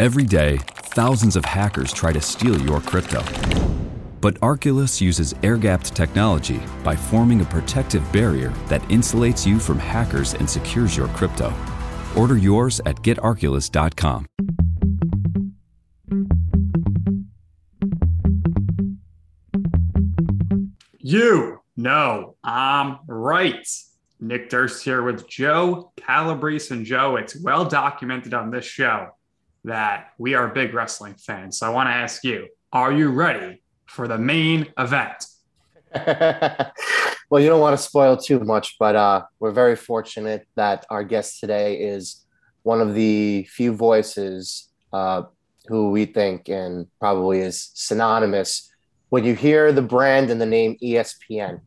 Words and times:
Every 0.00 0.24
day, 0.24 0.56
thousands 0.96 1.36
of 1.36 1.44
hackers 1.44 1.92
try 1.92 2.10
to 2.10 2.22
steal 2.22 2.58
your 2.62 2.80
crypto. 2.80 3.22
But 4.22 4.40
Arculus 4.40 4.98
uses 4.98 5.34
air 5.42 5.58
gapped 5.58 5.94
technology 5.94 6.58
by 6.82 6.96
forming 6.96 7.42
a 7.42 7.44
protective 7.44 8.10
barrier 8.10 8.48
that 8.68 8.80
insulates 8.84 9.44
you 9.46 9.58
from 9.58 9.78
hackers 9.78 10.32
and 10.32 10.48
secures 10.48 10.96
your 10.96 11.08
crypto. 11.08 11.52
Order 12.16 12.38
yours 12.38 12.80
at 12.86 12.96
getarculus.com. 13.02 14.24
You 20.96 21.60
know 21.76 22.36
I'm 22.42 23.00
right. 23.06 23.68
Nick 24.18 24.48
Durst 24.48 24.82
here 24.82 25.02
with 25.02 25.28
Joe 25.28 25.92
Calabrese. 25.98 26.74
And 26.74 26.86
Joe, 26.86 27.16
it's 27.16 27.38
well 27.42 27.66
documented 27.66 28.32
on 28.32 28.50
this 28.50 28.64
show 28.64 29.10
that 29.64 30.12
we 30.18 30.34
are 30.34 30.48
big 30.48 30.74
wrestling 30.74 31.14
fans. 31.14 31.58
So 31.58 31.66
I 31.66 31.70
want 31.70 31.88
to 31.88 31.92
ask 31.92 32.24
you, 32.24 32.48
are 32.72 32.92
you 32.92 33.10
ready 33.10 33.62
for 33.86 34.08
the 34.08 34.18
main 34.18 34.72
event? 34.78 35.26
well, 37.30 37.40
you 37.40 37.48
don't 37.48 37.60
want 37.60 37.76
to 37.76 37.82
spoil 37.82 38.16
too 38.16 38.40
much, 38.40 38.76
but 38.78 38.96
uh, 38.96 39.24
we're 39.38 39.50
very 39.50 39.76
fortunate 39.76 40.46
that 40.54 40.86
our 40.88 41.04
guest 41.04 41.40
today 41.40 41.80
is 41.80 42.24
one 42.62 42.80
of 42.80 42.94
the 42.94 43.44
few 43.50 43.72
voices 43.72 44.68
uh, 44.92 45.22
who 45.66 45.90
we 45.90 46.04
think 46.04 46.48
and 46.48 46.86
probably 47.00 47.40
is 47.40 47.70
synonymous 47.74 48.70
when 49.08 49.24
you 49.24 49.34
hear 49.34 49.72
the 49.72 49.82
brand 49.82 50.30
and 50.30 50.40
the 50.40 50.46
name 50.46 50.76
ESPN. 50.82 51.60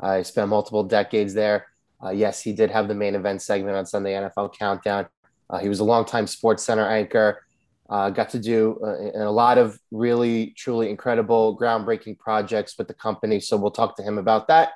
I 0.00 0.22
spent 0.22 0.48
multiple 0.48 0.84
decades 0.84 1.34
there. 1.34 1.66
Uh, 2.02 2.10
yes, 2.10 2.42
he 2.42 2.52
did 2.52 2.70
have 2.70 2.88
the 2.88 2.94
main 2.94 3.14
event 3.14 3.40
segment 3.42 3.76
on 3.76 3.86
Sunday 3.86 4.14
NFL 4.14 4.56
Countdown. 4.58 5.06
Uh, 5.48 5.58
he 5.58 5.68
was 5.68 5.80
a 5.80 5.84
longtime 5.84 6.26
Sports 6.26 6.64
Center 6.64 6.86
anchor. 6.86 7.45
Uh, 7.88 8.10
got 8.10 8.30
to 8.30 8.38
do 8.38 8.78
uh, 8.82 9.24
a 9.24 9.30
lot 9.30 9.58
of 9.58 9.78
really, 9.90 10.54
truly 10.56 10.90
incredible, 10.90 11.56
groundbreaking 11.58 12.18
projects 12.18 12.76
with 12.78 12.88
the 12.88 12.94
company. 12.94 13.38
So 13.40 13.56
we'll 13.56 13.70
talk 13.70 13.96
to 13.96 14.02
him 14.02 14.18
about 14.18 14.48
that. 14.48 14.72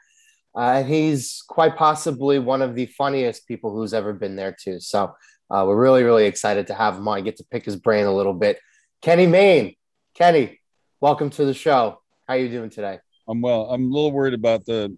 Uh, 0.55 0.83
he's 0.83 1.43
quite 1.49 1.77
possibly 1.77 2.39
one 2.39 2.63
of 2.63 2.75
the 2.75 2.87
funniest 2.87 3.47
people 3.47 3.75
who's 3.75 3.95
ever 3.95 4.13
been 4.13 4.37
there 4.37 4.57
too. 4.59 4.81
So 4.81 5.15
uh, 5.51 5.65
we're 5.67 5.81
really, 5.81 6.03
really 6.03 6.27
excited 6.27 6.67
to 6.69 6.75
have 6.75 6.97
him 6.97 7.09
on. 7.09 7.19
And 7.19 7.25
get 7.25 7.37
to 7.39 7.45
pick 7.45 7.65
his 7.65 7.77
brain 7.77 8.07
a 8.07 8.15
little 8.15 8.35
bit. 8.35 8.59
Kenny 9.03 9.27
Mayne, 9.27 9.75
Kenny, 10.15 10.61
welcome 11.01 11.31
to 11.31 11.45
the 11.45 11.55
show. 11.55 12.01
How 12.29 12.35
are 12.35 12.39
you 12.39 12.49
doing 12.49 12.71
today? 12.71 12.99
I'm 13.29 13.41
well. 13.41 13.71
I'm 13.71 13.91
a 13.91 13.95
little 13.95 14.13
worried 14.13 14.35
about 14.35 14.65
the 14.67 14.97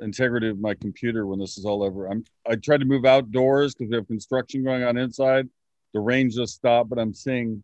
integrity 0.00 0.48
of 0.48 0.58
my 0.58 0.74
computer 0.74 1.26
when 1.26 1.38
this 1.38 1.56
is 1.58 1.64
all 1.64 1.82
over. 1.82 2.06
I'm 2.06 2.24
I 2.46 2.56
tried 2.56 2.80
to 2.80 2.86
move 2.86 3.04
outdoors 3.04 3.74
because 3.74 3.90
we 3.90 3.96
have 3.96 4.06
construction 4.06 4.64
going 4.64 4.82
on 4.82 4.96
inside. 4.96 5.48
The 5.94 6.00
rain 6.00 6.30
just 6.30 6.54
stopped, 6.54 6.90
but 6.90 6.98
I'm 6.98 7.14
seeing, 7.14 7.62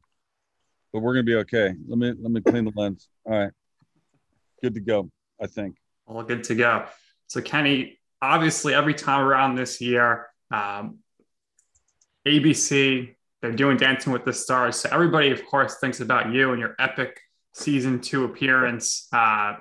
but 0.92 1.00
we're 1.00 1.14
gonna 1.14 1.24
be 1.24 1.34
okay. 1.36 1.74
Let 1.88 1.98
me 1.98 2.14
let 2.18 2.30
me 2.30 2.40
clean 2.40 2.64
the 2.64 2.72
lens. 2.74 3.08
All 3.24 3.38
right, 3.38 3.52
good 4.62 4.74
to 4.74 4.80
go. 4.80 5.10
I 5.42 5.46
think. 5.46 5.76
All 6.06 6.22
good 6.22 6.44
to 6.44 6.54
go. 6.54 6.86
So 7.26 7.42
Kenny, 7.42 7.98
obviously, 8.22 8.72
every 8.72 8.94
time 8.94 9.26
around 9.26 9.56
this 9.56 9.80
year, 9.80 10.28
um, 10.50 10.98
ABC 12.26 13.14
they're 13.42 13.52
doing 13.52 13.78
Dancing 13.78 14.12
with 14.12 14.24
the 14.24 14.32
Stars. 14.32 14.76
So 14.76 14.90
everybody, 14.92 15.30
of 15.30 15.44
course, 15.46 15.76
thinks 15.80 16.00
about 16.00 16.30
you 16.32 16.50
and 16.50 16.60
your 16.60 16.74
epic 16.78 17.18
season 17.52 18.00
two 18.00 18.24
appearance. 18.24 19.08
Uh, 19.12 19.56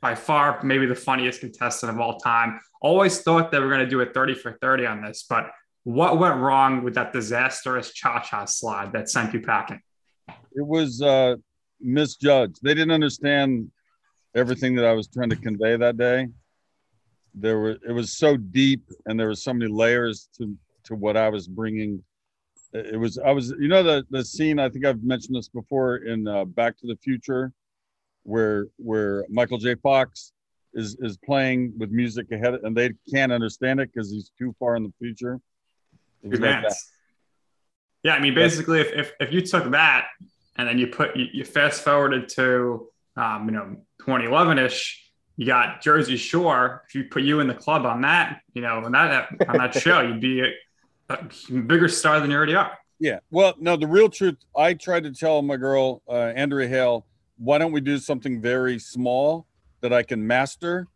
by 0.00 0.14
far 0.14 0.60
maybe 0.62 0.86
the 0.86 0.94
funniest 0.94 1.40
contestant 1.40 1.92
of 1.92 2.00
all 2.00 2.18
time. 2.18 2.60
Always 2.82 3.20
thought 3.22 3.50
they 3.50 3.58
were 3.58 3.68
going 3.68 3.80
to 3.80 3.88
do 3.88 4.00
a 4.00 4.06
30 4.06 4.34
for 4.34 4.52
30 4.60 4.86
on 4.86 5.02
this, 5.02 5.24
but 5.28 5.50
what 5.84 6.18
went 6.18 6.36
wrong 6.36 6.82
with 6.82 6.94
that 6.94 7.12
disastrous 7.12 7.92
cha 7.92 8.20
cha 8.20 8.44
slide 8.44 8.92
that 8.92 9.08
sent 9.08 9.32
you 9.32 9.40
packing? 9.40 9.80
It 10.28 10.66
was 10.66 11.00
uh, 11.00 11.36
misjudged. 11.80 12.60
They 12.62 12.74
didn't 12.74 12.92
understand 12.92 13.70
everything 14.34 14.74
that 14.76 14.84
I 14.84 14.92
was 14.92 15.08
trying 15.08 15.30
to 15.30 15.36
convey 15.36 15.76
that 15.76 15.96
day. 15.96 16.28
There 17.34 17.58
were 17.58 17.76
it 17.86 17.92
was 17.92 18.16
so 18.16 18.36
deep, 18.36 18.82
and 19.06 19.18
there 19.18 19.28
were 19.28 19.34
so 19.34 19.54
many 19.54 19.70
layers 19.70 20.28
to 20.38 20.54
to 20.84 20.94
what 20.94 21.16
I 21.16 21.28
was 21.28 21.46
bringing. 21.46 22.02
It 22.72 22.98
was 22.98 23.18
I 23.18 23.30
was 23.30 23.50
you 23.58 23.68
know 23.68 23.82
the 23.82 24.04
the 24.10 24.24
scene 24.24 24.58
I 24.58 24.68
think 24.68 24.84
I've 24.84 25.02
mentioned 25.02 25.36
this 25.36 25.48
before 25.48 25.96
in 25.96 26.26
uh, 26.26 26.44
Back 26.44 26.76
to 26.78 26.86
the 26.86 26.96
Future 26.96 27.52
where 28.24 28.66
where 28.76 29.24
Michael 29.28 29.58
J. 29.58 29.74
Fox 29.76 30.32
is 30.74 30.96
is 31.00 31.16
playing 31.18 31.72
with 31.78 31.90
music 31.90 32.30
ahead, 32.32 32.54
and 32.62 32.76
they 32.76 32.90
can't 33.12 33.32
understand 33.32 33.80
it 33.80 33.90
because 33.92 34.10
he's 34.10 34.30
too 34.38 34.54
far 34.58 34.76
in 34.76 34.82
the 34.82 34.92
future. 34.98 35.40
Like 36.22 36.64
yeah, 38.02 38.14
I 38.14 38.20
mean, 38.20 38.34
basically, 38.34 38.80
if, 38.80 38.92
if 38.92 39.12
if 39.20 39.32
you 39.32 39.42
took 39.42 39.70
that 39.72 40.08
and 40.56 40.66
then 40.66 40.78
you 40.78 40.86
put 40.86 41.16
you, 41.16 41.26
you 41.32 41.44
fast 41.44 41.82
forwarded 41.82 42.28
to 42.30 42.88
um, 43.16 43.46
you 43.46 43.52
know 43.52 43.76
2011 44.00 44.58
ish, 44.58 45.10
you 45.36 45.46
got 45.46 45.82
Jersey 45.82 46.16
Shore. 46.16 46.82
If 46.88 46.94
you 46.94 47.04
put 47.04 47.22
you 47.22 47.40
in 47.40 47.46
the 47.46 47.54
club 47.54 47.84
on 47.84 48.00
that, 48.02 48.40
you 48.54 48.62
know, 48.62 48.84
on 48.84 48.92
that 48.92 49.28
on 49.48 49.58
that 49.58 49.74
show, 49.82 50.00
you'd 50.00 50.20
be 50.20 50.40
a, 50.40 50.52
a 51.10 51.52
bigger 51.52 51.88
star 51.88 52.20
than 52.20 52.30
you 52.30 52.36
already 52.36 52.54
are. 52.54 52.76
Yeah. 52.98 53.20
Well, 53.30 53.54
no, 53.58 53.76
the 53.76 53.86
real 53.86 54.08
truth. 54.08 54.36
I 54.56 54.74
tried 54.74 55.04
to 55.04 55.12
tell 55.12 55.42
my 55.42 55.56
girl 55.56 56.02
uh, 56.08 56.32
Andrea 56.36 56.68
Hale 56.68 57.06
why 57.40 57.56
don't 57.56 57.72
we 57.72 57.80
do 57.80 57.98
something 57.98 58.40
very 58.40 58.78
small 58.78 59.46
that 59.80 59.94
I 59.94 60.02
can 60.02 60.26
master? 60.26 60.86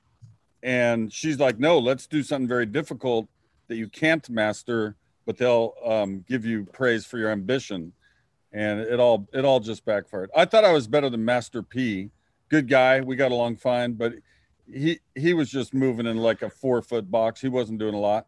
And 0.63 1.11
she's 1.11 1.39
like, 1.39 1.59
no, 1.59 1.79
let's 1.79 2.07
do 2.07 2.23
something 2.23 2.47
very 2.47 2.67
difficult 2.67 3.29
that 3.69 3.77
you 3.77 3.89
can't 3.89 4.29
master, 4.29 4.95
but 5.27 5.37
they'll 5.37 5.75
um, 5.85 6.25
give 6.29 6.45
you 6.45 6.65
praise 6.65 7.05
for 7.07 7.19
your 7.19 7.31
ambition. 7.31 7.93
And 8.53 8.81
it 8.81 9.01
all 9.01 9.29
it 9.33 9.45
all 9.45 9.59
just 9.59 9.85
backfired. 9.85 10.31
I 10.37 10.45
thought 10.45 10.65
I 10.65 10.73
was 10.73 10.87
better 10.87 11.11
than 11.11 11.25
Master 11.25 11.63
P. 11.63 12.11
Good 12.49 12.69
guy, 12.69 13.01
we 13.01 13.17
got 13.17 13.33
along 13.33 13.57
fine, 13.57 13.95
but 13.95 14.15
he 14.73 15.01
he 15.15 15.35
was 15.35 15.51
just 15.51 15.75
moving 15.75 16.07
in 16.07 16.17
like 16.17 16.43
a 16.43 16.51
four 16.51 16.81
foot 16.83 17.11
box. 17.11 17.41
He 17.41 17.49
wasn't 17.49 17.79
doing 17.79 17.95
a 17.95 17.99
lot. 17.99 18.27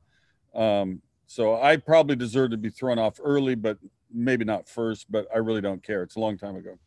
Um, 0.55 1.01
so 1.27 1.61
I 1.61 1.77
probably 1.77 2.17
deserve 2.17 2.51
to 2.53 2.57
be 2.57 2.71
thrown 2.71 2.99
off 2.99 3.21
early, 3.23 3.55
but 3.55 3.79
maybe 4.13 4.45
not 4.45 4.69
first. 4.69 5.11
But 5.11 5.27
I 5.35 5.39
really 5.39 5.61
don't 5.61 5.83
care. 5.83 6.03
It's 6.03 6.17
a 6.17 6.21
long 6.21 6.39
time 6.39 6.57
ago. 6.57 6.79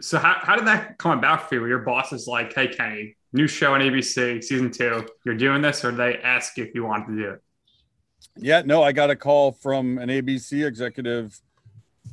So 0.00 0.18
how, 0.18 0.36
how 0.40 0.56
did 0.56 0.66
that 0.66 0.96
come 0.98 1.18
about 1.18 1.48
for 1.48 1.56
you? 1.56 1.66
Your 1.66 1.80
boss 1.80 2.12
is 2.12 2.26
like, 2.26 2.54
"Hey, 2.54 2.68
Kenny, 2.68 3.16
new 3.32 3.48
show 3.48 3.74
on 3.74 3.80
ABC, 3.80 4.42
season 4.42 4.70
two. 4.70 5.06
You're 5.24 5.36
doing 5.36 5.60
this," 5.60 5.84
or 5.84 5.90
they 5.90 6.18
ask 6.18 6.58
if 6.58 6.74
you 6.74 6.84
wanted 6.84 7.06
to 7.08 7.16
do 7.16 7.30
it? 7.30 7.42
Yeah, 8.36 8.62
no, 8.64 8.82
I 8.82 8.92
got 8.92 9.10
a 9.10 9.16
call 9.16 9.52
from 9.52 9.98
an 9.98 10.08
ABC 10.08 10.66
executive 10.66 11.40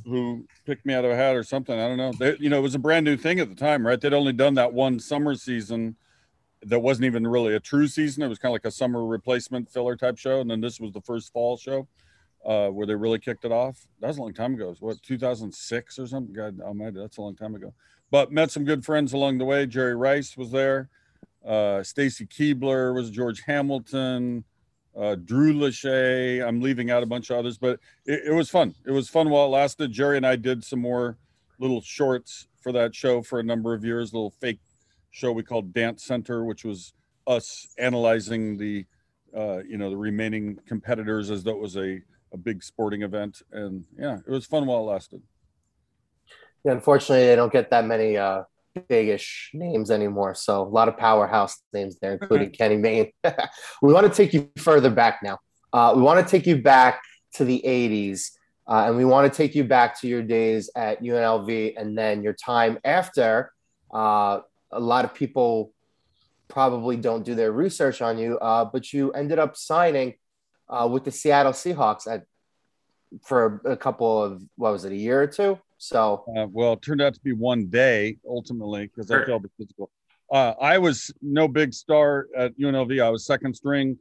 who 0.04 0.46
picked 0.64 0.86
me 0.86 0.94
out 0.94 1.04
of 1.04 1.10
a 1.10 1.16
hat 1.16 1.34
or 1.34 1.42
something. 1.42 1.78
I 1.78 1.88
don't 1.88 1.96
know. 1.96 2.12
They, 2.12 2.36
you 2.38 2.48
know, 2.48 2.58
it 2.58 2.62
was 2.62 2.74
a 2.74 2.80
brand 2.80 3.04
new 3.04 3.16
thing 3.16 3.40
at 3.40 3.48
the 3.48 3.54
time, 3.54 3.86
right? 3.86 4.00
They'd 4.00 4.12
only 4.12 4.32
done 4.32 4.54
that 4.54 4.72
one 4.72 4.98
summer 4.98 5.34
season 5.34 5.96
that 6.62 6.80
wasn't 6.80 7.06
even 7.06 7.26
really 7.26 7.54
a 7.54 7.60
true 7.60 7.86
season. 7.86 8.22
It 8.22 8.28
was 8.28 8.38
kind 8.38 8.50
of 8.50 8.54
like 8.54 8.64
a 8.64 8.70
summer 8.70 9.04
replacement 9.04 9.70
filler 9.70 9.96
type 9.96 10.18
show, 10.18 10.40
and 10.40 10.50
then 10.50 10.60
this 10.60 10.80
was 10.80 10.92
the 10.92 11.00
first 11.00 11.32
fall 11.32 11.56
show 11.56 11.86
uh, 12.44 12.68
where 12.68 12.86
they 12.86 12.94
really 12.94 13.18
kicked 13.18 13.44
it 13.44 13.52
off. 13.52 13.86
That 14.00 14.08
was 14.08 14.18
a 14.18 14.22
long 14.22 14.32
time 14.32 14.54
ago. 14.54 14.70
It 14.70 14.80
what 14.80 15.02
2006 15.02 15.98
or 15.98 16.06
something. 16.06 16.34
God 16.34 16.60
Almighty, 16.60 16.98
that's 16.98 17.18
a 17.18 17.22
long 17.22 17.36
time 17.36 17.54
ago. 17.54 17.74
But 18.10 18.30
met 18.30 18.50
some 18.50 18.64
good 18.64 18.84
friends 18.84 19.12
along 19.12 19.38
the 19.38 19.44
way. 19.44 19.66
Jerry 19.66 19.96
Rice 19.96 20.36
was 20.36 20.52
there. 20.52 20.88
Uh, 21.44 21.82
Stacy 21.82 22.26
Keibler 22.26 22.94
was 22.94 23.10
George 23.10 23.42
Hamilton. 23.46 24.44
Uh, 24.98 25.14
Drew 25.16 25.52
Lachey. 25.54 26.46
I'm 26.46 26.60
leaving 26.60 26.90
out 26.90 27.02
a 27.02 27.06
bunch 27.06 27.30
of 27.30 27.36
others, 27.36 27.58
but 27.58 27.80
it, 28.06 28.22
it 28.28 28.32
was 28.32 28.48
fun. 28.48 28.74
It 28.86 28.92
was 28.92 29.08
fun 29.08 29.28
while 29.28 29.46
it 29.46 29.50
lasted. 29.50 29.92
Jerry 29.92 30.16
and 30.16 30.26
I 30.26 30.36
did 30.36 30.64
some 30.64 30.80
more 30.80 31.18
little 31.58 31.80
shorts 31.80 32.48
for 32.60 32.72
that 32.72 32.94
show 32.94 33.22
for 33.22 33.38
a 33.38 33.42
number 33.42 33.74
of 33.74 33.84
years. 33.84 34.12
A 34.12 34.16
little 34.16 34.34
fake 34.40 34.60
show 35.10 35.32
we 35.32 35.42
called 35.42 35.72
Dance 35.72 36.04
Center, 36.04 36.44
which 36.44 36.64
was 36.64 36.94
us 37.26 37.68
analyzing 37.78 38.56
the, 38.56 38.86
uh, 39.36 39.58
you 39.58 39.76
know, 39.76 39.90
the 39.90 39.96
remaining 39.96 40.58
competitors 40.66 41.30
as 41.30 41.44
though 41.44 41.52
it 41.52 41.60
was 41.60 41.76
a 41.76 42.00
a 42.32 42.36
big 42.36 42.62
sporting 42.62 43.02
event, 43.02 43.42
and 43.52 43.84
yeah, 43.98 44.18
it 44.26 44.30
was 44.30 44.46
fun 44.46 44.66
while 44.66 44.78
it 44.78 44.92
lasted. 44.92 45.22
Yeah, 46.64 46.72
unfortunately, 46.72 47.26
they 47.26 47.36
don't 47.36 47.52
get 47.52 47.70
that 47.70 47.84
many 47.84 48.16
uh, 48.16 48.42
bigish 48.76 49.48
names 49.52 49.90
anymore. 49.90 50.34
So 50.34 50.62
a 50.62 50.68
lot 50.68 50.88
of 50.88 50.96
powerhouse 50.96 51.58
names 51.72 51.98
there, 52.00 52.12
including 52.12 52.50
Kenny 52.50 52.76
Mayne. 52.76 53.10
we 53.82 53.92
want 53.92 54.06
to 54.06 54.14
take 54.14 54.32
you 54.32 54.50
further 54.58 54.90
back 54.90 55.20
now. 55.22 55.38
Uh, 55.72 55.92
we 55.96 56.02
want 56.02 56.24
to 56.24 56.30
take 56.30 56.46
you 56.46 56.62
back 56.62 57.02
to 57.34 57.44
the 57.44 57.62
'80s, 57.64 58.30
uh, 58.68 58.84
and 58.86 58.96
we 58.96 59.04
want 59.04 59.30
to 59.30 59.36
take 59.36 59.54
you 59.54 59.64
back 59.64 60.00
to 60.00 60.08
your 60.08 60.22
days 60.22 60.70
at 60.76 61.02
UNLV, 61.02 61.74
and 61.76 61.96
then 61.96 62.22
your 62.22 62.34
time 62.34 62.78
after. 62.84 63.52
Uh, 63.92 64.40
a 64.72 64.80
lot 64.80 65.04
of 65.04 65.14
people 65.14 65.72
probably 66.48 66.96
don't 66.96 67.24
do 67.24 67.34
their 67.34 67.52
research 67.52 68.02
on 68.02 68.18
you, 68.18 68.38
uh, 68.38 68.64
but 68.64 68.92
you 68.92 69.12
ended 69.12 69.38
up 69.38 69.56
signing 69.56 70.14
uh, 70.68 70.88
with 70.90 71.04
the 71.04 71.10
Seattle 71.10 71.52
Seahawks 71.52 72.10
at 72.10 72.24
for 73.24 73.62
a 73.64 73.76
couple 73.76 74.22
of 74.22 74.42
what 74.56 74.72
was 74.72 74.84
it 74.84 74.92
a 74.92 74.96
year 74.96 75.22
or 75.22 75.26
two? 75.26 75.58
So 75.78 76.24
uh, 76.36 76.46
well, 76.50 76.74
it 76.74 76.82
turned 76.82 77.02
out 77.02 77.14
to 77.14 77.20
be 77.20 77.32
one 77.32 77.66
day 77.66 78.16
ultimately 78.28 78.86
because 78.86 79.10
I 79.10 79.24
felt 79.24 79.42
the 79.42 79.50
physical. 79.58 79.90
Uh, 80.32 80.54
I 80.60 80.78
was 80.78 81.12
no 81.22 81.46
big 81.46 81.72
star 81.72 82.26
at 82.36 82.58
UNLV. 82.58 83.02
I 83.02 83.10
was 83.10 83.26
second 83.26 83.54
string, 83.54 83.96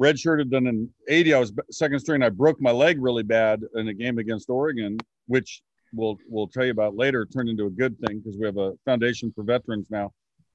redshirted. 0.00 0.50
Then 0.50 0.66
in 0.66 0.88
'80, 1.08 1.34
I 1.34 1.38
was 1.38 1.52
second 1.70 2.00
string. 2.00 2.22
I 2.22 2.30
broke 2.30 2.60
my 2.60 2.70
leg 2.70 3.00
really 3.00 3.22
bad 3.22 3.62
in 3.76 3.88
a 3.88 3.94
game 3.94 4.18
against 4.18 4.50
Oregon, 4.50 4.98
which 5.26 5.62
we'll 5.92 6.18
we'll 6.28 6.48
tell 6.48 6.64
you 6.64 6.72
about 6.72 6.96
later 6.96 7.26
turned 7.26 7.48
into 7.48 7.66
a 7.66 7.70
good 7.70 7.96
thing 8.06 8.20
because 8.20 8.38
we 8.38 8.46
have 8.46 8.56
a 8.56 8.72
foundation 8.84 9.32
for 9.34 9.44
veterans 9.44 9.88
now 9.90 10.12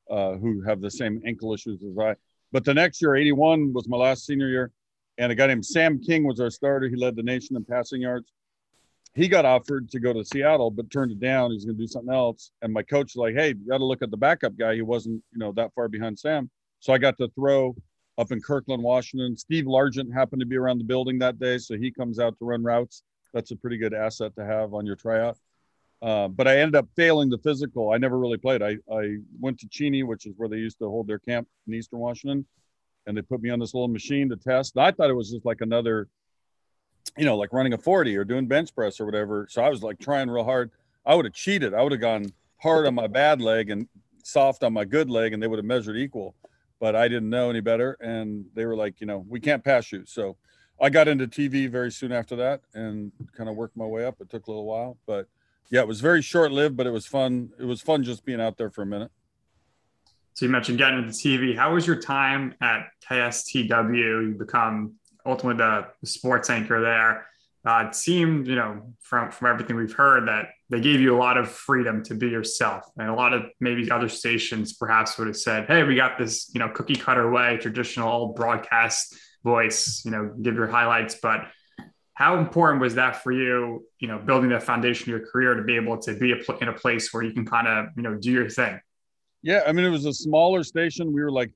uh, 0.10 0.34
who 0.34 0.62
have 0.62 0.82
the 0.82 0.92
same 0.92 1.22
ankle 1.26 1.54
issues 1.54 1.84
as 1.84 1.98
I. 1.98 2.16
But 2.52 2.66
the 2.66 2.74
next 2.74 3.02
year, 3.02 3.16
81 3.16 3.74
was 3.74 3.88
my 3.88 3.98
last 3.98 4.26
senior 4.26 4.48
year, 4.48 4.72
and 5.18 5.32
a 5.32 5.36
guy 5.36 5.48
named 5.48 5.66
Sam 5.66 6.00
King 6.00 6.26
was 6.26 6.40
our 6.40 6.50
starter. 6.50 6.88
He 6.88 6.96
led 6.96 7.16
the 7.16 7.24
nation 7.24 7.56
in 7.56 7.66
passing 7.66 8.02
yards. 8.02 8.32
He 9.16 9.28
got 9.28 9.46
offered 9.46 9.92
to 9.92 10.00
go 10.00 10.12
to 10.12 10.26
Seattle, 10.26 10.72
but 10.72 10.90
turned 10.90 11.12
it 11.12 11.20
down. 11.20 11.52
He's 11.52 11.66
going 11.66 11.78
to 11.78 11.84
do 11.84 11.88
something 11.88 12.14
else. 12.14 12.52
And 12.62 12.74
my 12.74 12.82
coach 12.82 13.16
was 13.16 13.18
like, 13.18 13.36
"Hey, 13.36 13.50
you 13.50 13.68
got 13.70 13.78
to 13.78 13.86
look 13.86 14.02
at 14.02 14.12
the 14.12 14.18
backup 14.18 14.58
guy. 14.58 14.76
He 14.76 14.82
wasn't, 14.82 15.24
you 15.32 15.40
know, 15.40 15.52
that 15.54 15.74
far 15.76 15.88
behind 15.88 16.18
Sam." 16.18 16.50
So 16.80 16.94
I 16.94 16.98
got 16.98 17.18
to 17.20 17.30
throw 17.30 17.76
up 18.18 18.32
in 18.32 18.42
Kirkland, 18.42 18.84
Washington. 18.84 19.38
Steve 19.38 19.66
Largent 19.66 20.14
happened 20.14 20.40
to 20.40 20.46
be 20.46 20.58
around 20.58 20.80
the 20.80 20.84
building 20.84 21.20
that 21.20 21.40
day, 21.40 21.58
so 21.58 21.78
he 21.78 21.92
comes 21.92 22.20
out 22.20 22.38
to 22.40 22.46
run 22.46 22.64
routes. 22.64 23.04
That's 23.34 23.52
a 23.52 23.56
pretty 23.56 23.78
good 23.78 23.94
asset 23.94 24.36
to 24.36 24.46
have 24.46 24.74
on 24.74 24.86
your 24.86 24.96
tryout. 24.96 25.38
Uh, 26.02 26.28
but 26.28 26.48
I 26.48 26.60
ended 26.60 26.76
up 26.76 26.88
failing 26.96 27.30
the 27.30 27.38
physical. 27.38 27.92
I 27.92 27.98
never 27.98 28.20
really 28.20 28.38
played. 28.38 28.62
I, 28.62 28.78
I 28.92 29.18
went 29.40 29.60
to 29.60 29.68
Cheney, 29.70 30.04
which 30.04 30.26
is 30.26 30.34
where 30.36 30.50
they 30.50 30.58
used 30.58 30.78
to 30.80 30.90
hold 30.90 31.08
their 31.08 31.20
camp 31.20 31.48
in 31.66 31.74
Eastern 31.74 32.00
Washington, 32.00 32.46
and 33.08 33.16
they 33.16 33.22
put 33.22 33.42
me 33.42 33.50
on 33.50 33.60
this 33.60 33.74
little 33.74 33.88
machine 33.88 34.28
to 34.30 34.36
test. 34.36 34.78
I 34.78 34.92
thought 34.92 35.10
it 35.10 35.16
was 35.16 35.32
just 35.32 35.46
like 35.46 35.62
another, 35.62 36.10
you 37.18 37.26
know, 37.26 37.38
like 37.38 37.54
running 37.54 37.74
a 37.74 37.78
40 37.78 38.16
or 38.18 38.24
doing 38.24 38.48
bench 38.48 38.74
press 38.74 39.00
or 39.00 39.06
whatever. 39.06 39.48
So 39.50 39.64
I 39.64 39.70
was 39.70 39.84
like 39.84 40.00
trying 40.00 40.30
real 40.30 40.44
hard. 40.44 40.72
I 41.06 41.16
would 41.16 41.26
have 41.26 41.34
cheated. 41.34 41.74
I 41.74 41.82
would 41.82 41.92
have 41.92 42.02
gone 42.02 42.32
hard 42.58 42.88
on 42.88 42.96
my 42.96 43.08
bad 43.08 43.42
leg 43.42 43.70
and 43.70 43.88
soft 44.24 44.64
on 44.64 44.74
my 44.74 44.86
good 44.86 45.10
leg, 45.10 45.34
and 45.34 45.44
they 45.44 45.48
would 45.48 45.60
have 45.60 45.66
measured 45.66 45.98
equal. 45.98 46.36
But 46.80 46.96
I 46.96 47.08
didn't 47.08 47.30
know 47.30 47.50
any 47.50 47.62
better, 47.62 47.98
and 48.02 48.46
they 48.56 48.66
were 48.66 48.76
like, 48.76 49.00
you 49.00 49.08
know, 49.08 49.26
we 49.28 49.40
can't 49.40 49.64
pass 49.64 49.92
you. 49.92 50.04
So 50.06 50.38
I 50.82 50.90
got 50.90 51.08
into 51.08 51.28
TV 51.28 51.70
very 51.70 51.92
soon 51.92 52.12
after 52.12 52.36
that 52.38 52.62
and 52.74 53.12
kind 53.38 53.50
of 53.50 53.56
worked 53.56 53.78
my 53.78 53.86
way 53.86 54.06
up. 54.06 54.20
It 54.20 54.30
took 54.30 54.48
a 54.48 54.52
little 54.52 54.66
while, 54.66 54.98
but 55.06 55.28
yeah, 55.70 55.82
it 55.82 55.88
was 55.88 56.02
very 56.02 56.22
short 56.22 56.52
lived, 56.52 56.76
but 56.76 56.88
it 56.88 56.92
was 56.92 57.06
fun. 57.06 57.52
It 57.60 57.66
was 57.66 57.82
fun 57.82 58.04
just 58.04 58.26
being 58.26 58.42
out 58.42 58.58
there 58.58 58.70
for 58.70 58.82
a 58.82 58.86
minute. 58.86 59.12
So 60.34 60.46
you 60.46 60.52
mentioned 60.52 60.80
getting 60.80 61.00
into 61.00 61.12
TV. 61.12 61.56
How 61.56 61.74
was 61.74 61.86
your 61.86 61.96
time 61.96 62.56
at 62.60 62.88
KSTW? 63.08 64.30
You 64.30 64.36
become 64.38 64.96
ultimately 65.26 65.58
the, 65.58 65.88
sports 66.06 66.50
anchor 66.50 66.82
there. 66.82 67.28
Uh, 67.66 67.88
it 67.88 67.96
seemed, 67.96 68.46
you 68.48 68.56
know, 68.56 68.94
from 69.00 69.32
from 69.32 69.48
everything 69.48 69.78
we've 69.78 69.94
heard, 69.94 70.28
that 70.28 70.50
they 70.70 70.82
gave 70.82 71.00
you 71.00 71.16
a 71.16 71.18
lot 71.18 71.38
of 71.38 71.50
freedom 71.50 72.04
to 72.04 72.14
be 72.14 72.28
yourself, 72.28 72.84
and 72.98 73.10
a 73.10 73.14
lot 73.14 73.32
of 73.32 73.44
maybe 73.62 73.90
other 73.90 74.10
stations 74.10 74.74
perhaps 74.74 75.18
would 75.18 75.28
have 75.28 75.38
said, 75.38 75.66
"Hey, 75.68 75.84
we 75.84 75.96
got 75.96 76.18
this, 76.18 76.52
you 76.54 76.60
know, 76.60 76.68
cookie 76.68 76.96
cutter 76.96 77.32
way, 77.32 77.58
traditional 77.62 78.34
broadcast 78.34 79.16
voice, 79.46 80.04
you 80.04 80.12
know, 80.12 80.36
give 80.42 80.56
your 80.56 80.68
highlights." 80.68 81.16
But 81.22 81.48
how 82.14 82.38
important 82.38 82.82
was 82.82 82.96
that 82.96 83.24
for 83.24 83.32
you 83.32 83.86
you 84.00 84.08
know 84.08 84.20
building 84.20 84.50
the 84.50 84.60
foundation 84.60 85.04
of 85.04 85.20
your 85.20 85.28
career 85.28 85.56
to 85.56 85.64
be 85.64 85.76
able 85.76 85.98
to 85.98 86.14
be 86.16 86.32
in 86.62 86.68
a 86.68 86.74
place 86.74 87.14
where 87.14 87.24
you 87.24 87.32
can 87.32 87.46
kind 87.46 87.68
of 87.68 87.88
you 87.96 88.04
know 88.04 88.16
do 88.16 88.32
your 88.32 88.50
thing 88.50 88.80
yeah 89.42 89.62
i 89.68 89.72
mean 89.72 89.86
it 89.86 89.90
was 89.90 90.06
a 90.06 90.14
smaller 90.14 90.64
station 90.64 91.12
we 91.14 91.22
were 91.22 91.32
like 91.32 91.52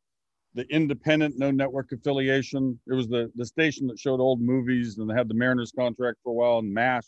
the 0.58 0.66
independent 0.74 1.38
no 1.38 1.52
network 1.52 1.92
affiliation. 1.92 2.78
It 2.88 2.94
was 2.94 3.08
the 3.08 3.32
the 3.36 3.46
station 3.46 3.86
that 3.88 4.00
showed 4.00 4.20
old 4.20 4.42
movies 4.42 4.98
and 4.98 5.10
they 5.10 5.14
had 5.14 5.30
the 5.30 5.36
mariners 5.36 5.72
contract 5.72 6.18
for 6.24 6.32
a 6.32 6.34
while 6.34 6.58
and 6.60 6.74
mash 6.74 7.06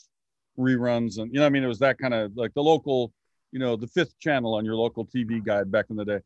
reruns 0.57 1.19
and 1.19 1.33
you 1.33 1.39
know 1.39 1.45
i 1.45 1.49
mean 1.49 1.63
it 1.63 1.67
was 1.67 1.79
that 1.79 1.97
kind 1.97 2.13
of 2.13 2.35
like 2.35 2.53
the 2.53 2.61
local 2.61 3.13
you 3.51 3.59
know 3.59 3.77
the 3.77 3.87
fifth 3.87 4.19
channel 4.19 4.53
on 4.53 4.65
your 4.65 4.75
local 4.75 5.05
tv 5.05 5.43
guide 5.43 5.71
back 5.71 5.85
in 5.89 5.95
the 5.95 6.05
day. 6.05 6.19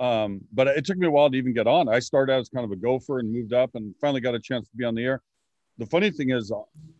Um, 0.00 0.40
but 0.52 0.68
it 0.68 0.86
took 0.86 0.96
me 0.96 1.06
a 1.06 1.10
while 1.10 1.28
to 1.28 1.36
even 1.36 1.52
get 1.52 1.66
on. 1.66 1.86
I 1.86 1.98
started 1.98 2.32
out 2.32 2.40
as 2.40 2.48
kind 2.48 2.64
of 2.64 2.72
a 2.72 2.76
gopher 2.76 3.18
and 3.18 3.30
moved 3.30 3.52
up 3.52 3.74
and 3.74 3.94
finally 4.00 4.22
got 4.22 4.34
a 4.34 4.40
chance 4.40 4.66
to 4.70 4.76
be 4.76 4.84
on 4.84 4.94
the 4.94 5.04
air. 5.04 5.20
The 5.76 5.84
funny 5.84 6.10
thing 6.10 6.30
is 6.30 6.50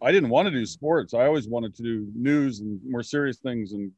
i 0.03 0.13
didn't 0.13 0.29
want 0.29 0.47
to 0.47 0.53
do 0.53 0.67
sports. 0.67 1.15
I 1.15 1.25
always 1.25 1.49
wanted 1.49 1.75
to 1.77 1.83
do 1.83 2.07
news 2.15 2.61
and 2.61 2.79
more 2.85 3.03
serious 3.03 3.39
things 3.39 3.73
and 3.73 3.91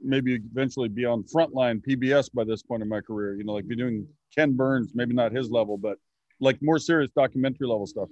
maybe 0.00 0.34
eventually 0.34 0.88
be 0.88 1.04
on 1.04 1.22
frontline 1.24 1.80
pbs 1.86 2.30
by 2.32 2.44
this 2.44 2.62
point 2.62 2.82
in 2.82 2.88
my 2.88 3.00
career 3.00 3.36
you 3.36 3.44
know 3.44 3.52
like 3.52 3.66
be 3.66 3.76
doing 3.76 4.06
ken 4.34 4.52
burns 4.54 4.92
maybe 4.94 5.14
not 5.14 5.32
his 5.32 5.50
level 5.50 5.76
but 5.76 5.96
like 6.40 6.58
more 6.62 6.78
serious 6.78 7.10
documentary 7.16 7.66
level 7.66 7.86
stuff 7.86 8.08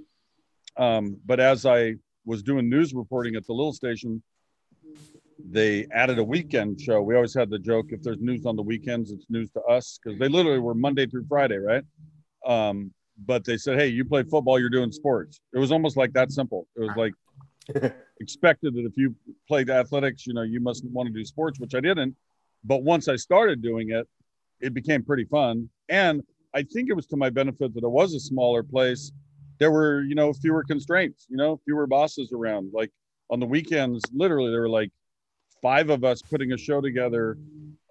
um, 0.77 1.17
but 1.27 1.41
as 1.41 1.67
i 1.67 1.95
was 2.25 2.43
doing 2.43 2.69
news 2.69 2.95
reporting 2.95 3.35
at 3.35 3.47
the 3.47 3.53
little 3.53 3.73
station 3.73 4.23
they 5.45 5.87
added 5.93 6.19
a 6.19 6.25
weekend 6.25 6.81
show 6.81 7.03
we 7.03 7.15
always 7.15 7.35
had 7.35 7.51
the 7.51 7.59
joke 7.59 7.87
if 7.89 8.01
there's 8.03 8.21
news 8.21 8.47
on 8.47 8.55
the 8.55 8.63
weekends 8.63 9.11
it's 9.11 9.27
news 9.29 9.51
to 9.51 9.61
us 9.63 9.99
because 10.03 10.19
they 10.19 10.29
literally 10.29 10.61
were 10.61 10.75
monday 10.75 11.07
through 11.07 11.25
friday 11.29 11.57
right 11.57 11.85
um, 12.47 12.93
but 13.27 13.45
they 13.45 13.57
said, 13.57 13.79
"Hey, 13.79 13.89
you 13.89 14.05
play 14.05 14.23
football, 14.23 14.59
you're 14.59 14.71
doing 14.71 14.93
sports." 14.93 15.41
It 15.53 15.59
was 15.59 15.73
almost 15.73 15.97
like 15.97 16.13
that 16.15 16.33
simple. 16.33 16.67
It 16.77 16.81
was 16.81 16.97
like 16.97 17.13
expected 18.21 18.75
that 18.75 18.85
if 18.85 18.97
you 18.97 19.15
played 19.49 19.71
athletics, 19.71 20.27
you 20.27 20.35
know, 20.35 20.43
you 20.43 20.61
must 20.61 20.85
want 20.87 21.07
to 21.07 21.13
do 21.13 21.25
sports, 21.25 21.61
which 21.61 21.75
I 21.75 21.81
didn't. 21.81 22.17
But 22.65 22.83
once 22.83 23.09
I 23.09 23.17
started 23.17 23.63
doing 23.63 23.91
it, 23.91 24.09
it 24.61 24.75
became 24.75 25.03
pretty 25.03 25.25
fun, 25.25 25.69
and 25.89 26.23
I 26.55 26.63
think 26.63 26.91
it 26.91 26.95
was 26.95 27.07
to 27.07 27.17
my 27.17 27.31
benefit 27.31 27.75
that 27.75 27.83
it 27.83 27.91
was 27.91 28.15
a 28.15 28.21
smaller 28.21 28.63
place. 28.63 29.11
There 29.59 29.71
were, 29.71 30.03
you 30.03 30.15
know, 30.15 30.33
fewer 30.33 30.65
constraints, 30.65 31.27
you 31.29 31.37
know, 31.37 31.61
fewer 31.65 31.87
bosses 31.87 32.33
around. 32.33 32.71
Like 32.73 32.91
on 33.31 33.41
the 33.41 33.47
weekends, 33.47 34.03
literally, 34.13 34.51
there 34.51 34.61
were 34.61 34.69
like 34.69 34.91
five 35.61 35.91
of 35.91 36.05
us 36.05 36.21
putting 36.23 36.53
a 36.53 36.59
show 36.59 36.81
together. 36.81 37.39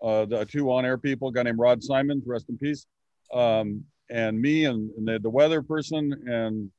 Uh, 0.02 0.26
the 0.26 0.46
two 0.46 0.72
on-air 0.72 0.98
people, 0.98 1.30
a 1.30 1.32
guy 1.32 1.44
named 1.44 1.60
Rod 1.60 1.84
Simons, 1.84 2.24
rest 2.26 2.50
in 2.50 2.58
peace, 2.58 2.86
um, 3.34 3.84
and 4.10 4.40
me 4.40 4.66
and, 4.66 4.90
and 4.98 5.08
the, 5.08 5.20
the 5.20 5.30
weather 5.30 5.62
person 5.62 6.12
and 6.28 6.72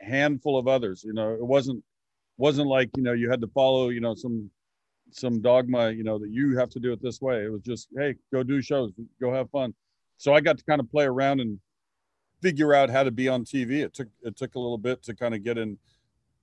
handful 0.00 0.58
of 0.58 0.66
others. 0.66 1.04
You 1.04 1.12
know, 1.12 1.32
it 1.34 1.44
wasn't 1.44 1.82
wasn't 2.40 2.68
like 2.68 2.90
you 2.96 3.02
know 3.02 3.12
you 3.12 3.30
had 3.30 3.40
to 3.42 3.46
follow 3.48 3.90
you 3.90 4.00
know 4.00 4.14
some 4.14 4.50
some 5.12 5.40
dogma 5.42 5.90
you 5.90 6.02
know 6.02 6.18
that 6.18 6.30
you 6.30 6.56
have 6.56 6.70
to 6.70 6.80
do 6.80 6.92
it 6.92 7.02
this 7.02 7.20
way. 7.20 7.44
It 7.44 7.52
was 7.52 7.62
just 7.62 7.88
hey, 7.96 8.14
go 8.32 8.42
do 8.42 8.62
shows, 8.62 8.92
go 9.20 9.32
have 9.32 9.50
fun. 9.50 9.74
So 10.16 10.32
I 10.32 10.40
got 10.40 10.58
to 10.58 10.64
kind 10.64 10.80
of 10.80 10.90
play 10.90 11.04
around 11.04 11.40
and 11.40 11.60
figure 12.42 12.72
out 12.74 12.88
how 12.88 13.02
to 13.02 13.10
be 13.10 13.28
on 13.28 13.44
TV. 13.44 13.84
It 13.84 13.92
took 13.92 14.08
it 14.22 14.36
took 14.36 14.54
a 14.54 14.58
little 14.58 14.78
bit 14.78 15.02
to 15.04 15.14
kind 15.14 15.34
of 15.34 15.44
get 15.44 15.58
in, 15.58 15.76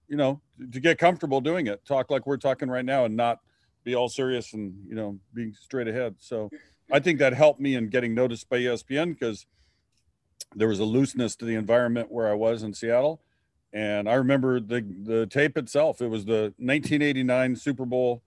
you 0.07 0.17
know, 0.17 0.39
to 0.71 0.79
get 0.79 0.99
comfortable 0.99 1.41
doing 1.41 1.67
it. 1.67 1.83
Talk 1.85 2.11
like 2.11 2.27
we're 2.27 2.37
talking 2.37 2.69
right 2.69 2.85
now 2.85 3.05
and 3.05 3.15
not 3.15 3.39
be 3.83 3.95
all 3.95 4.09
serious 4.09 4.53
and 4.53 4.75
you 4.87 4.95
know 4.95 5.17
being 5.33 5.53
straight 5.53 5.87
ahead. 5.87 6.15
So 6.19 6.49
I 6.91 6.99
think 6.99 7.17
that 7.19 7.33
helped 7.33 7.59
me 7.59 7.75
in 7.75 7.89
getting 7.89 8.13
noticed 8.13 8.49
by 8.49 8.59
ESPN 8.59 9.17
because 9.17 9.47
there 10.55 10.67
was 10.67 10.79
a 10.79 10.85
looseness 10.85 11.35
to 11.37 11.45
the 11.45 11.55
environment 11.55 12.11
where 12.11 12.29
I 12.29 12.33
was 12.33 12.61
in 12.61 12.73
Seattle. 12.73 13.21
And 13.73 14.09
I 14.09 14.13
remember 14.13 14.59
the 14.59 14.85
the 15.03 15.27
tape 15.27 15.57
itself. 15.57 16.01
It 16.01 16.07
was 16.07 16.25
the 16.25 16.53
1989 16.57 17.55
Super 17.55 17.85
Bowl, 17.85 18.23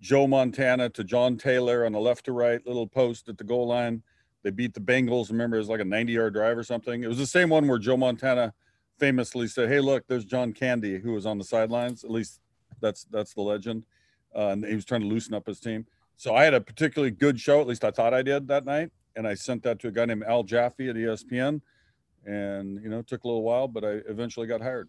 Joe 0.00 0.26
Montana 0.26 0.90
to 0.90 1.04
John 1.04 1.36
Taylor 1.36 1.86
on 1.86 1.92
the 1.92 2.00
left 2.00 2.26
to 2.26 2.32
right 2.32 2.64
little 2.66 2.86
post 2.86 3.28
at 3.28 3.38
the 3.38 3.44
goal 3.44 3.66
line. 3.66 4.02
They 4.42 4.50
beat 4.50 4.74
the 4.74 4.80
Bengals. 4.80 5.30
Remember, 5.30 5.56
it 5.56 5.60
was 5.60 5.68
like 5.68 5.80
a 5.80 5.84
90 5.84 6.12
yard 6.12 6.34
drive 6.34 6.58
or 6.58 6.64
something. 6.64 7.02
It 7.02 7.08
was 7.08 7.18
the 7.18 7.26
same 7.26 7.48
one 7.48 7.66
where 7.66 7.78
Joe 7.78 7.96
Montana 7.96 8.52
famously 8.98 9.48
said, 9.48 9.68
"Hey, 9.68 9.80
look, 9.80 10.06
there's 10.06 10.24
John 10.24 10.52
Candy 10.52 10.98
who 10.98 11.12
was 11.12 11.24
on 11.24 11.38
the 11.38 11.44
sidelines." 11.44 12.04
At 12.04 12.10
least 12.10 12.40
that's 12.80 13.04
that's 13.04 13.34
the 13.34 13.42
legend. 13.42 13.84
Uh, 14.36 14.48
and 14.48 14.64
he 14.64 14.74
was 14.74 14.84
trying 14.84 15.00
to 15.00 15.06
loosen 15.06 15.32
up 15.32 15.46
his 15.46 15.60
team. 15.60 15.86
So 16.16 16.34
I 16.34 16.44
had 16.44 16.54
a 16.54 16.60
particularly 16.60 17.10
good 17.10 17.40
show. 17.40 17.60
At 17.60 17.66
least 17.66 17.84
I 17.84 17.90
thought 17.90 18.12
I 18.12 18.22
did 18.22 18.48
that 18.48 18.64
night 18.64 18.90
and 19.16 19.26
I 19.26 19.34
sent 19.34 19.62
that 19.62 19.78
to 19.80 19.88
a 19.88 19.90
guy 19.90 20.04
named 20.06 20.24
Al 20.24 20.42
Jaffe 20.42 20.88
at 20.88 20.96
ESPN, 20.96 21.60
and 22.26 22.82
you 22.82 22.88
know 22.88 23.00
it 23.00 23.06
took 23.06 23.24
a 23.24 23.26
little 23.26 23.42
while, 23.42 23.68
but 23.68 23.84
I 23.84 24.00
eventually 24.08 24.46
got 24.46 24.60
hired. 24.60 24.88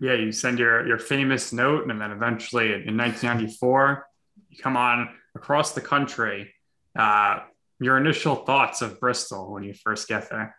Yeah, 0.00 0.14
you 0.14 0.32
send 0.32 0.58
your 0.58 0.86
your 0.86 0.98
famous 0.98 1.52
note, 1.52 1.88
and 1.88 2.00
then 2.00 2.10
eventually 2.10 2.66
in 2.66 2.96
1994, 2.96 4.06
you 4.50 4.62
come 4.62 4.76
on 4.76 5.08
across 5.34 5.72
the 5.72 5.80
country. 5.80 6.52
Uh, 6.96 7.40
your 7.80 7.96
initial 7.96 8.36
thoughts 8.36 8.82
of 8.82 8.98
Bristol 8.98 9.52
when 9.52 9.62
you 9.62 9.72
first 9.72 10.08
get 10.08 10.28
there? 10.30 10.56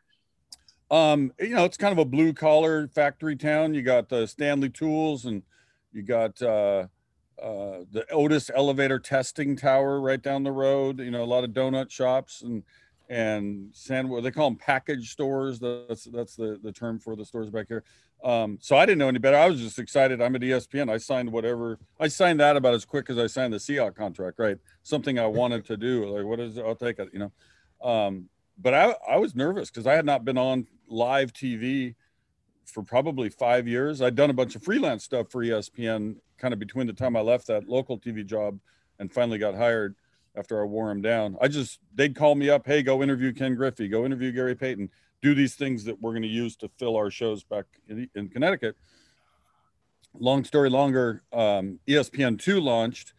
Um, 0.91 1.34
you 1.39 1.50
know, 1.50 1.65
it's 1.65 1.77
kind 1.77 1.91
of 1.91 2.00
a 2.00 2.06
blue 2.06 2.34
collar 2.34 2.88
factory 2.88 3.36
town. 3.36 3.74
You 3.74 3.82
got 3.82 4.10
the 4.10 4.25
Stanley 4.25 4.70
Tools, 4.70 5.25
and 5.25 5.44
you 5.91 6.01
got 6.01 6.41
uh, 6.41 6.88
uh, 7.41 7.84
the 7.91 8.06
Otis 8.12 8.50
elevator 8.53 9.00
testing 9.00 9.56
tower 9.56 10.01
right 10.01 10.22
down 10.22 10.44
the 10.44 10.51
road. 10.51 11.00
You 11.00 11.12
know, 11.12 11.24
a 11.24 11.25
lot 11.25 11.44
of 11.44 11.51
donut 11.51 11.91
shops 11.91 12.41
and 12.41 12.63
and 13.10 13.70
sand. 13.74 14.12
They 14.24 14.32
call 14.32 14.50
them 14.50 14.58
package 14.58 15.12
stores. 15.12 15.60
That's 15.60 16.06
that's 16.06 16.36
the 16.36 16.60
the 16.62 16.72
term 16.72 17.00
for 17.00 17.16
the 17.16 17.25
stores 17.25 17.50
back 17.50 17.68
here. 17.68 17.84
Um, 18.24 18.58
so 18.62 18.78
I 18.78 18.86
didn't 18.86 19.00
know 19.00 19.08
any 19.08 19.20
better. 19.20 19.38
I 19.38 19.48
was 19.48 19.60
just 19.60 19.80
excited. 19.80 20.22
I'm 20.22 20.36
at 20.36 20.42
ESPN. 20.42 20.92
I 20.92 20.98
signed 20.98 21.32
whatever. 21.32 21.80
I 22.00 22.08
signed 22.08 22.39
that 22.39 22.56
about 22.56 22.74
as 22.74 22.86
quick 22.86 23.10
as 23.10 23.18
I 23.18 23.28
signed 23.28 23.54
the 23.54 23.58
Seahawk 23.58 23.96
contract. 23.96 24.39
Right, 24.39 24.58
something 24.84 25.18
I 25.18 25.25
wanted 25.42 25.66
to 25.66 25.78
do. 25.78 26.06
Like, 26.06 26.25
what 26.25 26.39
is 26.39 26.58
it? 26.58 26.66
I'll 26.66 26.75
take 26.75 27.00
it. 27.00 27.10
You 27.12 27.20
know. 27.20 27.32
Um, 27.82 28.30
but 28.58 28.74
I 28.74 28.96
I 29.10 29.18
was 29.18 29.36
nervous 29.36 29.70
because 29.70 29.88
I 29.88 29.94
had 29.94 30.06
not 30.06 30.24
been 30.24 30.38
on 30.38 30.68
live 30.88 31.34
TV 31.34 31.96
for 32.66 32.84
probably 32.84 33.30
five 33.30 33.68
years. 33.68 34.01
I'd 34.01 34.16
done 34.16 34.30
a 34.30 34.34
bunch 34.34 34.56
of 34.56 34.63
freelance 34.63 35.04
stuff 35.04 35.30
for 35.30 35.44
ESPN 35.44 36.18
kind 36.38 36.54
of 36.54 36.60
between 36.60 36.88
the 36.88 36.94
time 36.94 37.16
I 37.16 37.22
left 37.22 37.48
that 37.48 37.68
local 37.68 37.98
TV 38.00 38.25
job 38.25 38.60
and 39.00 39.12
finally 39.12 39.38
got 39.38 39.56
hired 39.56 39.96
after 40.39 40.62
I 40.62 40.65
wore 40.65 40.89
him 40.89 41.01
down. 41.01 41.38
I 41.41 41.50
just, 41.50 41.79
they'd 41.93 42.15
call 42.15 42.36
me 42.36 42.50
up, 42.50 42.65
hey, 42.65 42.81
go 42.81 43.03
interview 43.03 43.34
Ken 43.34 43.55
Griffey, 43.55 43.88
go 43.89 44.05
interview 44.05 44.31
Gary 44.31 44.55
Payton, 44.55 44.89
do 45.22 45.36
these 45.36 45.55
things 45.55 45.84
that 45.84 46.01
we're 46.01 46.12
going 46.12 46.24
to 46.24 46.29
use 46.29 46.55
to 46.58 46.69
fill 46.79 46.96
our 46.96 47.12
shows 47.12 47.43
back 47.43 47.65
in, 47.88 48.10
in 48.15 48.29
Connecticut. 48.29 48.75
Long 50.17 50.43
story 50.43 50.69
longer, 50.69 51.22
um, 51.34 51.79
ESPN2 51.88 52.62
launched 52.62 53.13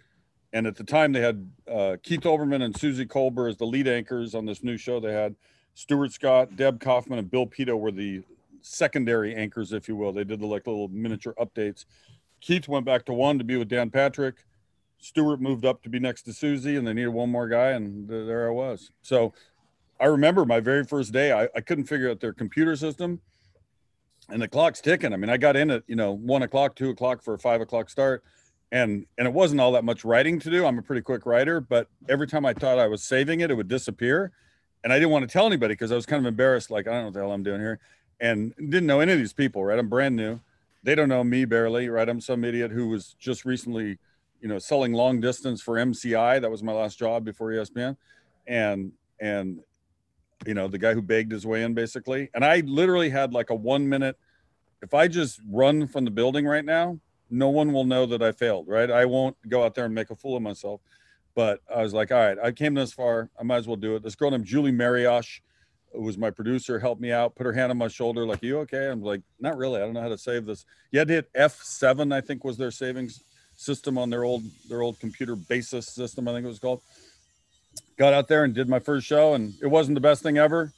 and 0.53 0.67
at 0.67 0.77
the 0.77 0.85
time 0.85 1.13
they 1.13 1.21
had 1.21 1.49
uh, 1.71 1.97
Keith 2.03 2.23
Olbermann 2.23 2.63
and 2.63 2.77
Suzy 2.77 3.07
Kolber 3.07 3.49
as 3.49 3.57
the 3.57 3.67
lead 3.67 3.87
anchors 3.87 4.35
on 4.35 4.47
this 4.47 4.63
new 4.63 4.77
show. 4.77 4.99
They 4.99 5.13
had 5.13 5.37
Stuart 5.75 6.13
Scott, 6.13 6.57
Deb 6.57 6.81
Kaufman, 6.81 7.19
and 7.19 7.31
Bill 7.31 7.47
Pidto 7.47 7.79
were 7.79 7.93
the 7.93 8.23
secondary 8.61 9.35
anchors, 9.35 9.73
if 9.73 9.89
you 9.89 9.97
will. 9.97 10.13
They 10.13 10.25
did 10.25 10.41
the 10.41 10.47
like 10.47 10.67
little 10.67 10.89
miniature 10.89 11.35
updates. 11.39 11.85
Keith 12.41 12.69
went 12.69 12.85
back 12.85 13.05
to 13.07 13.13
one 13.13 13.39
to 13.39 13.45
be 13.45 13.57
with 13.57 13.69
Dan 13.69 13.91
Patrick. 13.91 14.45
Stuart 15.01 15.41
moved 15.41 15.65
up 15.65 15.83
to 15.83 15.89
be 15.89 15.99
next 15.99 16.23
to 16.23 16.33
Suzy, 16.33 16.77
and 16.77 16.87
they 16.87 16.93
needed 16.93 17.09
one 17.09 17.31
more 17.31 17.49
guy, 17.49 17.71
and 17.71 18.09
there 18.09 18.49
I 18.49 18.53
was. 18.53 18.91
So 19.03 19.33
I 19.99 20.07
remember 20.07 20.45
my 20.45 20.61
very 20.61 20.85
first 20.85 21.13
day. 21.13 21.33
I, 21.33 21.49
I 21.55 21.61
couldn't 21.61 21.85
figure 21.85 22.11
out 22.11 22.21
their 22.21 22.33
computer 22.33 22.77
system, 22.77 23.21
and 24.29 24.41
the 24.43 24.49
clock's 24.49 24.81
ticking. 24.81 25.13
I 25.13 25.17
mean, 25.17 25.31
I 25.31 25.37
got 25.37 25.57
in 25.57 25.71
at 25.71 25.83
you 25.87 25.97
know 25.97 26.13
one 26.13 26.43
o'clock, 26.43 26.77
two 26.77 26.91
o'clock 26.91 27.23
for 27.23 27.35
a 27.35 27.39
five 27.39 27.61
o'clock 27.61 27.91
start 27.91 28.23
and 28.73 29.07
and 29.19 29.27
it 29.27 29.33
wasn't 29.33 29.61
all 29.61 29.73
that 29.73 29.85
much 29.85 30.05
writing 30.05 30.39
to 30.39 30.51
do 30.51 30.65
i'm 30.65 30.79
a 30.79 30.83
pretty 30.83 31.03
quick 31.03 31.27
writer 31.27 31.61
but 31.61 31.89
every 32.09 32.27
time 32.27 32.47
i 32.47 32.53
thought 32.53 32.79
i 32.79 32.87
was 32.87 33.03
saving 33.03 33.41
it 33.41 33.51
it 33.51 33.55
would 33.55 33.69
disappear 33.69 34.33
and 34.85 34.93
i 34.93 34.97
didn't 34.97 35.11
want 35.11 35.23
to 35.23 35.33
tell 35.33 35.47
anybody 35.47 35.75
because 35.75 35.93
i 35.93 35.95
was 35.95 36.07
kind 36.07 36.25
of 36.25 36.29
embarrassed 36.29 36.71
like 36.71 36.87
i 36.87 36.93
don't 36.93 37.01
know 37.01 37.07
what 37.07 37.15
the 37.15 37.21
hell 37.21 37.33
i'm 37.33 37.43
doing 37.43 37.61
here 37.61 37.79
and 38.21 38.55
didn't 38.57 38.87
know 38.87 39.01
any 39.01 39.13
of 39.13 39.19
these 39.19 39.33
people 39.33 39.65
right 39.65 39.79
i'm 39.79 39.89
brand 39.89 40.15
new 40.15 40.39
they 40.83 40.95
don't 40.95 41.09
know 41.09 41.25
me 41.25 41.45
barely 41.45 41.89
right 41.89 42.09
i'm 42.09 42.21
some 42.21 42.45
idiot 42.45 42.71
who 42.71 42.89
was 42.89 43.17
just 43.19 43.45
recently 43.45 43.99
you 44.41 44.49
know 44.49 44.59
selling 44.59 44.93
long 44.93 45.21
distance 45.21 45.61
for 45.61 45.75
mci 45.75 46.41
that 46.41 46.51
was 46.51 46.63
my 46.63 46.73
last 46.73 46.99
job 46.99 47.25
before 47.25 47.49
espn 47.51 47.97
and 48.47 48.93
and 49.21 49.61
you 50.47 50.55
know 50.55 50.69
the 50.69 50.79
guy 50.79 50.95
who 50.95 51.03
begged 51.03 51.33
his 51.33 51.47
way 51.47 51.63
in 51.63 51.75
basically 51.75 52.31
and 52.35 52.45
i 52.45 52.61
literally 52.61 53.11
had 53.11 53.33
like 53.33 53.51
a 53.51 53.55
one 53.55 53.89
minute 53.89 54.17
if 54.83 54.95
i 54.95 55.07
just 55.07 55.41
run 55.51 55.87
from 55.87 56.05
the 56.05 56.11
building 56.11 56.47
right 56.47 56.65
now 56.65 56.99
no 57.31 57.49
one 57.49 57.73
will 57.73 57.85
know 57.85 58.07
that 58.07 58.23
I 58.23 58.33
failed, 58.33 58.67
right? 58.69 58.91
I 58.91 59.05
won't 59.05 59.37
go 59.49 59.65
out 59.65 59.75
there 59.75 59.85
and 59.85 59.95
make 59.95 60.11
a 60.11 60.17
fool 60.17 60.37
of 60.37 60.43
myself. 60.43 60.81
But 61.35 61.61
I 61.75 61.83
was 61.83 61.95
like, 61.95 62.11
all 62.11 62.19
right, 62.19 62.37
I 62.43 62.51
came 62.51 62.75
this 62.75 62.93
far. 62.93 63.31
I 63.39 63.45
might 63.45 63.59
as 63.59 63.69
well 63.69 63.77
do 63.77 63.95
it. 63.95 64.03
This 64.03 64.17
girl 64.17 64.33
named 64.33 64.45
Julie 64.45 64.73
Mariosh, 64.73 65.41
who 65.93 66.03
was 66.03 66.19
my 66.19 66.31
producer, 66.31 66.81
helped 66.81 67.01
me 67.01 67.13
out, 67.13 67.37
put 67.37 67.47
her 67.47 67.53
hand 67.53 67.71
on 67.71 67.79
my 67.79 67.89
shoulder, 67.89 68.27
like, 68.27 68.43
you 68.43 68.59
okay? 68.61 68.89
I'm 68.89 69.01
like, 69.01 69.23
not 69.39 69.57
really. 69.57 69.77
I 69.77 69.85
don't 69.85 69.95
know 69.95 70.03
how 70.03 70.09
to 70.09 70.19
save 70.19 70.45
this. 70.45 70.67
You 70.91 70.99
had 70.99 71.09
to 71.09 71.15
hit 71.15 71.33
F7, 71.35 72.13
I 72.13 72.21
think 72.21 72.45
was 72.45 72.57
their 72.57 72.73
savings 72.73 73.23
system 73.61 73.99
on 73.99 74.09
their 74.09 74.25
old 74.25 74.43
their 74.69 74.81
old 74.81 74.99
computer 74.99 75.37
BASYS 75.37 75.85
system, 75.85 76.27
I 76.27 76.33
think 76.33 76.45
it 76.45 76.49
was 76.49 76.59
called. 76.59 76.81
Got 77.99 78.15
out 78.15 78.27
there 78.27 78.45
and 78.45 78.55
did 78.55 78.69
my 78.69 78.79
first 78.79 79.07
show, 79.07 79.35
and 79.35 79.53
it 79.61 79.67
wasn't 79.67 79.95
the 79.95 80.01
best 80.01 80.23
thing 80.23 80.39
ever, 80.39 80.73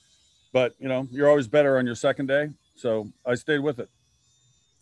but 0.53 0.75
you 0.79 0.89
know, 0.89 1.07
you're 1.11 1.29
always 1.29 1.47
better 1.47 1.79
on 1.79 1.87
your 1.87 1.95
second 1.95 2.27
day. 2.27 2.51
So 2.75 3.09
I 3.25 3.37
stayed 3.37 3.61
with 3.61 3.79
it. 3.79 3.89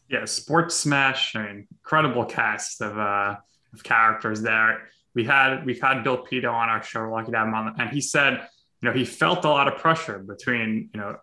Yeah, 0.09 0.25
Sports 0.25 0.75
Smash, 0.75 1.37
I 1.37 1.47
mean, 1.47 1.69
incredible 1.71 2.25
cast 2.25 2.80
of 2.80 2.99
uh, 2.99 3.37
of 3.73 3.83
characters 3.85 4.40
there. 4.40 4.88
We 5.14 5.25
had 5.25 5.64
we've 5.66 5.80
had 5.80 6.02
Bill 6.02 6.25
Pidto 6.25 6.52
on 6.52 6.69
our 6.69 6.83
show, 6.83 7.09
lucky 7.11 7.33
to 7.33 7.38
have 7.38 7.49
him 7.49 7.54
on, 7.54 7.75
and 7.78 7.90
he 7.90 8.00
said, 8.00 8.49
you 8.80 8.88
know, 8.88 8.92
he 8.95 9.04
felt 9.04 9.45
a 9.45 9.49
lot 9.49 9.69
of 9.69 9.76
pressure 9.78 10.19
between, 10.19 10.88
you 10.95 11.00
know, 11.00 11.16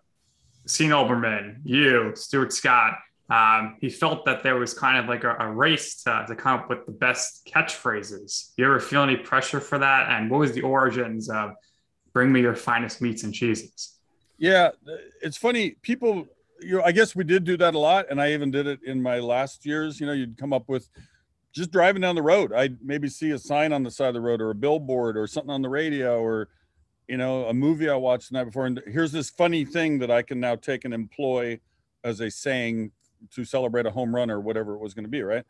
Sean 0.68 0.90
Olbermann, 0.90 1.60
you, 1.64 2.12
Stuart 2.14 2.52
Scott. 2.52 2.98
Um, 3.30 3.76
he 3.80 3.90
felt 3.90 4.24
that 4.24 4.42
there 4.42 4.56
was 4.56 4.72
kind 4.72 4.98
of 4.98 5.06
like 5.06 5.24
a, 5.24 5.36
a 5.38 5.50
race 5.50 6.02
to, 6.04 6.24
to 6.26 6.34
come 6.34 6.60
up 6.60 6.70
with 6.70 6.86
the 6.86 6.92
best 6.92 7.46
catchphrases. 7.52 8.52
You 8.56 8.64
ever 8.64 8.80
feel 8.80 9.02
any 9.02 9.16
pressure 9.16 9.60
for 9.60 9.78
that? 9.78 10.10
And 10.10 10.30
what 10.30 10.40
was 10.40 10.52
the 10.52 10.62
origins 10.62 11.28
of 11.28 11.52
"Bring 12.14 12.32
me 12.32 12.40
your 12.40 12.54
finest 12.54 13.02
meats 13.02 13.24
and 13.24 13.34
cheeses"? 13.34 13.98
Yeah, 14.38 14.70
it's 15.20 15.36
funny. 15.36 15.72
People 15.82 16.26
you 16.60 16.78
know, 16.78 16.82
I 16.82 16.92
guess 16.92 17.14
we 17.14 17.24
did 17.24 17.44
do 17.44 17.56
that 17.58 17.74
a 17.74 17.78
lot, 17.78 18.06
and 18.10 18.20
I 18.20 18.32
even 18.32 18.50
did 18.50 18.66
it 18.66 18.80
in 18.84 19.02
my 19.02 19.18
last 19.18 19.64
years. 19.66 20.00
You 20.00 20.06
know, 20.06 20.12
you'd 20.12 20.38
come 20.38 20.52
up 20.52 20.68
with 20.68 20.88
just 21.52 21.70
driving 21.70 22.02
down 22.02 22.14
the 22.14 22.22
road. 22.22 22.52
I'd 22.52 22.78
maybe 22.82 23.08
see 23.08 23.30
a 23.30 23.38
sign 23.38 23.72
on 23.72 23.82
the 23.82 23.90
side 23.90 24.08
of 24.08 24.14
the 24.14 24.20
road, 24.20 24.40
or 24.40 24.50
a 24.50 24.54
billboard, 24.54 25.16
or 25.16 25.26
something 25.26 25.50
on 25.50 25.62
the 25.62 25.68
radio, 25.68 26.20
or 26.20 26.48
you 27.08 27.16
know, 27.16 27.46
a 27.46 27.54
movie 27.54 27.88
I 27.88 27.96
watched 27.96 28.30
the 28.30 28.38
night 28.38 28.44
before. 28.44 28.66
And 28.66 28.82
here's 28.86 29.12
this 29.12 29.30
funny 29.30 29.64
thing 29.64 29.98
that 30.00 30.10
I 30.10 30.22
can 30.22 30.40
now 30.40 30.56
take 30.56 30.84
and 30.84 30.92
employ 30.92 31.60
as 32.04 32.20
a 32.20 32.30
saying 32.30 32.92
to 33.34 33.44
celebrate 33.44 33.86
a 33.86 33.90
home 33.90 34.14
run 34.14 34.30
or 34.30 34.40
whatever 34.40 34.74
it 34.74 34.80
was 34.80 34.94
going 34.94 35.04
to 35.04 35.10
be. 35.10 35.22
Right. 35.22 35.44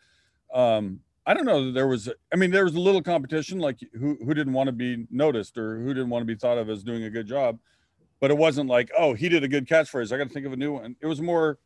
Um, 0.52 1.00
I 1.26 1.34
don't 1.34 1.44
know. 1.44 1.72
There 1.72 1.86
was, 1.86 2.08
I 2.32 2.36
mean, 2.36 2.50
there 2.50 2.64
was 2.64 2.74
a 2.74 2.80
little 2.80 3.02
competition, 3.02 3.58
like 3.58 3.78
who 3.92 4.16
who 4.24 4.34
didn't 4.34 4.54
want 4.54 4.68
to 4.68 4.72
be 4.72 5.06
noticed 5.10 5.58
or 5.58 5.78
who 5.78 5.88
didn't 5.94 6.10
want 6.10 6.22
to 6.22 6.26
be 6.26 6.34
thought 6.34 6.58
of 6.58 6.70
as 6.70 6.82
doing 6.82 7.04
a 7.04 7.10
good 7.10 7.26
job 7.26 7.58
but 8.20 8.30
it 8.30 8.36
wasn't 8.36 8.68
like, 8.68 8.90
oh, 8.98 9.14
he 9.14 9.28
did 9.28 9.44
a 9.44 9.48
good 9.48 9.66
catchphrase. 9.66 10.12
I 10.12 10.18
got 10.18 10.28
to 10.28 10.34
think 10.34 10.46
of 10.46 10.52
a 10.52 10.56
new 10.56 10.72
one. 10.72 10.96
It 11.00 11.06
was 11.06 11.20
more, 11.20 11.58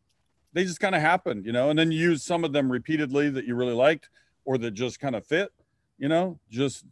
they 0.53 0.65
just 0.65 0.81
kind 0.81 0.95
of 0.95 1.01
happened, 1.01 1.47
you 1.47 1.53
know, 1.53 1.71
and 1.71 1.79
then 1.79 1.91
you 1.91 1.99
use 1.99 2.23
some 2.23 2.45
of 2.45 2.53
them 2.53 2.71
repeatedly 2.71 3.31
that 3.31 3.47
you 3.47 3.55
really 3.55 3.75
liked 3.75 4.11
or 4.45 4.59
that 4.59 4.73
just 4.73 5.01
kind 5.01 5.17
of 5.17 5.27
fit, 5.27 5.51
you 5.99 6.09
know, 6.09 6.39
just 6.51 6.85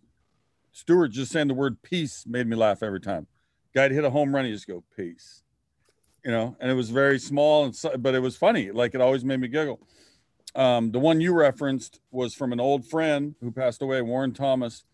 Stuart 0.72 1.08
just 1.08 1.32
saying 1.32 1.48
the 1.48 1.54
word 1.54 1.82
peace 1.82 2.24
made 2.26 2.46
me 2.46 2.56
laugh 2.56 2.82
every 2.82 3.00
time. 3.00 3.26
Guy'd 3.74 3.92
hit 3.92 4.04
a 4.04 4.10
home 4.10 4.34
run, 4.34 4.44
he 4.44 4.52
just 4.52 4.66
go, 4.66 4.82
peace, 4.96 5.42
you 6.24 6.30
know, 6.30 6.56
and 6.60 6.70
it 6.70 6.74
was 6.74 6.90
very 6.90 7.18
small, 7.18 7.64
and 7.64 7.74
so, 7.74 7.96
but 7.96 8.14
it 8.14 8.20
was 8.20 8.36
funny. 8.36 8.70
Like 8.70 8.94
it 8.94 9.00
always 9.00 9.24
made 9.24 9.40
me 9.40 9.48
giggle. 9.48 9.80
Um, 10.54 10.90
the 10.90 10.98
one 10.98 11.20
you 11.20 11.32
referenced 11.32 12.00
was 12.10 12.34
from 12.34 12.52
an 12.52 12.60
old 12.60 12.84
friend 12.86 13.34
who 13.40 13.52
passed 13.52 13.82
away, 13.82 14.02
Warren 14.02 14.32
Thomas. 14.32 14.84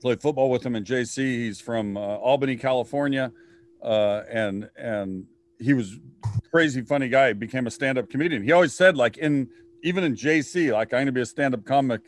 Played 0.00 0.20
football 0.20 0.50
with 0.50 0.64
him 0.64 0.76
in 0.76 0.84
JC. 0.84 1.18
He's 1.18 1.60
from 1.60 1.96
uh, 1.96 2.00
Albany, 2.00 2.56
California 2.56 3.32
uh, 3.82 4.22
and 4.30 4.68
and 4.76 5.24
he 5.58 5.72
was 5.72 5.98
crazy 6.50 6.82
funny 6.82 7.08
guy. 7.08 7.28
He 7.28 7.34
became 7.34 7.66
a 7.66 7.70
stand-up 7.70 8.10
comedian. 8.10 8.42
He 8.42 8.52
always 8.52 8.74
said 8.74 8.96
like 8.96 9.16
in 9.16 9.48
even 9.82 10.04
in 10.04 10.14
JC, 10.14 10.72
like 10.72 10.92
I'm 10.92 11.00
gonna 11.00 11.12
be 11.12 11.20
a 11.20 11.26
stand-up 11.26 11.64
comic, 11.64 12.02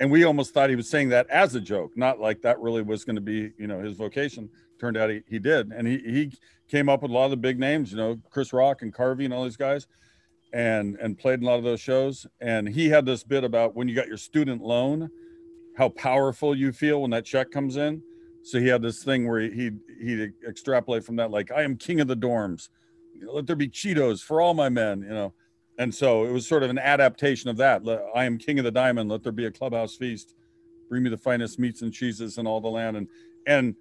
and 0.00 0.10
we 0.10 0.24
almost 0.24 0.54
thought 0.54 0.70
he 0.70 0.76
was 0.76 0.88
saying 0.88 1.08
that 1.10 1.28
as 1.28 1.54
a 1.54 1.60
joke, 1.60 1.96
not 1.96 2.20
like 2.20 2.42
that 2.42 2.60
really 2.60 2.82
was 2.82 3.04
to 3.16 3.20
be 3.20 3.52
you 3.58 3.66
know 3.66 3.80
his 3.80 3.96
vocation. 3.96 4.48
Turned 4.80 4.96
out 4.96 5.10
he, 5.10 5.22
he 5.28 5.38
did, 5.38 5.72
and 5.72 5.86
he 5.86 5.98
he 5.98 6.38
came 6.68 6.88
up 6.88 7.02
with 7.02 7.10
a 7.10 7.14
lot 7.14 7.26
of 7.26 7.30
the 7.30 7.36
big 7.36 7.58
names, 7.58 7.90
you 7.90 7.96
know, 7.96 8.18
Chris 8.30 8.52
Rock 8.52 8.82
and 8.82 8.94
Carvey 8.94 9.24
and 9.24 9.34
all 9.34 9.44
these 9.44 9.56
guys, 9.56 9.86
and 10.52 10.96
and 10.96 11.18
played 11.18 11.40
in 11.40 11.46
a 11.46 11.48
lot 11.48 11.58
of 11.58 11.64
those 11.64 11.80
shows. 11.80 12.26
And 12.40 12.68
he 12.68 12.88
had 12.88 13.06
this 13.06 13.24
bit 13.24 13.44
about 13.44 13.74
when 13.74 13.88
you 13.88 13.94
got 13.94 14.06
your 14.06 14.16
student 14.16 14.62
loan, 14.62 15.10
how 15.76 15.88
powerful 15.90 16.56
you 16.56 16.72
feel 16.72 17.02
when 17.02 17.10
that 17.10 17.24
check 17.24 17.50
comes 17.50 17.76
in 17.76 18.02
so 18.48 18.58
he 18.58 18.68
had 18.68 18.80
this 18.80 19.02
thing 19.04 19.28
where 19.28 19.40
he 19.40 19.70
he'd, 20.00 20.32
extrapolate 20.48 21.04
from 21.04 21.16
that, 21.16 21.30
like, 21.30 21.50
I 21.52 21.62
am 21.62 21.76
king 21.76 22.00
of 22.00 22.08
the 22.08 22.16
dorms. 22.16 22.70
Let 23.20 23.46
there 23.46 23.56
be 23.56 23.68
Cheetos 23.68 24.22
for 24.22 24.40
all 24.40 24.54
my 24.54 24.70
men, 24.70 25.02
you 25.02 25.08
know. 25.10 25.34
And 25.78 25.94
so 25.94 26.24
it 26.24 26.32
was 26.32 26.46
sort 26.46 26.62
of 26.62 26.70
an 26.70 26.78
adaptation 26.78 27.50
of 27.50 27.58
that. 27.58 27.82
I 28.14 28.24
am 28.24 28.38
king 28.38 28.58
of 28.58 28.64
the 28.64 28.70
diamond. 28.70 29.10
Let 29.10 29.22
there 29.22 29.32
be 29.32 29.44
a 29.44 29.50
clubhouse 29.50 29.96
feast. 29.96 30.34
Bring 30.88 31.02
me 31.02 31.10
the 31.10 31.18
finest 31.18 31.58
meats 31.58 31.82
and 31.82 31.92
cheeses 31.92 32.38
in 32.38 32.46
all 32.46 32.60
the 32.60 32.68
land. 32.68 32.96
And 32.96 33.08
and 33.46 33.74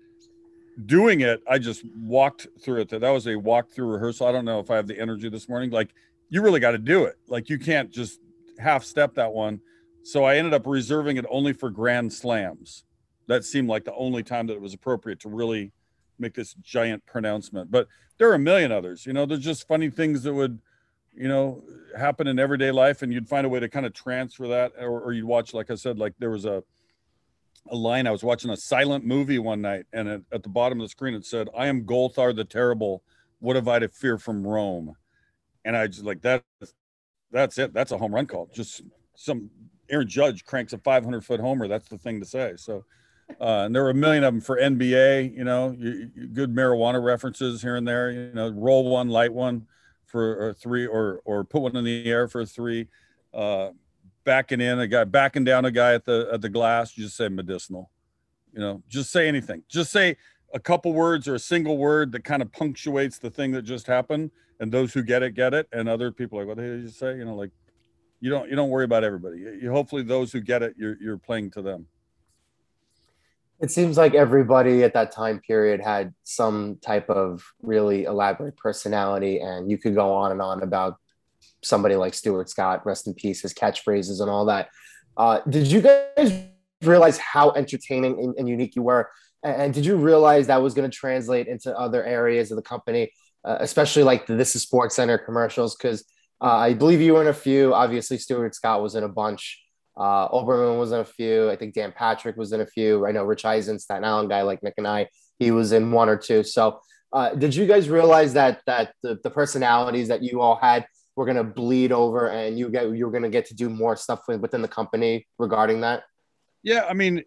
doing 0.85 1.21
it, 1.21 1.41
I 1.49 1.57
just 1.57 1.83
walked 1.97 2.47
through 2.61 2.81
it. 2.81 2.89
That 2.89 3.09
was 3.09 3.27
a 3.27 3.35
walk 3.35 3.71
through 3.71 3.87
rehearsal. 3.87 4.27
I 4.27 4.31
don't 4.31 4.45
know 4.45 4.59
if 4.59 4.69
I 4.69 4.75
have 4.75 4.87
the 4.87 4.99
energy 4.99 5.29
this 5.29 5.49
morning. 5.49 5.71
Like 5.71 5.89
you 6.29 6.41
really 6.41 6.59
got 6.59 6.71
to 6.71 6.77
do 6.77 7.05
it. 7.05 7.17
Like 7.27 7.49
you 7.49 7.57
can't 7.57 7.91
just 7.91 8.19
half 8.59 8.83
step 8.83 9.15
that 9.15 9.31
one. 9.31 9.59
So 10.03 10.23
I 10.23 10.37
ended 10.37 10.53
up 10.53 10.65
reserving 10.65 11.17
it 11.17 11.25
only 11.29 11.53
for 11.53 11.69
grand 11.69 12.13
slams 12.13 12.83
that 13.27 13.43
seemed 13.43 13.67
like 13.67 13.83
the 13.83 13.93
only 13.93 14.23
time 14.23 14.47
that 14.47 14.53
it 14.53 14.61
was 14.61 14.73
appropriate 14.73 15.19
to 15.21 15.29
really 15.29 15.71
make 16.17 16.33
this 16.33 16.53
giant 16.55 17.05
pronouncement. 17.05 17.69
But 17.69 17.87
there 18.17 18.29
are 18.29 18.35
a 18.35 18.39
million 18.39 18.71
others. 18.71 19.05
You 19.05 19.13
know, 19.13 19.25
there's 19.25 19.43
just 19.43 19.67
funny 19.67 19.89
things 19.89 20.23
that 20.23 20.33
would, 20.33 20.59
you 21.13 21.27
know, 21.27 21.63
happen 21.97 22.27
in 22.27 22.39
everyday 22.39 22.71
life, 22.71 23.01
and 23.01 23.13
you'd 23.13 23.27
find 23.27 23.45
a 23.45 23.49
way 23.49 23.59
to 23.59 23.69
kind 23.69 23.85
of 23.85 23.93
transfer 23.93 24.47
that, 24.47 24.71
or, 24.79 25.01
or 25.01 25.11
you'd 25.11 25.25
watch, 25.25 25.53
like 25.53 25.69
I 25.69 25.75
said, 25.75 25.99
like 25.99 26.13
there 26.19 26.29
was 26.29 26.45
a 26.45 26.63
a 27.69 27.75
line. 27.75 28.07
I 28.07 28.11
was 28.11 28.23
watching 28.23 28.51
a 28.51 28.57
silent 28.57 29.05
movie 29.05 29.39
one 29.39 29.61
night, 29.61 29.85
and 29.93 30.07
at, 30.07 30.21
at 30.31 30.43
the 30.43 30.49
bottom 30.49 30.79
of 30.79 30.85
the 30.85 30.89
screen 30.89 31.13
it 31.13 31.25
said, 31.25 31.49
"I 31.55 31.67
am 31.67 31.85
Golthar 31.85 32.35
the 32.35 32.45
Terrible. 32.45 33.03
What 33.39 33.55
have 33.55 33.67
I 33.67 33.79
to 33.79 33.89
fear 33.89 34.17
from 34.17 34.45
Rome?" 34.45 34.95
And 35.65 35.75
I 35.75 35.87
just 35.87 36.03
like 36.03 36.21
that. 36.21 36.43
That's 37.31 37.57
it. 37.57 37.73
That's 37.73 37.91
a 37.91 37.97
home 37.97 38.15
run 38.15 38.25
call. 38.25 38.49
Just 38.53 38.81
some 39.15 39.49
Aaron 39.89 40.07
Judge 40.07 40.45
cranks 40.45 40.73
a 40.73 40.77
500 40.77 41.25
foot 41.25 41.39
homer. 41.39 41.67
That's 41.67 41.89
the 41.89 41.97
thing 41.97 42.19
to 42.19 42.25
say. 42.25 42.53
So 42.57 42.85
uh, 43.41 43.65
and 43.65 43.75
there 43.75 43.83
were 43.83 43.89
a 43.89 43.95
million 43.95 44.23
of 44.23 44.33
them 44.33 44.41
for 44.41 44.57
NBA. 44.57 45.35
You 45.35 45.43
know, 45.43 45.75
you, 45.77 46.09
you, 46.15 46.27
good 46.27 46.53
marijuana 46.53 47.03
references 47.03 47.61
here 47.61 47.75
and 47.75 47.87
there. 47.87 48.09
You 48.09 48.31
know, 48.33 48.49
roll 48.49 48.89
one, 48.89 49.09
light 49.09 49.33
one 49.33 49.67
for 50.05 50.53
three, 50.53 50.87
or 50.87 51.21
or 51.25 51.43
put 51.43 51.61
one 51.61 51.75
in 51.75 51.83
the 51.83 52.05
air 52.09 52.27
for 52.27 52.45
three. 52.45 52.87
Uh, 53.33 53.69
backing 54.27 54.59
in 54.59 54.77
a 54.77 54.87
guy, 54.87 55.05
backing 55.05 55.45
down 55.45 55.63
a 55.63 55.71
guy 55.71 55.93
at 55.93 56.03
the 56.03 56.29
at 56.31 56.41
the 56.41 56.49
glass. 56.49 56.95
You 56.97 57.05
just 57.05 57.15
say 57.15 57.29
medicinal. 57.29 57.89
You 58.53 58.59
know, 58.59 58.83
just 58.89 59.09
say 59.09 59.27
anything. 59.27 59.63
Just 59.69 59.89
say 59.91 60.17
a 60.53 60.59
couple 60.59 60.91
words 60.91 61.27
or 61.27 61.35
a 61.35 61.39
single 61.39 61.77
word 61.77 62.11
that 62.11 62.25
kind 62.25 62.41
of 62.41 62.51
punctuates 62.51 63.19
the 63.19 63.29
thing 63.29 63.53
that 63.53 63.61
just 63.61 63.87
happened. 63.87 64.31
And 64.59 64.71
those 64.71 64.93
who 64.93 65.01
get 65.01 65.23
it 65.23 65.31
get 65.31 65.53
it, 65.53 65.67
and 65.71 65.87
other 65.87 66.11
people 66.11 66.39
like, 66.39 66.47
what 66.47 66.57
did 66.57 66.81
you 66.81 66.89
say? 66.89 67.15
You 67.15 67.25
know, 67.25 67.35
like 67.35 67.51
you 68.19 68.29
don't 68.29 68.49
you 68.49 68.55
don't 68.55 68.69
worry 68.69 68.83
about 68.83 69.05
everybody. 69.05 69.37
You, 69.39 69.71
hopefully 69.71 70.03
those 70.03 70.31
who 70.33 70.41
get 70.41 70.61
it, 70.61 70.75
you're 70.77 70.97
you're 71.01 71.17
playing 71.17 71.51
to 71.51 71.61
them. 71.61 71.87
It 73.59 73.71
seems 73.71 73.97
like 73.97 74.13
everybody 74.13 74.83
at 74.83 74.93
that 74.93 75.11
time 75.11 75.39
period 75.39 75.81
had 75.81 76.13
some 76.23 76.77
type 76.81 77.09
of 77.09 77.43
really 77.61 78.03
elaborate 78.03 78.57
personality, 78.57 79.39
and 79.39 79.71
you 79.71 79.77
could 79.77 79.95
go 79.95 80.11
on 80.11 80.31
and 80.31 80.41
on 80.41 80.63
about 80.63 80.97
somebody 81.63 81.95
like 81.95 82.13
Stuart 82.13 82.49
Scott, 82.49 82.85
rest 82.85 83.07
in 83.07 83.13
peace, 83.13 83.41
his 83.41 83.53
catchphrases 83.53 84.21
and 84.21 84.29
all 84.29 84.45
that. 84.45 84.69
Uh, 85.15 85.41
did 85.49 85.67
you 85.67 85.81
guys 85.81 86.43
realize 86.83 87.17
how 87.17 87.51
entertaining 87.51 88.19
and, 88.19 88.35
and 88.37 88.47
unique 88.47 88.75
you 88.75 88.83
were? 88.83 89.09
And, 89.43 89.61
and, 89.61 89.73
did 89.73 89.85
you 89.85 89.95
realize 89.95 90.47
that 90.47 90.61
was 90.61 90.73
going 90.73 90.89
to 90.89 90.95
translate 90.95 91.47
into 91.47 91.75
other 91.77 92.03
areas 92.03 92.51
of 92.51 92.55
the 92.55 92.61
company, 92.61 93.11
uh, 93.43 93.57
especially 93.59 94.03
like 94.03 94.27
the 94.27 94.35
This 94.35 94.55
Is 94.55 94.61
Sports 94.61 94.95
Center 94.95 95.17
commercials? 95.17 95.75
Because 95.75 96.05
uh, 96.41 96.55
I 96.55 96.73
believe 96.73 97.01
you 97.01 97.13
were 97.13 97.21
in 97.21 97.27
a 97.27 97.33
few. 97.33 97.73
Obviously, 97.73 98.17
Stuart 98.17 98.53
Scott 98.53 98.81
was 98.81 98.95
in 98.95 99.03
a 99.03 99.09
bunch. 99.09 99.63
Uh, 99.95 100.29
Olbermann 100.29 100.79
was 100.79 100.91
in 100.91 100.99
a 100.99 101.05
few. 101.05 101.49
I 101.49 101.55
think 101.55 101.73
Dan 101.73 101.91
Patrick 101.91 102.37
was 102.37 102.53
in 102.53 102.61
a 102.61 102.67
few. 102.67 103.07
I 103.07 103.11
know 103.11 103.23
Rich 103.23 103.45
Eisen, 103.45 103.79
Staten 103.79 104.03
Island 104.03 104.29
guy 104.29 104.43
like 104.43 104.61
Nick 104.61 104.75
and 104.77 104.87
I, 104.87 105.07
he 105.39 105.49
was 105.49 105.71
in 105.71 105.91
one 105.91 106.09
or 106.09 106.17
two. 106.17 106.43
So, 106.43 106.79
uh, 107.11 107.33
did 107.33 107.55
you 107.55 107.65
guys 107.65 107.89
realize 107.89 108.33
that 108.33 108.61
that 108.67 108.93
the, 109.01 109.17
the 109.23 109.31
personalities 109.31 110.09
that 110.09 110.21
you 110.21 110.41
all 110.41 110.57
had 110.57 110.85
were 111.17 111.33
to 111.33 111.43
bleed 111.43 111.91
over, 111.91 112.29
and 112.29 112.57
you 112.57 112.69
get 112.69 112.95
you're 112.95 113.11
to 113.11 113.29
get 113.29 113.45
to 113.47 113.55
do 113.55 113.69
more 113.69 113.97
stuff 113.97 114.21
within 114.27 114.61
the 114.61 114.67
company 114.67 115.27
regarding 115.37 115.81
that? 115.81 116.03
Yeah, 116.63 116.85
I 116.89 116.93
mean, 116.93 117.23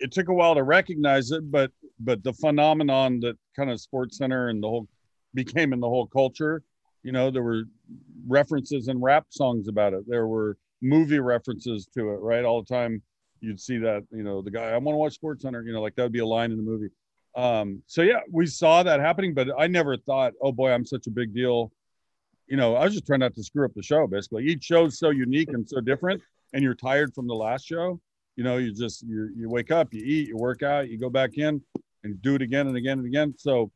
it 0.00 0.10
took 0.10 0.28
a 0.28 0.34
while 0.34 0.54
to 0.54 0.64
recognize 0.64 1.30
it, 1.30 1.48
but 1.50 1.70
but 2.00 2.24
the 2.24 2.32
phenomenon 2.32 3.20
that 3.20 3.36
kind 3.54 3.70
of 3.70 3.80
Sports 3.80 4.18
Center 4.18 4.48
and 4.48 4.62
the 4.62 4.68
whole 4.68 4.88
became 5.34 5.72
in 5.72 5.80
the 5.80 5.88
whole 5.88 6.06
culture, 6.06 6.62
you 7.02 7.12
know, 7.12 7.30
there 7.30 7.42
were 7.42 7.64
references 8.26 8.88
and 8.88 9.02
rap 9.02 9.26
songs 9.30 9.68
about 9.68 9.92
it. 9.92 10.08
There 10.08 10.26
were 10.26 10.56
movie 10.80 11.20
references 11.20 11.86
to 11.94 12.10
it, 12.10 12.20
right? 12.20 12.44
All 12.44 12.62
the 12.62 12.74
time 12.74 13.02
you'd 13.40 13.60
see 13.60 13.78
that, 13.78 14.02
you 14.10 14.22
know, 14.22 14.42
the 14.42 14.50
guy, 14.50 14.70
I 14.70 14.76
want 14.78 14.94
to 14.94 14.98
watch 14.98 15.14
Sports 15.14 15.42
Center, 15.42 15.62
you 15.62 15.72
know, 15.72 15.82
like 15.82 15.94
that 15.96 16.02
would 16.02 16.12
be 16.12 16.20
a 16.20 16.26
line 16.26 16.50
in 16.50 16.56
the 16.56 16.62
movie. 16.62 16.90
Um, 17.34 17.82
so 17.86 18.02
yeah, 18.02 18.20
we 18.30 18.46
saw 18.46 18.82
that 18.82 19.00
happening, 19.00 19.34
but 19.34 19.48
I 19.58 19.66
never 19.66 19.96
thought, 19.96 20.32
oh 20.42 20.52
boy, 20.52 20.70
I'm 20.70 20.84
such 20.84 21.06
a 21.06 21.10
big 21.10 21.34
deal. 21.34 21.72
You 22.46 22.56
know, 22.56 22.76
I 22.76 22.84
was 22.84 22.92
just 22.92 23.06
trying 23.06 23.20
not 23.20 23.34
to 23.34 23.42
screw 23.42 23.64
up 23.64 23.72
the 23.74 23.82
show 23.82 24.06
basically. 24.06 24.46
Each 24.46 24.64
show's 24.64 24.98
so 24.98 25.10
unique 25.10 25.48
and 25.48 25.68
so 25.68 25.80
different, 25.80 26.20
and 26.52 26.62
you're 26.62 26.74
tired 26.74 27.14
from 27.14 27.26
the 27.26 27.34
last 27.34 27.66
show. 27.66 28.00
You 28.36 28.44
know, 28.44 28.56
you 28.56 28.72
just 28.74 29.02
you 29.02 29.30
you 29.36 29.48
wake 29.48 29.70
up, 29.70 29.92
you 29.92 30.02
eat, 30.04 30.28
you 30.28 30.36
work 30.36 30.62
out, 30.62 30.88
you 30.88 30.98
go 30.98 31.10
back 31.10 31.38
in 31.38 31.62
and 32.04 32.20
do 32.22 32.34
it 32.34 32.42
again 32.42 32.66
and 32.66 32.76
again 32.76 32.98
and 32.98 33.06
again. 33.06 33.34
So 33.38 33.70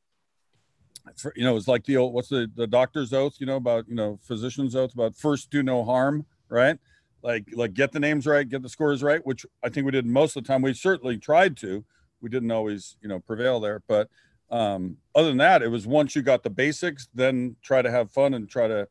for, 1.17 1.33
you 1.37 1.45
know, 1.45 1.57
it's 1.57 1.69
like 1.69 1.85
the 1.85 1.97
old 1.97 2.13
what's 2.13 2.29
the 2.29 2.51
the 2.55 2.67
doctor's 2.67 3.13
oath, 3.13 3.37
you 3.39 3.47
know, 3.47 3.57
about 3.57 3.89
you 3.89 3.95
know, 3.95 4.19
physician's 4.23 4.75
oath 4.75 4.95
about 4.95 5.17
first 5.17 5.51
do 5.51 5.63
no 5.63 5.85
harm, 5.85 6.27
right? 6.49 6.79
like 7.27 7.45
like 7.53 7.75
get 7.75 7.93
the 7.93 8.01
names 8.01 8.25
right, 8.25 8.49
get 8.49 8.63
the 8.63 8.69
scores 8.69 9.03
right, 9.03 9.25
which 9.27 9.45
I 9.63 9.69
think 9.69 9.85
we 9.85 9.93
did 9.93 10.07
most 10.07 10.37
of 10.37 10.45
the 10.45 10.49
time. 10.49 10.63
We 10.63 10.73
certainly 10.75 11.19
tried 11.19 11.57
to. 11.59 11.85
We 12.21 12.31
didn't 12.31 12.53
always, 12.53 12.97
you 13.03 13.09
know, 13.09 13.19
prevail 13.19 13.59
there. 13.59 13.83
But 13.89 14.09
um, 14.51 14.97
other 15.15 15.29
than 15.29 15.39
that, 15.39 15.63
it 15.63 15.69
was 15.69 15.87
once 15.87 16.15
you 16.15 16.23
got 16.23 16.43
the 16.43 16.51
basics, 16.51 17.09
then 17.15 17.57
try 17.63 17.83
to 17.83 17.91
have 17.91 18.11
fun 18.11 18.35
and 18.35 18.49
try 18.49 18.69
to 18.69 18.89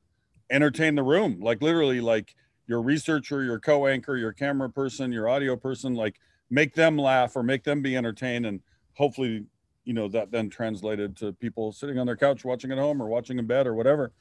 entertain 0.49 0.95
the 0.95 1.03
room. 1.03 1.39
Like 1.39 1.61
literally, 1.61 2.01
like 2.01 2.35
your 2.67 2.81
researcher, 2.81 3.43
your 3.43 3.59
co-anchor, 3.59 4.17
your 4.17 4.33
camera 4.33 4.69
person, 4.69 5.11
your 5.11 5.29
audio 5.29 5.55
person, 5.55 5.93
like 5.93 6.19
make 6.49 6.73
them 6.73 6.97
laugh 6.97 7.35
or 7.35 7.43
make 7.43 7.63
them 7.63 7.81
be 7.81 7.95
entertained, 7.95 8.45
and 8.45 8.59
hopefully, 8.93 9.45
you 9.83 9.93
know, 9.93 10.07
that 10.09 10.31
then 10.31 10.49
translated 10.49 11.15
to 11.17 11.33
people 11.33 11.71
sitting 11.71 11.99
on 11.99 12.05
their 12.05 12.17
couch 12.17 12.43
watching 12.43 12.71
at 12.71 12.77
home 12.77 13.01
or 13.01 13.07
watching 13.07 13.39
in 13.39 13.45
bed 13.45 13.67
or 13.67 13.73
whatever 13.73 14.11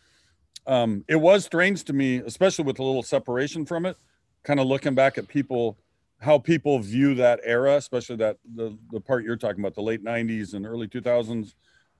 um, 0.66 1.04
it 1.08 1.16
was 1.16 1.44
strange 1.44 1.84
to 1.84 1.92
me, 1.92 2.16
especially 2.18 2.64
with 2.64 2.78
a 2.78 2.82
little 2.82 3.02
separation 3.02 3.66
from 3.66 3.86
it, 3.86 3.96
kind 4.42 4.60
of 4.60 4.66
looking 4.66 4.94
back 4.94 5.18
at 5.18 5.28
people, 5.28 5.76
how 6.24 6.38
people 6.38 6.78
view 6.78 7.14
that 7.14 7.40
era, 7.44 7.76
especially 7.76 8.16
that 8.16 8.38
the, 8.54 8.76
the 8.90 9.00
part 9.00 9.24
you're 9.24 9.36
talking 9.36 9.60
about, 9.60 9.74
the 9.74 9.82
late 9.82 10.04
90s 10.04 10.54
and 10.54 10.66
early 10.66 10.88
2000s. 10.88 11.54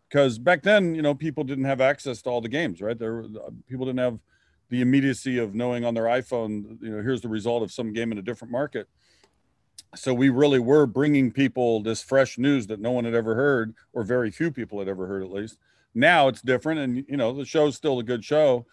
Because 0.09 0.39
back 0.39 0.63
then, 0.63 0.95
you 0.95 1.03
know, 1.03 1.15
people 1.15 1.45
didn't 1.45 1.65
have 1.65 1.81
access 1.81 2.23
to 2.23 2.31
all 2.31 2.41
the 2.41 2.49
games, 2.49 2.81
right? 2.81 2.99
There, 2.99 3.25
uh, 3.25 3.51
people 3.69 3.87
didn't 3.87 4.01
have 4.01 4.19
the 4.71 4.81
immediacy 4.81 5.39
of 5.39 5.55
knowing 5.55 5.85
on 5.85 5.95
their 5.95 6.05
iPhone, 6.05 6.81
you 6.83 6.91
know, 6.91 7.03
here's 7.03 7.21
the 7.21 7.29
result 7.29 7.63
of 7.63 7.73
some 7.73 7.93
game 7.93 8.13
in 8.13 8.19
a 8.19 8.23
different 8.23 8.53
market. 8.53 8.89
So 9.95 10.13
we 10.13 10.29
really 10.29 10.59
were 10.59 10.87
bringing 10.87 11.31
people 11.31 11.81
this 11.81 12.03
fresh 12.03 12.39
news 12.39 12.67
that 12.67 12.81
no 12.81 12.91
one 12.91 13.05
had 13.05 13.15
ever 13.15 13.35
heard, 13.35 13.75
or 13.93 14.03
very 14.03 14.31
few 14.31 14.51
people 14.51 14.79
had 14.79 14.89
ever 14.89 15.07
heard, 15.07 15.23
at 15.23 15.31
least 15.31 15.59
now 15.95 16.29
it's 16.29 16.43
different 16.43 16.81
and 16.81 17.05
you 17.09 17.17
know 17.17 17.33
the 17.33 17.45
show's 17.45 17.77
still 17.77 17.99
a 17.99 18.03
good 18.03 18.25
show 18.25 18.67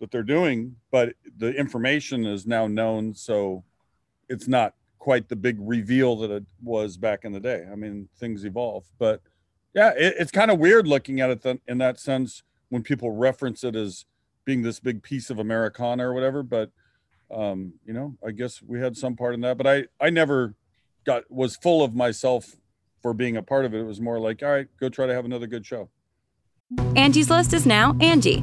that 0.00 0.10
they're 0.10 0.22
doing 0.22 0.74
but 0.90 1.14
the 1.38 1.52
information 1.54 2.26
is 2.26 2.46
now 2.46 2.66
known 2.66 3.14
so 3.14 3.62
it's 4.28 4.48
not 4.48 4.74
quite 5.04 5.28
the 5.28 5.36
big 5.36 5.58
reveal 5.60 6.16
that 6.16 6.30
it 6.30 6.44
was 6.62 6.96
back 6.96 7.24
in 7.24 7.32
the 7.32 7.40
day. 7.40 7.64
I 7.70 7.74
mean 7.74 8.08
things 8.18 8.44
evolve 8.44 8.84
but 8.98 9.20
yeah 9.74 9.90
it, 9.90 10.14
it's 10.18 10.30
kind 10.30 10.50
of 10.50 10.58
weird 10.58 10.86
looking 10.86 11.20
at 11.20 11.30
it 11.30 11.42
th- 11.42 11.60
in 11.68 11.78
that 11.78 12.00
sense 12.00 12.42
when 12.70 12.82
people 12.82 13.10
reference 13.10 13.62
it 13.64 13.76
as 13.76 14.06
being 14.44 14.62
this 14.62 14.80
big 14.80 15.02
piece 15.02 15.30
of 15.30 15.38
americana 15.38 16.06
or 16.08 16.12
whatever 16.12 16.42
but 16.42 16.70
um 17.30 17.72
you 17.86 17.92
know 17.92 18.16
i 18.26 18.30
guess 18.30 18.62
we 18.62 18.78
had 18.78 18.96
some 18.96 19.16
part 19.16 19.34
in 19.34 19.40
that 19.40 19.56
but 19.56 19.66
i 19.66 19.84
i 20.00 20.10
never 20.10 20.54
got 21.04 21.30
was 21.30 21.56
full 21.56 21.82
of 21.82 21.94
myself 21.94 22.56
for 23.04 23.12
being 23.12 23.36
a 23.36 23.42
part 23.42 23.66
of 23.66 23.74
it. 23.74 23.80
It 23.80 23.84
was 23.84 24.00
more 24.00 24.18
like 24.18 24.42
all 24.42 24.48
right 24.48 24.66
go 24.80 24.88
try 24.88 25.06
to 25.06 25.14
have 25.14 25.26
another 25.26 25.46
good 25.46 25.66
show. 25.66 25.90
Angie's 26.96 27.28
List 27.30 27.52
is 27.52 27.66
now 27.66 27.96
Angie, 28.00 28.42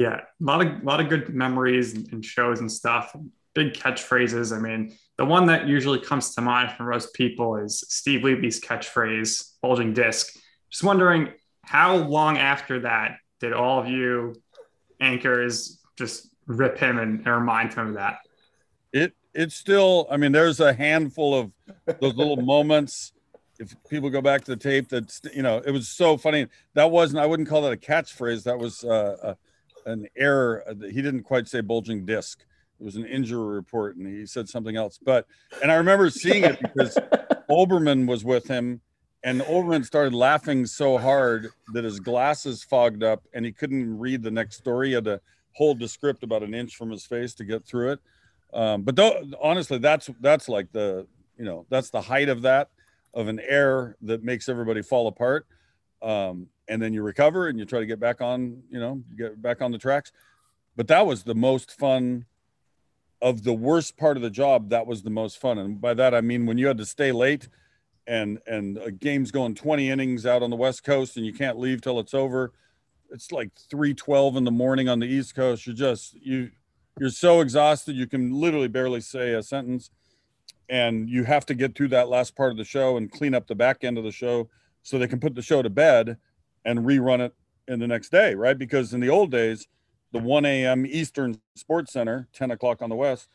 Yeah, 0.00 0.22
a 0.22 0.24
lot 0.40 0.66
of 0.66 0.80
a 0.80 0.82
lot 0.82 0.98
of 1.00 1.10
good 1.10 1.28
memories 1.28 1.92
and 1.92 2.24
shows 2.24 2.60
and 2.60 2.72
stuff. 2.72 3.14
Big 3.54 3.74
catchphrases. 3.74 4.56
I 4.56 4.58
mean, 4.58 4.96
the 5.18 5.26
one 5.26 5.44
that 5.48 5.68
usually 5.68 6.00
comes 6.00 6.34
to 6.36 6.40
mind 6.40 6.72
for 6.72 6.84
most 6.84 7.12
people 7.12 7.56
is 7.56 7.84
Steve 7.86 8.24
Levy's 8.24 8.58
catchphrase, 8.58 9.60
"bulging 9.60 9.92
disc." 9.92 10.38
Just 10.70 10.84
wondering, 10.84 11.28
how 11.66 11.96
long 11.96 12.38
after 12.38 12.80
that 12.80 13.18
did 13.40 13.52
all 13.52 13.78
of 13.78 13.88
you 13.88 14.34
anchors 15.02 15.82
just 15.98 16.30
rip 16.46 16.78
him 16.78 16.98
and, 16.98 17.26
remind 17.26 17.74
him 17.74 17.88
of 17.88 17.94
that? 17.96 18.20
It 18.94 19.12
it's 19.34 19.54
still. 19.54 20.06
I 20.10 20.16
mean, 20.16 20.32
there's 20.32 20.60
a 20.60 20.72
handful 20.72 21.38
of 21.38 21.52
those 22.00 22.14
little 22.14 22.36
moments. 22.56 23.12
If 23.58 23.76
people 23.90 24.08
go 24.08 24.22
back 24.22 24.44
to 24.44 24.52
the 24.52 24.56
tape, 24.56 24.88
that 24.88 25.20
you 25.34 25.42
know, 25.42 25.58
it 25.58 25.72
was 25.72 25.90
so 25.90 26.16
funny. 26.16 26.46
That 26.72 26.90
wasn't. 26.90 27.18
I 27.20 27.26
wouldn't 27.26 27.50
call 27.50 27.60
that 27.60 27.72
a 27.74 27.76
catchphrase. 27.76 28.44
That 28.44 28.58
was. 28.58 28.82
Uh, 28.82 29.16
a, 29.22 29.36
an 29.86 30.06
error. 30.16 30.64
Uh, 30.68 30.74
he 30.86 31.02
didn't 31.02 31.22
quite 31.22 31.48
say 31.48 31.60
bulging 31.60 32.04
disc. 32.04 32.44
It 32.80 32.84
was 32.84 32.96
an 32.96 33.06
injury 33.06 33.54
report, 33.54 33.96
and 33.96 34.06
he 34.06 34.26
said 34.26 34.48
something 34.48 34.76
else. 34.76 34.98
But 35.02 35.26
and 35.62 35.70
I 35.70 35.74
remember 35.76 36.08
seeing 36.10 36.44
it 36.44 36.60
because 36.60 36.96
Olbermann 37.50 38.06
was 38.06 38.24
with 38.24 38.46
him, 38.48 38.80
and 39.22 39.42
Olbermann 39.42 39.84
started 39.84 40.14
laughing 40.14 40.64
so 40.64 40.96
hard 40.96 41.48
that 41.74 41.84
his 41.84 42.00
glasses 42.00 42.64
fogged 42.64 43.02
up, 43.02 43.22
and 43.34 43.44
he 43.44 43.52
couldn't 43.52 43.98
read 43.98 44.22
the 44.22 44.30
next 44.30 44.56
story. 44.56 44.88
He 44.88 44.94
had 44.94 45.04
to 45.04 45.20
hold 45.52 45.78
the 45.78 45.88
script 45.88 46.22
about 46.22 46.42
an 46.42 46.54
inch 46.54 46.76
from 46.76 46.90
his 46.90 47.04
face 47.04 47.34
to 47.34 47.44
get 47.44 47.64
through 47.66 47.92
it. 47.92 48.00
Um, 48.52 48.82
but 48.82 48.96
though, 48.96 49.24
honestly, 49.42 49.78
that's 49.78 50.08
that's 50.20 50.48
like 50.48 50.72
the 50.72 51.06
you 51.36 51.44
know 51.44 51.66
that's 51.68 51.90
the 51.90 52.00
height 52.00 52.28
of 52.28 52.42
that 52.42 52.70
of 53.14 53.28
an 53.28 53.40
error 53.40 53.96
that 54.02 54.22
makes 54.22 54.48
everybody 54.48 54.82
fall 54.82 55.06
apart. 55.08 55.46
Um, 56.02 56.48
and 56.68 56.80
then 56.80 56.92
you 56.92 57.02
recover 57.02 57.48
and 57.48 57.58
you 57.58 57.64
try 57.64 57.80
to 57.80 57.86
get 57.86 58.00
back 58.00 58.20
on, 58.20 58.62
you 58.70 58.78
know, 58.78 59.02
get 59.16 59.40
back 59.40 59.60
on 59.60 59.72
the 59.72 59.78
tracks. 59.78 60.12
But 60.76 60.88
that 60.88 61.06
was 61.06 61.24
the 61.24 61.34
most 61.34 61.72
fun 61.72 62.26
of 63.20 63.42
the 63.42 63.52
worst 63.52 63.96
part 63.96 64.16
of 64.16 64.22
the 64.22 64.30
job. 64.30 64.70
That 64.70 64.86
was 64.86 65.02
the 65.02 65.10
most 65.10 65.38
fun. 65.38 65.58
And 65.58 65.80
by 65.80 65.94
that, 65.94 66.14
I 66.14 66.20
mean, 66.20 66.46
when 66.46 66.58
you 66.58 66.68
had 66.68 66.78
to 66.78 66.86
stay 66.86 67.12
late 67.12 67.48
and, 68.06 68.38
and 68.46 68.78
a 68.78 68.90
game's 68.90 69.30
going 69.30 69.54
20 69.54 69.90
innings 69.90 70.24
out 70.24 70.42
on 70.42 70.50
the 70.50 70.56
West 70.56 70.84
coast 70.84 71.16
and 71.16 71.26
you 71.26 71.32
can't 71.32 71.58
leave 71.58 71.80
till 71.82 72.00
it's 72.00 72.14
over. 72.14 72.52
It's 73.10 73.32
like 73.32 73.50
312 73.68 74.36
in 74.36 74.44
the 74.44 74.50
morning 74.50 74.88
on 74.88 75.00
the 75.00 75.06
East 75.06 75.34
coast. 75.34 75.66
You're 75.66 75.76
just, 75.76 76.14
you, 76.14 76.50
you're 76.98 77.10
so 77.10 77.40
exhausted. 77.40 77.96
You 77.96 78.06
can 78.06 78.32
literally 78.32 78.68
barely 78.68 79.00
say 79.00 79.32
a 79.32 79.42
sentence 79.42 79.90
and 80.68 81.10
you 81.10 81.24
have 81.24 81.44
to 81.46 81.54
get 81.54 81.74
through 81.74 81.88
that 81.88 82.08
last 82.08 82.36
part 82.36 82.52
of 82.52 82.56
the 82.56 82.64
show 82.64 82.96
and 82.96 83.10
clean 83.10 83.34
up 83.34 83.48
the 83.48 83.54
back 83.54 83.82
end 83.82 83.98
of 83.98 84.04
the 84.04 84.12
show 84.12 84.48
so 84.82 84.98
they 84.98 85.08
can 85.08 85.20
put 85.20 85.34
the 85.34 85.42
show 85.42 85.62
to 85.62 85.70
bed 85.70 86.16
and 86.64 86.80
rerun 86.80 87.20
it 87.20 87.34
in 87.68 87.78
the 87.78 87.86
next 87.86 88.10
day, 88.10 88.34
right? 88.34 88.58
Because 88.58 88.92
in 88.92 89.00
the 89.00 89.08
old 89.08 89.30
days, 89.30 89.66
the 90.12 90.18
1 90.18 90.44
a.m. 90.44 90.86
Eastern 90.86 91.40
Sports 91.54 91.92
Center, 91.92 92.28
10 92.32 92.50
o'clock 92.50 92.82
on 92.82 92.90
the 92.90 92.96
West, 92.96 93.28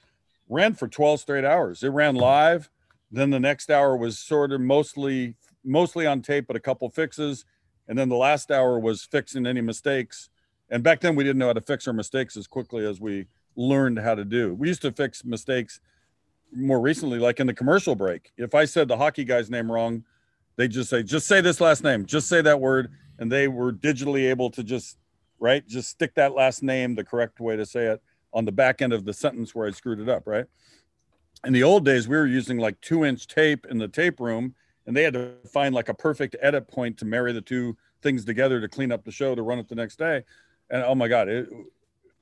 ran 0.49 0.73
for 0.73 0.87
12 0.87 1.21
straight 1.21 1.45
hours. 1.45 1.83
It 1.83 1.89
ran 1.89 2.15
live. 2.15 2.69
Then 3.11 3.29
the 3.29 3.39
next 3.39 3.71
hour 3.71 3.95
was 3.95 4.19
sort 4.19 4.51
of 4.51 4.61
mostly 4.61 5.35
mostly 5.65 6.05
on 6.05 6.21
tape, 6.21 6.45
but 6.47 6.55
a 6.55 6.59
couple 6.59 6.87
fixes. 6.89 7.45
And 7.87 7.97
then 7.97 8.09
the 8.09 8.15
last 8.15 8.51
hour 8.51 8.79
was 8.79 9.03
fixing 9.03 9.45
any 9.45 9.61
mistakes. 9.61 10.29
And 10.69 10.83
back 10.83 11.01
then 11.01 11.15
we 11.15 11.23
didn't 11.23 11.39
know 11.39 11.47
how 11.47 11.53
to 11.53 11.61
fix 11.61 11.87
our 11.87 11.93
mistakes 11.93 12.37
as 12.37 12.47
quickly 12.47 12.85
as 12.85 13.01
we 13.01 13.27
learned 13.55 13.99
how 13.99 14.15
to 14.15 14.25
do. 14.25 14.53
We 14.53 14.67
used 14.67 14.81
to 14.83 14.91
fix 14.91 15.23
mistakes 15.23 15.79
more 16.53 16.79
recently, 16.79 17.19
like 17.19 17.39
in 17.39 17.47
the 17.47 17.53
commercial 17.53 17.95
break. 17.95 18.31
If 18.37 18.55
I 18.55 18.65
said 18.65 18.87
the 18.87 18.97
hockey 18.97 19.23
guy's 19.23 19.49
name 19.49 19.71
wrong, 19.71 20.03
they 20.57 20.67
just 20.67 20.89
say, 20.89 21.03
just 21.03 21.27
say 21.27 21.41
this 21.41 21.59
last 21.59 21.83
name, 21.83 22.05
just 22.05 22.27
say 22.27 22.41
that 22.41 22.59
word. 22.59 22.91
And 23.17 23.31
they 23.31 23.47
were 23.47 23.71
digitally 23.71 24.29
able 24.29 24.49
to 24.51 24.63
just, 24.63 24.97
right, 25.39 25.65
just 25.65 25.89
stick 25.89 26.15
that 26.15 26.33
last 26.33 26.63
name 26.63 26.95
the 26.95 27.03
correct 27.03 27.39
way 27.39 27.55
to 27.55 27.65
say 27.65 27.85
it 27.85 28.01
on 28.33 28.43
the 28.43 28.51
back 28.51 28.81
end 28.81 28.91
of 28.91 29.05
the 29.05 29.13
sentence 29.13 29.55
where 29.55 29.67
I 29.67 29.71
screwed 29.71 29.99
it 29.99 30.09
up, 30.09 30.27
right? 30.27 30.45
In 31.45 31.53
the 31.53 31.63
old 31.63 31.85
days, 31.85 32.07
we 32.07 32.17
were 32.17 32.27
using 32.27 32.57
like 32.57 32.79
two 32.81 33.05
inch 33.05 33.27
tape 33.27 33.65
in 33.69 33.77
the 33.77 33.87
tape 33.87 34.19
room, 34.19 34.55
and 34.85 34.95
they 34.95 35.03
had 35.03 35.13
to 35.13 35.35
find 35.51 35.73
like 35.73 35.89
a 35.89 35.93
perfect 35.93 36.35
edit 36.41 36.67
point 36.67 36.97
to 36.97 37.05
marry 37.05 37.31
the 37.31 37.41
two 37.41 37.77
things 38.01 38.25
together 38.25 38.59
to 38.59 38.67
clean 38.67 38.91
up 38.91 39.05
the 39.05 39.11
show 39.11 39.33
to 39.33 39.41
run 39.41 39.59
it 39.59 39.69
the 39.69 39.75
next 39.75 39.97
day. 39.97 40.23
And 40.69 40.83
oh 40.83 40.95
my 40.95 41.07
God, 41.07 41.29
it, 41.29 41.47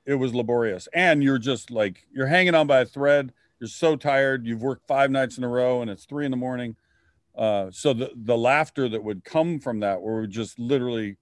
it 0.06 0.14
was 0.14 0.34
laborious. 0.34 0.88
And 0.92 1.22
you're 1.22 1.38
just 1.38 1.70
like, 1.70 2.06
you're 2.12 2.26
hanging 2.26 2.54
on 2.54 2.66
by 2.66 2.80
a 2.80 2.86
thread. 2.86 3.32
You're 3.58 3.68
so 3.68 3.96
tired. 3.96 4.46
You've 4.46 4.62
worked 4.62 4.86
five 4.86 5.10
nights 5.10 5.38
in 5.38 5.44
a 5.44 5.48
row 5.48 5.82
and 5.82 5.90
it's 5.90 6.04
three 6.04 6.24
in 6.24 6.30
the 6.30 6.36
morning 6.36 6.76
uh, 7.36 7.70
so 7.70 7.92
the 7.92 8.10
the 8.14 8.36
laughter 8.36 8.88
that 8.88 9.02
would 9.02 9.24
come 9.24 9.58
from 9.58 9.80
that, 9.80 10.00
where 10.00 10.20
we 10.20 10.26
just 10.26 10.58
literally 10.58 11.16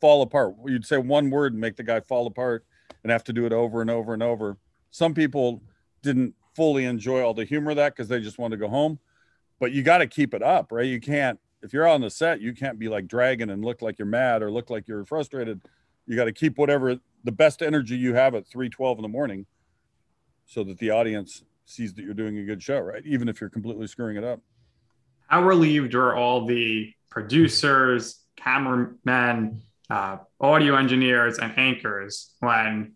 fall 0.00 0.22
apart. 0.22 0.54
You'd 0.66 0.86
say 0.86 0.96
one 0.96 1.30
word 1.30 1.52
and 1.52 1.60
make 1.60 1.76
the 1.76 1.82
guy 1.82 2.00
fall 2.00 2.26
apart, 2.26 2.64
and 3.02 3.12
have 3.12 3.24
to 3.24 3.32
do 3.32 3.44
it 3.44 3.52
over 3.52 3.80
and 3.80 3.90
over 3.90 4.14
and 4.14 4.22
over. 4.22 4.56
Some 4.90 5.14
people 5.14 5.62
didn't 6.02 6.34
fully 6.56 6.84
enjoy 6.84 7.22
all 7.22 7.34
the 7.34 7.44
humor 7.44 7.70
of 7.70 7.76
that 7.76 7.94
because 7.94 8.08
they 8.08 8.20
just 8.20 8.38
wanted 8.38 8.56
to 8.56 8.60
go 8.60 8.68
home. 8.68 8.98
But 9.60 9.72
you 9.72 9.82
got 9.82 9.98
to 9.98 10.06
keep 10.06 10.34
it 10.34 10.42
up, 10.42 10.72
right? 10.72 10.86
You 10.86 11.00
can't 11.00 11.38
if 11.62 11.72
you're 11.72 11.88
on 11.88 12.00
the 12.00 12.10
set, 12.10 12.40
you 12.40 12.54
can't 12.54 12.78
be 12.78 12.88
like 12.88 13.06
dragging 13.08 13.50
and 13.50 13.64
look 13.64 13.82
like 13.82 13.98
you're 13.98 14.06
mad 14.06 14.42
or 14.42 14.50
look 14.50 14.70
like 14.70 14.86
you're 14.86 15.04
frustrated. 15.04 15.60
You 16.06 16.16
got 16.16 16.26
to 16.26 16.32
keep 16.32 16.56
whatever 16.56 16.98
the 17.24 17.32
best 17.32 17.62
energy 17.62 17.96
you 17.96 18.14
have 18.14 18.34
at 18.34 18.48
3:12 18.48 18.96
in 18.96 19.02
the 19.02 19.08
morning, 19.08 19.44
so 20.46 20.64
that 20.64 20.78
the 20.78 20.90
audience 20.90 21.44
sees 21.66 21.92
that 21.94 22.04
you're 22.04 22.14
doing 22.14 22.38
a 22.38 22.44
good 22.44 22.62
show, 22.62 22.78
right? 22.78 23.04
Even 23.04 23.28
if 23.28 23.40
you're 23.40 23.50
completely 23.50 23.86
screwing 23.86 24.16
it 24.16 24.24
up 24.24 24.40
how 25.28 25.44
relieved 25.44 25.94
are 25.94 26.16
all 26.16 26.46
the 26.46 26.92
producers, 27.10 28.20
cameramen, 28.36 29.62
uh, 29.88 30.16
audio 30.40 30.74
engineers, 30.74 31.38
and 31.38 31.56
anchors 31.56 32.34
when 32.40 32.94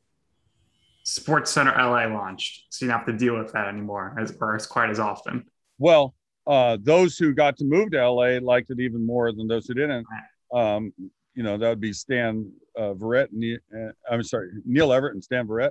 Sports 1.04 1.50
Center 1.50 1.72
LA 1.72 2.06
launched? 2.06 2.64
So 2.70 2.84
you 2.84 2.90
don't 2.90 2.98
have 2.98 3.06
to 3.06 3.12
deal 3.12 3.38
with 3.38 3.52
that 3.52 3.68
anymore, 3.68 4.16
as 4.18 4.36
or 4.40 4.56
as 4.56 4.66
quite 4.66 4.90
as 4.90 4.98
often. 4.98 5.44
Well, 5.78 6.14
uh, 6.46 6.78
those 6.80 7.18
who 7.18 7.34
got 7.34 7.56
to 7.58 7.64
move 7.64 7.92
to 7.92 8.08
LA 8.08 8.38
liked 8.40 8.70
it 8.70 8.80
even 8.80 9.06
more 9.06 9.30
than 9.32 9.46
those 9.46 9.66
who 9.66 9.74
didn't. 9.74 10.06
Um, 10.52 10.92
you 11.34 11.42
know, 11.42 11.56
that 11.58 11.68
would 11.68 11.80
be 11.80 11.92
Stan 11.92 12.50
uh, 12.76 12.94
Verrett, 12.94 13.28
and, 13.32 13.58
uh, 13.74 13.92
I'm 14.10 14.22
sorry, 14.22 14.50
Neil 14.64 14.92
Everett 14.92 15.14
and 15.14 15.22
Stan 15.22 15.46
Verrett. 15.46 15.70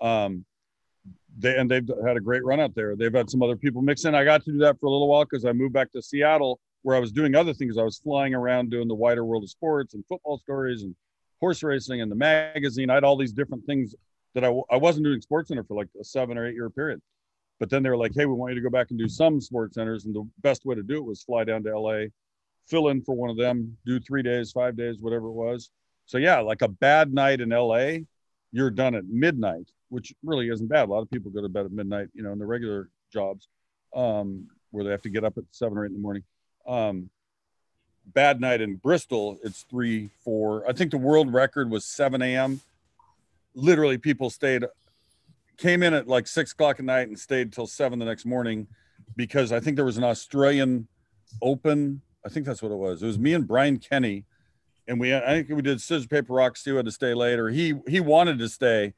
Um, 0.00 0.44
they 1.38 1.56
and 1.56 1.70
they've 1.70 1.88
had 2.06 2.16
a 2.16 2.20
great 2.20 2.44
run 2.44 2.60
out 2.60 2.74
there. 2.74 2.94
They've 2.96 3.12
had 3.12 3.30
some 3.30 3.42
other 3.42 3.56
people 3.56 3.82
mix 3.82 4.04
in. 4.04 4.14
I 4.14 4.24
got 4.24 4.44
to 4.44 4.52
do 4.52 4.58
that 4.58 4.78
for 4.78 4.86
a 4.86 4.90
little 4.90 5.08
while 5.08 5.24
because 5.24 5.44
I 5.44 5.52
moved 5.52 5.72
back 5.72 5.90
to 5.92 6.02
Seattle 6.02 6.60
where 6.82 6.96
I 6.96 7.00
was 7.00 7.12
doing 7.12 7.34
other 7.34 7.54
things. 7.54 7.78
I 7.78 7.82
was 7.82 7.98
flying 7.98 8.34
around 8.34 8.70
doing 8.70 8.88
the 8.88 8.94
wider 8.94 9.24
world 9.24 9.44
of 9.44 9.50
sports 9.50 9.94
and 9.94 10.04
football 10.06 10.38
stories 10.38 10.82
and 10.82 10.94
horse 11.40 11.62
racing 11.62 12.00
and 12.00 12.10
the 12.10 12.16
magazine. 12.16 12.90
I 12.90 12.94
had 12.94 13.04
all 13.04 13.16
these 13.16 13.32
different 13.32 13.64
things 13.64 13.94
that 14.34 14.44
I, 14.44 14.48
I 14.70 14.76
wasn't 14.76 15.04
doing 15.04 15.20
Sports 15.20 15.48
Center 15.48 15.64
for 15.64 15.76
like 15.76 15.88
a 16.00 16.04
seven 16.04 16.36
or 16.36 16.46
eight 16.46 16.54
year 16.54 16.70
period. 16.70 17.00
But 17.60 17.70
then 17.70 17.82
they 17.82 17.90
were 17.90 17.96
like, 17.96 18.12
hey, 18.14 18.26
we 18.26 18.34
want 18.34 18.52
you 18.52 18.60
to 18.60 18.68
go 18.68 18.70
back 18.70 18.90
and 18.90 18.98
do 18.98 19.08
some 19.08 19.40
sports 19.40 19.76
centers. 19.76 20.04
And 20.04 20.14
the 20.14 20.28
best 20.40 20.64
way 20.64 20.74
to 20.74 20.82
do 20.82 20.96
it 20.96 21.04
was 21.04 21.22
fly 21.22 21.44
down 21.44 21.62
to 21.62 21.78
LA, 21.78 22.06
fill 22.66 22.88
in 22.88 23.02
for 23.02 23.14
one 23.14 23.30
of 23.30 23.36
them, 23.36 23.76
do 23.86 24.00
three 24.00 24.22
days, 24.22 24.50
five 24.50 24.76
days, 24.76 24.96
whatever 24.98 25.26
it 25.26 25.32
was. 25.32 25.70
So 26.06 26.18
yeah, 26.18 26.40
like 26.40 26.62
a 26.62 26.68
bad 26.68 27.14
night 27.14 27.40
in 27.40 27.50
LA, 27.50 27.98
you're 28.50 28.70
done 28.70 28.96
at 28.96 29.04
midnight 29.06 29.70
which 29.92 30.14
really 30.22 30.48
isn't 30.48 30.68
bad. 30.68 30.88
A 30.88 30.90
lot 30.90 31.02
of 31.02 31.10
people 31.10 31.30
go 31.30 31.42
to 31.42 31.50
bed 31.50 31.66
at 31.66 31.70
midnight, 31.70 32.08
you 32.14 32.22
know, 32.22 32.32
in 32.32 32.38
their 32.38 32.48
regular 32.48 32.88
jobs, 33.12 33.48
um, 33.94 34.48
where 34.70 34.84
they 34.84 34.90
have 34.90 35.02
to 35.02 35.10
get 35.10 35.22
up 35.22 35.36
at 35.36 35.44
seven 35.50 35.76
or 35.76 35.84
eight 35.84 35.88
in 35.88 35.92
the 35.92 36.00
morning. 36.00 36.22
Um, 36.66 37.10
bad 38.06 38.40
night 38.40 38.62
in 38.62 38.76
Bristol, 38.76 39.38
it's 39.44 39.66
three, 39.68 40.08
four. 40.24 40.66
I 40.66 40.72
think 40.72 40.92
the 40.92 40.96
world 40.96 41.30
record 41.30 41.70
was 41.70 41.84
7 41.84 42.22
a.m. 42.22 42.62
Literally, 43.54 43.98
people 43.98 44.30
stayed, 44.30 44.64
came 45.58 45.82
in 45.82 45.92
at 45.92 46.08
like 46.08 46.26
six 46.26 46.52
o'clock 46.52 46.78
at 46.78 46.86
night 46.86 47.08
and 47.08 47.18
stayed 47.18 47.52
till 47.52 47.66
seven 47.66 47.98
the 47.98 48.06
next 48.06 48.24
morning 48.24 48.66
because 49.14 49.52
I 49.52 49.60
think 49.60 49.76
there 49.76 49.84
was 49.84 49.98
an 49.98 50.04
Australian 50.04 50.88
Open. 51.42 52.00
I 52.24 52.30
think 52.30 52.46
that's 52.46 52.62
what 52.62 52.72
it 52.72 52.78
was. 52.78 53.02
It 53.02 53.06
was 53.06 53.18
me 53.18 53.34
and 53.34 53.46
Brian 53.46 53.78
Kenny, 53.78 54.24
and 54.88 54.98
we 54.98 55.14
I 55.14 55.20
think 55.20 55.50
we 55.50 55.60
did 55.60 55.82
scissors 55.82 56.06
paper 56.06 56.32
rock. 56.32 56.56
Stu 56.56 56.76
had 56.76 56.86
to 56.86 56.92
stay 56.92 57.12
later. 57.12 57.50
He 57.50 57.74
he 57.86 58.00
wanted 58.00 58.38
to 58.38 58.48
stay, 58.48 58.94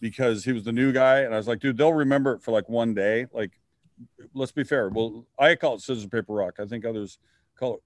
because 0.00 0.44
he 0.44 0.52
was 0.52 0.64
the 0.64 0.72
new 0.72 0.92
guy. 0.92 1.20
And 1.20 1.34
I 1.34 1.36
was 1.36 1.48
like, 1.48 1.60
dude, 1.60 1.76
they'll 1.76 1.92
remember 1.92 2.34
it 2.34 2.42
for 2.42 2.50
like 2.50 2.68
one 2.68 2.94
day. 2.94 3.26
Like, 3.32 3.52
let's 4.34 4.52
be 4.52 4.64
fair. 4.64 4.88
Well, 4.88 5.26
I 5.38 5.54
call 5.54 5.74
it 5.74 5.80
scissors, 5.80 6.06
paper, 6.06 6.34
rock. 6.34 6.54
I 6.58 6.66
think 6.66 6.84
others 6.84 7.18
call 7.58 7.76
it 7.76 7.82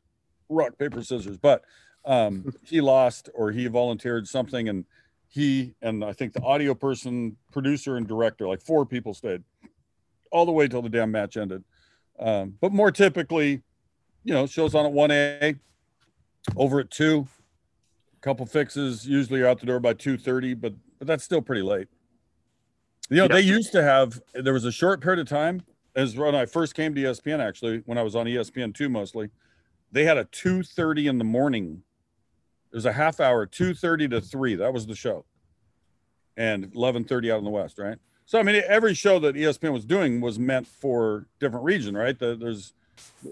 rock, 0.48 0.78
paper, 0.78 1.02
scissors. 1.02 1.36
But 1.36 1.64
um, 2.04 2.52
he 2.64 2.80
lost 2.80 3.28
or 3.34 3.50
he 3.50 3.66
volunteered 3.66 4.26
something. 4.26 4.68
And 4.68 4.84
he 5.28 5.74
and 5.82 6.04
I 6.04 6.12
think 6.12 6.32
the 6.32 6.42
audio 6.42 6.74
person, 6.74 7.36
producer, 7.52 7.96
and 7.96 8.06
director, 8.06 8.48
like 8.48 8.62
four 8.62 8.86
people 8.86 9.14
stayed 9.14 9.42
all 10.30 10.46
the 10.46 10.52
way 10.52 10.68
till 10.68 10.82
the 10.82 10.88
damn 10.88 11.10
match 11.10 11.36
ended. 11.36 11.64
Um, 12.18 12.54
but 12.60 12.72
more 12.72 12.90
typically, 12.90 13.62
you 14.24 14.34
know, 14.34 14.46
shows 14.46 14.74
on 14.74 14.84
at 14.86 14.92
1A, 14.92 15.58
over 16.56 16.80
at 16.80 16.90
2, 16.90 17.26
a 18.16 18.20
couple 18.20 18.44
fixes, 18.46 19.06
usually 19.06 19.40
are 19.40 19.46
out 19.46 19.60
the 19.60 19.66
door 19.66 19.80
by 19.80 19.94
2.30, 19.94 20.60
but 20.60 20.74
but 20.98 21.06
that's 21.06 21.24
still 21.24 21.42
pretty 21.42 21.62
late. 21.62 21.88
You 23.10 23.16
know, 23.16 23.28
they 23.28 23.40
used 23.40 23.72
to 23.72 23.82
have. 23.82 24.20
There 24.34 24.52
was 24.52 24.64
a 24.64 24.72
short 24.72 25.00
period 25.00 25.20
of 25.20 25.28
time 25.28 25.62
as 25.96 26.16
when 26.16 26.34
I 26.34 26.46
first 26.46 26.74
came 26.74 26.94
to 26.94 27.00
ESPN. 27.00 27.40
Actually, 27.40 27.82
when 27.86 27.98
I 27.98 28.02
was 28.02 28.14
on 28.14 28.26
ESPN 28.26 28.74
two 28.74 28.88
mostly, 28.88 29.30
they 29.92 30.04
had 30.04 30.18
a 30.18 30.24
two 30.24 30.62
thirty 30.62 31.06
in 31.06 31.18
the 31.18 31.24
morning. 31.24 31.82
It 32.72 32.76
was 32.76 32.84
a 32.84 32.92
half 32.92 33.18
hour, 33.18 33.46
two 33.46 33.74
thirty 33.74 34.08
to 34.08 34.20
three. 34.20 34.54
That 34.56 34.72
was 34.72 34.86
the 34.86 34.94
show, 34.94 35.24
and 36.36 36.70
eleven 36.74 37.04
thirty 37.04 37.30
out 37.30 37.38
in 37.38 37.44
the 37.44 37.50
west, 37.50 37.78
right? 37.78 37.98
So 38.26 38.38
I 38.38 38.42
mean, 38.42 38.62
every 38.66 38.92
show 38.92 39.18
that 39.20 39.36
ESPN 39.36 39.72
was 39.72 39.86
doing 39.86 40.20
was 40.20 40.38
meant 40.38 40.66
for 40.66 41.26
different 41.40 41.64
region, 41.64 41.96
right? 41.96 42.18
The, 42.18 42.36
there's, 42.36 42.74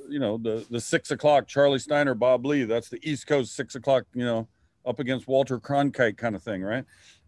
you 0.08 0.18
know, 0.18 0.38
the 0.38 0.64
the 0.70 0.80
six 0.80 1.10
o'clock 1.10 1.46
Charlie 1.46 1.78
Steiner, 1.78 2.14
Bob 2.14 2.46
Ley, 2.46 2.64
That's 2.64 2.88
the 2.88 2.98
East 3.02 3.26
Coast 3.26 3.54
six 3.54 3.74
o'clock. 3.74 4.04
You 4.14 4.24
know, 4.24 4.48
up 4.86 5.00
against 5.00 5.28
Walter 5.28 5.60
Cronkite 5.60 6.16
kind 6.16 6.34
of 6.34 6.42
thing, 6.42 6.62
right? 6.62 6.86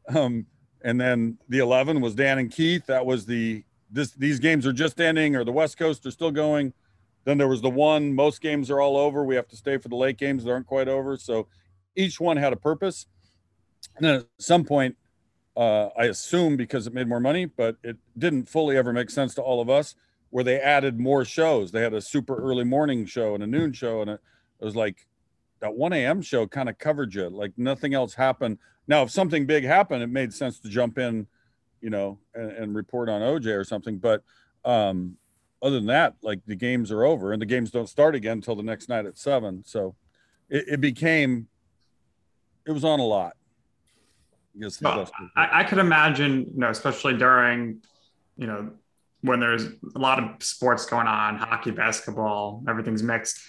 Um, 0.08 0.46
and 0.82 1.00
then 1.00 1.38
the 1.48 1.58
11 1.58 2.00
was 2.00 2.14
Dan 2.14 2.38
and 2.38 2.50
Keith. 2.50 2.86
That 2.86 3.04
was 3.04 3.26
the 3.26 3.64
this 3.90 4.12
these 4.12 4.38
games 4.38 4.66
are 4.66 4.72
just 4.72 5.00
ending 5.00 5.34
or 5.34 5.44
the 5.44 5.52
West 5.52 5.78
Coast 5.78 6.04
are 6.06 6.10
still 6.10 6.30
going. 6.30 6.72
Then 7.24 7.38
there 7.38 7.48
was 7.48 7.60
the 7.60 7.70
one 7.70 8.14
most 8.14 8.40
games 8.40 8.70
are 8.70 8.80
all 8.80 8.96
over. 8.96 9.24
We 9.24 9.34
have 9.36 9.48
to 9.48 9.56
stay 9.56 9.78
for 9.78 9.88
the 9.88 9.96
late 9.96 10.18
games 10.18 10.44
that 10.44 10.50
aren't 10.50 10.66
quite 10.66 10.88
over. 10.88 11.16
So 11.16 11.48
each 11.96 12.20
one 12.20 12.36
had 12.36 12.52
a 12.52 12.56
purpose. 12.56 13.06
And 13.96 14.06
then 14.06 14.14
at 14.20 14.26
some 14.38 14.64
point, 14.64 14.96
uh, 15.56 15.88
I 15.98 16.04
assume 16.04 16.56
because 16.56 16.86
it 16.86 16.94
made 16.94 17.08
more 17.08 17.20
money, 17.20 17.46
but 17.46 17.76
it 17.82 17.96
didn't 18.16 18.48
fully 18.48 18.76
ever 18.76 18.92
make 18.92 19.10
sense 19.10 19.34
to 19.34 19.42
all 19.42 19.60
of 19.60 19.68
us, 19.68 19.96
where 20.30 20.44
they 20.44 20.60
added 20.60 21.00
more 21.00 21.24
shows. 21.24 21.72
They 21.72 21.82
had 21.82 21.94
a 21.94 22.00
super 22.00 22.36
early 22.36 22.64
morning 22.64 23.06
show 23.06 23.34
and 23.34 23.42
a 23.42 23.46
noon 23.46 23.72
show, 23.72 24.00
and 24.00 24.10
it, 24.10 24.20
it 24.60 24.64
was 24.64 24.76
like 24.76 25.06
that 25.60 25.74
1 25.74 25.92
a.m. 25.92 26.22
show 26.22 26.46
kind 26.46 26.68
of 26.68 26.78
covered 26.78 27.12
you. 27.14 27.28
Like 27.28 27.52
nothing 27.56 27.92
else 27.92 28.14
happened. 28.14 28.58
Now, 28.88 29.02
if 29.02 29.10
something 29.10 29.44
big 29.44 29.64
happened, 29.64 30.02
it 30.02 30.08
made 30.08 30.32
sense 30.32 30.58
to 30.60 30.68
jump 30.68 30.98
in, 30.98 31.26
you 31.82 31.90
know, 31.90 32.18
and, 32.34 32.50
and 32.52 32.74
report 32.74 33.10
on 33.10 33.20
OJ 33.20 33.54
or 33.54 33.62
something. 33.62 33.98
But 33.98 34.24
um, 34.64 35.18
other 35.62 35.76
than 35.76 35.86
that, 35.86 36.14
like 36.22 36.40
the 36.46 36.56
games 36.56 36.90
are 36.90 37.04
over 37.04 37.32
and 37.32 37.40
the 37.40 37.46
games 37.46 37.70
don't 37.70 37.88
start 37.88 38.14
again 38.14 38.38
until 38.38 38.56
the 38.56 38.62
next 38.62 38.88
night 38.88 39.04
at 39.04 39.18
seven. 39.18 39.62
So 39.64 39.94
it, 40.48 40.64
it 40.68 40.80
became, 40.80 41.48
it 42.66 42.72
was 42.72 42.84
on 42.84 42.98
a 42.98 43.04
lot. 43.04 43.34
I, 44.56 44.60
guess 44.62 44.80
well, 44.80 45.10
I, 45.36 45.60
I 45.60 45.64
could 45.64 45.78
imagine, 45.78 46.50
you 46.54 46.60
know, 46.60 46.70
especially 46.70 47.16
during, 47.16 47.82
you 48.36 48.46
know, 48.46 48.70
when 49.20 49.38
there's 49.38 49.64
a 49.64 49.98
lot 49.98 50.22
of 50.22 50.42
sports 50.42 50.86
going 50.86 51.06
on, 51.06 51.36
hockey, 51.36 51.72
basketball, 51.72 52.62
everything's 52.68 53.02
mixed. 53.02 53.40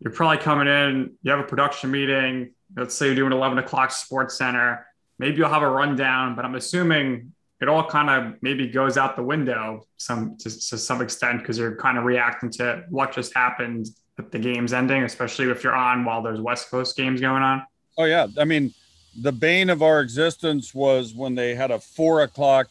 You're 0.00 0.12
probably 0.12 0.38
coming 0.38 0.66
in, 0.66 1.12
you 1.22 1.30
have 1.30 1.40
a 1.40 1.44
production 1.44 1.90
meeting. 1.90 2.52
Let's 2.76 2.94
say 2.94 3.06
you're 3.06 3.14
doing 3.14 3.32
11 3.32 3.58
o'clock 3.58 3.90
sports 3.90 4.36
center 4.36 4.87
maybe 5.18 5.38
you'll 5.38 5.48
have 5.48 5.62
a 5.62 5.70
rundown, 5.70 6.34
but 6.34 6.44
I'm 6.44 6.54
assuming 6.54 7.32
it 7.60 7.68
all 7.68 7.84
kind 7.84 8.08
of 8.08 8.40
maybe 8.40 8.68
goes 8.68 8.96
out 8.96 9.16
the 9.16 9.22
window 9.22 9.84
some 9.96 10.36
to, 10.38 10.44
to 10.44 10.78
some 10.78 11.02
extent 11.02 11.40
because 11.40 11.58
you're 11.58 11.76
kind 11.76 11.98
of 11.98 12.04
reacting 12.04 12.50
to 12.52 12.84
what 12.88 13.12
just 13.12 13.34
happened 13.34 13.88
with 14.16 14.30
the 14.30 14.38
games 14.38 14.72
ending, 14.72 15.02
especially 15.02 15.50
if 15.50 15.64
you're 15.64 15.74
on 15.74 16.04
while 16.04 16.22
there's 16.22 16.40
West 16.40 16.70
Coast 16.70 16.96
games 16.96 17.20
going 17.20 17.42
on. 17.42 17.64
Oh 17.96 18.04
yeah, 18.04 18.28
I 18.38 18.44
mean, 18.44 18.72
the 19.20 19.32
bane 19.32 19.70
of 19.70 19.82
our 19.82 20.00
existence 20.00 20.74
was 20.74 21.14
when 21.14 21.34
they 21.34 21.54
had 21.54 21.70
a 21.70 21.80
four 21.80 22.22
o'clock 22.22 22.68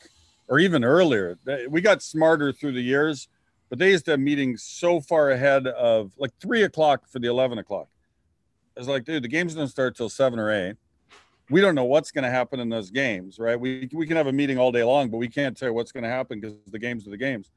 or 0.47 0.60
even 0.60 0.83
earlier. 0.83 1.38
We 1.69 1.81
got 1.81 2.01
smarter 2.01 2.53
through 2.53 2.71
the 2.73 2.81
years, 2.81 3.27
but 3.69 3.79
they 3.79 3.91
used 3.91 4.05
to 4.05 4.12
have 4.12 4.21
meetings 4.21 4.63
so 4.63 5.01
far 5.01 5.31
ahead 5.31 5.67
of 5.67 6.12
like 6.17 6.31
three 6.39 6.63
o'clock 6.63 7.10
for 7.10 7.19
the 7.19 7.27
eleven 7.27 7.57
o'clock. 7.57 7.89
It's 8.77 8.88
like, 8.88 9.03
dude, 9.03 9.23
the 9.23 9.27
game's 9.27 9.55
don't 9.55 9.67
start 9.67 9.97
till 9.97 10.07
seven 10.07 10.39
or 10.39 10.51
eight. 10.51 10.75
We 11.49 11.62
don't 11.62 11.75
know 11.75 11.86
what's 11.86 12.12
going 12.12 12.23
to 12.23 12.29
happen 12.29 12.60
in 12.60 12.69
those 12.69 12.91
games, 12.91 13.39
right? 13.39 13.60
We 13.60 13.89
we 13.93 14.05
can 14.05 14.17
have 14.17 14.27
a 14.27 14.33
meeting 14.33 14.57
all 14.57 14.71
day 14.71 14.83
long, 14.83 15.10
but 15.10 15.17
we 15.17 15.29
can't 15.29 15.55
tell 15.55 15.73
what's 15.73 15.91
going 15.91 16.03
to 16.03 16.10
happen 16.10 16.39
because 16.39 16.57
the 16.67 16.79
games 16.79 17.07
are 17.07 17.12
the 17.12 17.17
games. 17.17 17.51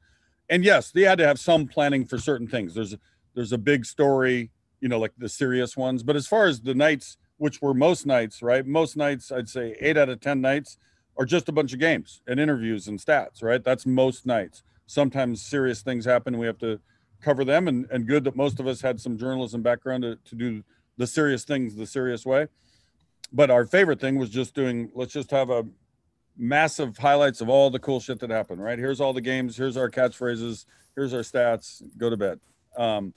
And 0.49 0.63
yes, 0.63 0.91
they 0.91 1.01
had 1.01 1.17
to 1.17 1.27
have 1.27 1.39
some 1.39 1.67
planning 1.67 2.05
for 2.05 2.17
certain 2.17 2.47
things. 2.47 2.73
There's 2.73 2.95
there's 3.33 3.51
a 3.51 3.57
big 3.57 3.85
story, 3.85 4.51
you 4.79 4.89
know, 4.89 4.99
like 4.99 5.13
the 5.17 5.29
serious 5.29 5.75
ones. 5.75 6.03
But 6.03 6.15
as 6.15 6.27
far 6.27 6.47
as 6.47 6.61
the 6.61 6.73
nights, 6.73 7.17
which 7.37 7.61
were 7.61 7.73
most 7.73 8.05
nights, 8.05 8.41
right? 8.41 8.65
Most 8.65 8.95
nights, 8.95 9.31
I'd 9.31 9.49
say 9.49 9.75
eight 9.79 9.97
out 9.97 10.09
of 10.09 10.19
ten 10.19 10.41
nights 10.41 10.77
are 11.17 11.25
just 11.25 11.49
a 11.49 11.51
bunch 11.51 11.73
of 11.73 11.79
games 11.79 12.21
and 12.27 12.39
interviews 12.39 12.87
and 12.87 12.99
stats, 12.99 13.43
right? 13.43 13.63
That's 13.63 13.85
most 13.85 14.25
nights. 14.25 14.63
Sometimes 14.87 15.41
serious 15.41 15.81
things 15.81 16.05
happen. 16.05 16.37
We 16.37 16.45
have 16.47 16.57
to 16.59 16.79
cover 17.21 17.45
them, 17.45 17.67
and, 17.67 17.87
and 17.91 18.07
good 18.07 18.23
that 18.23 18.35
most 18.35 18.59
of 18.59 18.67
us 18.67 18.81
had 18.81 18.99
some 18.99 19.17
journalism 19.17 19.61
background 19.61 20.03
to, 20.03 20.17
to 20.25 20.35
do 20.35 20.63
the 20.97 21.07
serious 21.07 21.43
things 21.43 21.75
the 21.75 21.85
serious 21.85 22.25
way. 22.25 22.47
But 23.33 23.49
our 23.49 23.65
favorite 23.65 23.99
thing 23.99 24.17
was 24.17 24.29
just 24.29 24.53
doing, 24.53 24.91
let's 24.93 25.13
just 25.13 25.31
have 25.31 25.49
a 25.49 25.65
massive 26.37 26.97
highlights 26.97 27.41
of 27.41 27.49
all 27.49 27.69
the 27.69 27.79
cool 27.79 27.99
shit 27.99 28.19
that 28.19 28.29
happened, 28.29 28.61
right? 28.61 28.77
Here's 28.77 28.99
all 28.99 29.13
the 29.13 29.21
games, 29.21 29.55
here's 29.55 29.77
our 29.77 29.89
catchphrases, 29.89 30.65
here's 30.95 31.13
our 31.13 31.21
stats, 31.21 31.81
go 31.97 32.09
to 32.09 32.17
bed. 32.17 32.39
Um, 32.77 33.13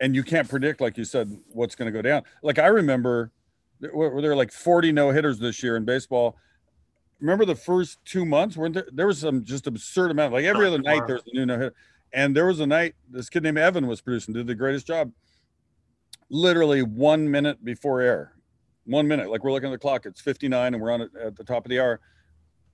and 0.00 0.14
you 0.14 0.22
can't 0.22 0.48
predict, 0.48 0.80
like 0.80 0.96
you 0.96 1.04
said, 1.04 1.36
what's 1.52 1.74
going 1.74 1.92
to 1.92 1.96
go 1.96 2.02
down. 2.02 2.22
Like 2.42 2.58
I 2.58 2.68
remember, 2.68 3.32
were 3.92 4.22
there 4.22 4.36
like 4.36 4.52
40 4.52 4.92
no 4.92 5.10
hitters 5.10 5.38
this 5.38 5.62
year 5.62 5.76
in 5.76 5.84
baseball? 5.84 6.36
Remember 7.20 7.44
the 7.44 7.54
first 7.54 7.98
two 8.04 8.24
months? 8.24 8.56
Weren't 8.56 8.74
there? 8.74 8.88
There 8.92 9.06
was 9.06 9.18
some 9.18 9.44
just 9.44 9.66
absurd 9.66 10.10
amount. 10.10 10.32
Like 10.32 10.44
every 10.46 10.66
other 10.66 10.78
night, 10.78 11.06
there's 11.06 11.22
a 11.26 11.34
new 11.34 11.44
no 11.44 11.54
hitter. 11.58 11.74
And 12.12 12.34
there 12.34 12.46
was 12.46 12.60
a 12.60 12.66
night 12.66 12.94
this 13.10 13.28
kid 13.28 13.42
named 13.42 13.58
Evan 13.58 13.86
was 13.86 14.00
producing, 14.00 14.34
did 14.34 14.46
the 14.46 14.54
greatest 14.54 14.86
job. 14.86 15.12
Literally 16.30 16.82
one 16.82 17.30
minute 17.30 17.62
before 17.64 18.00
air, 18.00 18.32
one 18.90 19.08
minute. 19.08 19.30
Like 19.30 19.44
we're 19.44 19.52
looking 19.52 19.68
at 19.68 19.72
the 19.72 19.78
clock, 19.78 20.06
it's 20.06 20.20
59, 20.20 20.74
and 20.74 20.82
we're 20.82 20.90
on 20.90 21.02
it 21.02 21.10
at 21.22 21.36
the 21.36 21.44
top 21.44 21.64
of 21.64 21.70
the 21.70 21.80
hour. 21.80 22.00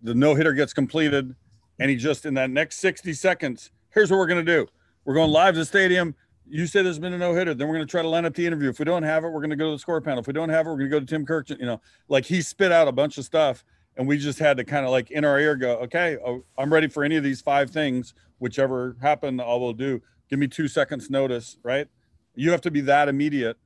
The 0.02 0.14
no 0.14 0.35
hitter 0.35 0.52
gets 0.52 0.72
completed, 0.72 1.35
and 1.79 1.90
he 1.90 1.96
just 1.96 2.26
in 2.26 2.35
that 2.35 2.50
next 2.50 2.79
60 2.79 3.12
seconds, 3.12 3.70
here's 3.90 4.11
what 4.11 4.18
we're 4.18 4.26
gonna 4.26 4.42
do. 4.42 4.66
We're 5.05 5.14
going 5.14 5.31
live 5.31 5.55
to 5.55 5.61
the 5.61 5.66
stadium 5.66 6.14
you 6.48 6.66
say 6.66 6.83
there's 6.83 6.98
been 6.98 7.12
a 7.12 7.18
no 7.18 7.35
hitter, 7.35 7.55
then 7.55 7.66
we're 7.66 7.74
going 7.74 7.87
to 7.87 7.90
try 7.90 8.02
to 8.02 8.09
line 8.09 8.24
up 8.24 8.35
the 8.35 8.46
interview. 8.46 8.68
If 8.68 8.79
we 8.79 8.85
don't 8.85 9.02
have 9.02 9.24
it, 9.24 9.29
we're 9.29 9.40
going 9.40 9.50
to 9.50 9.57
go 9.57 9.66
to 9.66 9.72
the 9.72 9.79
score 9.79 10.00
panel. 10.00 10.20
If 10.20 10.26
we 10.26 10.33
don't 10.33 10.48
have 10.48 10.66
it, 10.66 10.70
we're 10.70 10.76
going 10.76 10.90
to 10.90 10.96
go 10.96 11.00
to 11.00 11.07
Tim 11.07 11.26
Kirk. 11.26 11.50
You 11.50 11.57
know, 11.59 11.81
like 12.09 12.24
he 12.24 12.40
spit 12.40 12.72
out 12.72 12.88
a 12.88 12.92
bunch 12.92 13.18
of 13.18 13.24
stuff, 13.24 13.64
and 13.96 14.07
we 14.07 14.18
just 14.18 14.38
had 14.38 14.57
to 14.59 14.64
kind 14.64 14.85
of 14.85 14.92
like 14.92 15.11
in 15.11 15.24
our 15.24 15.40
ear 15.40 15.57
go, 15.57 15.79
okay, 15.79 16.16
oh, 16.24 16.44
I'm 16.57 16.72
ready 16.72 16.88
for 16.88 17.02
any 17.02 17.16
of 17.16 17.24
these 17.24 17.40
five 17.40 17.70
things, 17.70 18.14
whichever 18.38 18.96
happen, 19.00 19.40
I 19.40 19.55
will 19.55 19.72
do. 19.72 20.00
Give 20.31 20.38
me 20.38 20.46
two 20.46 20.68
seconds 20.68 21.11
notice, 21.11 21.59
right? 21.62 21.88
You 22.35 22.50
have 22.52 22.61
to 22.62 22.70
be 22.70 22.81
that 22.83 23.09
immediate 23.09 23.57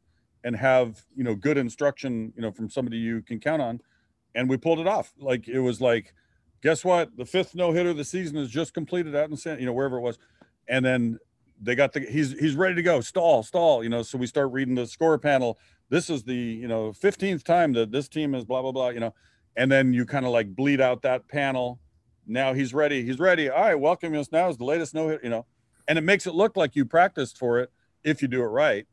and 0.45 0.57
have 0.57 1.03
you 1.15 1.25
know 1.25 1.35
good 1.35 1.59
instruction, 1.59 2.33
you 2.37 2.43
know, 2.43 2.51
from 2.51 2.71
somebody 2.71 2.97
you 2.97 3.23
can 3.23 3.39
count 3.41 3.63
on. 3.63 3.81
And 4.35 4.49
we 4.49 4.57
pulled 4.57 4.79
it 4.79 4.87
off. 4.87 5.13
Like 5.19 5.49
it 5.49 5.61
was 5.61 5.81
like, 5.81 6.15
guess 6.63 6.85
what? 6.85 7.17
The 7.17 7.25
fifth 7.25 7.55
no 7.55 7.73
hitter 7.73 7.91
of 7.91 7.97
the 7.97 8.05
season 8.05 8.37
is 8.37 8.49
just 8.49 8.75
completed 8.75 9.17
out 9.17 9.31
in 9.31 9.37
San, 9.37 9.59
you 9.59 9.67
know, 9.67 9.73
wherever 9.73 9.97
it 9.97 10.03
was. 10.03 10.19
And 10.69 10.85
then 10.85 11.19
they 11.61 11.75
got 11.75 11.93
the 11.93 12.01
he's 12.01 12.39
he's 12.39 12.55
ready 12.55 12.75
to 12.77 12.83
go. 12.83 13.01
Stall 13.01 13.43
stall 13.43 13.83
you 13.83 13.91
know 13.91 14.03
so 14.03 14.17
we 14.17 14.27
start 14.27 14.51
reading 14.53 14.75
the 14.75 14.87
score 14.87 15.19
panel. 15.19 15.59
This 15.89 16.09
is 16.09 16.23
the 16.23 16.35
you 16.35 16.69
know 16.69 16.93
15th 16.93 17.43
time 17.43 17.73
that 17.75 17.91
this 17.91 18.09
team 18.09 18.35
is 18.35 18.45
blah 18.45 18.63
blah 18.63 18.73
blah 18.73 18.89
you 18.91 19.01
know. 19.01 19.15
And 19.57 19.71
then 19.71 19.93
you 19.93 20.07
kind 20.07 20.25
of 20.25 20.33
like 20.33 20.55
bleed 20.55 20.81
out 20.81 21.03
that 21.03 21.29
panel. 21.29 21.81
Now 22.27 22.55
he's 22.55 22.73
ready. 22.73 23.05
He's 23.05 23.19
ready. 23.19 23.51
All 23.51 23.63
right 23.63 23.75
welcome 23.75 24.15
us. 24.15 24.33
Now 24.33 24.49
is 24.49 24.57
the 24.57 24.65
latest 24.65 24.95
no 24.95 25.09
hit 25.09 25.23
you 25.23 25.31
know. 25.31 25.45
And 25.89 25.99
it 25.99 26.03
makes 26.03 26.27
it 26.27 26.35
look 26.35 26.57
like 26.57 26.77
you 26.77 26.85
practiced 26.85 27.37
for 27.37 27.59
it 27.59 27.71
if 28.05 28.23
you 28.23 28.29
do 28.29 28.41
it 28.41 28.47
right 28.47 28.87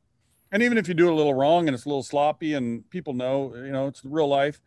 and 0.52 0.64
even 0.64 0.78
if 0.78 0.88
you 0.88 0.94
do 0.94 1.08
it 1.08 1.12
a 1.12 1.16
little 1.16 1.34
wrong 1.34 1.68
and 1.68 1.76
it's 1.76 1.86
a 1.86 1.90
little 1.90 2.04
sloppy 2.04 2.54
and 2.54 2.90
people 2.90 3.14
know 3.14 3.54
you 3.56 3.72
know 3.72 3.88
it's 3.88 4.04
real 4.04 4.28
life 4.28 4.62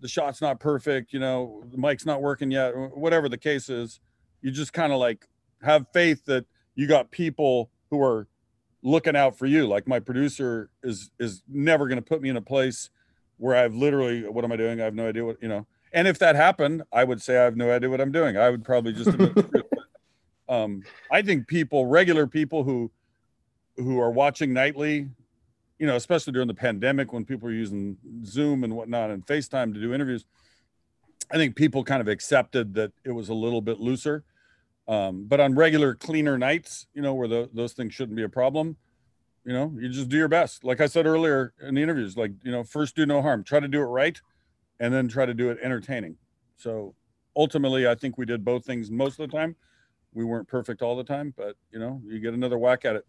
the 0.00 0.08
shot's 0.08 0.40
not 0.40 0.60
perfect 0.60 1.12
you 1.12 1.18
know 1.18 1.62
the 1.70 1.78
mic's 1.78 2.06
not 2.06 2.22
working 2.22 2.50
yet 2.50 2.72
whatever 2.94 3.28
the 3.28 3.38
case 3.38 3.68
is 3.68 4.00
you 4.42 4.50
just 4.50 4.72
kind 4.72 4.92
of 4.92 4.98
like 4.98 5.26
have 5.62 5.86
faith 5.92 6.24
that 6.26 6.46
you 6.74 6.86
got 6.86 7.10
people 7.10 7.70
who 7.90 8.02
are 8.02 8.26
looking 8.82 9.16
out 9.16 9.36
for 9.36 9.46
you. 9.46 9.66
Like 9.66 9.86
my 9.86 10.00
producer 10.00 10.70
is 10.82 11.10
is 11.18 11.42
never 11.48 11.86
going 11.88 11.98
to 11.98 12.02
put 12.02 12.22
me 12.22 12.28
in 12.28 12.36
a 12.36 12.42
place 12.42 12.90
where 13.36 13.56
I've 13.56 13.74
literally 13.74 14.26
what 14.28 14.44
am 14.44 14.52
I 14.52 14.56
doing? 14.56 14.80
I 14.80 14.84
have 14.84 14.94
no 14.94 15.08
idea 15.08 15.24
what 15.24 15.42
you 15.42 15.48
know. 15.48 15.66
And 15.92 16.06
if 16.06 16.18
that 16.20 16.36
happened, 16.36 16.82
I 16.92 17.04
would 17.04 17.20
say 17.20 17.36
I 17.36 17.44
have 17.44 17.56
no 17.56 17.70
idea 17.70 17.90
what 17.90 18.00
I'm 18.00 18.12
doing. 18.12 18.36
I 18.36 18.50
would 18.50 18.64
probably 18.64 18.92
just. 18.92 19.10
um, 20.48 20.82
I 21.10 21.22
think 21.22 21.48
people, 21.48 21.86
regular 21.86 22.26
people 22.26 22.62
who 22.62 22.90
who 23.82 24.00
are 24.00 24.10
watching 24.10 24.52
nightly, 24.52 25.08
you 25.78 25.86
know, 25.86 25.96
especially 25.96 26.32
during 26.32 26.48
the 26.48 26.54
pandemic 26.54 27.12
when 27.12 27.24
people 27.24 27.48
are 27.48 27.52
using 27.52 27.96
Zoom 28.24 28.64
and 28.64 28.76
whatnot 28.76 29.10
and 29.10 29.26
FaceTime 29.26 29.74
to 29.74 29.80
do 29.80 29.94
interviews. 29.94 30.24
I 31.30 31.36
think 31.36 31.56
people 31.56 31.84
kind 31.84 32.00
of 32.00 32.08
accepted 32.08 32.74
that 32.74 32.92
it 33.04 33.12
was 33.12 33.28
a 33.28 33.34
little 33.34 33.60
bit 33.60 33.80
looser 33.80 34.24
um, 34.90 35.26
but 35.28 35.38
on 35.38 35.54
regular 35.54 35.94
cleaner 35.94 36.36
nights, 36.36 36.88
you 36.94 37.00
know, 37.00 37.14
where 37.14 37.28
the, 37.28 37.48
those 37.54 37.74
things 37.74 37.94
shouldn't 37.94 38.16
be 38.16 38.24
a 38.24 38.28
problem, 38.28 38.76
you 39.44 39.52
know, 39.52 39.72
you 39.78 39.88
just 39.88 40.08
do 40.08 40.16
your 40.16 40.26
best. 40.26 40.64
Like 40.64 40.80
I 40.80 40.86
said 40.86 41.06
earlier 41.06 41.54
in 41.62 41.76
the 41.76 41.82
interviews, 41.82 42.16
like, 42.16 42.32
you 42.42 42.50
know, 42.50 42.64
first 42.64 42.96
do 42.96 43.06
no 43.06 43.22
harm, 43.22 43.44
try 43.44 43.60
to 43.60 43.68
do 43.68 43.80
it 43.80 43.84
right, 43.84 44.20
and 44.80 44.92
then 44.92 45.06
try 45.06 45.26
to 45.26 45.32
do 45.32 45.48
it 45.48 45.58
entertaining. 45.62 46.16
So 46.56 46.96
ultimately, 47.36 47.86
I 47.86 47.94
think 47.94 48.18
we 48.18 48.26
did 48.26 48.44
both 48.44 48.64
things 48.64 48.90
most 48.90 49.20
of 49.20 49.30
the 49.30 49.36
time. 49.36 49.54
We 50.12 50.24
weren't 50.24 50.48
perfect 50.48 50.82
all 50.82 50.96
the 50.96 51.04
time, 51.04 51.34
but 51.36 51.54
you 51.70 51.78
know, 51.78 52.02
you 52.04 52.18
get 52.18 52.34
another 52.34 52.58
whack 52.58 52.84
at 52.84 52.96
it. 52.96 53.04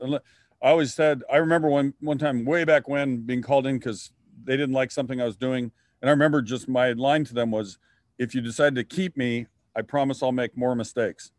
I 0.62 0.70
always 0.70 0.94
said, 0.94 1.24
I 1.32 1.38
remember 1.38 1.68
one 1.68 1.94
one 2.00 2.18
time 2.18 2.46
way 2.46 2.64
back 2.64 2.88
when 2.88 3.22
being 3.22 3.42
called 3.42 3.66
in 3.66 3.78
because 3.78 4.12
they 4.44 4.58
didn't 4.58 4.74
like 4.74 4.92
something 4.92 5.20
I 5.20 5.26
was 5.26 5.36
doing, 5.36 5.72
and 6.02 6.10
I 6.10 6.12
remember 6.12 6.42
just 6.42 6.68
my 6.70 6.92
line 6.92 7.26
to 7.26 7.34
them 7.34 7.52
was, 7.52 7.78
"If 8.18 8.36
you 8.36 8.42
decide 8.42 8.76
to 8.76 8.84
keep 8.84 9.18
me, 9.18 9.48
I 9.76 9.82
promise 9.82 10.22
I'll 10.22 10.32
make 10.32 10.56
more 10.58 10.76
mistakes." 10.76 11.32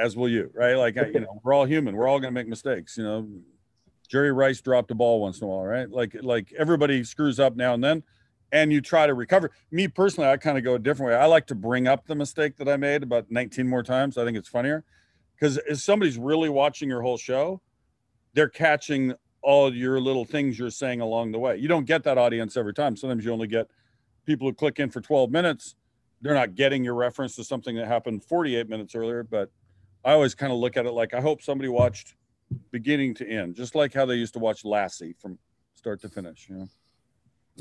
as 0.00 0.16
will 0.16 0.28
you, 0.28 0.50
right? 0.54 0.74
Like, 0.74 0.96
you 0.96 1.20
know, 1.20 1.40
we're 1.42 1.52
all 1.52 1.64
human. 1.64 1.94
We're 1.94 2.08
all 2.08 2.20
going 2.20 2.32
to 2.32 2.38
make 2.38 2.48
mistakes. 2.48 2.96
You 2.96 3.04
know, 3.04 3.28
Jerry 4.08 4.32
Rice 4.32 4.60
dropped 4.60 4.90
a 4.90 4.94
ball 4.94 5.20
once 5.20 5.40
in 5.40 5.44
a 5.44 5.48
while, 5.48 5.62
right? 5.62 5.90
Like, 5.90 6.16
like 6.22 6.52
everybody 6.58 7.04
screws 7.04 7.38
up 7.38 7.54
now 7.54 7.74
and 7.74 7.84
then, 7.84 8.02
and 8.50 8.72
you 8.72 8.80
try 8.80 9.06
to 9.06 9.14
recover. 9.14 9.50
Me 9.70 9.88
personally, 9.88 10.28
I 10.28 10.36
kind 10.36 10.58
of 10.58 10.64
go 10.64 10.74
a 10.74 10.78
different 10.78 11.12
way. 11.12 11.16
I 11.18 11.26
like 11.26 11.46
to 11.48 11.54
bring 11.54 11.86
up 11.86 12.06
the 12.06 12.14
mistake 12.14 12.56
that 12.56 12.68
I 12.68 12.76
made 12.76 13.02
about 13.02 13.30
19 13.30 13.68
more 13.68 13.82
times. 13.82 14.16
I 14.16 14.24
think 14.24 14.36
it's 14.36 14.48
funnier 14.48 14.84
because 15.38 15.58
if 15.68 15.78
somebody's 15.80 16.18
really 16.18 16.48
watching 16.48 16.88
your 16.88 17.02
whole 17.02 17.18
show, 17.18 17.60
they're 18.34 18.48
catching 18.48 19.14
all 19.42 19.74
your 19.74 20.00
little 20.00 20.24
things 20.24 20.58
you're 20.58 20.70
saying 20.70 21.00
along 21.00 21.32
the 21.32 21.38
way. 21.38 21.56
You 21.56 21.68
don't 21.68 21.86
get 21.86 22.04
that 22.04 22.18
audience 22.18 22.56
every 22.56 22.74
time. 22.74 22.96
Sometimes 22.96 23.24
you 23.24 23.32
only 23.32 23.46
get 23.46 23.68
people 24.26 24.46
who 24.46 24.52
click 24.54 24.78
in 24.78 24.90
for 24.90 25.00
12 25.00 25.30
minutes. 25.30 25.76
They're 26.20 26.34
not 26.34 26.54
getting 26.54 26.84
your 26.84 26.94
reference 26.94 27.36
to 27.36 27.44
something 27.44 27.76
that 27.76 27.86
happened 27.86 28.22
48 28.24 28.68
minutes 28.68 28.94
earlier, 28.94 29.22
but 29.22 29.50
I 30.04 30.12
always 30.12 30.34
kind 30.34 30.52
of 30.52 30.58
look 30.58 30.76
at 30.76 30.86
it 30.86 30.92
like 30.92 31.14
I 31.14 31.20
hope 31.20 31.42
somebody 31.42 31.68
watched 31.68 32.14
beginning 32.70 33.14
to 33.14 33.28
end, 33.28 33.54
just 33.54 33.74
like 33.74 33.94
how 33.94 34.04
they 34.04 34.16
used 34.16 34.34
to 34.34 34.38
watch 34.38 34.64
Lassie 34.64 35.14
from 35.18 35.38
start 35.74 36.00
to 36.02 36.08
finish. 36.08 36.46
You 36.48 36.56
know. 36.56 36.68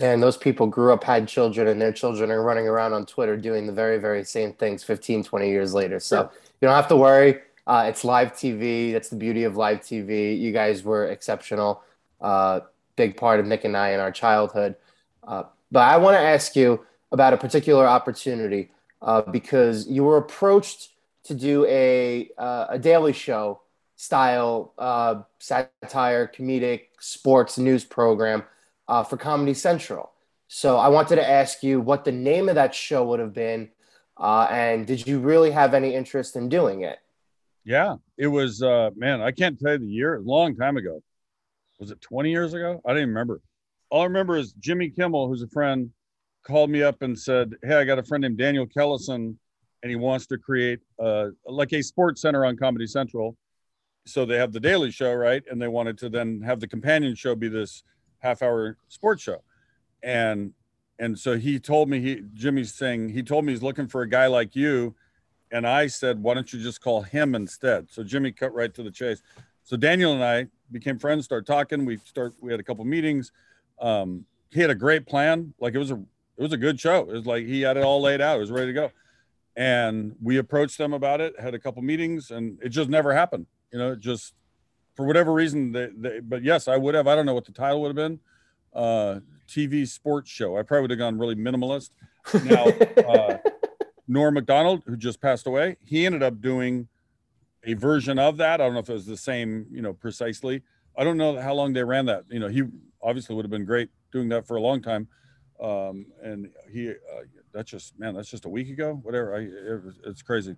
And 0.01 0.21
those 0.23 0.37
people 0.37 0.67
grew 0.67 0.93
up, 0.93 1.03
had 1.03 1.27
children, 1.27 1.67
and 1.67 1.81
their 1.81 1.91
children 1.91 2.31
are 2.31 2.41
running 2.41 2.67
around 2.67 2.93
on 2.93 3.05
Twitter 3.05 3.35
doing 3.35 3.65
the 3.65 3.73
very, 3.73 3.97
very 3.97 4.23
same 4.23 4.53
things 4.53 4.83
15, 4.83 5.23
20 5.23 5.49
years 5.49 5.73
later. 5.73 5.99
So 5.99 6.29
you 6.61 6.67
don't 6.67 6.75
have 6.75 6.87
to 6.89 6.95
worry. 6.95 7.39
Uh, 7.69 7.83
it's 7.83 8.03
live 8.03 8.33
TV. 8.33 8.91
That's 8.91 9.09
the 9.09 9.15
beauty 9.15 9.43
of 9.43 9.55
live 9.55 9.81
TV. 9.81 10.35
You 10.39 10.51
guys 10.51 10.83
were 10.83 11.05
exceptional. 11.05 11.83
Uh, 12.19 12.61
big 12.95 13.15
part 13.15 13.39
of 13.39 13.45
Nick 13.45 13.63
and 13.63 13.77
I 13.77 13.89
in 13.89 13.99
our 13.99 14.11
childhood. 14.11 14.75
Uh, 15.23 15.43
but 15.71 15.81
I 15.81 15.97
want 15.97 16.15
to 16.15 16.19
ask 16.19 16.55
you 16.55 16.83
about 17.11 17.33
a 17.33 17.37
particular 17.37 17.87
opportunity 17.87 18.71
uh, 19.03 19.21
because 19.21 19.87
you 19.87 20.03
were 20.03 20.17
approached 20.17 20.93
to 21.25 21.35
do 21.35 21.63
a 21.67 22.31
uh, 22.39 22.65
a 22.69 22.79
daily 22.79 23.13
show 23.13 23.61
style 23.97 24.73
uh, 24.79 25.21
satire, 25.37 26.27
comedic, 26.35 26.85
sports 26.99 27.59
news 27.59 27.83
program 27.83 28.45
for 29.07 29.15
Comedy 29.15 29.53
Central. 29.53 30.09
So 30.47 30.77
I 30.77 30.87
wanted 30.87 31.17
to 31.17 31.29
ask 31.29 31.61
you 31.61 31.79
what 31.79 32.03
the 32.03 32.11
name 32.11 32.49
of 32.49 32.55
that 32.55 32.73
show 32.73 33.05
would 33.05 33.19
have 33.19 33.35
been, 33.35 33.69
and 34.17 34.87
did 34.87 35.05
you 35.05 35.19
really 35.19 35.51
have 35.51 35.75
any 35.75 35.93
interest 35.93 36.35
in 36.35 36.49
doing 36.49 36.81
it? 36.81 36.97
Yeah, 37.69 37.97
it 38.17 38.25
was. 38.25 38.63
Uh, 38.63 38.89
man, 38.95 39.21
I 39.21 39.29
can't 39.29 39.59
tell 39.59 39.73
you 39.73 39.77
the 39.77 39.85
year. 39.85 40.15
A 40.15 40.21
long 40.21 40.55
time 40.55 40.75
ago. 40.75 41.03
Was 41.79 41.91
it 41.91 42.01
20 42.01 42.31
years 42.31 42.55
ago? 42.55 42.81
I 42.83 42.89
don't 42.89 42.97
even 42.97 43.09
remember. 43.09 43.41
All 43.91 44.01
I 44.01 44.05
remember 44.05 44.37
is 44.37 44.53
Jimmy 44.53 44.89
Kimmel, 44.89 45.27
who's 45.27 45.43
a 45.43 45.47
friend, 45.49 45.91
called 46.41 46.71
me 46.71 46.81
up 46.81 47.03
and 47.03 47.17
said, 47.17 47.53
"Hey, 47.61 47.75
I 47.75 47.83
got 47.83 47.99
a 47.99 48.03
friend 48.03 48.23
named 48.23 48.39
Daniel 48.39 48.65
Kellison 48.65 49.35
and 49.83 49.89
he 49.89 49.95
wants 49.95 50.25
to 50.27 50.39
create 50.39 50.79
uh, 50.97 51.27
like 51.45 51.71
a 51.71 51.83
sports 51.83 52.23
center 52.23 52.43
on 52.43 52.57
Comedy 52.57 52.87
Central. 52.87 53.37
So 54.07 54.25
they 54.25 54.37
have 54.37 54.51
the 54.51 54.59
Daily 54.59 54.89
Show, 54.89 55.13
right? 55.13 55.43
And 55.49 55.61
they 55.61 55.67
wanted 55.67 55.99
to 55.99 56.09
then 56.09 56.41
have 56.41 56.59
the 56.59 56.67
companion 56.67 57.13
show 57.13 57.35
be 57.35 57.49
this 57.49 57.83
half 58.17 58.41
hour 58.41 58.77
sports 58.87 59.21
show. 59.21 59.43
And 60.01 60.53
and 60.97 61.19
so 61.19 61.37
he 61.37 61.59
told 61.59 61.87
me 61.87 62.01
he 62.01 62.23
Jimmy's 62.33 62.73
saying 62.73 63.09
he 63.09 63.21
told 63.21 63.45
me 63.45 63.53
he's 63.53 63.61
looking 63.61 63.87
for 63.87 64.01
a 64.01 64.09
guy 64.09 64.25
like 64.25 64.55
you. 64.55 64.95
And 65.51 65.67
I 65.67 65.87
said, 65.87 66.21
why 66.21 66.35
don't 66.35 66.51
you 66.53 66.61
just 66.61 66.81
call 66.81 67.01
him 67.01 67.35
instead? 67.35 67.91
So 67.91 68.03
Jimmy 68.03 68.31
cut 68.31 68.53
right 68.53 68.73
to 68.73 68.83
the 68.83 68.91
chase. 68.91 69.21
So 69.63 69.77
Daniel 69.77 70.13
and 70.13 70.23
I 70.23 70.47
became 70.71 70.99
friends, 70.99 71.25
started 71.25 71.45
talking. 71.45 71.85
We 71.85 71.97
start 71.97 72.33
we 72.41 72.51
had 72.51 72.59
a 72.59 72.63
couple 72.63 72.85
meetings. 72.85 73.31
Um, 73.79 74.25
he 74.51 74.61
had 74.61 74.69
a 74.69 74.75
great 74.75 75.05
plan. 75.05 75.53
Like 75.59 75.75
it 75.75 75.79
was 75.79 75.91
a 75.91 75.95
it 76.37 76.41
was 76.41 76.53
a 76.53 76.57
good 76.57 76.79
show. 76.79 77.01
It 77.01 77.13
was 77.13 77.25
like 77.25 77.45
he 77.45 77.61
had 77.61 77.77
it 77.77 77.83
all 77.83 78.01
laid 78.01 78.21
out. 78.21 78.37
It 78.37 78.39
was 78.39 78.51
ready 78.51 78.67
to 78.67 78.73
go. 78.73 78.91
And 79.55 80.15
we 80.21 80.37
approached 80.37 80.77
them 80.77 80.93
about 80.93 81.19
it, 81.19 81.37
had 81.39 81.53
a 81.53 81.59
couple 81.59 81.81
meetings, 81.81 82.31
and 82.31 82.57
it 82.63 82.69
just 82.69 82.89
never 82.89 83.13
happened. 83.13 83.45
You 83.73 83.79
know, 83.79 83.95
just 83.95 84.33
for 84.95 85.05
whatever 85.05 85.33
reason, 85.33 85.71
they, 85.71 85.89
they, 85.95 86.19
but 86.19 86.43
yes, 86.43 86.67
I 86.67 86.77
would 86.77 86.95
have. 86.95 87.07
I 87.07 87.15
don't 87.15 87.25
know 87.25 87.33
what 87.33 87.45
the 87.45 87.51
title 87.51 87.81
would 87.81 87.89
have 87.89 87.95
been. 87.95 88.19
Uh, 88.73 89.19
TV 89.47 89.87
sports 89.87 90.29
show. 90.29 90.57
I 90.57 90.61
probably 90.61 90.83
would 90.83 90.91
have 90.91 90.99
gone 90.99 91.17
really 91.17 91.35
minimalist. 91.35 91.89
Now, 92.45 92.65
uh, 93.07 93.37
Norm 94.09 94.33
Macdonald, 94.33 94.81
who 94.87 94.97
just 94.97 95.21
passed 95.21 95.45
away, 95.45 95.77
he 95.85 96.07
ended 96.07 96.23
up 96.23 96.41
doing 96.41 96.87
a 97.63 97.75
version 97.75 98.17
of 98.17 98.37
that. 98.37 98.59
I 98.59 98.65
don't 98.65 98.73
know 98.73 98.79
if 98.79 98.89
it 98.89 98.93
was 98.93 99.05
the 99.05 99.15
same, 99.15 99.67
you 99.71 99.83
know, 99.83 99.93
precisely. 99.93 100.63
I 100.97 101.03
don't 101.03 101.15
know 101.15 101.39
how 101.39 101.53
long 101.53 101.73
they 101.73 101.83
ran 101.83 102.07
that. 102.07 102.23
You 102.27 102.39
know, 102.39 102.47
he 102.47 102.63
obviously 103.03 103.35
would 103.35 103.45
have 103.45 103.51
been 103.51 103.65
great 103.65 103.89
doing 104.11 104.27
that 104.29 104.47
for 104.47 104.57
a 104.57 104.61
long 104.61 104.81
time. 104.81 105.07
Um, 105.61 106.07
and 106.23 106.49
he, 106.71 106.89
uh, 106.89 106.93
that's 107.53 107.69
just 107.69 107.99
man, 107.99 108.15
that's 108.15 108.29
just 108.29 108.45
a 108.45 108.49
week 108.49 108.69
ago. 108.69 108.99
Whatever, 109.03 109.35
I, 109.35 109.39
it, 109.41 109.95
it's 110.09 110.23
crazy. 110.23 110.55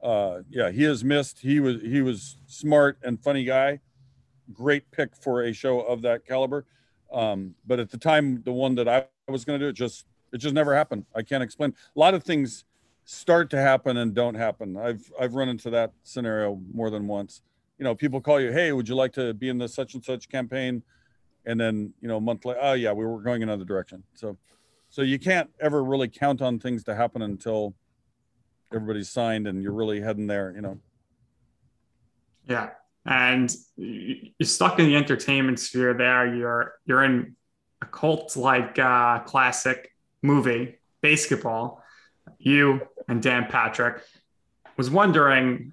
Uh, 0.00 0.42
yeah, 0.48 0.70
he 0.70 0.84
has 0.84 1.02
missed. 1.02 1.40
He 1.40 1.58
was 1.58 1.80
he 1.82 2.02
was 2.02 2.36
smart 2.46 2.98
and 3.02 3.20
funny 3.20 3.44
guy. 3.44 3.80
Great 4.52 4.88
pick 4.92 5.16
for 5.16 5.42
a 5.42 5.52
show 5.52 5.80
of 5.80 6.02
that 6.02 6.24
caliber. 6.24 6.66
Um, 7.12 7.54
but 7.66 7.80
at 7.80 7.90
the 7.90 7.98
time, 7.98 8.42
the 8.44 8.52
one 8.52 8.76
that 8.76 8.88
I 8.88 9.06
was 9.28 9.44
going 9.44 9.58
to 9.58 9.66
do, 9.66 9.70
it 9.70 9.74
just 9.74 10.06
it 10.32 10.38
just 10.38 10.54
never 10.54 10.74
happened. 10.74 11.06
I 11.14 11.22
can't 11.22 11.42
explain. 11.42 11.74
A 11.96 11.98
lot 11.98 12.14
of 12.14 12.22
things 12.22 12.64
start 13.12 13.50
to 13.50 13.60
happen 13.60 13.98
and 13.98 14.14
don't 14.14 14.34
happen. 14.34 14.76
I've 14.76 15.12
I've 15.20 15.34
run 15.34 15.48
into 15.48 15.70
that 15.70 15.92
scenario 16.02 16.60
more 16.72 16.88
than 16.90 17.06
once. 17.06 17.42
You 17.78 17.84
know, 17.84 17.94
people 17.94 18.20
call 18.20 18.40
you, 18.40 18.52
hey, 18.52 18.72
would 18.72 18.88
you 18.88 18.94
like 18.94 19.12
to 19.14 19.34
be 19.34 19.48
in 19.48 19.58
the 19.58 19.68
such 19.68 19.94
and 19.94 20.04
such 20.04 20.28
campaign? 20.28 20.82
And 21.44 21.60
then 21.60 21.92
you 22.00 22.08
know, 22.08 22.16
a 22.16 22.20
month 22.20 22.44
later, 22.44 22.60
oh 22.62 22.72
yeah, 22.72 22.92
we 22.92 23.04
were 23.04 23.20
going 23.20 23.42
another 23.42 23.64
direction. 23.64 24.02
So, 24.14 24.38
so 24.88 25.02
you 25.02 25.18
can't 25.18 25.50
ever 25.60 25.84
really 25.84 26.08
count 26.08 26.40
on 26.40 26.58
things 26.58 26.84
to 26.84 26.94
happen 26.94 27.22
until 27.22 27.74
everybody's 28.72 29.10
signed 29.10 29.46
and 29.46 29.62
you're 29.62 29.72
really 29.72 30.00
heading 30.00 30.26
there. 30.26 30.52
You 30.54 30.62
know. 30.62 30.78
Yeah, 32.48 32.70
and 33.04 33.54
you're 33.76 34.30
stuck 34.42 34.78
in 34.78 34.86
the 34.86 34.96
entertainment 34.96 35.60
sphere. 35.60 35.92
There, 35.92 36.34
you're 36.34 36.74
you're 36.86 37.04
in 37.04 37.36
a 37.82 37.86
cult 37.86 38.36
like 38.36 38.78
uh, 38.78 39.18
classic 39.20 39.92
movie, 40.22 40.78
BASEketball 41.02 41.81
you 42.38 42.80
and 43.08 43.22
Dan 43.22 43.46
Patrick. 43.46 44.02
Was 44.76 44.90
wondering 44.90 45.72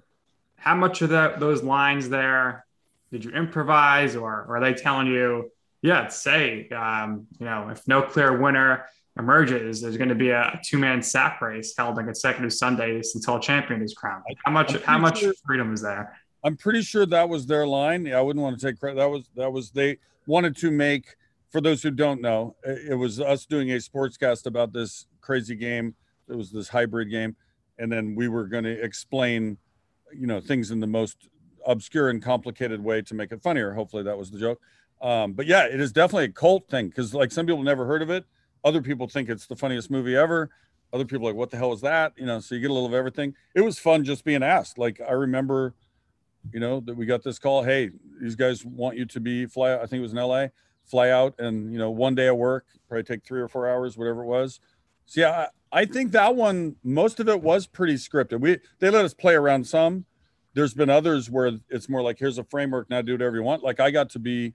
how 0.56 0.74
much 0.74 1.02
of 1.02 1.10
that 1.10 1.40
those 1.40 1.62
lines 1.62 2.08
there 2.08 2.66
did 3.10 3.24
you 3.24 3.30
improvise, 3.32 4.14
or, 4.14 4.44
or 4.46 4.56
are 4.56 4.60
they 4.60 4.74
telling 4.74 5.06
you, 5.06 5.50
yeah, 5.82 6.08
say, 6.08 6.68
um, 6.68 7.26
you 7.38 7.46
know, 7.46 7.68
if 7.70 7.88
no 7.88 8.02
clear 8.02 8.38
winner 8.40 8.84
emerges, 9.18 9.80
there's 9.80 9.96
going 9.96 10.10
to 10.10 10.14
be 10.14 10.30
a, 10.30 10.60
two 10.64 10.78
man 10.78 11.02
sack 11.02 11.40
race 11.40 11.74
held 11.76 11.98
on 11.98 12.04
consecutive 12.04 12.52
Sundays 12.52 13.14
until 13.14 13.36
a 13.36 13.40
champion 13.40 13.82
is 13.82 13.94
crowned. 13.94 14.22
How 14.44 14.52
much 14.52 14.80
how 14.82 14.98
much 14.98 15.20
sure, 15.20 15.32
freedom 15.44 15.72
is 15.72 15.82
there? 15.82 16.18
I'm 16.44 16.56
pretty 16.56 16.82
sure 16.82 17.06
that 17.06 17.28
was 17.28 17.46
their 17.46 17.66
line. 17.66 18.06
Yeah, 18.06 18.18
I 18.18 18.20
wouldn't 18.22 18.42
want 18.42 18.58
to 18.58 18.66
take 18.66 18.78
credit. 18.78 18.96
That 18.96 19.10
was 19.10 19.28
that 19.36 19.50
was 19.52 19.70
they 19.70 19.98
wanted 20.26 20.56
to 20.58 20.70
make. 20.70 21.16
For 21.50 21.60
those 21.60 21.82
who 21.82 21.90
don't 21.90 22.20
know, 22.20 22.54
it 22.62 22.96
was 22.96 23.20
us 23.20 23.44
doing 23.44 23.72
a 23.72 23.78
sportscast 23.78 24.46
about 24.46 24.72
this 24.72 25.06
crazy 25.20 25.56
game 25.56 25.96
it 26.30 26.36
was 26.36 26.50
this 26.50 26.68
hybrid 26.68 27.10
game, 27.10 27.36
and 27.78 27.90
then 27.90 28.14
we 28.14 28.28
were 28.28 28.44
going 28.44 28.64
to 28.64 28.82
explain, 28.82 29.58
you 30.12 30.26
know, 30.26 30.40
things 30.40 30.70
in 30.70 30.80
the 30.80 30.86
most 30.86 31.28
obscure 31.66 32.08
and 32.08 32.22
complicated 32.22 32.82
way 32.82 33.02
to 33.02 33.14
make 33.14 33.32
it 33.32 33.42
funnier. 33.42 33.72
Hopefully, 33.72 34.02
that 34.04 34.16
was 34.16 34.30
the 34.30 34.38
joke. 34.38 34.60
Um, 35.00 35.32
but 35.32 35.46
yeah, 35.46 35.64
it 35.64 35.80
is 35.80 35.92
definitely 35.92 36.26
a 36.26 36.32
cult 36.32 36.68
thing 36.68 36.88
because 36.88 37.14
like 37.14 37.32
some 37.32 37.46
people 37.46 37.62
never 37.62 37.86
heard 37.86 38.02
of 38.02 38.10
it. 38.10 38.24
Other 38.64 38.82
people 38.82 39.08
think 39.08 39.28
it's 39.28 39.46
the 39.46 39.56
funniest 39.56 39.90
movie 39.90 40.16
ever. 40.16 40.50
Other 40.92 41.04
people 41.04 41.26
like, 41.26 41.36
what 41.36 41.50
the 41.50 41.56
hell 41.56 41.72
is 41.72 41.80
that? 41.82 42.12
You 42.16 42.26
know, 42.26 42.40
so 42.40 42.54
you 42.54 42.60
get 42.60 42.70
a 42.70 42.74
little 42.74 42.88
of 42.88 42.94
everything. 42.94 43.34
It 43.54 43.62
was 43.62 43.78
fun 43.78 44.04
just 44.04 44.24
being 44.24 44.42
asked. 44.42 44.76
Like 44.76 45.00
I 45.00 45.12
remember, 45.12 45.74
you 46.52 46.60
know, 46.60 46.80
that 46.80 46.96
we 46.96 47.06
got 47.06 47.22
this 47.22 47.38
call. 47.38 47.62
Hey, 47.62 47.90
these 48.20 48.34
guys 48.34 48.64
want 48.64 48.98
you 48.98 49.06
to 49.06 49.20
be 49.20 49.46
fly. 49.46 49.74
I 49.74 49.86
think 49.86 50.00
it 50.00 50.02
was 50.02 50.12
in 50.12 50.18
LA. 50.18 50.46
Fly 50.84 51.10
out 51.10 51.34
and 51.38 51.72
you 51.72 51.78
know, 51.78 51.90
one 51.90 52.14
day 52.14 52.26
of 52.26 52.36
work, 52.36 52.66
probably 52.88 53.04
take 53.04 53.24
three 53.24 53.40
or 53.40 53.48
four 53.48 53.68
hours, 53.68 53.96
whatever 53.96 54.22
it 54.22 54.26
was. 54.26 54.60
So 55.10 55.22
yeah, 55.22 55.48
I 55.72 55.86
think 55.86 56.12
that 56.12 56.36
one, 56.36 56.76
most 56.84 57.18
of 57.18 57.28
it 57.28 57.42
was 57.42 57.66
pretty 57.66 57.94
scripted. 57.94 58.38
We 58.38 58.58
they 58.78 58.90
let 58.90 59.04
us 59.04 59.12
play 59.12 59.34
around 59.34 59.66
some. 59.66 60.04
There's 60.54 60.72
been 60.72 60.88
others 60.88 61.28
where 61.28 61.50
it's 61.68 61.88
more 61.88 62.00
like 62.00 62.16
here's 62.16 62.38
a 62.38 62.44
framework, 62.44 62.88
now 62.88 63.02
do 63.02 63.12
whatever 63.12 63.34
you 63.34 63.42
want. 63.42 63.64
Like 63.64 63.80
I 63.80 63.90
got 63.90 64.10
to 64.10 64.20
be 64.20 64.54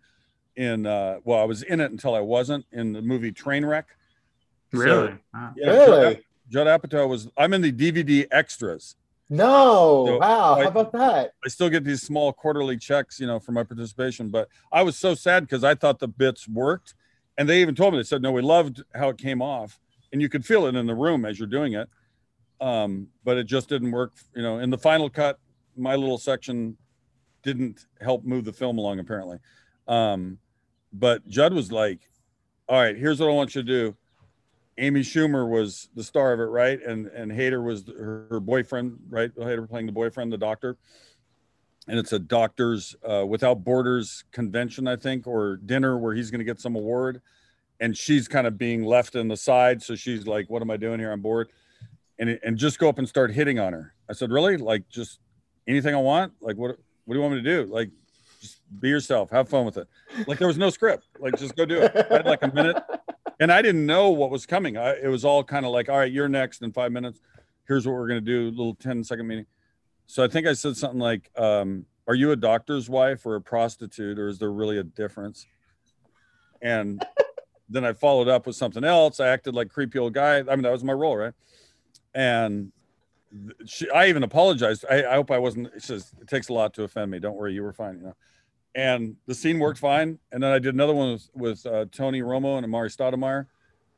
in 0.56 0.86
uh 0.86 1.20
well, 1.26 1.41
I 1.41 1.44
was 1.44 1.62
in 1.63 1.82
it 1.82 1.91
until 1.91 2.15
I 2.15 2.22
wasn't 2.22 2.65
in 2.72 2.94
the 2.94 3.02
movie 3.02 3.34
Trainwreck. 3.34 3.84
Really? 4.72 5.10
So, 5.10 5.18
wow. 5.34 5.54
yeah, 5.58 5.70
really? 5.72 6.15
Judd, 6.50 6.68
Judd 6.68 6.82
Apatow 6.82 7.10
was 7.10 7.28
I'm 7.36 7.54
in 7.54 7.62
the 7.62 7.74
DVD 7.74 8.26
extras. 8.32 8.96
No, 9.30 10.06
so 10.08 10.18
wow, 10.20 10.56
I, 10.56 10.63
how 10.63 10.70
about 10.70 10.94
that? 10.94 11.34
I 11.46 11.50
still 11.50 11.70
get 11.70 11.84
these 11.84 12.02
small 12.02 12.32
quarterly 12.32 12.78
checks, 12.78 13.20
you 13.20 13.28
know, 13.28 13.39
for 13.41 13.52
my 13.52 13.63
participation, 13.63 14.30
but 14.30 14.48
I 14.72 14.84
was 14.84 14.96
so 14.96 15.15
sad 15.15 15.44
because 15.44 15.65
I 15.65 15.76
thought 15.76 16.00
the 16.00 16.08
bits 16.08 16.48
worked. 16.48 16.94
And 17.38 17.50
they 17.50 17.62
even 17.62 17.76
told 17.76 17.94
me, 17.94 18.00
they 18.00 18.04
said, 18.04 18.22
no, 18.22 18.32
we 18.32 18.41
loved 18.41 18.82
how 18.94 19.10
it 19.10 19.18
came 19.18 19.41
off 19.41 19.82
and 20.15 20.21
you 20.21 20.30
could 20.30 20.45
feel 20.45 20.65
it 20.65 20.75
in 20.75 20.88
the 20.88 20.95
room 20.95 21.25
as 21.25 21.38
you're 21.38 21.45
doing 21.45 21.73
it. 21.73 21.89
Um, 22.62 23.08
but 23.25 23.36
it 23.36 23.47
just 23.47 23.67
didn't 23.67 23.91
work. 23.91 24.13
You 24.34 24.43
know, 24.43 24.60
in 24.60 24.69
the 24.69 24.78
final 24.78 25.10
cut, 25.10 25.39
my 25.75 25.93
little 25.95 26.17
section 26.17 26.78
didn't 27.43 27.86
help 27.99 28.23
move 28.23 28.45
the 28.45 28.54
film 28.54 28.78
along 28.78 28.99
apparently. 28.99 29.39
Um, 29.89 30.38
but 30.93 31.28
Judd 31.28 31.54
was 31.54 31.69
like, 31.69 31.99
"All 32.69 32.80
right, 32.80 32.95
here's 32.95 33.19
what 33.19 33.30
I 33.30 33.34
want 33.34 33.56
you 33.56 33.62
to 33.62 33.67
do." 33.67 33.97
Amy 34.78 35.01
Schumer 35.01 35.49
was 35.49 35.89
the 35.95 36.04
star 36.04 36.32
of 36.32 36.39
it, 36.39 36.43
right? 36.43 36.82
And 36.82 37.08
and 37.08 37.30
Hader 37.30 37.62
was 37.62 37.84
her, 37.89 38.28
her 38.30 38.39
boyfriend, 38.39 38.97
right? 39.10 39.36
Hader 39.36 39.67
playing 39.69 39.86
the 39.86 39.91
boyfriend, 39.91 40.32
the 40.32 40.38
doctor. 40.38 40.78
And 41.89 41.99
it's 41.99 42.13
a 42.13 42.19
doctors 42.19 42.95
uh, 43.08 43.25
without 43.28 43.65
borders 43.65 44.23
convention, 44.32 44.88
I 44.88 44.95
think, 44.95 45.28
or 45.28 45.58
dinner 45.58 45.97
where 45.97 46.15
he's 46.15 46.32
going 46.32 46.39
to 46.39 46.45
get 46.45 46.62
some 46.62 46.78
award 46.78 47.21
and 47.79 47.97
she's 47.97 48.27
kind 48.27 48.47
of 48.47 48.57
being 48.57 48.83
left 48.83 49.15
in 49.15 49.27
the 49.27 49.38
side. 49.38 49.81
So 49.81 49.95
she's 49.95 50.27
like, 50.27 50.49
"What 50.49 50.61
am 50.61 50.71
I 50.71 50.77
doing 50.77 50.99
here? 50.99 51.11
on 51.11 51.21
board?" 51.21 51.49
and 52.19 52.39
and 52.43 52.57
just 52.57 52.79
go 52.79 52.89
up 52.89 52.97
and 52.97 53.07
start 53.07 53.31
hitting 53.31 53.59
on 53.59 53.73
her. 53.73 53.93
I 54.09 54.13
said, 54.13 54.31
"Really? 54.31 54.57
Like 54.57 54.88
just 54.89 55.19
anything 55.67 55.93
I 55.93 55.99
want? 55.99 56.33
Like 56.41 56.57
what? 56.57 56.77
What 57.05 57.13
do 57.13 57.19
you 57.19 57.21
want 57.21 57.35
me 57.35 57.43
to 57.43 57.63
do? 57.63 57.71
Like 57.71 57.91
just 58.41 58.61
be 58.79 58.89
yourself, 58.89 59.29
have 59.31 59.49
fun 59.49 59.65
with 59.65 59.77
it." 59.77 59.88
Like 60.27 60.39
there 60.39 60.47
was 60.47 60.57
no 60.57 60.69
script. 60.69 61.07
Like 61.19 61.38
just 61.38 61.55
go 61.55 61.65
do 61.65 61.81
it. 61.81 61.91
I 61.95 62.13
had 62.17 62.25
like 62.25 62.43
a 62.43 62.51
minute, 62.53 62.81
and 63.39 63.51
I 63.51 63.61
didn't 63.61 63.85
know 63.85 64.09
what 64.09 64.31
was 64.31 64.45
coming. 64.45 64.77
I, 64.77 64.95
it 64.95 65.07
was 65.07 65.25
all 65.25 65.43
kind 65.43 65.65
of 65.65 65.71
like, 65.71 65.89
"All 65.89 65.97
right, 65.97 66.11
you're 66.11 66.29
next 66.29 66.61
in 66.61 66.71
five 66.71 66.91
minutes. 66.91 67.19
Here's 67.67 67.85
what 67.85 67.93
we're 67.93 68.07
gonna 68.07 68.21
do." 68.21 68.49
Little 68.51 68.75
10 68.75 69.03
second 69.03 69.27
meeting. 69.27 69.45
So 70.07 70.23
I 70.23 70.27
think 70.27 70.47
I 70.47 70.53
said 70.53 70.77
something 70.77 70.99
like, 70.99 71.31
um, 71.38 71.85
"Are 72.07 72.15
you 72.15 72.31
a 72.31 72.35
doctor's 72.35 72.89
wife 72.89 73.25
or 73.25 73.35
a 73.35 73.41
prostitute, 73.41 74.19
or 74.19 74.27
is 74.27 74.39
there 74.39 74.51
really 74.51 74.77
a 74.77 74.83
difference?" 74.83 75.45
And 76.61 77.03
then 77.69 77.84
I 77.84 77.93
followed 77.93 78.28
up 78.28 78.45
with 78.45 78.56
something 78.56 78.84
else. 78.84 79.19
I 79.19 79.28
acted 79.28 79.56
like 79.56 79.69
creepy 79.69 79.99
old 79.99 80.13
guy. 80.13 80.39
I 80.39 80.43
mean, 80.43 80.63
that 80.63 80.71
was 80.71 80.84
my 80.84 80.93
role, 80.93 81.17
right? 81.17 81.34
And 82.13 82.71
she, 83.66 83.89
I 83.89 84.07
even 84.07 84.24
apologized. 84.24 84.86
I, 84.89 85.05
I 85.05 85.16
hope 85.16 85.32
I 85.32 85.38
wasn't. 85.38 85.68
It 85.76 85.84
says 85.84 86.11
it 86.22 86.28
takes 86.28 86.49
a 86.49 86.53
lot 86.53 86.74
to 86.76 86.84
offend 86.84 87.11
me. 87.11 87.20
Don't 87.20 87.36
worry, 87.36 87.53
you 87.53 87.63
were 87.63 87.74
fine. 87.74 87.97
You 87.97 88.03
know. 88.03 88.16
And 88.76 89.16
the 89.26 89.36
scene 89.36 89.59
worked 89.59 89.80
fine. 89.80 90.20
And 90.32 90.43
then 90.43 90.51
I 90.51 90.59
did 90.59 90.74
another 90.74 90.93
one 90.93 91.13
with, 91.13 91.30
with 91.34 91.66
uh, 91.66 91.86
Tony 91.91 92.22
Romo 92.22 92.57
and 92.57 92.66
Amar'e 92.66 92.95
Stoudemire, 92.95 93.47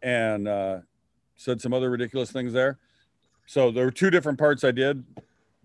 and 0.02 0.48
uh, 0.48 0.80
said 1.36 1.62
some 1.62 1.74
other 1.74 1.90
ridiculous 1.90 2.32
things 2.32 2.54
there. 2.54 2.80
So 3.46 3.72
there 3.72 3.86
were 3.86 3.92
two 3.92 4.10
different 4.10 4.40
parts 4.40 4.64
I 4.64 4.72
did. 4.72 5.04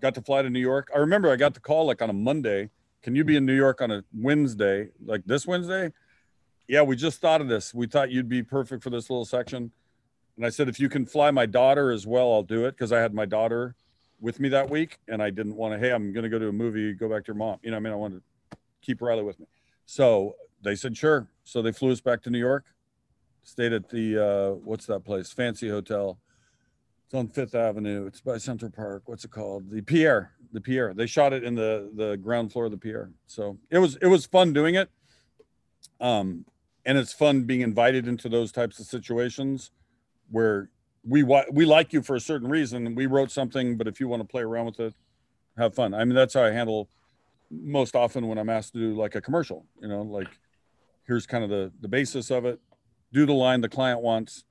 Got 0.01 0.15
to 0.15 0.23
fly 0.23 0.43
to 0.43 0.51
New 0.51 0.61
York. 0.61 0.91
I 0.95 0.99
remember 0.99 1.31
I 1.31 1.37
got 1.37 1.55
the 1.55 1.61
call 1.61 1.87
like 1.87 2.03
on 2.03 2.11
a 2.11 2.15
Monday. 2.15 2.71
Can 3.03 3.15
you 3.17 3.25
be 3.25 3.37
in 3.37 3.45
New 3.45 3.57
York 3.57 3.81
on 3.81 3.91
a 3.91 4.05
Wednesday, 4.15 4.89
like 5.05 5.25
this 5.25 5.47
Wednesday? 5.47 5.93
Yeah, 6.69 6.83
we 6.83 6.97
just 6.97 7.21
thought 7.21 7.41
of 7.41 7.49
this. 7.49 7.75
We 7.75 7.87
thought 7.87 8.11
you'd 8.11 8.29
be 8.29 8.43
perfect 8.43 8.83
for 8.83 8.91
this 8.91 9.11
little 9.11 9.25
section. 9.25 9.73
And 10.37 10.47
I 10.47 10.49
said, 10.49 10.69
if 10.69 10.81
you 10.81 10.89
can 10.89 11.05
fly 11.05 11.31
my 11.31 11.47
daughter 11.47 11.91
as 11.91 12.07
well, 12.07 12.33
I'll 12.33 12.43
do 12.43 12.65
it 12.65 12.73
because 12.73 12.93
I 12.93 13.01
had 13.01 13.13
my 13.13 13.27
daughter 13.27 13.75
with 14.21 14.41
me 14.41 14.49
that 14.51 14.71
week 14.71 14.99
and 15.09 15.23
I 15.23 15.31
didn't 15.31 15.57
want 15.57 15.75
to, 15.75 15.79
hey, 15.79 15.93
I'm 15.93 16.13
going 16.13 16.23
to 16.23 16.31
go 16.31 16.39
to 16.39 16.49
a 16.49 16.53
movie, 16.53 16.95
go 16.95 17.09
back 17.09 17.25
to 17.25 17.29
your 17.29 17.37
mom. 17.37 17.59
You 17.63 17.73
know, 17.73 17.77
I 17.77 17.81
mean, 17.81 17.93
I 17.93 17.97
wanted 17.97 18.23
to 18.51 18.57
keep 18.81 19.03
Riley 19.03 19.23
with 19.23 19.39
me. 19.39 19.47
So 19.85 20.37
they 20.63 20.75
said, 20.75 20.97
sure. 20.97 21.29
So 21.45 21.61
they 21.61 21.73
flew 21.73 21.91
us 21.91 22.01
back 22.01 22.23
to 22.23 22.31
New 22.31 22.39
York, 22.39 22.65
stayed 23.43 23.73
at 23.73 23.91
the, 23.91 24.25
uh, 24.25 24.51
what's 24.65 24.87
that 24.87 25.05
place? 25.05 25.33
Fancy 25.33 25.69
Hotel. 25.69 26.19
It's 27.13 27.19
on 27.19 27.29
Fifth 27.29 27.55
Avenue. 27.55 28.07
It's 28.07 28.23
by 28.23 28.39
Central 28.39 28.71
Park. 28.71 29.03
What's 29.05 29.27
it 29.27 29.31
called? 29.31 29.69
The 29.71 29.83
Pierre. 29.83 30.33
The 30.55 30.63
Pierre. 30.63 30.95
They 30.95 31.05
shot 31.05 31.35
it 31.35 31.45
in 31.45 31.55
the 31.55 31.91
the 31.95 32.17
ground 32.17 32.53
floor 32.53 32.65
of 32.65 32.71
the 32.71 32.79
Pierre. 32.79 33.11
So 33.27 33.59
it 33.69 33.77
was 33.77 33.97
it 33.97 34.07
was 34.07 34.25
fun 34.25 34.55
doing 34.55 34.77
it. 34.77 34.89
Um, 36.01 36.45
and 36.85 36.99
it's 36.99 37.13
fun 37.13 37.45
being 37.45 37.61
invited 37.61 38.09
into 38.09 38.29
those 38.29 38.53
types 38.53 38.79
of 38.81 38.87
situations 38.87 39.71
where 40.31 40.71
we 41.05 41.23
we 41.51 41.65
like 41.65 41.93
you 41.93 42.03
for 42.03 42.17
a 42.17 42.21
certain 42.21 42.49
reason. 42.49 42.95
We 42.95 43.07
wrote 43.07 43.31
something, 43.31 43.77
but 43.77 43.87
if 43.87 44.01
you 44.01 44.09
want 44.09 44.23
to 44.23 44.29
play 44.29 44.43
around 44.43 44.67
with 44.67 44.81
it, 44.81 44.95
have 45.57 45.75
fun. 45.75 45.95
I 45.95 46.05
mean, 46.05 46.15
that's 46.15 46.35
how 46.35 46.45
I 46.45 46.51
handle 46.51 46.89
most 47.51 47.95
often 47.95 48.27
when 48.27 48.39
I'm 48.39 48.49
asked 48.49 48.73
to 48.75 48.79
do 48.79 48.95
like 48.95 49.15
a 49.15 49.21
commercial. 49.21 49.67
You 49.81 49.89
know, 49.89 50.03
like 50.03 50.29
here's 51.07 51.27
kind 51.27 51.45
of 51.45 51.51
the 51.51 51.73
the 51.81 51.89
basis 51.89 52.31
of 52.31 52.45
it. 52.45 52.61
Do 53.13 53.27
the 53.27 53.33
line 53.33 53.61
the 53.61 53.69
client 53.69 54.01
wants. 54.01 54.45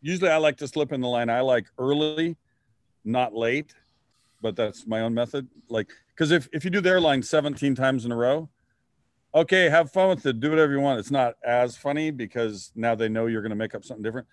Usually, 0.00 0.30
I 0.30 0.38
like 0.38 0.56
to 0.58 0.68
slip 0.68 0.92
in 0.92 1.00
the 1.00 1.08
line 1.08 1.30
I 1.30 1.40
like 1.40 1.66
early, 1.78 2.36
not 3.04 3.34
late, 3.34 3.74
but 4.40 4.56
that's 4.56 4.86
my 4.86 5.00
own 5.00 5.14
method. 5.14 5.48
Like, 5.68 5.90
because 6.08 6.32
if 6.32 6.48
if 6.52 6.64
you 6.64 6.70
do 6.70 6.80
their 6.80 7.00
line 7.00 7.22
17 7.22 7.74
times 7.74 8.04
in 8.04 8.10
a 8.10 8.16
row, 8.16 8.48
okay, 9.34 9.68
have 9.68 9.90
fun 9.90 10.08
with 10.08 10.26
it. 10.26 10.40
Do 10.40 10.50
whatever 10.50 10.72
you 10.72 10.80
want. 10.80 10.98
It's 10.98 11.10
not 11.10 11.34
as 11.44 11.76
funny 11.76 12.10
because 12.10 12.72
now 12.74 12.94
they 12.94 13.08
know 13.08 13.26
you're 13.26 13.42
going 13.42 13.50
to 13.50 13.56
make 13.56 13.74
up 13.74 13.84
something 13.84 14.02
different. 14.02 14.26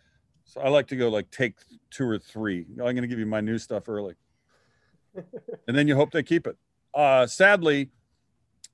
So 0.45 0.61
I 0.61 0.69
like 0.69 0.87
to 0.87 0.95
go 0.95 1.09
like 1.09 1.29
take 1.29 1.55
two 1.91 2.07
or 2.07 2.17
three. 2.17 2.65
I'm 2.71 2.77
going 2.77 3.01
to 3.01 3.07
give 3.07 3.19
you 3.19 3.25
my 3.25 3.41
new 3.41 3.57
stuff 3.57 3.87
early, 3.87 4.15
and 5.15 5.77
then 5.77 5.87
you 5.87 5.95
hope 5.95 6.11
they 6.11 6.23
keep 6.23 6.47
it. 6.47 6.57
Uh, 6.93 7.27
sadly, 7.27 7.91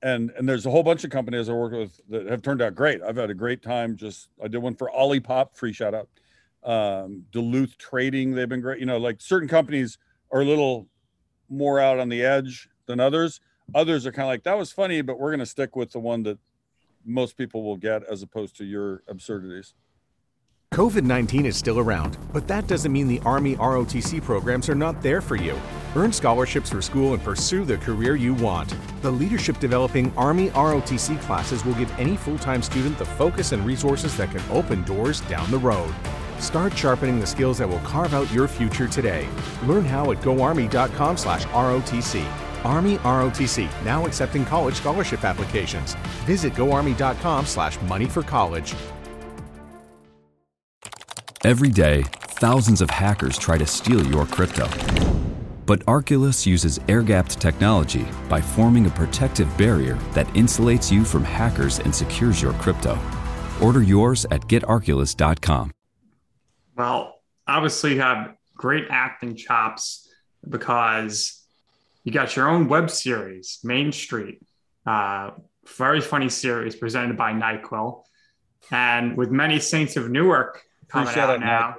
and 0.02 0.30
and 0.30 0.48
there's 0.48 0.64
a 0.64 0.70
whole 0.70 0.82
bunch 0.82 1.04
of 1.04 1.10
companies 1.10 1.48
I 1.48 1.52
work 1.52 1.72
with 1.72 2.00
that 2.08 2.26
have 2.26 2.42
turned 2.42 2.62
out 2.62 2.74
great. 2.74 3.02
I've 3.02 3.16
had 3.16 3.30
a 3.30 3.34
great 3.34 3.62
time. 3.62 3.96
Just 3.96 4.28
I 4.42 4.48
did 4.48 4.58
one 4.58 4.74
for 4.74 4.90
Olipop, 4.96 5.54
free 5.54 5.72
shout 5.72 5.94
out. 5.94 6.08
Um, 6.64 7.24
Duluth 7.30 7.76
Trading, 7.76 8.32
they've 8.32 8.48
been 8.48 8.62
great. 8.62 8.80
You 8.80 8.86
know, 8.86 8.96
like 8.98 9.20
certain 9.20 9.48
companies 9.48 9.98
are 10.30 10.40
a 10.40 10.44
little 10.44 10.88
more 11.48 11.78
out 11.78 11.98
on 11.98 12.08
the 12.08 12.24
edge 12.24 12.68
than 12.86 13.00
others. 13.00 13.40
Others 13.74 14.06
are 14.06 14.12
kind 14.12 14.26
of 14.26 14.28
like 14.28 14.44
that 14.44 14.56
was 14.56 14.72
funny, 14.72 15.02
but 15.02 15.18
we're 15.18 15.30
going 15.30 15.40
to 15.40 15.46
stick 15.46 15.76
with 15.76 15.92
the 15.92 15.98
one 15.98 16.22
that 16.22 16.38
most 17.04 17.36
people 17.36 17.62
will 17.62 17.76
get 17.76 18.02
as 18.04 18.22
opposed 18.22 18.56
to 18.56 18.64
your 18.64 19.02
absurdities. 19.08 19.74
COVID 20.74 21.04
19 21.04 21.46
is 21.46 21.56
still 21.56 21.78
around, 21.78 22.18
but 22.32 22.46
that 22.48 22.66
doesn't 22.66 22.92
mean 22.92 23.08
the 23.08 23.20
Army 23.20 23.56
ROTC 23.56 24.22
programs 24.22 24.68
are 24.68 24.74
not 24.74 25.00
there 25.00 25.20
for 25.20 25.36
you. 25.36 25.58
Earn 25.94 26.12
scholarships 26.12 26.70
for 26.70 26.82
school 26.82 27.14
and 27.14 27.22
pursue 27.22 27.64
the 27.64 27.78
career 27.78 28.16
you 28.16 28.34
want. 28.34 28.74
The 29.00 29.10
Leadership 29.10 29.58
Developing 29.58 30.12
Army 30.16 30.50
ROTC 30.50 31.18
classes 31.22 31.64
will 31.64 31.74
give 31.74 31.90
any 31.98 32.16
full 32.16 32.38
time 32.38 32.62
student 32.62 32.98
the 32.98 33.06
focus 33.06 33.52
and 33.52 33.64
resources 33.64 34.16
that 34.16 34.30
can 34.32 34.42
open 34.50 34.82
doors 34.82 35.20
down 35.22 35.50
the 35.50 35.58
road. 35.58 35.94
Start 36.40 36.76
sharpening 36.76 37.20
the 37.20 37.26
skills 37.26 37.58
that 37.58 37.68
will 37.68 37.78
carve 37.78 38.12
out 38.12 38.30
your 38.30 38.46
future 38.46 38.88
today. 38.88 39.26
Learn 39.64 39.84
how 39.84 40.10
at 40.10 40.20
goarmy.com 40.20 41.16
slash 41.16 41.44
ROTC. 41.46 42.45
Army 42.66 42.98
ROTC, 42.98 43.68
now 43.84 44.06
accepting 44.06 44.44
college 44.44 44.74
scholarship 44.74 45.24
applications. 45.24 45.94
Visit 46.24 46.54
goarmy.com 46.54 47.46
slash 47.46 47.80
money 47.82 48.06
for 48.06 48.22
college. 48.22 48.74
Every 51.44 51.70
day, 51.70 52.02
thousands 52.40 52.80
of 52.80 52.90
hackers 52.90 53.38
try 53.38 53.56
to 53.56 53.66
steal 53.66 54.04
your 54.06 54.26
crypto. 54.26 54.68
But 55.64 55.80
Arculus 55.86 56.44
uses 56.44 56.80
air 56.88 57.02
gapped 57.02 57.40
technology 57.40 58.04
by 58.28 58.40
forming 58.40 58.86
a 58.86 58.90
protective 58.90 59.48
barrier 59.56 59.94
that 60.12 60.26
insulates 60.28 60.90
you 60.90 61.04
from 61.04 61.24
hackers 61.24 61.78
and 61.78 61.94
secures 61.94 62.42
your 62.42 62.52
crypto. 62.54 62.98
Order 63.60 63.82
yours 63.82 64.26
at 64.30 64.42
getarculus.com. 64.42 65.70
Well, 66.76 67.20
obviously, 67.46 67.94
you 67.94 68.00
have 68.00 68.34
great 68.54 68.86
acting 68.90 69.36
chops 69.36 70.08
because 70.48 71.45
you 72.06 72.12
got 72.12 72.36
your 72.36 72.48
own 72.48 72.68
web 72.68 72.88
series, 72.88 73.58
Mayne 73.64 73.90
Street. 73.90 74.40
Uh, 74.86 75.30
very 75.76 76.00
funny 76.00 76.28
series 76.28 76.76
presented 76.76 77.16
by 77.16 77.32
NyQuil. 77.32 78.04
And 78.70 79.16
with 79.16 79.32
many 79.32 79.58
Saints 79.58 79.96
of 79.96 80.08
Newark 80.08 80.62
coming 80.88 81.08
Appreciate 81.08 81.24
out 81.24 81.40
now. 81.40 81.76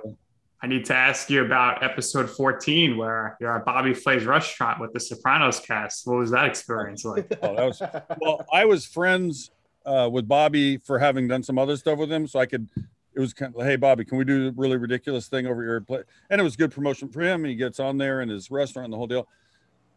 I 0.61 0.67
need 0.67 0.84
to 0.86 0.93
ask 0.93 1.30
you 1.30 1.45
about 1.45 1.82
episode 1.82 2.30
14, 2.30 2.97
where 2.97 3.38
you're 3.39 3.55
at 3.55 3.63
Bobby 3.63 3.93
Flay's 3.93 4.25
restaurant 4.25 4.82
with 4.82 4.91
the 4.91 4.99
Sopranos 4.99 5.61
cast. 5.61 6.05
What 6.05 6.17
was 6.17 6.32
that 6.32 6.45
experience 6.45 7.05
like? 7.05 7.32
oh, 7.41 7.55
that 7.55 7.65
was 7.65 7.82
well. 8.19 8.45
I 8.51 8.65
was 8.65 8.86
friends 8.86 9.51
uh, 9.86 10.09
with 10.11 10.28
Bobby 10.28 10.75
for 10.78 10.99
having 10.99 11.30
done 11.30 11.43
some 11.43 11.57
other 11.57 11.78
stuff 11.78 11.99
with 11.99 12.11
him, 12.11 12.28
so 12.28 12.39
I 12.39 12.47
could. 12.47 12.67
It 13.15 13.19
was 13.19 13.34
kind 13.34 13.55
of, 13.55 13.65
hey 13.65 13.78
Bobby, 13.78 14.03
can 14.03 14.17
we 14.17 14.25
do 14.25 14.49
a 14.49 14.51
really 14.51 14.78
ridiculous 14.78 15.28
thing 15.28 15.47
over 15.47 15.63
here? 15.63 16.05
And 16.30 16.41
it 16.41 16.43
was 16.43 16.55
good 16.55 16.71
promotion 16.71 17.07
for 17.07 17.21
him. 17.21 17.45
He 17.45 17.55
gets 17.55 17.80
on 17.80 17.97
there 17.97 18.21
in 18.21 18.30
his 18.30 18.51
restaurant 18.51 18.86
and 18.86 18.93
the 18.93 18.97
whole 18.97 19.07
deal. 19.07 19.28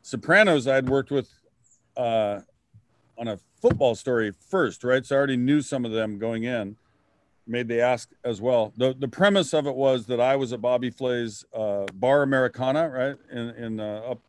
Sopranos, 0.02 0.66
I'd 0.66 0.88
worked 0.88 1.10
with 1.10 1.30
uh, 1.96 2.40
on 3.18 3.28
a 3.28 3.38
football 3.60 3.94
story 3.94 4.32
first, 4.48 4.84
right? 4.84 5.04
So 5.04 5.14
I 5.14 5.18
already 5.18 5.36
knew 5.36 5.60
some 5.60 5.84
of 5.84 5.92
them 5.92 6.18
going 6.18 6.44
in 6.44 6.76
made 7.46 7.68
the 7.68 7.80
ask 7.80 8.10
as 8.24 8.40
well. 8.40 8.72
The 8.76 8.94
the 8.98 9.08
premise 9.08 9.52
of 9.52 9.66
it 9.66 9.74
was 9.74 10.06
that 10.06 10.20
I 10.20 10.36
was 10.36 10.52
at 10.52 10.60
Bobby 10.60 10.90
Flay's 10.90 11.44
uh, 11.52 11.86
Bar 11.94 12.22
Americain, 12.22 12.76
right 12.76 13.16
in 13.30 13.50
in 13.50 13.80
uh, 13.80 14.02
up 14.10 14.20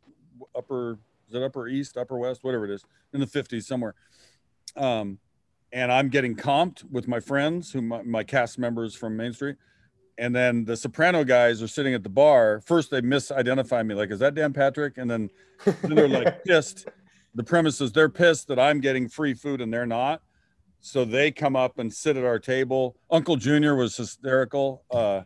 upper 0.55 0.97
is 1.29 1.35
it 1.35 1.43
upper 1.43 1.67
east, 1.67 1.97
upper 1.97 2.17
west, 2.17 2.43
whatever 2.43 2.65
it 2.65 2.71
is, 2.71 2.83
in 3.13 3.19
the 3.19 3.27
fifties 3.27 3.67
somewhere. 3.67 3.95
Um, 4.75 5.19
and 5.71 5.91
I'm 5.91 6.09
getting 6.09 6.35
comped 6.35 6.89
with 6.91 7.07
my 7.07 7.21
friends, 7.21 7.71
who 7.71 7.81
my, 7.81 8.01
my 8.01 8.23
cast 8.23 8.59
members 8.59 8.95
from 8.95 9.15
Mayne 9.15 9.31
Street, 9.31 9.55
and 10.17 10.35
then 10.35 10.65
the 10.65 10.77
Soprano 10.77 11.23
guys 11.23 11.61
are 11.61 11.67
sitting 11.67 11.93
at 11.93 12.03
the 12.03 12.09
bar. 12.09 12.61
First, 12.65 12.91
they 12.91 13.01
misidentify 13.01 13.85
me, 13.85 13.95
like, 13.95 14.11
"Is 14.11 14.19
that 14.19 14.35
Dan 14.35 14.53
Patrick?" 14.53 14.97
And 14.97 15.09
then, 15.09 15.29
then 15.65 15.95
they're 15.95 16.07
like 16.07 16.43
pissed. 16.45 16.87
The 17.35 17.43
premise 17.43 17.79
is 17.81 17.91
they're 17.91 18.09
pissed 18.09 18.47
that 18.49 18.59
I'm 18.59 18.81
getting 18.81 19.07
free 19.07 19.33
food 19.33 19.61
and 19.61 19.73
they're 19.73 19.85
not 19.85 20.21
so 20.81 21.05
they 21.05 21.31
come 21.31 21.55
up 21.55 21.77
and 21.77 21.93
sit 21.93 22.17
at 22.17 22.25
our 22.25 22.39
table. 22.39 22.97
Uncle 23.11 23.35
Junior 23.35 23.75
was 23.75 23.95
hysterical. 23.95 24.83
Uh, 24.89 25.21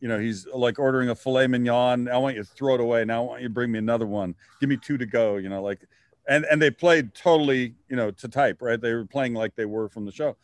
you 0.00 0.08
know, 0.08 0.18
he's 0.18 0.46
like 0.46 0.78
ordering 0.78 1.10
a 1.10 1.14
filet 1.14 1.46
mignon. 1.46 2.08
I 2.08 2.16
want 2.16 2.36
you 2.36 2.42
to 2.42 2.48
throw 2.48 2.74
it 2.74 2.80
away. 2.80 3.04
Now 3.04 3.22
I 3.22 3.26
want 3.26 3.42
you 3.42 3.48
to 3.48 3.54
bring 3.54 3.70
me 3.70 3.78
another 3.78 4.06
one. 4.06 4.34
Give 4.60 4.68
me 4.68 4.78
two 4.78 4.96
to 4.96 5.06
go. 5.06 5.36
You 5.36 5.50
know, 5.50 5.62
like, 5.62 5.80
and 6.26 6.46
and 6.46 6.60
they 6.60 6.70
played 6.70 7.14
totally, 7.14 7.74
you 7.88 7.96
know, 7.96 8.10
to 8.12 8.28
type. 8.28 8.62
Right? 8.62 8.80
They 8.80 8.94
were 8.94 9.04
playing 9.04 9.34
like 9.34 9.54
they 9.54 9.66
were 9.66 9.88
from 9.90 10.06
the 10.06 10.12
show. 10.12 10.36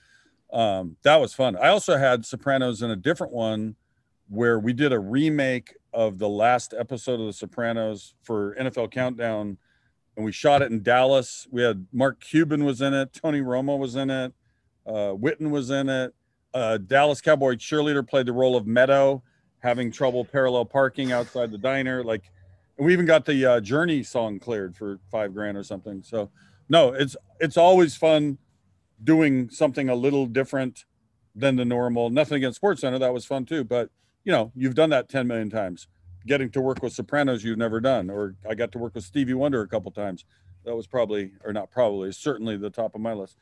Um, 0.52 0.96
that 1.02 1.16
was 1.16 1.32
fun. 1.32 1.56
I 1.56 1.68
also 1.68 1.96
had 1.96 2.26
Sopranos 2.26 2.82
in 2.82 2.90
a 2.90 2.96
different 2.96 3.32
one 3.32 3.76
where 4.30 4.60
we 4.60 4.72
did 4.72 4.92
a 4.92 4.98
remake 4.98 5.74
of 5.92 6.18
the 6.18 6.28
last 6.28 6.72
episode 6.78 7.20
of 7.20 7.26
The 7.26 7.32
Sopranos 7.32 8.14
for 8.22 8.56
NFL 8.60 8.92
Countdown, 8.92 9.58
and 10.16 10.24
we 10.24 10.30
shot 10.30 10.62
it 10.62 10.70
in 10.70 10.82
Dallas. 10.82 11.48
We 11.50 11.62
had 11.62 11.86
Mark 11.92 12.20
Cuban 12.20 12.64
was 12.64 12.80
in 12.80 12.94
it, 12.94 13.12
Tony 13.12 13.40
Romo 13.40 13.76
was 13.76 13.96
in 13.96 14.08
it, 14.08 14.32
uh, 14.86 15.14
Witten 15.14 15.50
was 15.50 15.70
in 15.70 15.88
it. 15.88 16.14
Uh, 16.54 16.78
Dallas 16.78 17.20
Cowboy 17.20 17.54
cheerleader 17.56 18.06
played 18.06 18.26
the 18.26 18.32
role 18.32 18.56
of 18.56 18.66
Meadow, 18.66 19.22
having 19.58 19.90
trouble 19.90 20.24
parallel 20.24 20.64
parking 20.64 21.12
outside 21.12 21.50
the 21.50 21.58
diner. 21.58 22.02
Like, 22.04 22.30
we 22.78 22.92
even 22.92 23.06
got 23.06 23.24
the 23.24 23.44
uh, 23.44 23.60
Journey 23.60 24.02
song 24.02 24.38
cleared 24.38 24.76
for 24.76 25.00
five 25.10 25.34
grand 25.34 25.56
or 25.56 25.64
something. 25.64 26.02
So, 26.02 26.30
no, 26.68 26.92
it's 26.92 27.16
it's 27.40 27.56
always 27.56 27.96
fun 27.96 28.38
doing 29.02 29.50
something 29.50 29.88
a 29.88 29.94
little 29.94 30.26
different 30.26 30.84
than 31.34 31.56
the 31.56 31.64
normal. 31.64 32.10
Nothing 32.10 32.36
against 32.36 32.56
Sports 32.56 32.80
Center, 32.80 32.98
that 32.98 33.12
was 33.12 33.24
fun 33.24 33.44
too. 33.44 33.64
But 33.64 33.90
you 34.24 34.32
know, 34.32 34.52
you've 34.54 34.74
done 34.74 34.90
that 34.90 35.08
ten 35.08 35.26
million 35.26 35.50
times. 35.50 35.86
Getting 36.26 36.50
to 36.50 36.60
work 36.60 36.82
with 36.82 36.92
Sopranos, 36.92 37.42
you've 37.42 37.58
never 37.58 37.80
done, 37.80 38.10
or 38.10 38.34
I 38.48 38.54
got 38.54 38.72
to 38.72 38.78
work 38.78 38.94
with 38.94 39.04
Stevie 39.04 39.34
Wonder 39.34 39.62
a 39.62 39.68
couple 39.68 39.90
times. 39.90 40.24
That 40.64 40.76
was 40.76 40.86
probably, 40.86 41.32
or 41.44 41.52
not 41.54 41.70
probably, 41.70 42.12
certainly 42.12 42.58
the 42.58 42.68
top 42.68 42.94
of 42.94 43.00
my 43.00 43.14
list. 43.14 43.38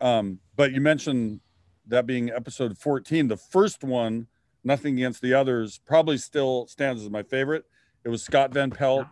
Um, 0.00 0.38
but 0.54 0.72
you 0.72 0.80
mentioned 0.80 1.40
that 1.86 2.06
being 2.06 2.30
episode 2.30 2.78
14, 2.78 3.28
the 3.28 3.36
first 3.36 3.82
one, 3.82 4.28
nothing 4.62 4.94
against 4.94 5.22
the 5.22 5.34
others, 5.34 5.80
probably 5.84 6.18
still 6.18 6.66
stands 6.66 7.02
as 7.02 7.10
my 7.10 7.22
favorite. 7.22 7.64
It 8.04 8.08
was 8.08 8.22
Scott 8.22 8.52
Van 8.52 8.70
Pelt 8.70 9.06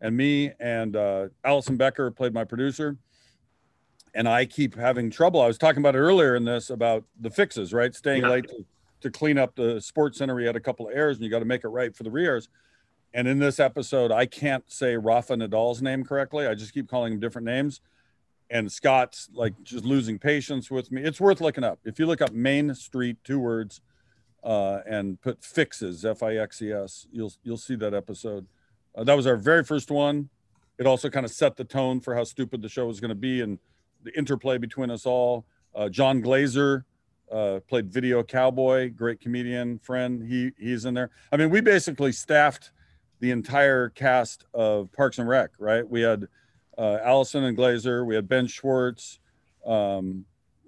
and 0.00 0.16
me, 0.16 0.52
and 0.60 0.96
uh, 0.96 1.28
Allison 1.44 1.76
Becker 1.76 2.10
played 2.10 2.32
my 2.32 2.44
producer. 2.44 2.96
And 4.14 4.28
I 4.28 4.46
keep 4.46 4.74
having 4.74 5.10
trouble. 5.10 5.40
I 5.40 5.46
was 5.46 5.58
talking 5.58 5.80
about 5.80 5.94
it 5.94 5.98
earlier 5.98 6.34
in 6.34 6.44
this 6.44 6.70
about 6.70 7.04
the 7.20 7.30
fixes, 7.30 7.72
right? 7.72 7.94
Staying 7.94 8.22
yeah. 8.22 8.30
late 8.30 8.48
to, 8.48 8.64
to, 9.00 9.10
clean 9.10 9.38
up 9.38 9.54
the 9.54 9.80
sports 9.80 10.18
center. 10.18 10.34
We 10.34 10.44
had 10.44 10.56
a 10.56 10.60
couple 10.60 10.88
of 10.88 10.94
errors, 10.94 11.16
and 11.16 11.24
you 11.24 11.30
got 11.30 11.40
to 11.40 11.44
make 11.44 11.64
it 11.64 11.68
right 11.68 11.94
for 11.94 12.02
the 12.02 12.10
re-airs. 12.10 12.48
And 13.14 13.26
in 13.26 13.38
this 13.38 13.58
episode, 13.58 14.12
I 14.12 14.26
can't 14.26 14.64
say 14.70 14.96
Rafa 14.96 15.34
Nadal's 15.34 15.80
name 15.80 16.04
correctly. 16.04 16.46
I 16.46 16.54
just 16.54 16.74
keep 16.74 16.88
calling 16.88 17.14
him 17.14 17.20
different 17.20 17.46
names 17.46 17.80
and 18.50 18.70
Scott's 18.70 19.28
like 19.32 19.54
just 19.62 19.84
losing 19.84 20.18
patience 20.18 20.70
with 20.70 20.90
me. 20.90 21.02
It's 21.02 21.20
worth 21.20 21.40
looking 21.40 21.64
up. 21.64 21.78
If 21.84 21.98
you 21.98 22.06
look 22.06 22.22
up 22.22 22.32
Mayne 22.32 22.74
Street, 22.74 23.18
two 23.24 23.38
words, 23.38 23.80
uh, 24.42 24.80
and 24.88 25.20
put 25.20 25.42
fixes, 25.44 26.04
F 26.04 26.22
I 26.22 26.36
X 26.36 26.62
E 26.62 26.72
S, 26.72 27.06
you'll 27.10 27.32
you'll 27.42 27.58
see 27.58 27.76
that 27.76 27.94
episode. 27.94 28.46
Uh, 28.94 29.04
that 29.04 29.16
was 29.16 29.26
our 29.26 29.36
very 29.36 29.64
first 29.64 29.90
one. 29.90 30.30
It 30.78 30.86
also 30.86 31.10
kind 31.10 31.26
of 31.26 31.32
set 31.32 31.56
the 31.56 31.64
tone 31.64 32.00
for 32.00 32.14
how 32.14 32.24
stupid 32.24 32.62
the 32.62 32.68
show 32.68 32.86
was 32.86 33.00
going 33.00 33.08
to 33.10 33.14
be 33.14 33.40
and 33.40 33.58
the 34.04 34.16
interplay 34.16 34.58
between 34.58 34.90
us 34.90 35.06
all. 35.06 35.44
Uh, 35.74 35.88
Jon 35.88 36.20
Glaser 36.20 36.84
uh, 37.30 37.60
played 37.68 37.92
Video 37.92 38.22
Cowboy, 38.22 38.90
great 38.90 39.20
comedian 39.20 39.78
friend. 39.78 40.22
He 40.22 40.52
he's 40.58 40.84
in 40.84 40.94
there. 40.94 41.10
I 41.32 41.36
mean, 41.36 41.50
we 41.50 41.60
basically 41.60 42.12
staffed 42.12 42.70
the 43.20 43.30
entire 43.30 43.90
cast 43.90 44.44
of 44.54 44.90
Parks 44.92 45.18
and 45.18 45.28
Rec. 45.28 45.50
Right? 45.58 45.88
We 45.88 46.02
had 46.02 46.26
uh, 46.76 46.98
Allison 47.02 47.44
and 47.44 47.56
Glaser. 47.56 48.04
We 48.04 48.14
had 48.14 48.28
Ben 48.28 48.46
Schwartz. 48.46 49.18
Um, 49.66 50.24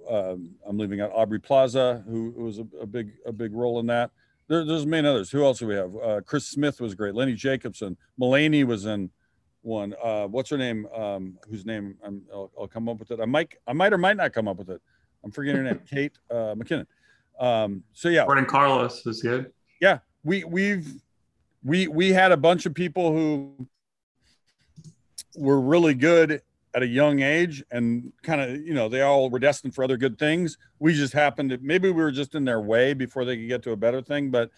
um, 0.09 0.51
I'm 0.67 0.77
leaving 0.77 1.01
out 1.01 1.13
Aubrey 1.15 1.39
Plaza, 1.39 2.03
who, 2.07 2.33
who 2.37 2.45
was 2.45 2.59
a, 2.59 2.67
a, 2.81 2.87
big 2.87 3.13
a 3.27 3.33
big 3.33 3.55
role 3.55 3.79
in 3.79 3.87
that. 3.87 4.11
There, 4.49 4.65
there's 4.65 4.87
many 4.87 5.07
others. 5.07 5.31
Who 5.31 5.45
else 5.45 5.61
do 5.61 5.67
we 5.67 5.77
have? 5.77 5.95
Uh, 5.97 6.21
Chris 6.23 6.47
Smith 6.47 6.81
was 6.81 6.95
great. 6.95 7.15
Lenny 7.15 7.35
Jacobson. 7.35 7.97
Mulaney 8.21 8.65
was 8.65 8.87
in 8.87 9.11
one. 9.63 9.95
Uh, 10.03 10.27
what's 10.27 10.51
her 10.51 10.59
name? 10.59 10.87
Um, 10.95 11.39
whose 11.49 11.65
name 11.65 11.97
i 12.05 12.09
will 12.09 12.51
I'll 12.59 12.67
come 12.67 12.89
up 12.89 12.99
with 12.99 13.11
it. 13.11 13.21
I 13.21 13.27
might 13.27 13.55
I 13.67 13.73
might 13.73 13.93
or 13.93 13.99
might 13.99 14.17
not 14.17 14.33
come 14.33 14.49
up 14.49 14.57
with 14.57 14.71
it. 14.71 14.81
I'm 15.25 15.31
forgetting 15.31 15.65
her 15.65 15.73
name. 15.73 15.81
Kate 15.91 16.13
uh, 16.31 16.55
McKinnon. 16.55 16.87
Um, 17.39 17.83
so 17.93 18.09
yeah, 18.09 18.27
Gordon 18.27 18.47
Carlos 18.47 19.05
is 19.07 19.23
good. 19.23 19.53
Yeah, 19.81 19.99
we 20.25 20.45
we've 20.45 21.01
we 21.65 21.89
we 21.89 22.13
had 22.13 22.33
a 22.33 22.37
bunch 22.37 22.67
of 22.67 22.75
people 22.75 23.13
who 23.13 23.67
were 25.37 25.61
really 25.61 25.95
good 25.95 26.43
at 26.75 26.83
a 26.83 26.87
young 26.87 27.21
age 27.21 27.65
and 27.71 28.13
kind 28.23 28.41
of 28.41 28.57
you 28.57 28.75
know 28.75 28.89
they 28.89 29.03
all 29.03 29.29
were 29.29 29.39
destined 29.39 29.75
for 29.75 29.83
other 29.83 29.97
good 29.97 30.19
things 30.19 30.57
we 30.79 30.95
just 30.95 31.13
happened 31.13 31.51
to 31.51 31.59
maybe 31.59 31.89
we 31.91 32.03
were 32.03 32.13
just 32.13 32.35
in 32.35 32.45
their 32.45 32.61
way 32.61 32.95
before 32.95 33.25
they 33.25 33.37
could 33.37 33.49
get 33.49 33.63
to 33.63 33.73
a 33.73 33.77
better 33.77 34.01
thing 34.01 34.31
but 34.31 34.51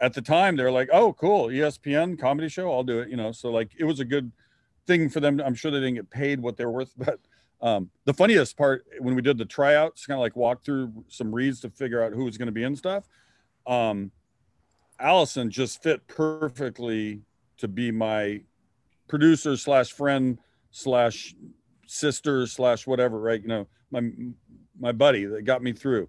at 0.00 0.12
the 0.12 0.22
time 0.22 0.56
they're 0.56 0.72
like 0.72 0.88
oh 0.92 1.12
cool 1.12 1.46
espn 1.46 2.18
comedy 2.18 2.48
show 2.48 2.72
i'll 2.72 2.82
do 2.82 2.98
it 2.98 3.08
you 3.08 3.16
know 3.16 3.30
so 3.30 3.50
like 3.50 3.70
it 3.78 3.84
was 3.84 4.00
a 4.00 4.04
good 4.04 4.32
thing 4.86 5.08
for 5.08 5.20
them 5.20 5.40
i'm 5.44 5.54
sure 5.54 5.70
they 5.70 5.78
didn't 5.78 5.94
get 5.94 6.10
paid 6.10 6.40
what 6.40 6.56
they're 6.56 6.70
worth 6.70 6.92
but 6.98 7.20
um, 7.60 7.90
the 8.04 8.12
funniest 8.12 8.56
part 8.56 8.84
when 8.98 9.14
we 9.14 9.22
did 9.22 9.38
the 9.38 9.44
tryouts 9.44 10.06
kind 10.06 10.18
of 10.18 10.22
like 10.22 10.36
walk 10.36 10.64
through 10.64 10.92
some 11.08 11.34
reads 11.34 11.60
to 11.60 11.70
figure 11.70 12.02
out 12.02 12.12
who 12.12 12.24
was 12.24 12.36
going 12.36 12.46
to 12.46 12.52
be 12.52 12.62
in 12.62 12.76
stuff 12.76 13.08
um, 13.66 14.10
allison 15.00 15.50
just 15.50 15.82
fit 15.82 16.06
perfectly 16.06 17.22
to 17.56 17.68
be 17.68 17.90
my 17.90 18.40
producer 19.08 19.56
slash 19.56 19.92
friend 19.92 20.38
slash 20.70 21.34
sister 21.86 22.46
slash 22.46 22.86
whatever, 22.86 23.18
right? 23.18 23.40
You 23.40 23.48
know, 23.48 23.66
my 23.90 24.10
my 24.78 24.92
buddy 24.92 25.24
that 25.24 25.44
got 25.44 25.62
me 25.62 25.72
through. 25.72 26.08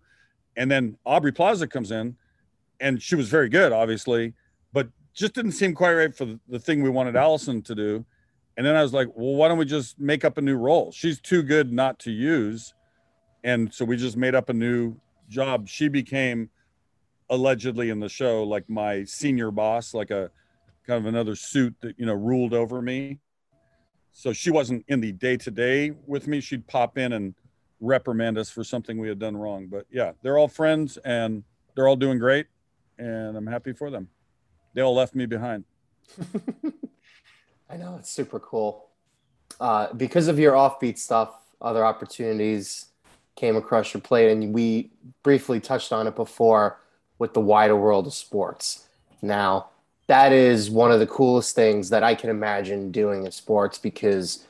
And 0.57 0.71
then 0.71 0.97
Aubrey 1.05 1.31
Plaza 1.31 1.67
comes 1.67 1.91
in, 1.91 2.15
and 2.79 3.01
she 3.01 3.15
was 3.15 3.29
very 3.29 3.49
good, 3.49 3.71
obviously, 3.71 4.33
but 4.73 4.87
just 5.13 5.33
didn't 5.33 5.51
seem 5.51 5.73
quite 5.73 5.93
right 5.93 6.15
for 6.15 6.37
the 6.47 6.59
thing 6.59 6.81
we 6.81 6.89
wanted 6.89 7.15
Allison 7.15 7.61
to 7.63 7.75
do. 7.75 8.05
And 8.57 8.65
then 8.65 8.75
I 8.75 8.81
was 8.81 8.93
like, 8.93 9.07
well, 9.15 9.35
why 9.35 9.47
don't 9.47 9.57
we 9.57 9.65
just 9.65 9.99
make 9.99 10.23
up 10.23 10.37
a 10.37 10.41
new 10.41 10.55
role? 10.55 10.91
She's 10.91 11.19
too 11.19 11.43
good 11.43 11.73
not 11.73 11.99
to 11.99 12.11
use. 12.11 12.73
And 13.43 13.73
so 13.73 13.85
we 13.85 13.97
just 13.97 14.17
made 14.17 14.33
up 14.33 14.49
a 14.49 14.53
new 14.53 14.95
job. 15.27 15.67
She 15.67 15.87
became 15.87 16.49
allegedly 17.29 17.89
in 17.89 17.99
the 17.99 18.09
show 18.09 18.43
like 18.43 18.69
my 18.69 19.03
senior 19.03 19.51
boss, 19.51 19.93
like 19.93 20.11
a 20.11 20.31
kind 20.87 20.99
of 20.99 21.05
another 21.05 21.35
suit 21.35 21.75
that, 21.81 21.99
you 21.99 22.05
know, 22.05 22.13
ruled 22.13 22.53
over 22.53 22.81
me 22.81 23.19
so 24.17 24.31
she 24.31 24.49
wasn't 24.49 24.85
in 24.87 25.01
the 25.01 25.11
day 25.11 25.35
to 25.35 25.51
day 25.51 25.91
with 26.07 26.25
me. 26.25 26.39
She'd 26.39 26.65
pop 26.67 26.97
in 26.97 27.11
and 27.11 27.35
reprimand 27.81 28.37
us 28.37 28.49
for 28.49 28.63
something 28.63 28.97
we 28.97 29.09
had 29.09 29.19
done 29.19 29.35
wrong. 29.35 29.67
But 29.67 29.87
yeah, 29.91 30.13
they're 30.21 30.37
all 30.37 30.47
friends 30.47 30.97
and 31.03 31.43
they're 31.75 31.85
all 31.85 31.97
doing 31.97 32.17
great, 32.17 32.47
and 32.97 33.35
I'm 33.35 33.45
happy 33.45 33.73
for 33.73 33.89
them. 33.89 34.07
They 34.73 34.81
all 34.81 34.95
left 34.95 35.15
me 35.15 35.25
behind. 35.25 35.65
I 37.69 37.77
know 37.77 37.95
it's 37.99 38.09
super 38.09 38.39
cool. 38.39 38.87
Uh, 39.59 39.93
because 39.93 40.27
of 40.27 40.37
your 40.39 40.53
offbeat 40.53 40.97
stuff, 40.97 41.35
other 41.61 41.85
opportunities 41.85 42.87
came 43.35 43.55
across 43.55 43.93
your 43.93 44.01
plate, 44.01 44.31
and 44.31 44.53
we 44.53 44.91
briefly 45.23 45.59
touched 45.59 45.91
on 45.91 46.07
it 46.07 46.15
before 46.15 46.79
with 47.19 47.33
the 47.33 47.41
wider 47.41 47.75
world 47.75 48.07
of 48.07 48.13
sports. 48.13 48.87
Now, 49.21 49.69
that 50.07 50.31
is 50.31 50.69
one 50.69 50.91
of 50.91 50.99
the 50.99 51.07
coolest 51.07 51.55
things 51.55 51.89
that 51.89 52.03
I 52.03 52.15
can 52.15 52.29
imagine 52.29 52.91
doing 52.91 53.25
in 53.25 53.31
sports 53.31 53.77
because 53.77 54.45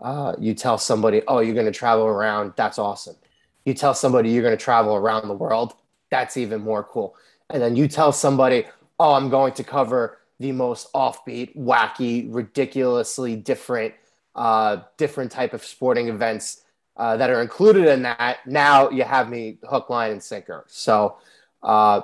uh, 0.00 0.34
you 0.38 0.54
tell 0.54 0.78
somebody, 0.78 1.22
oh, 1.26 1.40
you're 1.40 1.54
going 1.54 1.66
to 1.66 1.72
travel 1.72 2.04
around. 2.04 2.52
That's 2.56 2.78
awesome. 2.78 3.16
You 3.64 3.74
tell 3.74 3.94
somebody 3.94 4.30
you're 4.30 4.42
going 4.42 4.56
to 4.56 4.62
travel 4.62 4.94
around 4.94 5.26
the 5.28 5.34
world. 5.34 5.74
That's 6.10 6.36
even 6.36 6.60
more 6.60 6.84
cool. 6.84 7.16
And 7.50 7.62
then 7.62 7.76
you 7.76 7.88
tell 7.88 8.12
somebody, 8.12 8.64
oh, 9.00 9.14
I'm 9.14 9.30
going 9.30 9.54
to 9.54 9.64
cover 9.64 10.18
the 10.38 10.52
most 10.52 10.92
offbeat, 10.92 11.56
wacky, 11.56 12.28
ridiculously 12.30 13.36
different, 13.36 13.94
uh, 14.34 14.78
different 14.96 15.32
type 15.32 15.52
of 15.52 15.64
sporting 15.64 16.08
events 16.08 16.62
uh, 16.96 17.16
that 17.16 17.30
are 17.30 17.42
included 17.42 17.86
in 17.86 18.02
that. 18.02 18.38
Now 18.46 18.90
you 18.90 19.04
have 19.04 19.28
me 19.28 19.58
hook, 19.68 19.90
line, 19.90 20.12
and 20.12 20.22
sinker. 20.22 20.64
So, 20.68 21.16
uh, 21.62 22.02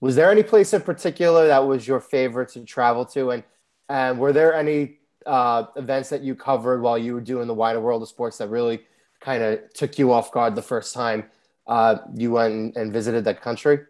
was 0.00 0.16
there 0.16 0.30
any 0.30 0.42
place 0.42 0.72
in 0.72 0.80
particular 0.80 1.46
that 1.48 1.66
was 1.66 1.86
your 1.86 2.00
favorite 2.00 2.48
to 2.50 2.64
travel 2.64 3.04
to? 3.06 3.32
And, 3.32 3.44
and 3.88 4.18
were 4.18 4.32
there 4.32 4.54
any 4.54 4.98
uh, 5.26 5.64
events 5.76 6.08
that 6.08 6.22
you 6.22 6.34
covered 6.34 6.80
while 6.80 6.96
you 6.96 7.14
were 7.14 7.20
doing 7.20 7.46
the 7.46 7.54
wider 7.54 7.80
world 7.80 8.02
of 8.02 8.08
sports 8.08 8.38
that 8.38 8.48
really 8.48 8.80
kind 9.20 9.42
of 9.42 9.60
took 9.74 9.98
you 9.98 10.12
off 10.12 10.32
guard 10.32 10.54
the 10.54 10.62
first 10.62 10.94
time 10.94 11.24
uh, 11.66 11.98
you 12.14 12.32
went 12.32 12.76
and 12.76 12.92
visited 12.92 13.24
that 13.24 13.42
country? 13.42 13.80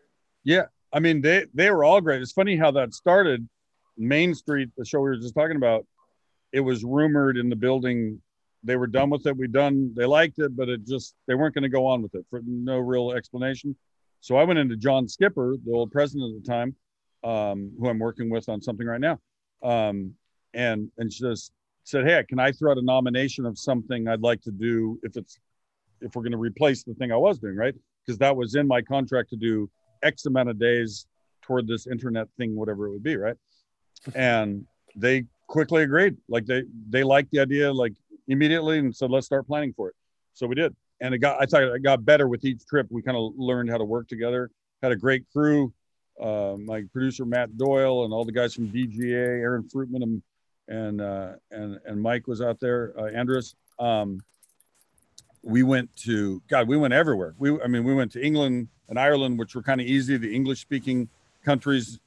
Yeah. 0.43 0.65
I 0.93 0.99
mean, 0.99 1.21
they, 1.21 1.47
they 1.55 1.71
were 1.71 1.85
all 1.85 2.01
great. 2.01 2.21
It's 2.21 2.33
funny 2.33 2.57
how 2.57 2.73
that 2.73 2.93
started. 2.93 3.49
Mayne 4.01 4.35
Street, 4.35 4.71
the 4.77 4.85
show 4.85 4.99
we 4.99 5.11
were 5.11 5.17
just 5.17 5.35
talking 5.35 5.57
about, 5.57 5.87
it 6.53 6.61
was 6.61 6.83
rumored 6.83 7.37
in 7.37 7.49
the 7.49 7.57
building 7.57 8.21
they 8.63 8.77
were 8.77 8.87
done 8.87 9.11
with 9.11 9.27
it. 9.27 9.37
We 9.37 9.49
done, 9.49 9.93
they 9.97 10.05
liked 10.05 10.39
it, 10.39 10.55
but 10.57 10.69
it 10.69 10.87
just, 10.87 11.15
they 11.27 11.35
weren't 11.35 11.55
going 11.55 11.63
to 11.63 11.69
go 11.71 11.87
on 11.87 12.03
with 12.03 12.15
it 12.15 12.27
for 12.29 12.43
no 12.45 12.79
real 12.79 13.13
explanation. 13.13 13.75
So 14.21 14.37
I 14.37 14.45
went 14.45 14.59
into 14.59 14.77
John 14.77 15.09
Skipper, 15.09 15.57
the 15.65 15.73
old 15.73 15.91
president 15.91 16.37
at 16.37 16.45
the 16.45 16.51
time, 16.51 16.77
um, 17.25 17.73
who 17.79 17.89
I'm 17.89 17.99
working 17.99 18.29
with 18.29 18.49
on 18.49 18.61
something 18.61 18.87
right 18.87 19.01
now, 19.01 19.19
um, 19.63 20.15
and 20.53 20.91
and 20.99 21.11
just 21.11 21.53
said, 21.85 22.07
"Hey, 22.07 22.23
can 22.29 22.39
I 22.39 22.53
throw 22.53 22.73
out 22.73 22.79
a 22.79 22.83
nomination 22.83 23.47
of 23.47 23.59
something 23.59 24.09
I'd 24.09 24.21
like 24.21 24.43
to 24.43 24.51
do 24.51 24.99
if 25.03 25.17
it's 25.17 25.39
if 26.01 26.15
we're 26.15 26.23
going 26.23 26.33
to 26.33 26.39
replace 26.39 26.83
the 26.83 26.95
thing 26.95 27.13
I 27.13 27.17
was 27.17 27.39
doing, 27.39 27.57
right? 27.57 27.75
Because 28.05 28.19
that 28.19 28.37
was 28.37 28.55
in 28.55 28.67
my 28.67 28.83
contract 28.83 29.31
to 29.31 29.37
do 29.37 29.71
X 30.03 30.27
amount 30.27 30.49
of 30.49 30.59
days 30.59 31.07
toward 31.43 31.67
this 31.67 31.87
internet 31.87 32.29
thing, 32.37 32.57
whatever 32.57 32.87
it 32.87 32.91
would 32.93 33.03
be, 33.03 33.17
right? 33.17 33.37
And 34.15 34.67
they 34.97 35.25
quickly 35.47 35.83
agreed. 35.83 36.17
Like 36.29 36.47
they 36.47 36.65
they 36.89 37.05
liked 37.05 37.31
the 37.31 37.41
idea 37.41 37.73
like 37.73 37.95
immediately 38.29 38.79
and 38.79 38.95
said, 38.95 39.11
"Let's 39.11 39.27
start 39.27 39.47
planning 39.47 39.73
for 39.73 39.89
it." 39.89 39.95
So 40.35 40.47
we 40.47 40.55
did 40.55 40.75
and 41.01 41.15
it 41.15 41.19
got 41.19 41.41
I 41.41 41.47
thought 41.47 41.63
it 41.63 41.83
got 41.83 42.05
better 42.05 42.29
with 42.29 42.45
each 42.45 42.65
trip. 42.67 42.87
We 42.91 43.03
kind 43.03 43.17
of 43.17 43.33
learned 43.37 43.71
how 43.71 43.79
to 43.79 43.85
work 43.85 44.09
together. 44.09 44.51
Had 44.83 44.93
a 44.93 44.97
great 44.97 45.25
crew. 45.33 45.73
Uh, 46.21 46.57
my 46.59 46.83
producer 46.93 47.25
Matt 47.25 47.57
Doyle 47.57 48.05
and 48.05 48.13
all 48.13 48.25
the 48.25 48.33
guys 48.33 48.55
from 48.55 48.69
DGA, 48.69 49.41
Aaron 49.41 49.69
Fruitman 49.75 50.03
and 50.03 50.23
and 50.69 51.01
uh, 51.01 51.33
and 51.51 51.79
and 51.85 52.01
Mike 52.01 52.27
was 52.27 52.41
out 52.41 52.61
there. 52.61 52.93
Uh, 52.99 53.07
Andrus. 53.07 53.55
Um, 53.79 54.21
we 55.43 55.63
went 55.63 55.95
to 55.97 56.43
God. 56.49 56.69
We 56.69 56.77
went 56.77 56.93
everywhere. 56.93 57.35
We 57.39 57.59
I 57.63 57.67
mean 57.67 57.85
we 57.85 57.95
went 57.95 58.13
to 58.13 58.25
England 58.25 58.69
and 58.89 58.99
Ireland, 58.99 59.39
which 59.39 59.55
were 59.55 59.63
kind 59.63 59.81
of 59.81 59.87
easy. 59.87 60.19
The 60.19 60.35
English 60.35 60.61
speaking 60.61 61.09
countries 61.45 61.99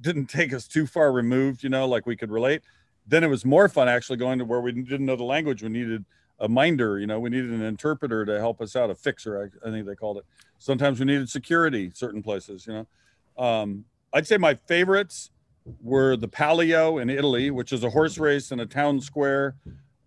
didn't 0.00 0.26
take 0.26 0.52
us 0.52 0.66
too 0.66 0.86
far 0.86 1.12
removed. 1.12 1.62
You 1.62 1.70
know, 1.70 1.86
like 1.86 2.06
we 2.06 2.16
could 2.16 2.30
relate. 2.30 2.62
Then 3.06 3.22
it 3.22 3.28
was 3.28 3.44
more 3.44 3.68
fun 3.68 3.88
actually 3.88 4.16
going 4.16 4.38
to 4.38 4.44
where 4.44 4.60
we 4.60 4.72
didn't 4.72 5.06
know 5.06 5.16
the 5.16 5.24
language. 5.24 5.62
We 5.62 5.68
needed 5.68 6.04
a 6.38 6.48
minder. 6.48 6.98
You 6.98 7.06
know, 7.06 7.20
we 7.20 7.30
needed 7.30 7.50
an 7.50 7.62
interpreter 7.62 8.24
to 8.24 8.38
help 8.38 8.60
us 8.60 8.76
out, 8.76 8.90
a 8.90 8.94
fixer, 8.94 9.50
I, 9.64 9.68
I 9.68 9.70
think 9.70 9.86
they 9.86 9.94
called 9.94 10.18
it. 10.18 10.24
Sometimes 10.58 10.98
we 10.98 11.06
needed 11.06 11.28
security, 11.28 11.90
certain 11.94 12.22
places. 12.22 12.66
You 12.66 12.86
know, 13.36 13.42
um, 13.42 13.84
I'd 14.12 14.26
say 14.26 14.36
my 14.36 14.54
favorites 14.66 15.30
were 15.82 16.16
the 16.16 16.28
Palio 16.28 17.00
in 17.00 17.10
Italy, 17.10 17.50
which 17.50 17.72
is 17.72 17.84
a 17.84 17.90
horse 17.90 18.18
race 18.18 18.52
in 18.52 18.60
a 18.60 18.66
town 18.66 19.00
square. 19.00 19.56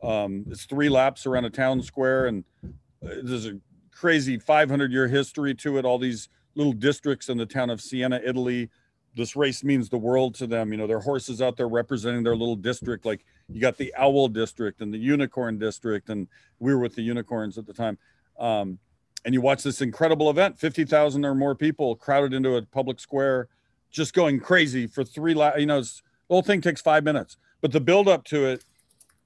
Um, 0.01 0.45
it's 0.49 0.65
three 0.65 0.89
laps 0.89 1.25
around 1.25 1.45
a 1.45 1.49
town 1.49 1.81
square, 1.81 2.27
and 2.27 2.43
uh, 2.63 3.15
there's 3.23 3.45
a 3.45 3.59
crazy 3.91 4.37
500 4.37 4.91
year 4.91 5.07
history 5.07 5.53
to 5.55 5.77
it. 5.77 5.85
All 5.85 5.97
these 5.97 6.29
little 6.55 6.73
districts 6.73 7.29
in 7.29 7.37
the 7.37 7.45
town 7.45 7.69
of 7.69 7.81
Siena, 7.81 8.21
Italy, 8.23 8.69
this 9.15 9.35
race 9.35 9.63
means 9.63 9.89
the 9.89 9.97
world 9.97 10.35
to 10.35 10.47
them. 10.47 10.71
You 10.71 10.77
know, 10.77 10.87
their 10.87 10.99
horses 10.99 11.41
out 11.41 11.57
there 11.57 11.67
representing 11.67 12.23
their 12.23 12.35
little 12.35 12.55
district. 12.55 13.05
Like 13.05 13.25
you 13.51 13.59
got 13.59 13.77
the 13.77 13.93
owl 13.97 14.27
district 14.27 14.81
and 14.81 14.93
the 14.93 14.97
unicorn 14.97 15.57
district, 15.57 16.09
and 16.09 16.27
we 16.59 16.73
were 16.73 16.79
with 16.79 16.95
the 16.95 17.01
unicorns 17.01 17.57
at 17.57 17.65
the 17.65 17.73
time. 17.73 17.97
Um, 18.39 18.79
and 19.25 19.33
you 19.33 19.41
watch 19.41 19.63
this 19.63 19.81
incredible 19.81 20.29
event, 20.29 20.57
50,000 20.59 21.25
or 21.25 21.35
more 21.35 21.55
people 21.55 21.95
crowded 21.95 22.33
into 22.33 22.55
a 22.55 22.61
public 22.61 22.99
square, 22.99 23.49
just 23.91 24.13
going 24.13 24.39
crazy 24.39 24.87
for 24.87 25.03
three, 25.03 25.33
la- 25.33 25.55
you 25.55 25.65
know, 25.65 25.81
the 25.81 26.01
whole 26.29 26.41
thing 26.41 26.61
takes 26.61 26.81
five 26.81 27.03
minutes, 27.03 27.37
but 27.61 27.71
the 27.71 27.81
build 27.81 28.07
up 28.07 28.23
to 28.25 28.45
it 28.45 28.63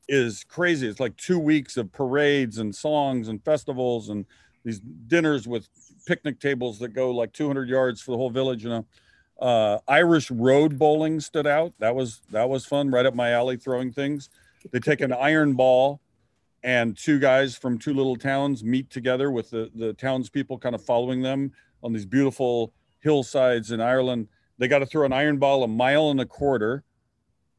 is 0.07 0.43
crazy. 0.43 0.87
It's 0.87 0.99
like 0.99 1.15
two 1.17 1.37
weeks 1.37 1.77
of 1.77 1.91
parades 1.91 2.57
and 2.57 2.73
songs 2.73 3.27
and 3.27 3.43
festivals 3.43 4.09
and 4.09 4.25
these 4.63 4.79
dinners 4.79 5.47
with 5.47 5.67
picnic 6.05 6.39
tables 6.39 6.79
that 6.79 6.89
go 6.89 7.11
like 7.11 7.33
200 7.33 7.69
yards 7.69 8.01
for 8.01 8.11
the 8.11 8.17
whole 8.17 8.29
village, 8.29 8.63
you 8.63 8.69
know. 8.69 8.85
Uh, 9.43 9.79
Irish 9.89 10.31
road 10.31 10.79
bowling 10.79 11.19
stood 11.19 11.45
out. 11.45 11.73
That 11.79 11.93
was 11.93 12.21
that 12.31 12.47
was 12.47 12.65
fun, 12.65 12.89
right 12.91 13.05
up 13.05 13.13
my 13.13 13.31
alley. 13.31 13.57
Throwing 13.57 13.91
things. 13.91 14.29
They 14.71 14.79
take 14.79 15.01
an 15.01 15.11
iron 15.11 15.55
ball, 15.55 15.99
and 16.63 16.97
two 16.97 17.19
guys 17.19 17.57
from 17.57 17.77
two 17.77 17.93
little 17.93 18.15
towns 18.15 18.63
meet 18.63 18.89
together 18.89 19.31
with 19.31 19.49
the 19.49 19.69
the 19.75 19.91
townspeople 19.95 20.59
kind 20.59 20.73
of 20.73 20.81
following 20.81 21.21
them 21.21 21.51
on 21.83 21.91
these 21.91 22.05
beautiful 22.05 22.71
hillsides 23.01 23.71
in 23.71 23.81
Ireland. 23.81 24.29
They 24.59 24.69
got 24.69 24.79
to 24.79 24.85
throw 24.85 25.05
an 25.05 25.11
iron 25.11 25.39
ball 25.39 25.65
a 25.65 25.67
mile 25.67 26.09
and 26.09 26.21
a 26.21 26.25
quarter, 26.25 26.85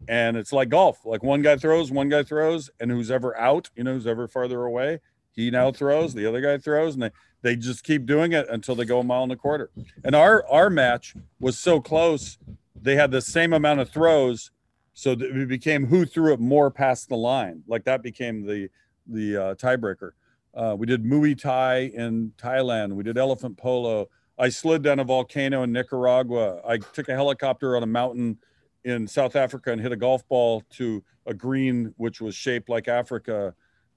and 0.08 0.38
it's 0.38 0.54
like 0.54 0.70
golf. 0.70 1.04
Like 1.04 1.22
one 1.22 1.42
guy 1.42 1.58
throws, 1.58 1.92
one 1.92 2.08
guy 2.08 2.22
throws, 2.22 2.70
and 2.80 2.90
who's 2.90 3.10
ever 3.10 3.36
out, 3.36 3.68
you 3.76 3.84
know, 3.84 3.92
who's 3.92 4.06
ever 4.06 4.26
farther 4.26 4.64
away, 4.64 5.00
he 5.32 5.50
now 5.50 5.70
throws. 5.70 6.14
The 6.14 6.26
other 6.26 6.40
guy 6.40 6.56
throws, 6.56 6.94
and 6.94 7.02
they 7.02 7.10
they 7.44 7.54
just 7.54 7.84
keep 7.84 8.06
doing 8.06 8.32
it 8.32 8.48
until 8.48 8.74
they 8.74 8.86
go 8.86 9.00
a 9.00 9.04
mile 9.04 9.22
and 9.22 9.30
a 9.30 9.36
quarter. 9.36 9.70
And 10.02 10.16
our 10.16 10.44
our 10.48 10.70
match 10.70 11.14
was 11.38 11.58
so 11.58 11.78
close, 11.78 12.38
they 12.74 12.96
had 12.96 13.10
the 13.10 13.20
same 13.20 13.52
amount 13.52 13.80
of 13.80 13.90
throws, 13.90 14.50
so 14.94 15.12
it 15.12 15.48
became 15.48 15.86
who 15.86 16.06
threw 16.06 16.32
it 16.32 16.40
more 16.40 16.70
past 16.70 17.10
the 17.10 17.16
line. 17.16 17.62
Like 17.68 17.84
that 17.84 18.02
became 18.02 18.46
the 18.46 18.70
the 19.06 19.36
uh, 19.36 19.54
tiebreaker. 19.56 20.12
Uh, 20.54 20.74
we 20.78 20.86
did 20.86 21.04
Muay 21.04 21.38
Thai 21.38 21.92
in 21.94 22.32
Thailand. 22.38 22.94
We 22.94 23.04
did 23.04 23.18
elephant 23.18 23.58
polo. 23.58 24.08
I 24.38 24.48
slid 24.48 24.82
down 24.82 24.98
a 24.98 25.04
volcano 25.04 25.64
in 25.64 25.72
Nicaragua. 25.72 26.62
I 26.66 26.78
took 26.78 27.08
a 27.10 27.14
helicopter 27.14 27.76
on 27.76 27.82
a 27.82 27.86
mountain 27.86 28.38
in 28.84 29.06
South 29.06 29.36
Africa 29.36 29.70
and 29.70 29.80
hit 29.80 29.92
a 29.92 29.96
golf 29.96 30.26
ball 30.28 30.62
to 30.70 31.04
a 31.26 31.34
green 31.34 31.92
which 31.98 32.22
was 32.22 32.34
shaped 32.34 32.70
like 32.70 32.88
Africa. 32.88 33.54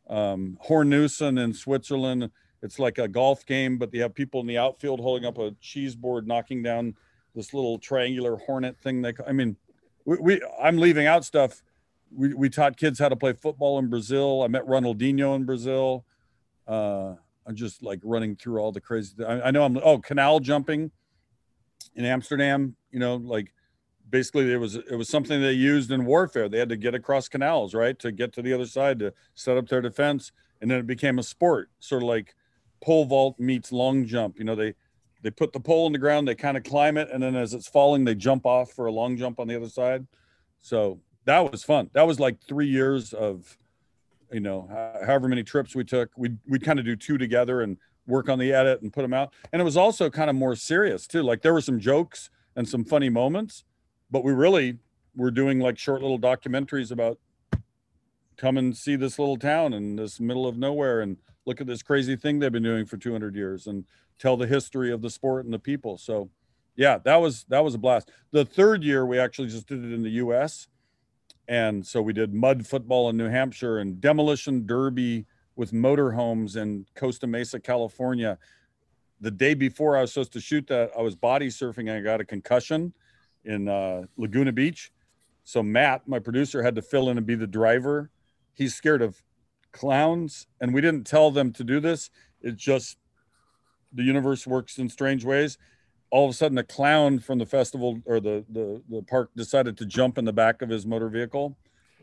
Um, 0.09 0.57
Hornussen 0.67 1.41
in 1.41 1.53
Switzerland. 1.53 2.29
It's 2.62 2.80
like 2.80 2.97
a 2.97 3.08
golf 3.08 3.45
game, 3.45 3.78
but 3.78 3.91
they 3.91 3.99
have 3.99 4.16
people 4.16 4.41
in 4.41 4.47
the 4.47 4.58
outfield 4.58 4.99
holding 4.99 5.26
up 5.26 5.38
a 5.38 5.51
cheese 5.62 5.95
board, 5.95 6.28
knocking 6.28 6.64
down 6.64 6.95
this 7.36 7.53
little 7.53 7.78
triangular 7.78 8.38
hornet 8.38 8.80
thing. 8.80 9.01
They, 9.01 9.14
I 9.28 9.32
mean, 9.32 9.55
we, 10.05 10.18
we 10.18 10.41
I'm 10.62 10.78
leaving 10.78 11.05
out 11.05 11.24
stuff 11.24 11.62
we, 12.14 12.34
we 12.34 12.49
taught 12.49 12.78
kids 12.78 12.99
how 12.99 13.10
to 13.10 13.16
play 13.16 13.34
football 13.34 13.80
in 13.80 13.89
Brazil. 13.89 14.43
I 14.43 14.47
met 14.47 14.66
Ronaldinho 14.66 15.36
in 15.36 15.45
Brazil. 15.45 16.05
Uh, 16.68 17.16
I'm 17.45 17.55
just 17.55 17.82
like 17.84 17.99
running 18.03 18.36
through 18.36 18.60
all 18.60 18.72
the 18.72 18.82
crazy. 18.82 19.24
I, 19.24 19.47
I 19.47 19.51
know 19.51 19.64
I'm 19.64 19.78
oh 19.78 19.99
canal 19.99 20.39
jumping 20.39 20.91
in 21.95 22.05
Amsterdam. 22.05 22.76
You 22.91 22.99
know, 22.99 23.16
like 23.16 23.53
basically 24.10 24.51
it 24.51 24.58
was 24.58 24.76
it 24.76 24.95
was 24.95 25.10
something 25.10 25.41
they 25.41 25.53
used 25.53 25.91
in 25.91 26.05
warfare. 26.05 26.49
They 26.49 26.60
had 26.60 26.70
to 26.70 26.78
get 26.78 26.95
across 26.95 27.28
canals, 27.28 27.74
right, 27.74 27.97
to 27.99 28.12
get 28.12 28.34
to 28.34 28.41
the 28.41 28.53
other 28.53 28.66
side 28.66 28.99
to 28.99 29.14
set 29.36 29.58
up 29.58 29.68
their 29.68 29.82
defense, 29.82 30.32
and 30.62 30.70
then 30.70 30.80
it 30.80 30.88
became 30.88 31.20
a 31.20 31.24
sport, 31.24 31.70
sort 31.80 32.03
of 32.03 32.10
like 32.10 32.36
pole 32.82 33.05
vault 33.05 33.39
meets 33.39 33.71
long 33.71 34.05
jump. 34.05 34.39
You 34.39 34.45
know, 34.45 34.55
they 34.55 34.73
they 35.23 35.32
put 35.32 35.51
the 35.51 35.59
pole 35.59 35.88
in 35.88 35.93
the 35.93 35.99
ground, 35.99 36.28
they 36.28 36.36
kind 36.36 36.57
of 36.57 36.63
climb 36.63 36.97
it, 36.97 37.09
and 37.11 37.21
then 37.21 37.36
as 37.36 37.53
it's 37.53 37.67
falling, 37.67 38.05
they 38.05 38.15
jump 38.15 38.45
off 38.45 38.71
for 38.71 38.86
a 38.86 38.91
long 38.91 39.17
jump 39.17 39.39
on 39.39 39.47
the 39.47 39.55
other 39.55 39.69
side. 39.69 40.05
So 40.59 40.99
that 41.25 41.51
was 41.51 41.63
fun. 41.63 41.89
That 41.93 42.07
was 42.07 42.19
like 42.19 42.41
three 42.41 42.67
years 42.67 43.13
of, 43.13 43.57
you 44.32 44.39
know, 44.39 44.67
however 45.05 45.28
many 45.28 45.43
trips 45.43 45.75
we 45.75 45.84
took. 45.84 46.11
We'd, 46.17 46.38
we'd 46.47 46.63
kind 46.63 46.80
of 46.80 46.86
do 46.86 46.95
two 46.95 47.17
together 47.17 47.61
and 47.61 47.78
work 48.05 48.30
on 48.30 48.39
the 48.39 48.53
edit 48.53 48.82
and 48.82 48.93
put 48.93 49.01
them 49.01 49.13
out. 49.13 49.34
And 49.51 49.61
it 49.61 49.65
was 49.65 49.75
also 49.75 50.09
kind 50.09 50.30
of 50.30 50.36
more 50.36 50.55
serious 50.55 51.07
too. 51.07 51.23
Like 51.23 51.41
there 51.41 51.53
were 51.53 51.61
some 51.61 51.80
jokes 51.80 52.30
and 52.55 52.67
some 52.67 52.86
funny 52.86 53.09
moments, 53.09 53.65
but 54.09 54.23
we 54.23 54.32
really 54.34 54.78
were 55.15 55.32
doing 55.32 55.59
like 55.59 55.78
short 55.78 56.01
little 56.01 56.19
documentaries 56.19 56.91
about 56.91 57.19
come 58.38 58.57
and 58.57 58.78
see 58.78 58.95
this 58.95 59.17
little 59.17 59.38
town 59.38 59.73
in 59.73 59.95
this 59.95 60.19
middle 60.19 60.47
of 60.47 60.57
nowhere 60.57 61.01
and 61.01 61.17
look 61.47 61.61
at 61.61 61.65
this 61.65 61.81
crazy 61.81 62.15
thing 62.15 62.37
they've 62.37 62.51
been 62.51 62.61
doing 62.61 62.85
for 62.85 62.97
200 62.97 63.35
years 63.35 63.65
and 63.65 63.85
tell 64.19 64.37
the 64.37 64.45
history 64.45 64.91
of 64.91 65.01
the 65.01 65.09
sport 65.09 65.45
and 65.45 65.53
the 65.53 65.59
people. 65.59 65.97
So 65.97 66.29
yeah, 66.75 66.99
that 67.05 67.15
was 67.15 67.45
that 67.45 67.63
was 67.63 67.73
a 67.73 67.79
blast. 67.79 68.11
The 68.31 68.45
third 68.45 68.83
year 68.83 69.05
we 69.05 69.17
actually 69.17 69.47
just 69.47 69.67
did 69.67 69.83
it 69.83 69.91
in 69.91 70.03
the 70.03 70.11
US 70.11 70.67
and 71.47 71.85
so 71.85 72.01
we 72.01 72.13
did 72.13 72.33
mud 72.33 72.67
football 72.67 73.09
in 73.09 73.17
New 73.17 73.29
Hampshire 73.29 73.79
and 73.79 74.01
demolition 74.01 74.65
derby 74.65 75.25
with 75.55 75.71
motorhomes 75.71 76.57
in 76.57 76.85
Costa 76.95 77.25
Mesa, 77.25 77.59
California. 77.59 78.37
The 79.21 79.31
day 79.31 79.53
before 79.53 79.97
I 79.97 80.01
was 80.01 80.13
supposed 80.13 80.33
to 80.33 80.41
shoot 80.41 80.67
that, 80.67 80.91
I 80.95 81.01
was 81.01 81.15
body 81.15 81.47
surfing 81.47 81.89
and 81.89 81.91
I 81.91 82.01
got 82.01 82.21
a 82.21 82.25
concussion 82.25 82.93
in 83.45 83.67
uh, 83.67 84.03
Laguna 84.17 84.51
Beach. 84.51 84.91
So 85.45 85.63
Matt, 85.63 86.07
my 86.07 86.19
producer, 86.19 86.61
had 86.61 86.75
to 86.75 86.81
fill 86.81 87.09
in 87.09 87.17
and 87.17 87.25
be 87.25 87.35
the 87.35 87.47
driver. 87.47 88.11
He's 88.53 88.75
scared 88.75 89.01
of 89.01 89.23
clowns, 89.72 90.47
and 90.61 90.74
we 90.74 90.82
didn't 90.82 91.05
tell 91.05 91.32
them 91.32 91.51
to 91.53 91.63
do 91.63 91.80
this. 91.80 92.09
it's 92.41 92.61
just 92.61 92.97
the 93.93 94.03
universe 94.03 94.45
works 94.45 94.78
in 94.78 94.89
strange 94.89 95.26
ways. 95.26 95.57
All 96.09 96.26
of 96.26 96.32
a 96.32 96.34
sudden 96.34 96.57
a 96.57 96.63
clown 96.63 97.20
from 97.20 97.38
the 97.39 97.45
festival 97.45 97.99
or 98.05 98.20
the, 98.20 98.45
the 98.49 98.82
the 98.89 99.01
park 99.01 99.30
decided 99.36 99.78
to 99.78 99.86
jump 99.86 100.18
in 100.18 100.26
the 100.26 100.34
back 100.34 100.61
of 100.61 100.70
his 100.70 100.86
motor 100.86 101.09
vehicle. 101.09 101.57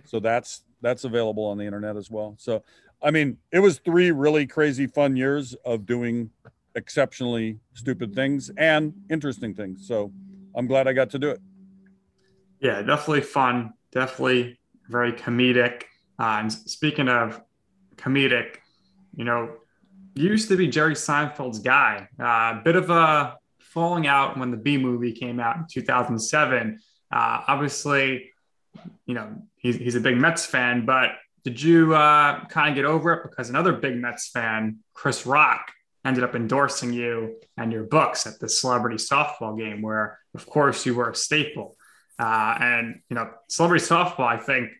So 0.05 0.21
that's 0.21 0.63
that's 0.83 1.05
available 1.05 1.45
on 1.45 1.57
the 1.57 1.65
internet 1.65 1.97
as 1.97 2.11
well. 2.11 2.35
So 2.39 2.63
i 3.03 3.11
mean 3.11 3.37
it 3.53 3.59
was 3.59 3.79
three 3.79 4.11
really 4.11 4.47
crazy 4.47 4.87
fun 4.87 5.17
years 5.17 5.55
of 5.65 5.85
doing 5.87 6.31
exceptionally 6.75 7.59
stupid 7.75 8.15
things 8.15 8.51
and 8.57 8.93
interesting 9.11 9.55
things. 9.55 9.87
So 9.87 10.13
i'm 10.55 10.67
glad 10.67 10.87
i 10.89 10.93
got 10.93 11.11
to 11.11 11.19
do 11.19 11.31
it. 11.31 11.41
Yeah 12.61 12.83
definitely 12.83 13.23
fun 13.23 13.73
definitely 13.93 14.59
very 14.89 15.13
comedic. 15.13 15.85
Uh, 16.19 16.39
and 16.41 16.53
speaking 16.53 17.09
of 17.09 17.41
comedic 17.97 18.57
you 19.17 19.25
know 19.25 19.51
used 20.15 20.49
to 20.49 20.57
be 20.57 20.69
jerry 20.69 20.95
seinfeld's 20.95 21.59
guy 21.59 22.09
a 22.19 22.25
uh, 22.25 22.63
bit 22.63 22.77
of 22.77 22.91
a 22.91 23.37
falling 23.75 24.07
out 24.07 24.39
when 24.39 24.53
the 24.53 24.57
Bee 24.57 24.79
Movie 24.79 25.13
came 25.13 25.41
out 25.41 25.57
in 25.57 25.67
2007. 25.69 26.79
Uh, 27.13 27.41
obviously, 27.49 28.31
you 29.05 29.15
know, 29.15 29.43
he's, 29.57 29.77
he's 29.77 29.97
a 29.97 30.01
big 30.01 30.17
Mets 30.17 30.47
fan, 30.47 30.87
but 30.87 31.11
did 31.43 31.61
you 31.61 31.93
uh, 31.95 32.45
kind 32.47 32.71
of 32.71 32.77
get 32.77 32.85
over 32.85 33.13
it? 33.13 33.23
Because 33.29 33.51
another 33.51 33.73
big 33.73 33.97
Mets 33.97 34.29
fan, 34.29 34.79
Chris 34.95 35.27
Rock, 35.27 35.73
ended 36.05 36.23
up 36.23 36.37
endorsing 36.37 36.93
you 36.93 37.37
and 37.57 37.73
your 37.73 37.83
books 37.83 38.27
at 38.27 38.39
the 38.39 38.49
celebrity 38.49 38.97
softball 38.97 39.59
game, 39.59 39.83
where, 39.83 40.19
of 40.35 40.47
course, 40.47 40.87
you 40.87 40.95
were 40.95 41.11
a 41.11 41.15
staple. 41.15 41.77
Uh, 42.19 42.57
and, 42.61 43.01
you 43.11 43.17
know, 43.17 43.29
celebrity 43.49 43.85
softball, 43.85 44.27
I 44.27 44.37
think 44.37 44.71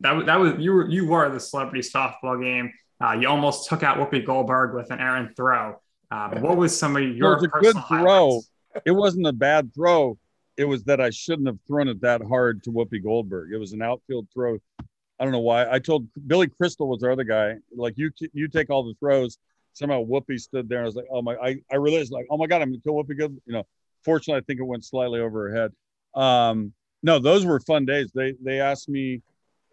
that, 0.00 0.26
that 0.26 0.36
was 0.36 0.54
you 0.58 0.72
were, 0.72 0.88
you 0.88 1.06
were 1.06 1.28
the 1.28 1.40
celebrity 1.40 1.80
softball 1.80 2.40
game. 2.42 2.72
Uh, 3.02 3.12
you 3.12 3.28
almost 3.28 3.68
took 3.68 3.82
out 3.82 3.96
Whoopi 3.96 4.24
Goldberg 4.24 4.74
with 4.74 4.90
an 4.90 5.00
errant 5.00 5.34
throw. 5.34 5.80
Um, 6.10 6.42
what 6.42 6.56
was 6.56 6.78
some 6.78 6.96
of 6.96 7.02
your? 7.02 7.32
It 7.32 7.34
was 7.36 7.44
a 7.44 7.48
good 7.48 7.76
throw. 7.88 8.40
It 8.84 8.90
wasn't 8.92 9.26
a 9.26 9.32
bad 9.32 9.74
throw. 9.74 10.18
It 10.56 10.64
was 10.64 10.84
that 10.84 11.00
I 11.00 11.10
shouldn't 11.10 11.46
have 11.48 11.58
thrown 11.66 11.88
it 11.88 12.00
that 12.02 12.20
hard 12.22 12.62
to 12.64 12.70
Whoopi 12.70 13.02
Goldberg. 13.02 13.52
It 13.52 13.56
was 13.56 13.72
an 13.72 13.82
outfield 13.82 14.28
throw. 14.34 14.58
I 15.18 15.24
don't 15.24 15.32
know 15.32 15.40
why. 15.40 15.70
I 15.70 15.78
told 15.78 16.08
Billy 16.26 16.48
Crystal 16.48 16.88
was 16.88 17.02
our 17.02 17.12
other 17.12 17.24
guy. 17.24 17.54
Like 17.74 17.94
you, 17.96 18.10
you 18.32 18.48
take 18.48 18.70
all 18.70 18.82
the 18.82 18.94
throws. 19.00 19.38
Somehow 19.72 20.04
Whoopi 20.04 20.38
stood 20.38 20.68
there. 20.68 20.82
I 20.82 20.84
was 20.84 20.96
like, 20.96 21.06
oh 21.10 21.22
my! 21.22 21.36
I, 21.36 21.56
I 21.72 21.76
realized 21.76 22.12
like, 22.12 22.26
oh 22.30 22.36
my 22.36 22.46
god, 22.46 22.60
I'm 22.60 22.70
gonna 22.70 22.82
kill 22.82 22.94
Whoopi 22.94 23.16
Good. 23.16 23.40
You 23.46 23.52
know, 23.52 23.66
fortunately, 24.04 24.40
I 24.40 24.44
think 24.44 24.60
it 24.60 24.64
went 24.64 24.84
slightly 24.84 25.20
over 25.20 25.48
her 25.48 25.56
head. 25.56 25.72
Um, 26.20 26.72
no, 27.02 27.18
those 27.18 27.46
were 27.46 27.60
fun 27.60 27.86
days. 27.86 28.10
They 28.14 28.34
they 28.42 28.60
asked 28.60 28.88
me. 28.88 29.22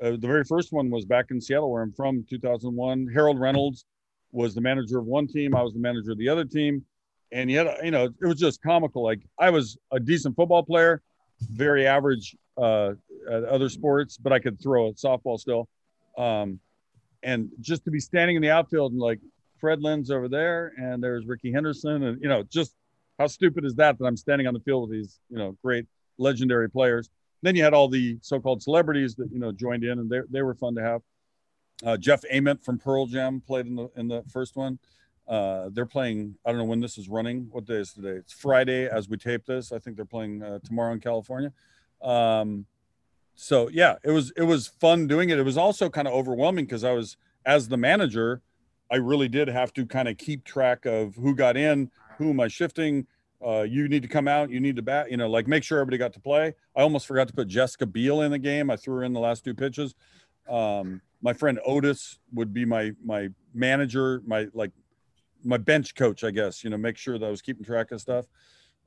Uh, 0.02 0.12
the 0.12 0.28
very 0.28 0.44
first 0.44 0.72
one 0.72 0.90
was 0.90 1.06
back 1.06 1.32
in 1.32 1.42
Seattle, 1.42 1.72
where 1.72 1.82
I'm 1.82 1.94
from, 1.94 2.26
2001. 2.30 3.08
Harold 3.14 3.40
Reynolds 3.40 3.86
was 4.32 4.54
the 4.54 4.62
manager 4.62 5.00
of 5.00 5.06
one 5.06 5.28
team. 5.28 5.56
I 5.56 5.62
was 5.64 5.74
the 5.74 5.80
manager 5.80 6.12
of 6.12 6.18
the 6.18 6.30
other 6.30 6.46
team. 6.46 6.86
And 7.32 7.50
yet, 7.50 7.84
you 7.84 7.92
know, 7.92 8.06
it 8.06 8.26
was 8.26 8.40
just 8.40 8.62
comical. 8.62 9.04
Like 9.04 9.22
I 9.40 9.50
was 9.50 9.78
a 9.92 10.00
decent 10.00 10.36
football 10.36 10.64
player, 10.64 11.02
very 11.42 11.86
average 11.86 12.36
uh, 12.58 12.92
at 13.30 13.44
other 13.44 13.70
sports, 13.70 14.18
but 14.18 14.32
I 14.32 14.40
could 14.40 14.62
throw 14.62 14.88
a 14.88 14.94
softball 14.94 15.40
still. 15.40 15.68
Um, 16.18 16.60
and 17.24 17.50
just 17.60 17.84
to 17.86 17.92
be 17.92 18.00
standing 18.00 18.36
in 18.36 18.42
the 18.42 18.52
outfield 18.52 18.94
and 18.94 19.02
like 19.02 19.20
Fred 19.60 19.82
Lynn's 19.82 20.12
over 20.12 20.28
there, 20.28 20.74
and 20.78 21.04
there's 21.04 21.26
Rickey 21.26 21.52
Henderson, 21.52 22.04
and 22.04 22.22
you 22.22 22.30
know, 22.30 22.44
just 22.44 22.74
how 23.20 23.28
stupid 23.28 23.66
is 23.66 23.76
that 23.76 23.98
that 23.98 24.06
I'm 24.06 24.18
standing 24.18 24.48
on 24.48 24.54
the 24.54 24.60
field 24.60 24.90
with 24.90 24.98
these, 24.98 25.20
you 25.30 25.38
know, 25.38 25.58
great 25.64 25.86
legendary 26.18 26.70
players. 26.70 27.10
Then 27.42 27.56
you 27.56 27.64
had 27.64 27.74
all 27.74 27.88
the 27.88 28.18
so-called 28.22 28.64
celebrities 28.64 29.16
that 29.16 29.32
you 29.32 29.40
know 29.40 29.52
joined 29.52 29.84
in, 29.84 30.00
and 30.00 30.10
they 30.10 30.20
they 30.30 30.42
were 30.42 30.56
fun 30.56 30.76
to 30.76 30.82
have. 30.82 31.02
Uh, 31.86 31.96
Jeff 31.96 32.24
Ament 32.32 32.64
from 32.64 32.80
Pearl 32.80 33.06
Jam 33.06 33.42
played 33.42 33.68
in 33.68 33.76
the 33.76 33.90
in 33.96 34.08
the 34.08 34.24
first 34.32 34.56
one. 34.56 34.80
Uh, 35.28 35.70
they're 35.72 35.86
playing. 35.86 36.36
I 36.46 36.50
don't 36.50 36.58
know 36.58 36.66
when 36.66 36.80
this 36.80 36.98
is 36.98 37.10
running. 37.10 37.48
What 37.52 37.66
day 37.66 37.76
is 37.76 37.94
today? 37.94 38.18
It's 38.18 38.34
Friday 38.34 38.88
as 38.88 39.10
we 39.10 39.18
tape 39.18 39.46
this. 39.46 39.72
I 39.72 39.80
think 39.80 39.96
they're 39.96 40.06
playing 40.06 40.42
uh, 40.42 40.60
tomorrow 40.64 40.94
in 40.94 41.00
California. 41.00 41.52
Um, 42.02 42.66
so 43.36 43.70
yeah, 43.70 43.96
it 44.04 44.12
was 44.12 44.32
it 44.36 44.44
was 44.44 44.68
fun 44.68 45.06
doing 45.08 45.30
it. 45.30 45.38
It 45.38 45.44
was 45.44 45.58
also 45.58 45.90
kind 45.90 46.08
of 46.08 46.14
overwhelming 46.14 46.66
because 46.66 46.84
I 46.84 46.92
was 46.92 47.18
as 47.46 47.68
the 47.68 47.78
manager, 47.78 48.42
I 48.92 48.96
really 48.96 49.28
did 49.28 49.48
have 49.48 49.74
to 49.74 49.86
kind 49.86 50.08
of 50.08 50.18
keep 50.18 50.44
track 50.44 50.86
of 50.86 51.16
who 51.16 51.36
got 51.36 51.56
in, 51.56 51.92
who 52.18 52.32
am 52.32 52.40
I 52.40 52.48
shifting. 52.48 53.06
Uh, 53.46 53.62
you 53.62 53.88
need 53.88 54.02
to 54.02 54.08
come 54.08 54.28
out. 54.28 54.50
You 54.50 54.60
need 54.60 54.76
to 54.78 54.82
bat. 54.82 55.12
You 55.12 55.18
know, 55.18 55.30
like 55.30 55.48
make 55.48 55.64
sure 55.64 55.80
everybody 55.80 55.98
got 55.98 56.14
to 56.14 56.20
play. 56.20 56.54
I 56.76 56.82
almost 56.82 57.06
forgot 57.06 57.28
to 57.28 57.34
put 57.34 57.48
Jessica 57.48 57.86
Biel 57.86 58.22
in 58.22 58.32
the 58.32 58.40
game. 58.40 58.70
I 58.70 58.76
threw 58.76 58.96
her 58.96 59.04
in 59.04 59.14
the 59.14 59.20
last 59.20 59.44
two 59.44 59.54
pitches. 59.54 59.94
Um, 60.50 61.02
my 61.22 61.34
friend 61.34 61.60
Otis 61.66 62.20
would 62.34 62.54
be 62.54 62.66
my 62.66 62.94
my 63.04 63.30
manager, 63.54 64.22
my 64.26 64.48
like 64.54 64.72
my 65.44 65.58
bench 65.58 65.96
coach, 65.96 66.24
I 66.24 66.32
guess. 66.32 66.64
You 66.64 66.70
know, 66.70 66.78
make 66.78 66.98
sure 66.98 67.18
that 67.18 67.26
I 67.26 67.30
was 67.30 67.42
keeping 67.42 67.64
track 67.64 67.92
of 67.92 68.02
stuff. 68.02 68.26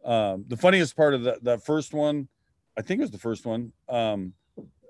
Um, 0.05 0.45
the 0.49 0.57
funniest 0.57 0.97
part 0.97 1.15
of 1.15 1.23
that 1.25 1.45
that 1.45 1.65
first 1.65 1.95
one, 1.95 2.29
I 2.77 2.83
think 2.83 2.99
it 2.99 3.03
was 3.03 3.11
the 3.11 3.19
first 3.19 3.47
one. 3.47 3.73
Um, 3.89 4.33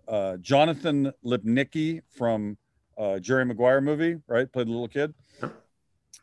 uh, 0.08 0.38
Jonathan 0.38 1.12
Lipnicki 1.24 2.00
from 2.16 2.56
uh, 2.98 3.18
Jerry 3.18 3.44
Maguire 3.44 3.80
movie, 3.80 4.16
right? 4.26 4.50
Played 4.50 4.66
the 4.66 4.72
little 4.72 4.88
kid. 4.88 5.14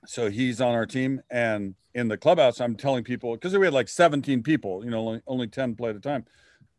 So 0.06 0.30
he's 0.30 0.62
on 0.62 0.74
our 0.74 0.86
team, 0.86 1.22
and 1.30 1.76
in 1.94 2.08
the 2.08 2.18
clubhouse, 2.18 2.62
I'm 2.62 2.76
telling 2.76 3.04
people 3.04 3.34
because 3.34 3.58
we 3.58 3.66
had 3.66 3.74
like 3.74 3.90
17 3.90 4.44
people, 4.44 4.86
you 4.86 4.92
know, 4.92 5.00
only, 5.00 5.22
only 5.28 5.48
10 5.48 5.76
play 5.76 5.90
at 5.90 5.96
a 5.96 6.00
time, 6.00 6.26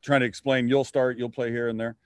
trying 0.03 0.21
to 0.21 0.27
explain 0.27 0.69
you'll 0.69 0.85
start, 0.85 1.19
you'll 1.19 1.31
play 1.31 1.51
here 1.51 1.69
and 1.69 1.79
there. 1.79 1.97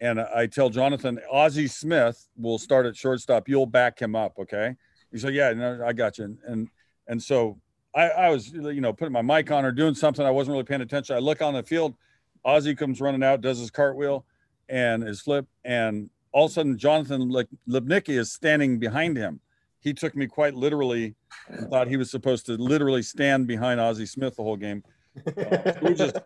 And 0.00 0.20
I 0.20 0.46
tell 0.46 0.70
Jonathan, 0.70 1.18
Ozzie 1.32 1.66
Smith 1.66 2.28
will 2.36 2.58
start 2.58 2.86
at 2.86 2.96
shortstop. 2.96 3.48
You'll 3.48 3.66
back 3.66 4.00
him 4.00 4.14
up, 4.14 4.38
okay? 4.38 4.76
He 5.10 5.18
said, 5.18 5.34
"Yeah, 5.34 5.52
no, 5.54 5.82
I 5.84 5.92
got 5.92 6.18
you." 6.18 6.24
And 6.24 6.38
and, 6.46 6.68
and 7.08 7.22
so 7.22 7.58
I, 7.94 8.08
I 8.10 8.28
was, 8.28 8.52
you 8.52 8.80
know, 8.80 8.92
putting 8.92 9.12
my 9.12 9.22
mic 9.22 9.50
on 9.50 9.64
or 9.64 9.72
doing 9.72 9.94
something. 9.94 10.24
I 10.24 10.30
wasn't 10.30 10.52
really 10.52 10.64
paying 10.64 10.82
attention. 10.82 11.16
I 11.16 11.18
look 11.18 11.42
on 11.42 11.54
the 11.54 11.62
field. 11.62 11.96
Ozzie 12.44 12.76
comes 12.76 13.00
running 13.00 13.24
out, 13.24 13.40
does 13.40 13.58
his 13.58 13.70
cartwheel 13.70 14.24
and 14.68 15.02
his 15.02 15.20
flip, 15.20 15.46
and 15.64 16.10
all 16.32 16.44
of 16.44 16.50
a 16.50 16.54
sudden, 16.54 16.78
Jonathan 16.78 17.28
like 17.30 17.48
Lipnicki 17.68 18.16
is 18.18 18.32
standing 18.32 18.78
behind 18.78 19.16
him. 19.16 19.40
He 19.80 19.94
took 19.94 20.16
me 20.16 20.26
quite 20.26 20.54
literally 20.54 21.14
and 21.48 21.68
thought 21.70 21.88
he 21.88 21.96
was 21.96 22.10
supposed 22.10 22.46
to 22.46 22.52
literally 22.56 23.02
stand 23.02 23.46
behind 23.46 23.80
Ozzie 23.80 24.06
Smith 24.06 24.36
the 24.36 24.42
whole 24.42 24.56
game. 24.56 24.82
Uh, 25.26 25.72
we 25.82 25.94
just 25.94 26.16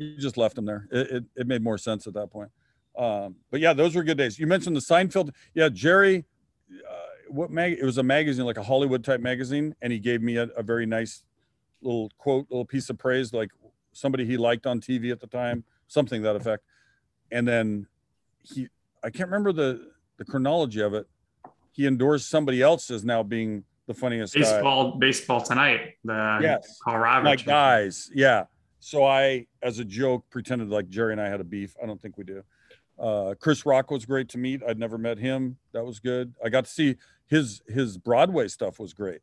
we 0.00 0.16
just 0.16 0.36
left 0.36 0.58
him 0.58 0.64
there. 0.64 0.88
It, 0.90 1.10
it, 1.10 1.24
it 1.36 1.46
made 1.46 1.62
more 1.62 1.78
sense 1.78 2.08
at 2.08 2.14
that 2.14 2.28
point. 2.32 2.50
Um, 2.98 3.36
but 3.50 3.60
yeah, 3.60 3.72
those 3.72 3.94
were 3.94 4.02
good 4.02 4.18
days. 4.18 4.38
You 4.38 4.46
mentioned 4.46 4.74
the 4.74 4.80
Seinfeld. 4.80 5.30
Yeah, 5.54 5.68
Jerry. 5.68 6.24
Uh, 6.70 6.94
what 7.28 7.50
mag? 7.50 7.78
It 7.78 7.84
was 7.84 7.98
a 7.98 8.02
magazine, 8.02 8.44
like 8.44 8.58
a 8.58 8.62
Hollywood 8.62 9.04
type 9.04 9.20
magazine, 9.20 9.74
and 9.80 9.92
he 9.92 9.98
gave 9.98 10.22
me 10.22 10.36
a, 10.36 10.44
a 10.56 10.62
very 10.62 10.86
nice 10.86 11.22
little 11.80 12.10
quote, 12.18 12.46
little 12.50 12.64
piece 12.64 12.90
of 12.90 12.98
praise, 12.98 13.32
like 13.32 13.50
somebody 13.92 14.24
he 14.24 14.36
liked 14.36 14.66
on 14.66 14.80
TV 14.80 15.10
at 15.10 15.20
the 15.20 15.26
time, 15.26 15.64
something 15.88 16.22
that 16.22 16.36
effect. 16.36 16.64
And 17.30 17.46
then 17.46 17.86
he, 18.42 18.68
I 19.02 19.10
can't 19.10 19.28
remember 19.28 19.52
the 19.52 19.92
the 20.18 20.24
chronology 20.24 20.80
of 20.80 20.94
it. 20.94 21.06
He 21.72 21.86
endorsed 21.86 22.28
somebody 22.28 22.62
else 22.62 22.90
as 22.90 23.04
now 23.04 23.22
being 23.22 23.64
the 23.86 23.94
funniest 23.94 24.34
baseball 24.34 24.92
guy. 24.92 24.98
baseball 24.98 25.40
tonight 25.40 25.94
the 26.04 26.38
yes. 26.40 26.78
Colorado 26.82 27.24
like 27.24 27.44
guys 27.44 28.10
yeah. 28.14 28.44
So 28.78 29.04
i 29.04 29.46
as 29.62 29.78
a 29.78 29.84
joke 29.84 30.24
pretended 30.30 30.68
like 30.68 30.88
jerry 30.88 31.12
and 31.12 31.20
i 31.20 31.28
had 31.28 31.40
a 31.40 31.44
beef. 31.44 31.74
I 31.82 31.86
don't 31.86 32.00
think 32.00 32.16
we 32.16 32.24
do. 32.24 32.42
Uh, 32.98 33.34
chris 33.40 33.66
rock 33.66 33.90
was 33.90 34.04
great 34.04 34.28
to 34.30 34.38
meet. 34.38 34.62
I'd 34.66 34.78
never 34.78 34.98
met 34.98 35.18
him. 35.18 35.56
That 35.72 35.84
was 35.84 35.98
good. 35.98 36.34
I 36.44 36.48
got 36.48 36.64
to 36.64 36.70
see 36.70 36.96
his 37.26 37.62
his 37.66 37.98
broadway 37.98 38.48
stuff 38.48 38.78
was 38.78 38.92
great. 38.92 39.20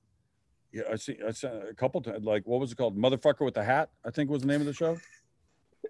Yeah 0.72 0.84
i 0.92 0.96
see 0.98 1.18
i 1.28 1.32
said 1.32 1.64
a 1.70 1.74
couple 1.74 2.02
times 2.02 2.26
like 2.26 2.46
what 2.46 2.60
was 2.60 2.72
it 2.72 2.76
called? 2.76 2.98
Motherfucker 2.98 3.46
with 3.46 3.56
the 3.56 3.64
hat 3.64 3.90
i 4.06 4.12
think 4.12 4.30
was 4.30 4.42
the 4.42 4.48
name 4.48 4.62
of 4.62 4.68
the 4.68 4.74
show. 4.74 4.98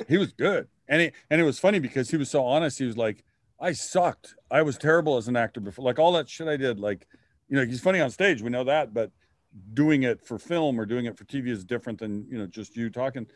He 0.07 0.17
was 0.17 0.31
good. 0.31 0.67
And 0.87 1.01
he 1.01 1.11
and 1.29 1.41
it 1.41 1.43
was 1.43 1.59
funny 1.59 1.79
because 1.79 2.09
he 2.09 2.17
was 2.17 2.29
so 2.29 2.45
honest. 2.45 2.77
He 2.79 2.85
was 2.85 2.97
like 2.97 3.23
i 3.59 3.71
sucked. 3.71 4.35
I 4.51 4.61
was 4.61 4.77
terrible 4.77 5.17
as 5.17 5.27
an 5.27 5.35
actor 5.35 5.59
before 5.59 5.85
like 5.85 5.99
all 5.99 6.11
that 6.13 6.29
shit 6.29 6.47
i 6.47 6.57
did 6.57 6.79
like 6.79 7.07
you 7.49 7.57
know 7.57 7.65
he's 7.65 7.81
funny 7.81 7.99
on 7.99 8.09
stage 8.09 8.41
we 8.41 8.49
know 8.49 8.63
that 8.63 8.93
but 8.93 9.11
doing 9.73 10.03
it 10.03 10.21
for 10.25 10.37
film 10.37 10.79
or 10.79 10.85
doing 10.85 11.05
it 11.05 11.17
for 11.17 11.25
tv 11.25 11.47
is 11.49 11.63
different 11.63 11.99
than 11.99 12.25
you 12.29 12.37
know 12.37 12.45
just 12.45 12.75
you 12.75 12.89
talking. 12.89 13.27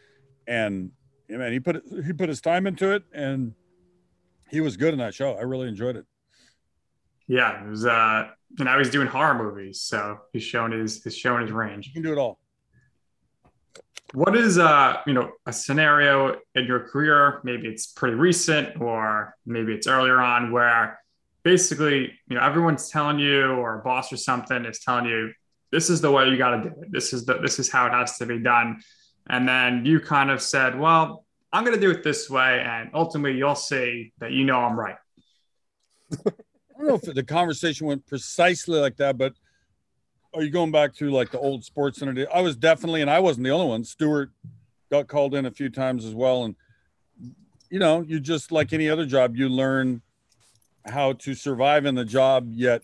And 0.47 0.91
yeah, 1.29 1.37
man 1.37 1.51
he 1.51 1.59
put 1.59 1.77
it, 1.77 1.83
he 2.05 2.13
put 2.13 2.29
his 2.29 2.41
time 2.41 2.67
into 2.67 2.91
it 2.91 3.03
and 3.13 3.53
he 4.49 4.61
was 4.61 4.77
good 4.77 4.93
in 4.93 4.99
that 4.99 5.15
show. 5.15 5.33
I 5.33 5.41
really 5.41 5.67
enjoyed 5.67 5.95
it. 5.95 6.05
Yeah 7.27 7.63
it 7.63 7.69
was 7.69 7.85
uh 7.85 8.29
and 8.59 8.65
now 8.65 8.77
he's 8.77 8.91
doing 8.91 9.07
horror 9.07 9.33
movies 9.33 9.81
so 9.81 10.19
he's 10.31 10.43
showing 10.43 10.71
his 10.71 11.03
he's 11.03 11.17
showing 11.17 11.41
his 11.41 11.51
range. 11.51 11.87
He 11.87 11.93
can 11.93 12.03
do 12.03 12.11
it 12.11 12.17
all 12.17 12.39
what 14.13 14.35
is 14.35 14.57
uh 14.57 14.97
you 15.07 15.13
know 15.13 15.31
a 15.45 15.53
scenario 15.53 16.37
in 16.55 16.65
your 16.65 16.79
career 16.79 17.41
maybe 17.43 17.67
it's 17.67 17.87
pretty 17.87 18.15
recent 18.15 18.79
or 18.79 19.35
maybe 19.45 19.73
it's 19.73 19.87
earlier 19.87 20.21
on 20.21 20.51
where 20.51 20.99
basically, 21.43 22.13
you 22.27 22.35
know, 22.35 22.41
everyone's 22.41 22.89
telling 22.89 23.19
you, 23.19 23.51
or 23.51 23.79
a 23.79 23.83
boss 23.83 24.11
or 24.11 24.17
something 24.17 24.65
is 24.65 24.79
telling 24.79 25.05
you, 25.05 25.31
this 25.71 25.89
is 25.89 26.01
the 26.01 26.11
way 26.11 26.27
you 26.27 26.37
got 26.37 26.51
to 26.51 26.69
do 26.69 26.81
it. 26.81 26.91
This 26.91 27.13
is 27.13 27.25
the 27.25 27.39
this 27.39 27.59
is 27.59 27.69
how 27.69 27.85
it 27.87 27.91
has 27.91 28.17
to 28.17 28.25
be 28.25 28.39
done. 28.39 28.81
And 29.27 29.47
then 29.47 29.85
you 29.85 29.99
kind 29.99 30.29
of 30.29 30.41
said, 30.41 30.77
well, 30.77 31.25
I'm 31.51 31.63
going 31.63 31.75
to 31.75 31.81
do 31.81 31.91
it 31.91 32.03
this 32.03 32.29
way, 32.29 32.63
and 32.65 32.89
ultimately, 32.93 33.37
you'll 33.37 33.55
see 33.55 34.13
that 34.19 34.31
you 34.31 34.43
know 34.43 34.59
I'm 34.59 34.79
right. 34.79 34.95
I 36.25 36.77
don't 36.77 36.87
know 36.87 36.95
if 36.95 37.01
the 37.01 37.23
conversation 37.23 37.87
went 37.87 38.05
precisely 38.07 38.79
like 38.79 38.97
that, 38.97 39.17
but 39.17 39.33
are 40.33 40.43
you 40.43 40.49
going 40.49 40.71
back 40.71 40.93
to 40.95 41.09
like 41.09 41.31
the 41.31 41.39
old 41.39 41.63
sports 41.63 41.99
center? 41.99 42.27
I 42.33 42.41
was 42.41 42.55
definitely, 42.55 43.01
and 43.01 43.09
I 43.09 43.19
wasn't 43.19 43.45
the 43.45 43.51
only 43.51 43.67
one. 43.67 43.83
Stuart 43.83 44.31
got 44.91 45.07
called 45.07 45.35
in 45.35 45.45
a 45.45 45.51
few 45.51 45.69
times 45.69 46.05
as 46.05 46.13
well, 46.13 46.45
and 46.45 46.55
you 47.69 47.79
know, 47.79 48.01
you 48.01 48.19
just 48.19 48.51
like 48.51 48.73
any 48.73 48.89
other 48.89 49.05
job, 49.05 49.35
you 49.35 49.49
learn 49.49 50.01
how 50.85 51.13
to 51.13 51.33
survive 51.33 51.85
in 51.85 51.95
the 51.95 52.05
job 52.05 52.47
yet 52.51 52.83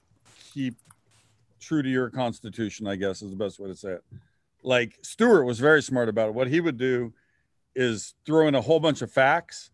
keep 0.54 0.76
true 1.60 1.84
to 1.84 1.89
your 1.89 2.10
constitution 2.10 2.88
i 2.88 2.95
guess 2.95 3.22
is 3.22 3.30
the 3.30 3.36
best 3.36 3.60
way 3.60 3.68
to 3.68 3.76
say 3.76 3.91
it. 3.91 4.04
Like 4.64 4.97
stuart 5.02 5.45
was 5.45 5.60
very 5.60 5.82
smart 5.82 6.10
about 6.10 6.30
it. 6.30 6.34
What 6.34 6.47
he 6.47 6.60
would 6.60 6.78
do 6.78 7.14
is 7.76 8.14
throw 8.26 8.47
in 8.47 8.56
a 8.56 8.62
whole 8.62 8.80
bunch 8.80 9.02
of 9.02 9.12
facts 9.12 9.72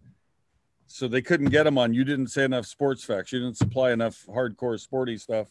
so 0.85 1.07
they 1.07 1.21
couldn't 1.21 1.49
get 1.49 1.65
him 1.65 1.77
on. 1.77 1.93
You 1.93 2.03
didn't 2.03 2.27
say 2.27 2.43
enough 2.43 2.67
sports 2.67 3.03
facts. 3.03 3.31
You 3.31 3.39
didn't 3.39 3.57
supply 3.57 3.91
enough 3.91 4.25
hardcore 4.27 4.79
sporty 4.79 5.17
stuff 5.17 5.47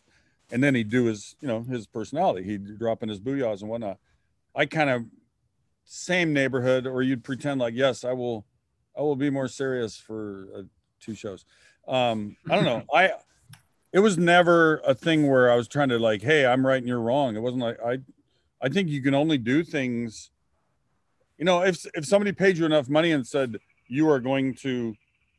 and 0.51 0.63
then 0.63 0.75
he'd 0.75 0.91
do 0.91 1.05
his 1.05 1.37
you 1.41 1.49
know 1.49 1.63
his 1.63 1.87
personality. 1.87 2.45
He'd 2.45 2.79
drop 2.79 3.03
in 3.03 3.09
his 3.09 3.21
booyahs 3.21 3.61
and 3.61 3.71
whatnot. 3.71 3.99
I 4.55 4.67
kind 4.67 4.91
of 4.91 5.05
same 5.85 6.33
neighborhood 6.33 6.87
or 6.87 7.03
you'd 7.03 7.23
pretend 7.23 7.61
like 7.61 7.75
yes 7.75 8.05
i 8.05 8.13
will 8.13 8.47
i 8.97 9.03
will 9.03 9.17
be 9.17 9.29
more 9.29 9.49
serious 9.49 9.97
for 9.97 10.49
uh, 10.57 10.63
two 11.01 11.15
shows. 11.15 11.45
Um 11.87 12.37
i 12.49 12.55
don't 12.55 12.65
know. 12.65 12.83
I 12.95 13.13
it 13.93 14.01
was 14.01 14.19
never 14.19 14.79
a 14.79 14.95
thing 14.95 15.29
where 15.29 15.51
i 15.51 15.57
was 15.57 15.69
trying 15.69 15.91
to 15.91 15.99
like 15.99 16.23
hey 16.23 16.47
i'm 16.47 16.67
right 16.67 16.79
and 16.79 16.89
you're 16.89 17.01
wrong. 17.01 17.37
It 17.37 17.41
wasn't 17.41 17.63
like 17.63 17.79
i 17.85 17.99
i 18.61 18.69
think 18.69 18.89
you 18.89 19.03
can 19.03 19.15
only 19.15 19.39
do 19.39 19.63
things 19.63 20.31
you 21.39 21.45
know 21.45 21.63
if 21.63 21.85
if 21.95 22.07
somebody 22.07 22.33
paid 22.33 22.57
you 22.57 22.65
enough 22.65 22.89
money 22.89 23.13
and 23.13 23.27
said 23.27 23.57
you 23.89 24.09
are 24.09 24.21
going 24.21 24.55
to 24.55 24.95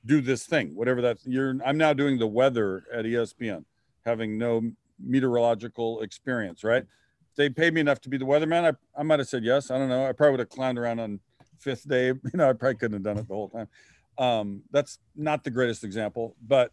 do 0.06 0.22
this 0.22 0.46
thing 0.46 0.76
whatever 0.76 1.02
that 1.02 1.18
you're 1.26 1.58
i'm 1.66 1.78
now 1.78 1.94
doing 1.94 2.20
the 2.20 2.28
weather 2.28 2.84
at 2.94 3.06
espn 3.06 3.64
having 4.06 4.38
no 4.38 4.62
meteorological 5.00 6.02
experience 6.02 6.64
right 6.64 6.84
if 6.84 7.36
they 7.36 7.50
paid 7.50 7.74
me 7.74 7.82
enough 7.82 8.00
to 8.02 8.10
be 8.10 8.18
the 8.18 8.26
weatherman 8.26 8.74
i, 8.74 9.00
I 9.00 9.04
might 9.04 9.20
have 9.20 9.28
said 9.28 9.44
yes 9.44 9.72
i 9.72 9.78
don't 9.78 9.90
know 9.90 10.08
i 10.08 10.12
probably 10.12 10.32
would 10.32 10.40
have 10.42 10.50
clowned 10.50 10.78
around 10.78 11.00
on 11.00 11.20
fifth 11.60 11.88
day 11.88 12.08
you 12.08 12.20
know 12.34 12.50
i 12.50 12.54
probably 12.54 12.76
couldn't 12.76 12.94
have 12.94 13.04
done 13.04 13.18
it 13.18 13.28
the 13.28 13.34
whole 13.34 13.50
time 13.50 13.68
um, 14.18 14.64
that's 14.72 15.00
not 15.16 15.44
the 15.44 15.52
greatest 15.52 15.84
example, 15.84 16.36
but 16.46 16.72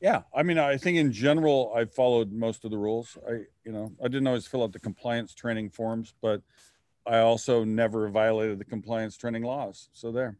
yeah, 0.00 0.22
I 0.34 0.42
mean, 0.42 0.58
I 0.58 0.76
think 0.76 0.98
in 0.98 1.12
general, 1.12 1.72
I 1.74 1.84
followed 1.86 2.30
most 2.30 2.64
of 2.64 2.70
the 2.70 2.78
rules. 2.78 3.18
I, 3.28 3.32
you 3.64 3.72
know, 3.72 3.92
I 4.02 4.08
didn't 4.08 4.26
always 4.26 4.46
fill 4.46 4.62
out 4.62 4.72
the 4.72 4.78
compliance 4.78 5.34
training 5.34 5.70
forms, 5.70 6.14
but 6.22 6.42
I 7.06 7.18
also 7.18 7.64
never 7.64 8.08
violated 8.08 8.58
the 8.58 8.64
compliance 8.64 9.16
training 9.16 9.42
laws. 9.42 9.88
So 9.92 10.12
there. 10.12 10.36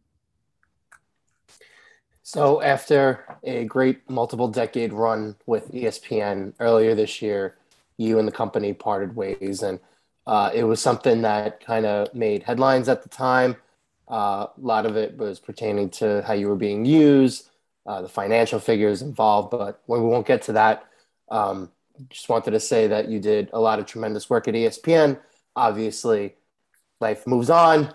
So 2.28 2.60
after 2.60 3.38
a 3.42 3.64
great 3.64 4.10
multiple 4.10 4.48
decade 4.48 4.92
run 4.92 5.34
with 5.46 5.72
ESPN 5.72 6.52
earlier 6.60 6.94
this 6.94 7.22
year, 7.22 7.56
you 7.96 8.18
and 8.18 8.28
the 8.28 8.32
company 8.32 8.74
parted 8.74 9.16
ways, 9.16 9.62
and 9.62 9.80
uh, 10.26 10.50
it 10.52 10.64
was 10.64 10.78
something 10.78 11.22
that 11.22 11.64
kind 11.64 11.86
of 11.86 12.12
made 12.12 12.42
headlines 12.42 12.90
at 12.90 13.02
the 13.02 13.08
time. 13.08 13.56
Uh, 14.10 14.44
a 14.54 14.60
lot 14.60 14.84
of 14.84 14.94
it 14.94 15.16
was 15.16 15.40
pertaining 15.40 15.88
to 15.88 16.22
how 16.26 16.34
you 16.34 16.48
were 16.48 16.54
being 16.54 16.84
used, 16.84 17.48
uh, 17.86 18.02
the 18.02 18.10
financial 18.10 18.60
figures 18.60 19.00
involved, 19.00 19.50
but 19.50 19.80
we 19.86 19.98
won't 19.98 20.26
get 20.26 20.42
to 20.42 20.52
that. 20.52 20.84
Um, 21.30 21.72
just 22.10 22.28
wanted 22.28 22.50
to 22.50 22.60
say 22.60 22.88
that 22.88 23.08
you 23.08 23.20
did 23.20 23.48
a 23.54 23.58
lot 23.58 23.78
of 23.78 23.86
tremendous 23.86 24.28
work 24.28 24.46
at 24.48 24.52
ESPN. 24.52 25.18
Obviously, 25.56 26.34
life 27.00 27.26
moves 27.26 27.48
on, 27.48 27.94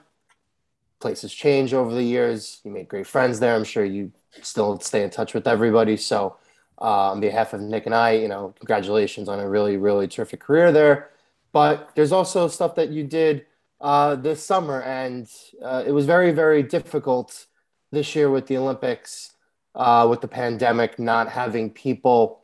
places 0.99 1.31
change 1.31 1.71
over 1.71 1.93
the 1.93 2.01
years. 2.01 2.61
You 2.63 2.71
made 2.71 2.87
great 2.87 3.05
friends 3.05 3.39
there. 3.39 3.53
I'm 3.53 3.63
sure 3.63 3.85
you 3.85 4.11
still 4.41 4.79
stay 4.79 5.03
in 5.03 5.09
touch 5.09 5.33
with 5.33 5.47
everybody. 5.47 5.97
So, 5.97 6.37
uh, 6.79 7.11
on 7.11 7.19
behalf 7.19 7.53
of 7.53 7.61
Nick 7.61 7.85
and 7.85 7.95
I, 7.95 8.11
you 8.11 8.27
know, 8.27 8.53
congratulations 8.59 9.29
on 9.29 9.39
a 9.39 9.47
really, 9.47 9.77
really 9.77 10.07
terrific 10.07 10.39
career 10.39 10.71
there. 10.71 11.11
But 11.51 11.91
there's 11.95 12.11
also 12.11 12.47
stuff 12.47 12.75
that 12.75 12.89
you 12.89 13.03
did 13.03 13.45
uh, 13.79 14.15
this 14.15 14.43
summer, 14.43 14.81
and 14.81 15.29
uh, 15.61 15.83
it 15.85 15.91
was 15.91 16.05
very, 16.05 16.31
very 16.31 16.63
difficult 16.63 17.45
this 17.91 18.15
year 18.15 18.29
with 18.29 18.47
the 18.47 18.57
Olympics, 18.57 19.33
uh, 19.75 20.07
with 20.09 20.21
the 20.21 20.27
pandemic, 20.27 20.97
not 20.97 21.29
having 21.29 21.69
people 21.69 22.43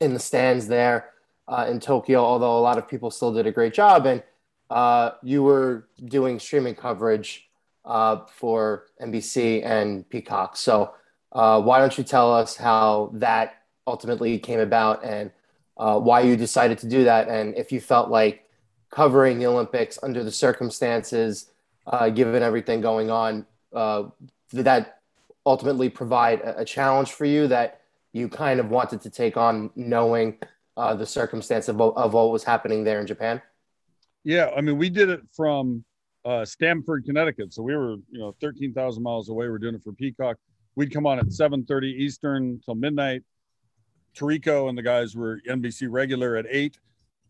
in 0.00 0.14
the 0.14 0.20
stands 0.20 0.66
there 0.66 1.10
uh, 1.46 1.66
in 1.68 1.78
Tokyo. 1.78 2.24
Although 2.24 2.58
a 2.58 2.60
lot 2.60 2.78
of 2.78 2.88
people 2.88 3.10
still 3.10 3.34
did 3.34 3.46
a 3.46 3.52
great 3.52 3.74
job, 3.74 4.06
and 4.06 4.22
uh, 4.70 5.10
you 5.22 5.42
were 5.42 5.88
doing 6.04 6.38
streaming 6.38 6.74
coverage 6.74 7.45
uh, 7.86 8.26
for 8.26 8.86
NBC 9.00 9.64
and 9.64 10.08
Peacock. 10.10 10.56
So, 10.56 10.94
why 11.30 11.78
don't 11.78 11.96
you 11.96 12.04
tell 12.04 12.34
us 12.34 12.56
how 12.56 13.10
that 13.14 13.62
ultimately 13.86 14.38
came 14.38 14.60
about 14.60 15.04
and 15.04 15.30
why 15.76 16.20
you 16.20 16.36
decided 16.36 16.78
to 16.78 16.88
do 16.88 17.04
that, 17.04 17.28
and 17.28 17.56
if 17.56 17.72
you 17.72 17.80
felt 17.80 18.10
like 18.10 18.46
covering 18.90 19.38
the 19.38 19.46
Olympics 19.46 19.98
under 20.02 20.24
the 20.24 20.32
circumstances, 20.32 21.50
uh, 21.86 22.08
given 22.08 22.42
everything 22.42 22.80
going 22.80 23.10
on, 23.10 23.46
uh, 23.74 24.04
did 24.50 24.64
that 24.64 25.00
ultimately 25.44 25.88
provide 25.88 26.40
a, 26.40 26.60
a, 26.60 26.64
challenge 26.64 27.12
for 27.12 27.24
you 27.24 27.46
that 27.46 27.82
you 28.12 28.28
kind 28.28 28.58
of 28.58 28.70
wanted 28.70 29.00
to 29.00 29.10
take 29.10 29.36
on 29.36 29.70
knowing 29.76 30.36
uh, 30.76 30.94
the 30.94 31.06
circumstance 31.06 31.68
of, 31.68 31.80
of 31.80 32.12
what 32.12 32.30
was 32.30 32.42
happening 32.42 32.84
there 32.84 33.00
in 33.00 33.06
Japan? 33.06 33.40
Yeah, 34.24 34.50
I 34.56 34.60
mean, 34.60 34.78
we 34.78 34.90
did 34.90 35.08
it 35.08 35.20
from 35.32 35.84
uh, 36.26 36.44
Stamford, 36.44 37.04
Connecticut. 37.04 37.54
So 37.54 37.62
we 37.62 37.76
were, 37.76 37.96
you 38.10 38.18
know, 38.18 38.34
13,000 38.40 39.02
miles 39.02 39.28
away. 39.28 39.48
We're 39.48 39.58
doing 39.58 39.76
it 39.76 39.82
for 39.82 39.92
Peacock. 39.92 40.36
We'd 40.74 40.92
come 40.92 41.06
on 41.06 41.18
at 41.18 41.26
7:30 41.26 41.84
Eastern 41.84 42.60
till 42.64 42.74
midnight. 42.74 43.22
Tirico 44.14 44.68
and 44.68 44.76
the 44.76 44.82
guys 44.82 45.14
were 45.14 45.40
NBC 45.48 45.86
regular 45.88 46.36
at 46.36 46.46
eight, 46.48 46.78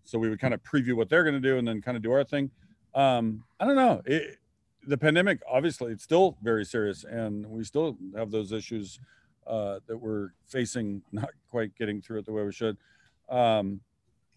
so 0.05 0.19
we 0.19 0.29
would 0.29 0.41
kind 0.41 0.55
of 0.55 0.63
preview 0.63 0.95
what 0.95 1.09
they're 1.09 1.25
going 1.25 1.35
to 1.35 1.41
do 1.41 1.59
and 1.59 1.69
then 1.69 1.83
kind 1.83 1.97
of 1.97 2.03
do 2.03 2.13
our 2.13 2.25
thing. 2.25 2.51
Um, 2.95 3.45
I 3.61 3.67
don't 3.67 3.77
know. 3.77 4.03
It, 4.07 4.39
the 4.87 4.97
pandemic, 4.97 5.41
obviously, 5.51 5.93
it's 5.93 6.05
still 6.05 6.39
very 6.43 6.65
serious, 6.65 7.05
and 7.05 7.45
we 7.47 7.65
still 7.65 7.99
have 8.17 8.31
those 8.31 8.53
issues 8.53 9.01
uh, 9.47 9.81
that 9.89 9.97
we're 9.97 10.31
facing, 10.47 11.03
not 11.13 11.31
quite 11.51 11.77
getting 11.77 12.01
through 12.01 12.21
it 12.21 12.27
the 12.27 12.33
way 12.33 12.45
we 12.45 12.53
should. 12.53 12.77
Um, 13.29 13.81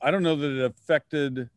I 0.01 0.11
don't 0.11 0.23
know 0.23 0.35
that 0.35 0.51
it 0.51 0.65
affected 0.65 1.49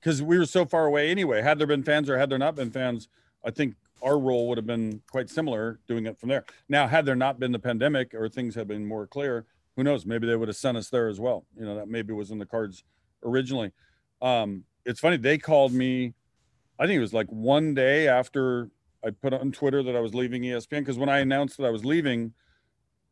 because 0.00 0.22
we 0.22 0.38
were 0.38 0.46
so 0.46 0.64
far 0.64 0.86
away 0.86 1.10
anyway. 1.10 1.42
Had 1.42 1.58
there 1.58 1.66
been 1.66 1.82
fans 1.82 2.08
or 2.08 2.18
had 2.18 2.30
there 2.30 2.38
not 2.38 2.54
been 2.54 2.70
fans, 2.70 3.08
I 3.44 3.50
think 3.50 3.74
our 4.02 4.18
role 4.18 4.48
would 4.48 4.58
have 4.58 4.66
been 4.66 5.02
quite 5.10 5.28
similar 5.28 5.80
doing 5.88 6.06
it 6.06 6.18
from 6.18 6.28
there. 6.28 6.44
Now, 6.68 6.86
had 6.86 7.04
there 7.04 7.16
not 7.16 7.40
been 7.40 7.52
the 7.52 7.58
pandemic 7.58 8.14
or 8.14 8.28
things 8.28 8.54
had 8.54 8.68
been 8.68 8.86
more 8.86 9.06
clear, 9.06 9.46
who 9.76 9.82
knows? 9.82 10.06
Maybe 10.06 10.26
they 10.26 10.36
would 10.36 10.48
have 10.48 10.56
sent 10.56 10.76
us 10.76 10.88
there 10.88 11.08
as 11.08 11.18
well. 11.18 11.44
You 11.58 11.64
know, 11.64 11.76
that 11.76 11.88
maybe 11.88 12.12
was 12.12 12.30
in 12.30 12.38
the 12.38 12.46
cards 12.46 12.84
originally. 13.24 13.72
Um, 14.22 14.64
it's 14.84 15.00
funny, 15.00 15.16
they 15.16 15.38
called 15.38 15.72
me, 15.72 16.14
I 16.78 16.86
think 16.86 16.96
it 16.96 17.00
was 17.00 17.12
like 17.12 17.28
one 17.28 17.74
day 17.74 18.08
after 18.08 18.70
I 19.04 19.10
put 19.10 19.32
on 19.32 19.52
Twitter 19.52 19.82
that 19.82 19.96
I 19.96 20.00
was 20.00 20.14
leaving 20.14 20.42
ESPN. 20.42 20.80
Because 20.80 20.98
when 20.98 21.08
I 21.08 21.18
announced 21.18 21.56
that 21.58 21.64
I 21.64 21.70
was 21.70 21.84
leaving, 21.84 22.32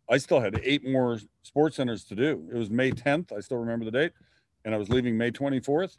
I 0.09 0.19
still 0.19 0.41
had 0.41 0.61
eight 0.63 0.87
more 0.87 1.19
sports 1.43 1.77
centers 1.77 2.05
to 2.05 2.15
do. 2.15 2.49
It 2.53 2.57
was 2.57 2.71
May 2.71 2.93
10th. 2.93 3.33
I 3.37 3.41
still 3.41 3.59
remember 3.59 3.85
the 3.85 3.91
date. 3.91 4.13
And 4.65 4.75
I 4.75 4.79
was 4.79 4.89
leaving 4.89 5.17
May 5.17 5.31
24th 5.31 5.99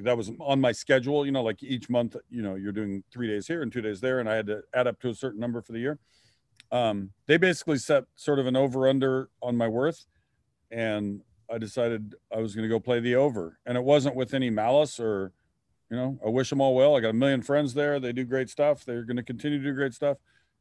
that 0.00 0.16
was 0.16 0.30
on 0.40 0.60
my 0.60 0.72
schedule 0.72 1.26
you 1.26 1.32
know 1.32 1.42
like 1.42 1.62
each 1.62 1.90
month 1.90 2.16
you 2.30 2.42
know 2.42 2.54
you're 2.54 2.72
doing 2.72 3.02
three 3.12 3.26
days 3.26 3.46
here 3.46 3.62
and 3.62 3.72
two 3.72 3.82
days 3.82 4.00
there 4.00 4.20
and 4.20 4.28
i 4.28 4.34
had 4.34 4.46
to 4.46 4.62
add 4.74 4.86
up 4.86 4.98
to 5.00 5.10
a 5.10 5.14
certain 5.14 5.40
number 5.40 5.60
for 5.60 5.72
the 5.72 5.78
year. 5.78 5.98
Um, 6.70 7.10
they 7.26 7.36
basically 7.36 7.76
set 7.76 8.04
sort 8.16 8.38
of 8.38 8.46
an 8.46 8.56
over 8.56 8.88
under 8.88 9.28
on 9.42 9.56
my 9.56 9.68
worth 9.68 10.06
and 10.70 11.20
i 11.52 11.58
decided 11.58 12.14
i 12.34 12.38
was 12.38 12.54
going 12.54 12.62
to 12.62 12.68
go 12.68 12.80
play 12.80 12.98
the 12.98 13.14
over 13.14 13.58
and 13.66 13.76
it 13.76 13.84
wasn't 13.84 14.16
with 14.16 14.32
any 14.32 14.48
malice 14.48 14.98
or 14.98 15.32
you 15.90 15.96
know 15.98 16.18
i 16.24 16.30
wish 16.30 16.48
them 16.48 16.62
all 16.62 16.74
well 16.74 16.96
i 16.96 17.00
got 17.00 17.10
a 17.10 17.12
million 17.12 17.42
friends 17.42 17.74
there 17.74 18.00
they 18.00 18.12
do 18.12 18.24
great 18.24 18.48
stuff 18.48 18.86
they're 18.86 19.02
going 19.02 19.18
to 19.18 19.22
continue 19.22 19.58
to 19.58 19.64
do 19.64 19.74
great 19.74 19.92
stuff. 19.92 20.16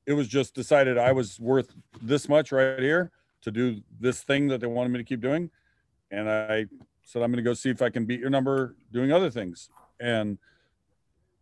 It 0.05 0.13
was 0.13 0.27
just 0.27 0.53
decided 0.53 0.97
i 0.97 1.13
was 1.13 1.39
worth 1.39 1.73
this 2.01 2.27
much 2.27 2.51
right 2.51 2.79
here 2.79 3.11
to 3.43 3.51
do 3.51 3.81
this 3.97 4.21
thing 4.21 4.49
that 4.49 4.59
they 4.59 4.67
wanted 4.67 4.89
me 4.89 4.99
to 4.99 5.05
keep 5.05 5.21
doing 5.21 5.49
and 6.09 6.29
i 6.29 6.65
said, 7.03 7.21
I'm 7.21 7.31
going 7.31 7.43
to 7.43 7.49
go 7.49 7.53
see 7.53 7.69
if 7.69 7.81
I 7.81 7.89
can 7.89 8.05
beat 8.05 8.19
your 8.19 8.29
number 8.29 8.75
doing 8.91 9.11
other 9.11 9.29
things. 9.29 9.69
And 9.99 10.37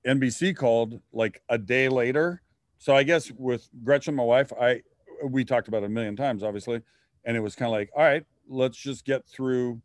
NBC 0.05 0.55
called 0.55 0.99
like 1.12 1.41
a 1.49 1.57
day 1.57 1.89
later. 1.89 2.41
So 2.78 2.95
I 2.95 3.03
guess 3.03 3.32
with 3.32 3.70
Gretchen, 3.84 4.16
my 4.16 4.24
wife, 4.24 4.51
I 4.60 4.82
we 5.24 5.43
talked 5.43 5.68
about 5.68 5.84
it 5.84 5.88
a 5.88 5.89
million 5.89 6.16
times, 6.16 6.43
obviously, 6.43 6.82
and 7.26 7.36
it 7.36 7.41
was 7.41 7.55
kind 7.55 7.68
of 7.68 7.74
like, 7.74 7.89
all 7.95 8.03
right, 8.03 8.26
let's 8.47 8.78
just 8.78 9.05
get 9.05 9.28
through. 9.28 9.82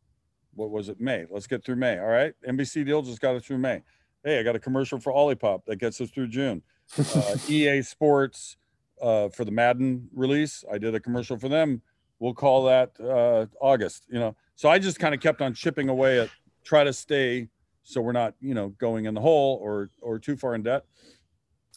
What 0.55 0.71
was 0.71 0.89
it? 0.89 1.01
May. 1.01 1.25
Let's 1.29 1.49
get 1.49 1.65
through 1.65 1.77
May. 1.77 1.99
All 1.99 2.07
right, 2.07 2.33
NBC 2.49 2.87
deal 2.87 3.03
just 3.03 3.21
got 3.21 3.35
it 3.35 3.45
through 3.45 3.59
May. 3.59 3.83
Hey, 4.23 4.39
I 4.39 4.45
got 4.45 4.55
a 4.55 4.61
commercial 4.61 5.01
for 5.01 5.13
Olipop 5.13 5.65
that 5.67 5.77
gets 5.77 6.01
us 6.01 6.11
through 6.11 6.29
June. 6.29 6.63
Uh, 7.17 7.37
EA 7.49 7.81
Sports 7.81 8.59
uh, 9.01 9.29
for 9.31 9.47
the 9.47 9.51
Madden 9.51 10.07
release, 10.15 10.65
I 10.71 10.77
did 10.77 10.95
a 10.95 11.01
commercial 11.01 11.39
for 11.39 11.49
them. 11.49 11.81
We'll 12.19 12.35
call 12.35 12.65
that 12.65 12.93
uh, 13.01 13.47
August. 13.61 14.05
You 14.09 14.19
know, 14.19 14.37
so 14.55 14.69
I 14.69 14.79
just 14.79 14.99
kind 14.99 15.15
of 15.15 15.21
kept 15.21 15.43
on 15.43 15.55
chipping 15.55 15.89
away 15.89 16.21
at 16.21 16.31
try 16.65 16.85
to 16.85 16.93
stay 16.93 17.49
so 17.83 18.01
we're 18.01 18.13
not, 18.13 18.35
you 18.41 18.55
know, 18.55 18.71
going 18.71 19.05
in 19.05 19.15
the 19.15 19.21
hole 19.21 19.59
or 19.63 19.91
or 20.01 20.19
too 20.19 20.37
far 20.37 20.55
in 20.55 20.63
debt. 20.63 20.85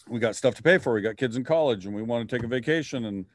We 0.08 0.20
got 0.20 0.36
stuff 0.36 0.56
to 0.56 0.64
pay 0.64 0.78
for. 0.78 0.94
We 0.94 1.02
got 1.02 1.18
kids 1.18 1.36
in 1.36 1.44
college 1.44 1.86
and 1.86 1.94
we 1.94 2.02
want 2.02 2.28
to 2.28 2.36
take 2.36 2.46
a 2.46 2.48
vacation 2.48 3.06
and 3.06 3.26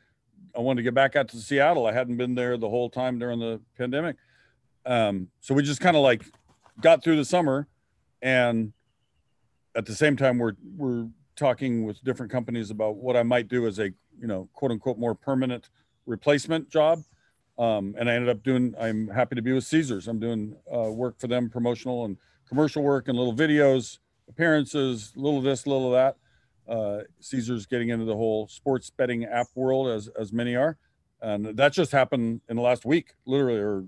I 0.56 0.60
wanted 0.60 0.78
to 0.78 0.82
get 0.82 0.94
back 0.94 1.16
out 1.16 1.28
to 1.28 1.36
Seattle. 1.36 1.86
I 1.86 1.92
hadn't 1.92 2.16
been 2.16 2.34
there 2.34 2.56
the 2.56 2.68
whole 2.68 2.88
time 2.88 3.18
during 3.18 3.38
the 3.38 3.60
pandemic. 3.76 4.16
Um, 4.86 5.28
so 5.40 5.54
we 5.54 5.62
just 5.62 5.80
kind 5.80 5.96
of 5.96 6.02
like 6.02 6.24
got 6.80 7.04
through 7.04 7.16
the 7.16 7.24
summer 7.24 7.68
and 8.22 8.72
at 9.74 9.86
the 9.86 9.94
same 9.94 10.16
time 10.16 10.38
we're 10.38 10.56
we're 10.76 11.08
talking 11.36 11.84
with 11.84 12.02
different 12.04 12.32
companies 12.32 12.70
about 12.70 12.96
what 12.96 13.16
I 13.16 13.22
might 13.22 13.48
do 13.48 13.66
as 13.66 13.78
a, 13.78 13.90
you 14.18 14.26
know, 14.26 14.48
quote 14.54 14.70
unquote 14.70 14.98
more 14.98 15.14
permanent 15.14 15.68
replacement 16.06 16.70
job 16.70 17.02
um, 17.58 17.94
and 17.98 18.10
I 18.10 18.14
ended 18.14 18.30
up 18.30 18.42
doing. 18.42 18.74
I'm 18.78 19.08
happy 19.08 19.36
to 19.36 19.42
be 19.42 19.52
with 19.52 19.64
Caesars. 19.64 20.08
I'm 20.08 20.18
doing 20.18 20.56
uh, 20.74 20.90
work 20.90 21.18
for 21.18 21.26
them, 21.28 21.50
promotional 21.50 22.04
and 22.04 22.16
commercial 22.48 22.82
work, 22.82 23.08
and 23.08 23.16
little 23.16 23.34
videos, 23.34 23.98
appearances, 24.28 25.12
little 25.16 25.40
this, 25.40 25.66
little 25.66 25.90
that. 25.92 26.16
Uh, 26.68 27.00
Caesars 27.20 27.66
getting 27.66 27.90
into 27.90 28.04
the 28.04 28.16
whole 28.16 28.48
sports 28.48 28.90
betting 28.90 29.24
app 29.24 29.46
world, 29.54 29.88
as 29.88 30.08
as 30.18 30.32
many 30.32 30.56
are, 30.56 30.78
and 31.20 31.56
that 31.56 31.72
just 31.72 31.92
happened 31.92 32.40
in 32.48 32.56
the 32.56 32.62
last 32.62 32.84
week, 32.84 33.14
literally, 33.26 33.58
or 33.58 33.84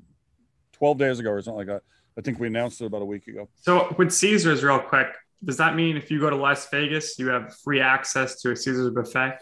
12 0.72 0.98
days 0.98 1.18
ago, 1.18 1.30
or 1.30 1.40
something 1.40 1.58
like 1.58 1.66
that. 1.66 1.82
I 2.18 2.20
think 2.20 2.38
we 2.38 2.46
announced 2.46 2.80
it 2.80 2.86
about 2.86 3.02
a 3.02 3.06
week 3.06 3.26
ago. 3.26 3.48
So 3.62 3.94
with 3.98 4.12
Caesars, 4.12 4.62
real 4.62 4.78
quick, 4.78 5.08
does 5.42 5.56
that 5.56 5.74
mean 5.74 5.96
if 5.96 6.10
you 6.10 6.20
go 6.20 6.30
to 6.30 6.36
Las 6.36 6.68
Vegas, 6.68 7.18
you 7.18 7.28
have 7.28 7.56
free 7.56 7.80
access 7.80 8.40
to 8.42 8.52
a 8.52 8.56
Caesars 8.56 8.90
buffet? 8.90 9.38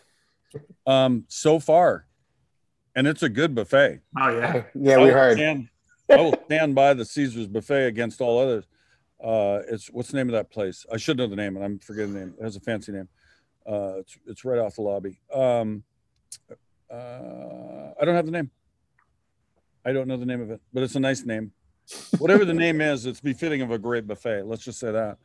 Um, 0.87 1.25
so 1.29 1.59
far, 1.59 2.07
and 2.95 3.07
it's 3.07 3.23
a 3.23 3.29
good 3.29 3.55
buffet. 3.55 4.01
Oh 4.19 4.29
yeah, 4.29 4.65
yeah, 4.75 4.99
we 4.99 5.09
heard. 5.09 5.37
Stand, 5.37 5.69
I 6.11 6.17
will 6.17 6.39
stand 6.47 6.75
by 6.75 6.95
the 6.95 7.05
Caesar's 7.05 7.47
buffet 7.47 7.87
against 7.87 8.21
all 8.21 8.39
others. 8.39 8.65
Uh, 9.23 9.61
it's 9.69 9.87
what's 9.89 10.11
the 10.11 10.17
name 10.17 10.29
of 10.29 10.33
that 10.33 10.51
place? 10.51 10.85
I 10.93 10.97
should 10.97 11.17
know 11.17 11.27
the 11.27 11.37
name, 11.37 11.57
and 11.57 11.65
I'm 11.65 11.79
forgetting 11.79 12.15
the 12.15 12.21
name. 12.21 12.35
It 12.39 12.45
has 12.45 12.57
a 12.57 12.61
fancy 12.61 12.93
name. 12.93 13.09
Uh, 13.67 13.99
it's 13.99 14.19
it's 14.27 14.45
right 14.45 14.59
off 14.59 14.75
the 14.75 14.83
lobby. 14.83 15.21
Um, 15.33 15.85
uh, 16.91 17.93
I 18.01 18.05
don't 18.05 18.15
have 18.15 18.27
the 18.27 18.33
name. 18.33 18.51
I 19.85 19.93
don't 19.93 20.07
know 20.07 20.17
the 20.17 20.27
name 20.27 20.41
of 20.41 20.51
it, 20.51 20.61
but 20.73 20.83
it's 20.83 20.95
a 20.95 21.01
nice 21.01 21.25
name. 21.25 21.53
Whatever 22.19 22.45
the 22.45 22.55
name 22.55 22.81
is, 22.81 23.07
it's 23.07 23.21
befitting 23.21 23.63
of 23.63 23.71
a 23.71 23.79
great 23.79 24.07
buffet. 24.07 24.45
Let's 24.45 24.63
just 24.63 24.79
say 24.79 24.93
that. 24.93 25.19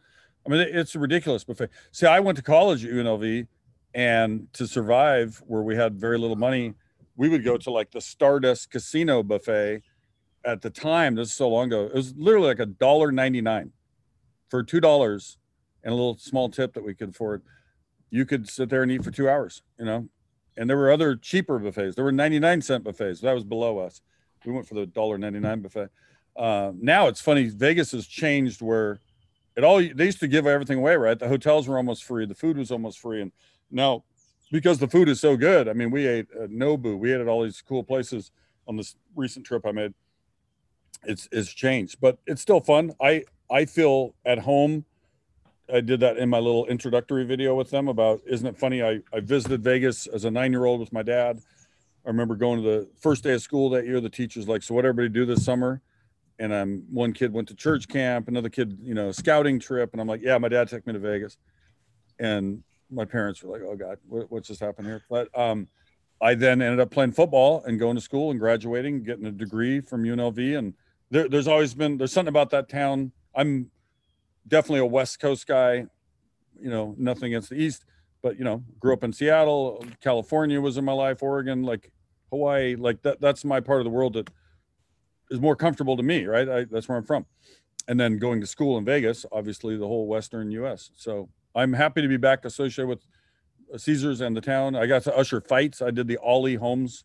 I 0.46 0.50
mean, 0.50 0.62
it's 0.62 0.96
a 0.96 1.00
ridiculous 1.00 1.44
buffet. 1.44 1.70
See, 1.92 2.08
I 2.08 2.20
went 2.20 2.38
to 2.38 2.44
college 2.44 2.86
at 2.86 2.92
UNLV, 2.92 3.48
and 3.94 4.48
to 4.54 4.68
survive, 4.68 5.42
where 5.46 5.62
we 5.62 5.76
had 5.76 6.00
very 6.00 6.18
little 6.18 6.36
money 6.36 6.74
we 7.18 7.28
would 7.28 7.44
go 7.44 7.58
to 7.58 7.72
like 7.72 7.92
the 7.92 8.00
Stardust 8.00 8.72
Casino 8.72 9.24
buffet. 9.24 9.82
At 10.46 10.62
the 10.62 10.70
time, 10.70 11.16
this 11.16 11.30
is 11.30 11.34
so 11.34 11.50
long 11.50 11.68
ago, 11.68 11.86
it 11.88 11.94
was 11.94 12.14
literally 12.16 12.48
like 12.48 12.60
a 12.60 12.66
dollar 12.66 13.12
ninety 13.12 13.42
nine 13.42 13.74
for 14.50 14.64
two 14.64 14.80
dollars 14.80 15.38
and 15.84 15.92
a 15.92 15.96
little 15.96 16.18
small 16.18 16.48
tip 16.50 16.74
that 16.74 16.86
we 16.86 16.94
could 16.94 17.10
afford. 17.10 17.42
You 18.10 18.26
could 18.26 18.48
sit 18.48 18.70
there 18.70 18.84
and 18.84 18.92
eat 18.92 19.04
for 19.04 19.12
two 19.12 19.28
hours, 19.28 19.62
you 19.78 19.84
know. 19.84 20.08
And 20.56 20.70
there 20.70 20.78
were 20.78 20.92
other 20.92 21.16
cheaper 21.16 21.60
buffets. 21.60 21.96
There 21.96 22.06
were 22.06 22.14
ninety 22.14 22.40
nine 22.40 22.62
cent 22.62 22.86
buffets. 22.86 23.20
That 23.20 23.34
was 23.34 23.44
below 23.44 23.80
us. 23.80 24.02
We 24.46 24.54
went 24.54 24.68
for 24.68 24.76
the 24.76 24.86
dollar 24.86 25.18
ninety 25.18 25.40
nine 25.40 25.62
buffet. 25.62 25.90
Uh, 26.38 26.72
now 26.80 27.08
it's 27.08 27.20
funny. 27.20 27.50
Vegas 27.50 27.92
has 27.92 28.08
changed 28.08 28.62
where 28.62 29.00
it 29.58 29.64
all 29.64 29.78
they 29.78 30.06
used 30.06 30.20
to 30.20 30.28
give 30.28 30.46
everything 30.46 30.78
away, 30.78 30.96
right? 30.96 31.18
The 31.18 31.28
hotels 31.28 31.68
were 31.68 31.78
almost 31.78 32.04
free, 32.04 32.26
the 32.26 32.36
food 32.36 32.58
was 32.58 32.72
almost 32.72 33.00
free, 33.00 33.22
and 33.22 33.32
now 33.72 34.04
because 34.52 34.80
the 34.80 34.88
food 34.88 35.10
is 35.10 35.20
so 35.20 35.36
good. 35.36 35.68
I 35.68 35.74
mean, 35.74 35.92
we 35.92 36.08
ate 36.08 36.28
at 36.42 36.50
Nobu, 36.50 36.98
we 36.98 37.14
ate 37.14 37.22
at 37.22 37.28
all 37.28 37.44
these 37.44 37.62
cool 37.62 37.84
places 37.84 38.32
on 38.68 38.78
this 38.78 38.96
recent 39.16 39.46
trip 39.46 39.66
I 39.66 39.72
made. 39.72 39.94
It's 41.04 41.28
it's 41.32 41.54
changed, 41.54 41.98
but 42.02 42.18
it's 42.26 42.42
still 42.42 42.60
fun. 42.60 42.94
I 43.02 43.24
I 43.50 43.66
feel 43.66 44.16
at 44.26 44.40
home. 44.40 44.86
I 45.72 45.82
did 45.82 46.00
that 46.00 46.18
in 46.18 46.30
my 46.30 46.40
little 46.40 46.66
introductory 46.68 47.26
video 47.26 47.54
with 47.54 47.70
them 47.70 47.88
about 47.90 48.22
isn't 48.26 48.48
it 48.48 48.58
funny? 48.58 48.82
I, 48.82 49.02
I 49.14 49.20
visited 49.20 49.64
Vegas 49.64 50.08
as 50.08 50.24
a 50.24 50.32
nine 50.32 50.52
year 50.52 50.66
old 50.66 50.80
with 50.80 50.94
my 50.94 51.04
dad. 51.04 51.40
I 52.06 52.10
remember 52.10 52.36
going 52.36 52.64
to 52.64 52.68
the 52.68 52.90
first 53.00 53.24
day 53.24 53.34
of 53.34 53.42
school 53.42 53.70
that 53.72 53.86
year. 53.86 54.00
The 54.00 54.10
teacher's 54.10 54.48
like, 54.48 54.64
"So 54.64 54.74
what 54.74 54.86
everybody 54.86 55.10
do 55.10 55.26
this 55.26 55.44
summer?" 55.44 55.82
And 56.40 56.54
I'm 56.54 56.86
one 56.90 57.14
kid 57.14 57.34
went 57.34 57.48
to 57.50 57.56
church 57.56 57.88
camp, 57.88 58.28
another 58.28 58.50
kid, 58.50 58.78
you 58.82 58.94
know, 58.94 59.12
scouting 59.12 59.60
trip, 59.60 59.92
and 59.92 60.02
I'm 60.02 60.08
like, 60.08 60.22
"Yeah, 60.22 60.38
my 60.38 60.48
dad 60.48 60.70
took 60.70 60.88
me 60.88 60.94
to 60.94 61.00
Vegas." 61.00 61.38
And 62.18 62.64
my 62.90 63.06
parents 63.06 63.44
were 63.44 63.52
like, 63.52 63.62
"Oh 63.68 63.76
God, 63.76 63.98
what, 64.08 64.32
what's 64.32 64.48
just 64.48 64.60
happened 64.60 64.88
here?" 64.88 65.04
But 65.10 65.30
um, 65.38 65.68
I 66.22 66.36
then 66.36 66.62
ended 66.62 66.80
up 66.80 66.92
playing 66.92 67.12
football 67.12 67.64
and 67.66 67.80
going 67.80 67.96
to 67.96 68.02
school 68.02 68.32
and 68.32 68.40
graduating, 68.40 69.04
getting 69.04 69.26
a 69.26 69.32
degree 69.32 69.82
from 69.82 70.04
UNLV. 70.04 70.58
And 70.58 70.74
there, 71.12 71.30
there's 71.30 71.48
always 71.48 71.74
been 71.74 71.98
there's 71.98 72.12
something 72.12 72.30
about 72.30 72.50
that 72.52 72.70
town. 72.70 73.12
I'm 73.36 73.70
definitely 74.48 74.80
a 74.80 74.86
West 74.86 75.20
Coast 75.20 75.48
guy. 75.48 75.86
You 76.60 76.70
know, 76.72 76.96
nothing 76.98 77.26
against 77.26 77.50
the 77.50 77.56
East, 77.56 77.86
but 78.24 78.38
you 78.38 78.44
know, 78.44 78.64
grew 78.80 78.94
up 78.94 79.04
in 79.04 79.14
Seattle. 79.14 79.86
California 80.02 80.60
was 80.60 80.78
in 80.78 80.86
my 80.86 80.94
life. 80.94 81.22
Oregon, 81.22 81.64
like 81.64 81.92
Hawaii, 82.32 82.76
like 82.76 83.04
that. 83.04 83.22
That's 83.22 83.46
my 83.46 83.60
part 83.60 83.80
of 83.80 83.86
the 83.86 83.92
world 83.92 84.14
that 84.14 84.30
is 85.30 85.40
more 85.40 85.56
comfortable 85.56 85.98
to 85.98 86.04
me. 86.04 86.26
Right, 86.26 86.50
I, 86.50 86.64
that's 86.64 86.90
where 86.90 86.98
I'm 86.98 87.04
from. 87.04 87.28
And 87.88 88.00
then 88.00 88.18
going 88.18 88.42
to 88.42 88.48
school 88.48 88.78
in 88.78 88.86
Vegas, 88.86 89.26
obviously 89.32 89.78
the 89.78 89.88
whole 89.88 90.08
Western 90.08 90.52
U.S. 90.52 90.90
So 90.96 91.30
I'm 91.58 91.74
happy 91.74 92.02
to 92.04 92.08
be 92.08 92.18
back 92.18 92.46
associated 92.46 92.88
with 92.88 93.06
Caesars 93.82 94.22
and 94.22 94.38
the 94.38 94.42
town. 94.42 94.76
I 94.76 94.86
got 94.86 95.02
to 95.04 95.18
usher 95.18 95.42
fights. 95.42 95.82
I 95.82 95.92
did 95.92 96.08
the 96.08 96.18
Ali 96.20 96.56
Holmes 96.56 97.04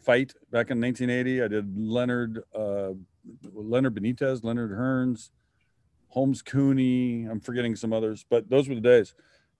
fight 0.00 0.34
back 0.50 0.70
in 0.70 0.80
1980. 0.80 1.42
I 1.42 1.48
did 1.48 1.78
Leonard 1.78 2.42
uh, 2.54 2.90
Leonard 3.52 3.94
Benitez, 3.94 4.42
Leonard 4.42 4.72
Hearns, 4.72 5.30
Holmes 6.08 6.42
Cooney. 6.42 7.24
I'm 7.24 7.40
forgetting 7.40 7.76
some 7.76 7.92
others, 7.92 8.24
but 8.28 8.50
those 8.50 8.68
were 8.68 8.74
the 8.74 8.80
days. 8.80 9.14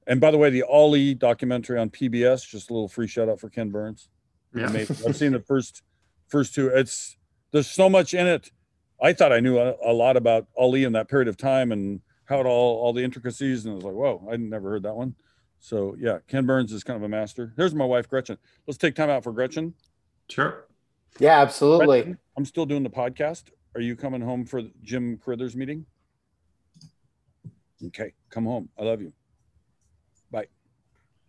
And 0.06 0.20
by 0.20 0.30
the 0.30 0.38
way, 0.38 0.50
the 0.50 0.64
Ali 0.64 1.14
documentary 1.14 1.78
on 1.78 1.90
PBS, 1.90 2.48
just 2.48 2.70
a 2.70 2.72
little 2.72 2.88
free 2.88 3.06
shout 3.06 3.28
out 3.28 3.38
for 3.38 3.48
Ken 3.48 3.70
Burns. 3.70 4.08
Yeah. 4.54 4.66
I've 5.06 5.16
seen 5.16 5.32
the 5.32 5.44
first 5.46 5.82
first 6.28 6.54
two. 6.54 6.68
It's 6.68 7.16
there's 7.52 7.70
so 7.70 7.88
much 7.88 8.14
in 8.14 8.26
it. 8.26 8.50
I 9.00 9.12
thought 9.12 9.32
I 9.32 9.40
knew 9.40 9.58
a, 9.58 9.74
a, 9.84 9.92
lot 9.92 10.16
about 10.16 10.48
Ali 10.56 10.82
in 10.82 10.92
that 10.94 11.08
period 11.08 11.28
of 11.28 11.36
time 11.36 11.70
and 11.70 12.00
how 12.28 12.40
it 12.40 12.46
all 12.46 12.76
all 12.76 12.92
the 12.92 13.02
intricacies, 13.02 13.64
and 13.64 13.72
I 13.72 13.74
was 13.76 13.84
like, 13.84 13.94
whoa, 13.94 14.28
I 14.30 14.36
never 14.36 14.70
heard 14.70 14.82
that 14.82 14.94
one. 14.94 15.14
So 15.60 15.96
yeah, 15.98 16.18
Ken 16.28 16.46
Burns 16.46 16.72
is 16.72 16.84
kind 16.84 16.96
of 16.96 17.02
a 17.02 17.08
master. 17.08 17.52
Here's 17.56 17.74
my 17.74 17.84
wife 17.84 18.08
Gretchen. 18.08 18.38
Let's 18.66 18.78
take 18.78 18.94
time 18.94 19.10
out 19.10 19.24
for 19.24 19.32
Gretchen. 19.32 19.74
Sure. 20.28 20.66
Yeah, 21.18 21.40
absolutely. 21.40 22.02
Gretchen, 22.02 22.18
I'm 22.36 22.44
still 22.44 22.66
doing 22.66 22.82
the 22.82 22.90
podcast. 22.90 23.44
Are 23.74 23.80
you 23.80 23.96
coming 23.96 24.20
home 24.20 24.44
for 24.44 24.62
Jim 24.82 25.18
Carruthers 25.18 25.56
meeting? 25.56 25.86
Okay, 27.86 28.12
come 28.28 28.44
home. 28.44 28.68
I 28.78 28.84
love 28.84 29.00
you. 29.00 29.12
Bye. 30.30 30.48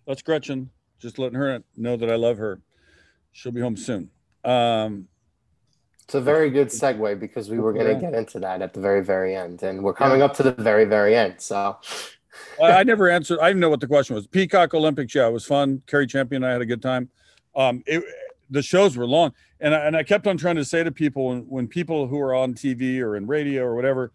That's 0.05 0.21
Gretchen. 0.21 0.69
Just 0.99 1.17
letting 1.17 1.37
her 1.37 1.63
know 1.77 1.95
that 1.95 2.11
I 2.11 2.15
love 2.15 2.37
her. 2.37 2.61
She'll 3.31 3.51
be 3.51 3.61
home 3.61 3.77
soon. 3.77 4.09
Um, 4.43 5.07
it's 6.09 6.15
a 6.15 6.21
very 6.21 6.49
good 6.49 6.67
segue 6.69 7.19
because 7.19 7.51
we 7.51 7.59
were 7.59 7.71
going 7.71 7.85
to 7.85 7.93
get 7.93 8.15
into 8.15 8.39
that 8.39 8.63
at 8.63 8.73
the 8.73 8.79
very, 8.79 9.03
very 9.03 9.35
end, 9.35 9.61
and 9.61 9.83
we're 9.83 9.93
coming 9.93 10.23
up 10.23 10.33
to 10.37 10.43
the 10.43 10.51
very, 10.53 10.85
very 10.85 11.15
end. 11.15 11.35
So, 11.37 11.77
I 12.61 12.83
never 12.83 13.09
answered. 13.09 13.37
I 13.39 13.49
didn't 13.49 13.59
know 13.59 13.69
what 13.69 13.79
the 13.79 13.87
question 13.87 14.15
was. 14.15 14.25
Peacock 14.25 14.73
Olympics, 14.73 15.13
yeah, 15.13 15.27
it 15.27 15.31
was 15.31 15.45
fun. 15.45 15.83
Cari 15.85 16.07
Champion, 16.07 16.43
I 16.43 16.51
had 16.51 16.61
a 16.61 16.65
good 16.65 16.81
time. 16.81 17.09
Um, 17.55 17.83
it, 17.85 18.03
the 18.49 18.63
shows 18.63 18.97
were 18.97 19.05
long, 19.05 19.33
and 19.59 19.75
I, 19.75 19.85
and 19.85 19.95
I 19.95 20.01
kept 20.01 20.25
on 20.25 20.35
trying 20.35 20.55
to 20.55 20.65
say 20.65 20.83
to 20.83 20.91
people 20.91 21.27
when, 21.27 21.41
when 21.41 21.67
people 21.67 22.07
who 22.07 22.19
are 22.19 22.33
on 22.33 22.55
TV 22.55 23.01
or 23.01 23.15
in 23.15 23.27
radio 23.27 23.63
or 23.63 23.75
whatever, 23.75 24.11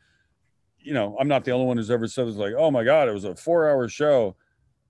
you 0.80 0.94
know, 0.94 1.16
I'm 1.20 1.28
not 1.28 1.44
the 1.44 1.52
only 1.52 1.66
one 1.66 1.76
who's 1.76 1.92
ever 1.92 2.08
said 2.08 2.26
it's 2.26 2.36
like, 2.36 2.54
oh 2.58 2.72
my 2.72 2.82
god, 2.82 3.08
it 3.08 3.12
was 3.12 3.22
a 3.22 3.36
four 3.36 3.70
hour 3.70 3.88
show, 3.88 4.34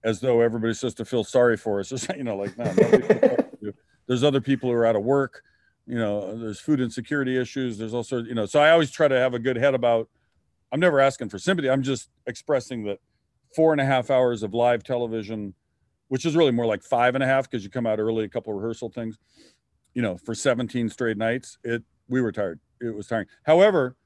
as 0.04 0.20
though 0.20 0.40
everybody's 0.40 0.80
supposed 0.80 0.96
to 0.96 1.04
feel 1.04 1.22
sorry 1.22 1.58
for 1.58 1.80
us. 1.80 1.90
Just 1.90 2.08
you 2.16 2.24
know, 2.24 2.36
like 2.38 2.56
no, 2.56 3.76
there's 4.06 4.24
other 4.24 4.40
people 4.40 4.70
who 4.70 4.74
are 4.74 4.86
out 4.86 4.96
of 4.96 5.02
work 5.02 5.42
you 5.86 5.98
know 5.98 6.36
there's 6.36 6.60
food 6.60 6.80
insecurity 6.80 7.38
issues 7.38 7.78
there's 7.78 7.94
also 7.94 8.22
you 8.22 8.34
know 8.34 8.46
so 8.46 8.60
i 8.60 8.70
always 8.70 8.90
try 8.90 9.08
to 9.08 9.18
have 9.18 9.34
a 9.34 9.38
good 9.38 9.56
head 9.56 9.74
about 9.74 10.08
i'm 10.72 10.80
never 10.80 11.00
asking 11.00 11.28
for 11.28 11.38
sympathy 11.38 11.68
i'm 11.68 11.82
just 11.82 12.10
expressing 12.26 12.84
that 12.84 12.98
four 13.54 13.72
and 13.72 13.80
a 13.80 13.84
half 13.84 14.10
hours 14.10 14.42
of 14.42 14.54
live 14.54 14.82
television 14.82 15.54
which 16.08 16.24
is 16.24 16.36
really 16.36 16.52
more 16.52 16.66
like 16.66 16.82
five 16.82 17.14
and 17.14 17.24
a 17.24 17.26
half 17.26 17.50
because 17.50 17.64
you 17.64 17.70
come 17.70 17.86
out 17.86 17.98
early 17.98 18.24
a 18.24 18.28
couple 18.28 18.52
rehearsal 18.52 18.88
things 18.88 19.18
you 19.94 20.02
know 20.02 20.16
for 20.16 20.34
17 20.34 20.88
straight 20.88 21.16
nights 21.16 21.58
it 21.64 21.82
we 22.08 22.20
were 22.20 22.32
tired 22.32 22.60
it 22.80 22.94
was 22.94 23.06
tiring. 23.06 23.26
However 23.44 23.96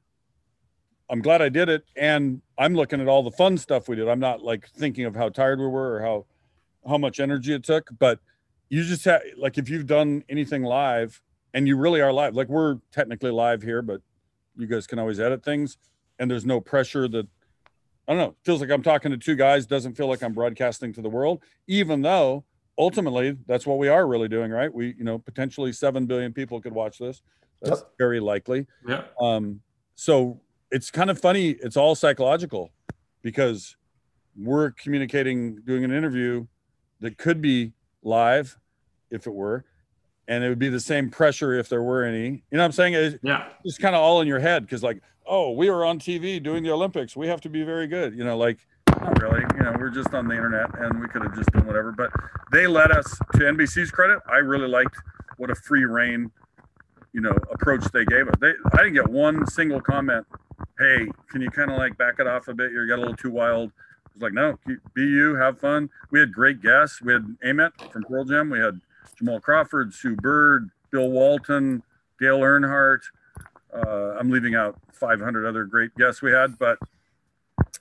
i'm 1.10 1.22
glad 1.22 1.40
i 1.40 1.48
did 1.48 1.68
it 1.68 1.84
and 1.96 2.42
i'm 2.58 2.74
looking 2.74 3.00
at 3.00 3.08
all 3.08 3.22
the 3.22 3.30
fun 3.30 3.56
stuff 3.56 3.88
we 3.88 3.96
did 3.96 4.08
i'm 4.08 4.20
not 4.20 4.42
like 4.42 4.68
thinking 4.76 5.04
of 5.04 5.14
how 5.14 5.28
tired 5.28 5.58
we 5.58 5.66
were 5.66 5.94
or 5.94 6.00
how 6.00 6.26
how 6.86 6.98
much 6.98 7.20
energy 7.20 7.54
it 7.54 7.64
took 7.64 7.88
but 7.98 8.18
you 8.68 8.84
just 8.84 9.04
have 9.04 9.22
like 9.38 9.56
if 9.58 9.68
you've 9.68 9.86
done 9.86 10.22
anything 10.28 10.62
live 10.62 11.22
and 11.55 11.66
you 11.66 11.76
really 11.76 12.01
are 12.01 12.12
live. 12.12 12.34
Like 12.34 12.49
we're 12.49 12.76
technically 12.92 13.30
live 13.30 13.62
here, 13.62 13.82
but 13.82 14.01
you 14.57 14.66
guys 14.66 14.86
can 14.86 14.99
always 14.99 15.20
edit 15.20 15.44
things, 15.44 15.78
and 16.18 16.30
there's 16.30 16.46
no 16.46 16.61
pressure 16.61 17.09
that 17.09 17.26
I 18.07 18.12
don't 18.12 18.18
know. 18.18 18.34
Feels 18.44 18.61
like 18.61 18.70
I'm 18.70 18.82
talking 18.82 19.11
to 19.11 19.18
two 19.18 19.36
guys. 19.36 19.66
Doesn't 19.66 19.94
feel 19.94 20.09
like 20.09 20.22
I'm 20.22 20.32
broadcasting 20.32 20.92
to 20.94 21.03
the 21.03 21.11
world, 21.11 21.42
even 21.66 22.03
though 22.03 22.44
ultimately 22.78 23.36
that's 23.46 23.66
what 23.66 23.78
we 23.78 23.88
are 23.88 24.07
really 24.07 24.28
doing, 24.28 24.51
right? 24.51 24.72
We, 24.72 24.94
you 24.96 25.05
know, 25.05 25.18
potentially 25.18 25.72
seven 25.72 26.07
billion 26.07 26.32
people 26.32 26.61
could 26.61 26.72
watch 26.72 26.99
this. 26.99 27.22
That's 27.61 27.80
yep. 27.80 27.90
very 27.99 28.20
likely. 28.20 28.66
Yeah. 28.86 29.03
Um, 29.20 29.61
so 29.94 30.40
it's 30.70 30.90
kind 30.90 31.11
of 31.11 31.20
funny. 31.20 31.51
It's 31.51 31.76
all 31.76 31.94
psychological 31.94 32.70
because 33.20 33.76
we're 34.36 34.70
communicating, 34.70 35.57
doing 35.62 35.84
an 35.84 35.92
interview 35.92 36.46
that 37.01 37.18
could 37.18 37.42
be 37.42 37.72
live 38.03 38.57
if 39.11 39.26
it 39.26 39.34
were, 39.34 39.64
and 40.28 40.44
it 40.44 40.48
would 40.48 40.58
be 40.58 40.68
the 40.68 40.78
same 40.78 41.10
pressure 41.10 41.54
if 41.54 41.68
there 41.68 41.82
were 41.82 42.04
any. 42.04 42.28
You 42.28 42.42
know 42.52 42.58
what 42.58 42.66
I'm 42.66 42.72
saying? 42.72 42.94
It's 42.94 43.16
yeah. 43.22 43.48
Just 43.64 43.80
kind 43.80 43.96
of 43.96 44.02
all 44.02 44.20
in 44.20 44.28
your 44.28 44.38
head 44.38 44.62
because 44.62 44.82
like, 44.82 45.02
oh, 45.26 45.52
we 45.52 45.70
were 45.70 45.84
on 45.84 45.98
TV 45.98 46.40
doing 46.40 46.62
the 46.62 46.70
Olympics. 46.70 47.16
We 47.16 47.26
have 47.28 47.40
to 47.40 47.48
be 47.48 47.64
very 47.64 47.86
good. 47.86 48.16
You 48.16 48.24
know, 48.24 48.36
like 48.36 48.58
not 48.88 49.20
really. 49.20 49.42
You 49.56 49.64
know, 49.64 49.74
we're 49.78 49.90
just 49.90 50.12
on 50.14 50.28
the 50.28 50.34
internet 50.34 50.66
and 50.78 51.00
we 51.00 51.08
could 51.08 51.22
have 51.22 51.34
just 51.34 51.50
done 51.52 51.66
whatever. 51.66 51.92
But 51.92 52.10
they 52.52 52.66
let 52.66 52.90
us 52.90 53.18
to 53.32 53.38
NBC's 53.38 53.90
credit. 53.90 54.18
I 54.30 54.36
really 54.36 54.68
liked 54.68 54.96
what 55.38 55.50
a 55.50 55.54
free 55.54 55.84
reign, 55.84 56.30
you 57.12 57.22
know, 57.22 57.36
approach 57.50 57.84
they 57.92 58.04
gave 58.04 58.28
us. 58.28 58.34
They 58.40 58.52
I 58.72 58.76
didn't 58.78 58.94
get 58.94 59.08
one 59.08 59.46
single 59.46 59.80
comment. 59.80 60.26
Hey, 60.78 61.08
can 61.30 61.40
you 61.40 61.50
kind 61.50 61.70
of 61.70 61.78
like 61.78 61.96
back 61.96 62.16
it 62.18 62.26
off 62.26 62.48
a 62.48 62.54
bit? 62.54 62.72
You 62.72 62.86
got 62.86 62.98
a 62.98 63.00
little 63.00 63.16
too 63.16 63.30
wild. 63.30 63.70
I 63.70 64.10
was 64.14 64.22
like, 64.22 64.32
no, 64.32 64.58
be 64.94 65.02
you, 65.02 65.36
have 65.36 65.58
fun. 65.58 65.88
We 66.10 66.20
had 66.20 66.32
great 66.32 66.60
guests. 66.60 67.00
We 67.00 67.12
had 67.12 67.36
Ament 67.42 67.72
from 67.92 68.02
Pearl 68.04 68.24
Jam. 68.24 68.50
We 68.50 68.58
had 68.58 68.80
Jamal 69.18 69.40
Crawford, 69.40 69.92
Sue 69.92 70.14
Bird, 70.14 70.70
Bill 70.90 71.10
Walton, 71.10 71.82
Dale 72.20 72.38
Earnhardt. 72.38 73.00
Uh, 73.74 74.16
I'm 74.18 74.30
leaving 74.30 74.54
out 74.54 74.78
500 74.92 75.46
other 75.46 75.64
great 75.64 75.94
guests 75.96 76.22
we 76.22 76.30
had, 76.30 76.56
but 76.58 76.78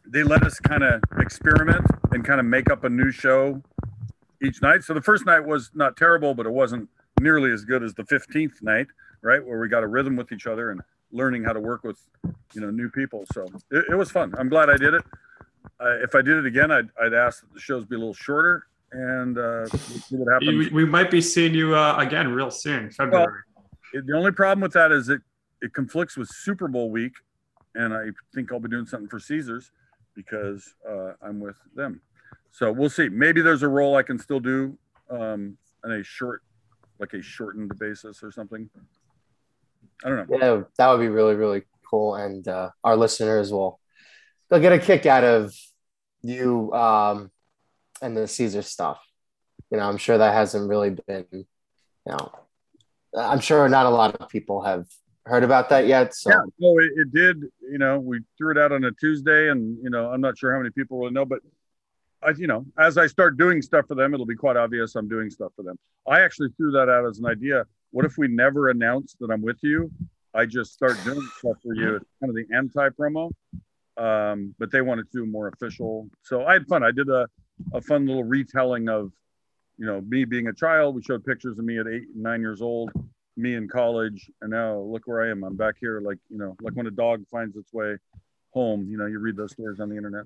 they 0.06 0.24
let 0.24 0.44
us 0.44 0.60
kind 0.60 0.84
of 0.84 1.02
experiment 1.20 1.86
and 2.12 2.26
kind 2.26 2.40
of 2.40 2.46
make 2.46 2.72
up 2.72 2.84
a 2.84 2.90
new 2.90 3.12
show 3.12 3.62
each 4.42 4.62
night. 4.62 4.84
So 4.84 4.94
the 4.94 5.02
first 5.02 5.26
night 5.26 5.46
was 5.46 5.70
not 5.76 5.96
terrible, 5.96 6.34
but 6.34 6.48
it 6.48 6.52
wasn't 6.52 6.90
nearly 7.22 7.52
as 7.52 7.64
good 7.66 7.84
as 7.84 7.94
the 7.94 8.04
15th 8.04 8.62
night, 8.62 8.88
right? 9.22 9.44
Where 9.46 9.60
we 9.60 9.70
got 9.70 9.84
a 9.84 9.88
rhythm 9.88 10.16
with 10.16 10.32
each 10.32 10.48
other 10.48 10.72
and 10.72 10.82
learning 11.12 11.44
how 11.44 11.54
to 11.54 11.60
work 11.60 11.84
with, 11.84 12.00
you 12.54 12.62
know, 12.62 12.72
new 12.72 12.90
people. 12.90 13.26
So 13.32 13.46
it, 13.72 13.86
it 13.92 13.96
was 13.96 14.10
fun. 14.10 14.34
I'm 14.38 14.50
glad 14.50 14.70
I 14.70 14.78
did 14.78 14.96
it. 14.96 15.04
Uh, 15.80 15.98
if 16.02 16.16
I 16.16 16.22
did 16.24 16.38
it 16.38 16.46
again, 16.48 16.72
I'd, 16.72 16.90
I'd 17.00 17.14
ask 17.14 17.42
that 17.42 17.54
the 17.54 17.60
shows 17.60 17.86
be 17.86 17.96
a 17.96 18.00
little 18.00 18.14
shorter 18.14 18.66
and 18.92 19.38
uh, 19.38 19.66
see 19.68 20.16
what 20.16 20.32
happens. 20.32 20.72
We, 20.72 20.86
might 20.86 21.12
be 21.12 21.22
seeing 21.22 21.54
you 21.54 21.76
uh, 21.76 21.96
again 21.98 22.30
real 22.30 22.52
soon, 22.52 22.90
February. 22.92 23.28
Well, 23.94 24.04
the 24.06 24.16
only 24.16 24.32
problem 24.32 24.62
with 24.62 24.74
that 24.74 24.92
is 24.92 25.10
it 25.10 25.22
it 25.62 25.74
conflicts 25.74 26.18
with 26.18 26.30
Super 26.30 26.68
Bowl 26.68 26.90
week, 26.90 27.14
and 27.76 27.94
I 27.94 28.08
think 28.34 28.52
I'll 28.52 28.60
be 28.60 28.70
doing 28.70 28.86
something 28.86 29.10
for 29.10 29.20
Caesars 29.20 29.72
because 30.16 30.74
uh, 30.88 31.14
I'm 31.22 31.40
with 31.40 31.58
them. 31.76 32.02
So 32.52 32.72
we'll 32.72 32.90
see. 32.90 33.10
Maybe 33.10 33.42
there's 33.42 33.64
a 33.64 33.68
role 33.68 33.96
I 33.96 34.04
can 34.04 34.18
still 34.18 34.40
do 34.40 34.78
um, 35.10 35.58
on 35.84 35.92
a 35.92 36.04
short, 36.04 36.44
like 37.00 37.14
a 37.14 37.22
shortened 37.22 37.78
basis 37.78 38.24
or 38.24 38.32
something. 38.32 38.70
I 40.04 40.10
don't 40.10 40.30
know. 40.30 40.38
Yeah, 40.38 40.64
that 40.78 40.90
would 40.90 41.00
be 41.00 41.10
really 41.10 41.36
really 41.36 41.64
cool, 41.90 42.16
and 42.16 42.48
uh, 42.48 42.70
our 42.84 42.96
listeners 42.96 43.52
will 43.52 43.80
they'll 44.50 44.60
get 44.60 44.74
a 44.74 44.80
kick 44.80 45.06
out 45.06 45.24
of 45.24 45.54
you 46.22 46.72
um, 46.74 47.32
and 48.02 48.16
the 48.16 48.28
Caesar 48.28 48.62
stuff. 48.62 49.04
You 49.72 49.78
know, 49.78 49.84
I'm 49.84 49.98
sure 49.98 50.18
that 50.18 50.34
hasn't 50.34 50.70
really 50.70 50.92
been, 50.92 51.26
you 51.32 51.46
know, 52.06 52.32
I'm 53.18 53.40
sure 53.40 53.68
not 53.68 53.86
a 53.86 53.90
lot 53.90 54.16
of 54.16 54.30
people 54.30 54.62
have 54.62 54.86
heard 55.26 55.44
about 55.44 55.70
that 55.70 55.88
yet. 55.88 56.14
So 56.14 56.30
yeah, 56.30 56.42
no, 56.60 56.80
it, 56.80 56.92
it, 56.96 57.14
did. 57.14 57.44
You 57.62 57.78
know, 57.78 58.00
we 58.00 58.22
threw 58.38 58.52
it 58.52 58.58
out 58.58 58.72
on 58.72 58.84
a 58.84 58.92
Tuesday, 58.92 59.50
and 59.50 59.78
you 59.84 59.90
know, 59.90 60.12
I'm 60.12 60.22
not 60.22 60.38
sure 60.38 60.52
how 60.52 60.60
many 60.60 60.72
people 60.72 61.00
really 61.00 61.14
know, 61.14 61.26
but 61.26 61.40
I, 62.24 62.32
you 62.38 62.48
know, 62.48 62.66
as 62.78 62.98
I 62.98 63.08
start 63.08 63.38
doing 63.38 63.62
stuff 63.62 63.88
for 63.88 63.96
them, 63.96 64.14
it'll 64.14 64.26
be 64.26 64.36
quite 64.36 64.58
obvious 64.58 64.96
I'm 64.96 65.08
doing 65.08 65.30
stuff 65.30 65.52
for 65.56 65.64
them. 65.64 65.78
I 66.08 66.22
actually 66.22 66.50
threw 66.58 66.72
that 66.72 66.90
out 66.90 67.06
as 67.06 67.20
an 67.20 67.26
idea. 67.26 67.66
What 67.92 68.06
if 68.06 68.18
we 68.18 68.28
never 68.28 68.70
announce 68.70 69.16
that 69.20 69.30
I'm 69.32 69.42
with 69.42 69.58
you? 69.62 69.92
I 70.34 70.46
just 70.46 70.74
start 70.74 70.98
doing 71.04 71.22
stuff 71.38 71.58
for 71.64 71.74
you. 71.74 71.96
It's 71.96 72.06
kind 72.20 72.30
of 72.30 72.36
the 72.36 72.46
anti 72.56 72.90
promo. 72.90 73.32
Um, 73.98 74.54
but 74.60 74.72
they 74.72 74.82
wanted 74.82 75.12
to 75.12 75.26
do 75.26 75.26
more 75.26 75.48
official. 75.48 76.08
So 76.22 76.46
I 76.46 76.54
had 76.54 76.68
fun. 76.68 76.84
I 76.84 76.92
did 76.92 77.10
a 77.10 77.28
a 77.74 77.82
fun 77.82 78.06
little 78.06 78.24
retelling 78.24 78.90
of, 78.90 79.12
you 79.78 79.86
know, 79.86 80.02
me 80.02 80.26
being 80.26 80.48
a 80.48 80.54
child. 80.54 80.96
We 80.96 81.02
showed 81.04 81.24
pictures 81.24 81.58
of 81.58 81.66
me 81.66 81.80
at 81.80 81.88
eight 81.88 82.08
and 82.14 82.24
nine 82.24 82.42
years 82.42 82.62
old, 82.62 82.92
me 83.36 83.56
in 83.56 83.68
college, 83.68 84.30
and 84.42 84.52
now 84.52 84.78
look 84.80 85.04
where 85.06 85.24
I 85.24 85.32
am. 85.32 85.44
I'm 85.44 85.56
back 85.56 85.76
here, 85.80 86.02
like 86.02 86.18
you 86.30 86.38
know, 86.38 86.56
like 86.62 86.74
when 86.74 86.88
a 86.88 86.92
dog 86.92 87.26
finds 87.30 87.56
its 87.56 87.72
way 87.74 87.98
home. 88.52 88.88
You 88.90 88.98
know, 88.98 89.06
you 89.06 89.20
read 89.20 89.38
those 89.38 89.52
stories 89.52 89.80
on 89.80 89.90
the 89.90 89.98
internet. 89.98 90.26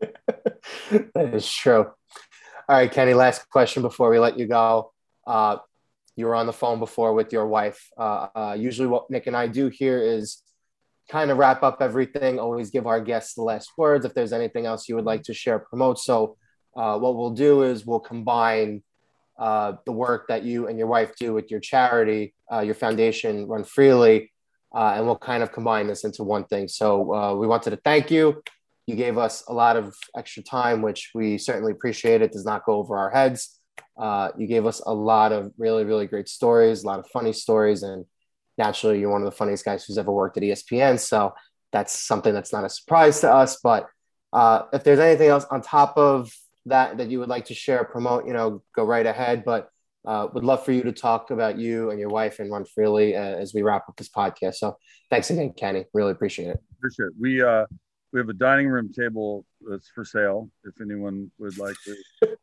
that 1.14 1.34
is 1.34 1.50
true. 1.52 1.86
All 2.68 2.76
right, 2.76 2.90
Kenny. 2.90 3.14
Last 3.14 3.48
question 3.48 3.82
before 3.82 4.10
we 4.10 4.18
let 4.18 4.38
you 4.38 4.46
go. 4.46 4.92
Uh, 5.26 5.56
you 6.16 6.26
were 6.26 6.34
on 6.34 6.46
the 6.46 6.52
phone 6.52 6.78
before 6.78 7.14
with 7.14 7.32
your 7.32 7.46
wife. 7.46 7.88
Uh, 7.98 8.28
uh, 8.34 8.56
usually, 8.58 8.86
what 8.86 9.10
Nick 9.10 9.26
and 9.26 9.36
I 9.36 9.46
do 9.46 9.68
here 9.68 10.00
is 10.00 10.42
kind 11.10 11.30
of 11.30 11.38
wrap 11.38 11.62
up 11.62 11.78
everything, 11.80 12.38
always 12.38 12.70
give 12.70 12.86
our 12.86 13.00
guests 13.00 13.34
the 13.34 13.42
last 13.42 13.72
words. 13.76 14.04
If 14.04 14.14
there's 14.14 14.32
anything 14.32 14.64
else 14.64 14.88
you 14.88 14.94
would 14.94 15.04
like 15.04 15.22
to 15.24 15.34
share, 15.34 15.58
promote. 15.58 15.98
So, 15.98 16.36
uh, 16.76 16.98
what 16.98 17.16
we'll 17.16 17.30
do 17.30 17.64
is 17.64 17.84
we'll 17.84 18.00
combine 18.00 18.82
uh, 19.38 19.72
the 19.86 19.92
work 19.92 20.28
that 20.28 20.44
you 20.44 20.68
and 20.68 20.78
your 20.78 20.86
wife 20.86 21.16
do 21.18 21.34
with 21.34 21.50
your 21.50 21.58
charity, 21.58 22.34
uh, 22.52 22.60
your 22.60 22.76
foundation, 22.76 23.48
Run 23.48 23.64
Freely, 23.64 24.30
uh, 24.74 24.92
and 24.94 25.04
we'll 25.04 25.18
kind 25.18 25.42
of 25.42 25.50
combine 25.50 25.88
this 25.88 26.04
into 26.04 26.22
one 26.22 26.44
thing. 26.44 26.68
So, 26.68 27.12
uh, 27.12 27.34
we 27.34 27.46
wanted 27.46 27.70
to 27.70 27.80
thank 27.84 28.10
you. 28.10 28.42
You 28.86 28.94
gave 28.94 29.18
us 29.18 29.44
a 29.48 29.52
lot 29.52 29.76
of 29.76 29.96
extra 30.16 30.42
time, 30.42 30.80
which 30.80 31.10
we 31.14 31.38
certainly 31.38 31.72
appreciate. 31.72 32.22
It 32.22 32.32
does 32.32 32.44
not 32.44 32.64
go 32.64 32.74
over 32.74 32.96
our 32.96 33.10
heads. 33.10 33.60
Uh, 33.98 34.30
you 34.38 34.46
gave 34.46 34.64
us 34.64 34.80
a 34.86 34.94
lot 34.94 35.32
of 35.32 35.52
really, 35.58 35.84
really 35.84 36.06
great 36.06 36.28
stories, 36.28 36.84
a 36.84 36.86
lot 36.86 36.98
of 36.98 37.06
funny 37.08 37.32
stories, 37.32 37.82
and 37.82 38.04
naturally, 38.60 39.00
you're 39.00 39.10
one 39.10 39.22
of 39.22 39.24
the 39.24 39.40
funniest 39.42 39.64
guys 39.64 39.84
who's 39.84 39.96
ever 39.96 40.12
worked 40.12 40.36
at 40.36 40.42
ESPN. 40.42 41.00
So 41.00 41.32
that's 41.72 41.92
something 41.92 42.34
that's 42.34 42.52
not 42.52 42.64
a 42.64 42.68
surprise 42.68 43.20
to 43.22 43.32
us. 43.32 43.58
But 43.62 43.88
uh, 44.34 44.64
if 44.72 44.84
there's 44.84 44.98
anything 44.98 45.28
else 45.28 45.46
on 45.50 45.62
top 45.62 45.96
of 45.96 46.30
that 46.66 46.98
that 46.98 47.10
you 47.10 47.18
would 47.20 47.30
like 47.30 47.46
to 47.46 47.54
share, 47.54 47.84
promote, 47.84 48.26
you 48.26 48.34
know, 48.34 48.62
go 48.76 48.84
right 48.84 49.06
ahead. 49.06 49.44
But 49.46 49.70
uh, 50.06 50.28
would 50.34 50.44
love 50.44 50.64
for 50.64 50.72
you 50.72 50.82
to 50.82 50.92
talk 50.92 51.30
about 51.30 51.58
you 51.58 51.90
and 51.90 51.98
your 51.98 52.10
wife 52.10 52.38
and 52.38 52.50
run 52.50 52.64
freely 52.64 53.16
uh, 53.16 53.20
as 53.20 53.54
we 53.54 53.62
wrap 53.62 53.88
up 53.88 53.96
this 53.96 54.08
podcast. 54.10 54.56
So 54.56 54.76
thanks 55.08 55.30
again, 55.30 55.52
Kenny. 55.54 55.86
Really 55.94 56.12
appreciate 56.12 56.48
it. 56.48 56.60
Appreciate 56.78 57.06
it. 57.06 57.12
We 57.18 57.42
uh, 57.42 57.64
we 58.12 58.20
have 58.20 58.28
a 58.28 58.34
dining 58.34 58.68
room 58.68 58.92
table 58.92 59.46
that's 59.68 59.88
for 59.88 60.04
sale. 60.04 60.50
If 60.64 60.74
anyone 60.80 61.30
would 61.38 61.56
like 61.58 61.76
to, 61.84 61.96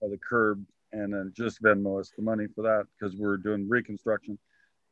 by 0.00 0.08
the 0.14 0.18
curb, 0.28 0.64
and 0.94 1.12
then 1.12 1.32
just 1.36 1.60
Venmo 1.60 2.00
us 2.00 2.12
the 2.16 2.22
money 2.22 2.46
for 2.54 2.62
that 2.62 2.84
because 2.98 3.16
we're 3.16 3.36
doing 3.36 3.68
reconstruction. 3.68 4.38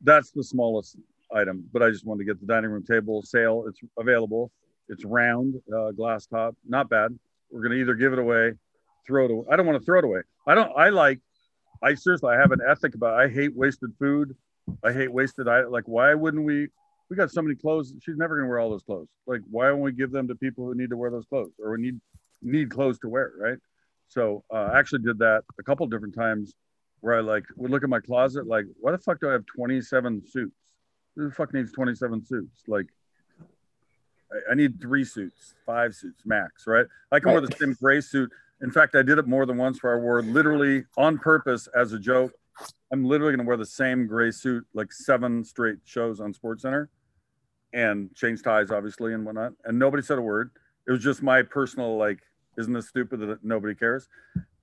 That's 0.02 0.32
the 0.32 0.42
smallest 0.42 0.96
item, 1.34 1.64
but 1.72 1.82
I 1.82 1.90
just 1.90 2.04
wanted 2.04 2.20
to 2.20 2.24
get 2.24 2.40
the 2.40 2.46
dining 2.46 2.70
room 2.70 2.84
table 2.84 3.22
sale. 3.22 3.64
It's 3.68 3.78
available. 3.98 4.50
It's 4.88 5.04
round, 5.04 5.54
uh, 5.74 5.92
glass 5.92 6.26
top, 6.26 6.56
not 6.68 6.90
bad. 6.90 7.16
We're 7.50 7.62
gonna 7.62 7.76
either 7.76 7.94
give 7.94 8.12
it 8.12 8.18
away, 8.18 8.52
throw 9.06 9.26
it 9.26 9.30
away. 9.30 9.46
I 9.50 9.56
don't 9.56 9.66
want 9.66 9.78
to 9.78 9.84
throw 9.84 10.00
it 10.00 10.04
away. 10.04 10.22
I 10.46 10.54
don't. 10.54 10.72
I 10.76 10.88
like. 10.88 11.20
I 11.82 11.94
seriously, 11.94 12.30
I 12.30 12.38
have 12.38 12.52
an 12.52 12.60
ethic 12.68 12.94
about. 12.94 13.18
I 13.18 13.28
hate 13.28 13.54
wasted 13.54 13.90
food. 13.98 14.34
I 14.84 14.92
hate 14.92 15.12
wasted. 15.12 15.48
I 15.48 15.64
like. 15.64 15.84
Why 15.86 16.14
wouldn't 16.14 16.44
we? 16.44 16.68
We 17.08 17.16
got 17.16 17.30
so 17.30 17.42
many 17.42 17.54
clothes. 17.54 17.94
She's 18.02 18.16
never 18.16 18.36
gonna 18.36 18.48
wear 18.48 18.58
all 18.58 18.70
those 18.70 18.82
clothes. 18.82 19.08
Like, 19.26 19.42
why 19.50 19.68
don't 19.68 19.80
we 19.80 19.92
give 19.92 20.10
them 20.10 20.26
to 20.28 20.34
people 20.34 20.66
who 20.66 20.74
need 20.74 20.90
to 20.90 20.96
wear 20.96 21.10
those 21.10 21.26
clothes 21.26 21.52
or 21.62 21.76
need 21.78 22.00
need 22.42 22.70
clothes 22.70 22.98
to 23.00 23.08
wear, 23.08 23.32
right? 23.38 23.58
So 24.12 24.44
uh, 24.52 24.70
I 24.72 24.78
actually 24.78 25.02
did 25.02 25.18
that 25.20 25.42
a 25.58 25.62
couple 25.62 25.86
different 25.86 26.14
times 26.14 26.54
where 27.00 27.14
I 27.14 27.20
like 27.20 27.44
would 27.56 27.70
look 27.70 27.82
at 27.82 27.88
my 27.88 28.00
closet, 28.00 28.46
like, 28.46 28.66
why 28.78 28.92
the 28.92 28.98
fuck 28.98 29.20
do 29.20 29.28
I 29.28 29.32
have 29.32 29.46
27 29.46 30.22
suits? 30.28 30.54
Who 31.16 31.28
the 31.28 31.34
fuck 31.34 31.54
needs 31.54 31.72
27 31.72 32.26
suits? 32.26 32.62
Like, 32.68 32.86
I, 34.30 34.52
I 34.52 34.54
need 34.54 34.80
three 34.82 35.04
suits, 35.04 35.54
five 35.64 35.94
suits 35.94 36.22
max, 36.26 36.66
right? 36.66 36.84
I 37.10 37.20
can 37.20 37.28
right. 37.28 37.40
wear 37.40 37.40
the 37.40 37.56
same 37.56 37.74
gray 37.80 38.02
suit. 38.02 38.30
In 38.60 38.70
fact, 38.70 38.94
I 38.94 39.02
did 39.02 39.18
it 39.18 39.26
more 39.26 39.46
than 39.46 39.56
once 39.56 39.82
where 39.82 39.94
I 39.94 39.98
wore 39.98 40.22
literally 40.22 40.84
on 40.98 41.18
purpose 41.18 41.66
as 41.74 41.94
a 41.94 41.98
joke. 41.98 42.32
I'm 42.92 43.04
literally 43.06 43.32
going 43.32 43.44
to 43.44 43.48
wear 43.48 43.56
the 43.56 43.64
same 43.64 44.06
gray 44.06 44.30
suit 44.30 44.66
like 44.74 44.92
seven 44.92 45.42
straight 45.42 45.78
shows 45.84 46.20
on 46.20 46.34
Sports 46.34 46.62
Center 46.62 46.90
and 47.72 48.14
change 48.14 48.42
ties, 48.42 48.70
obviously, 48.70 49.14
and 49.14 49.24
whatnot. 49.24 49.54
And 49.64 49.78
nobody 49.78 50.02
said 50.02 50.18
a 50.18 50.22
word. 50.22 50.50
It 50.86 50.90
was 50.90 51.02
just 51.02 51.22
my 51.22 51.42
personal, 51.42 51.96
like, 51.96 52.18
isn't 52.58 52.72
this 52.72 52.88
stupid 52.88 53.20
that 53.20 53.44
nobody 53.44 53.74
cares? 53.74 54.08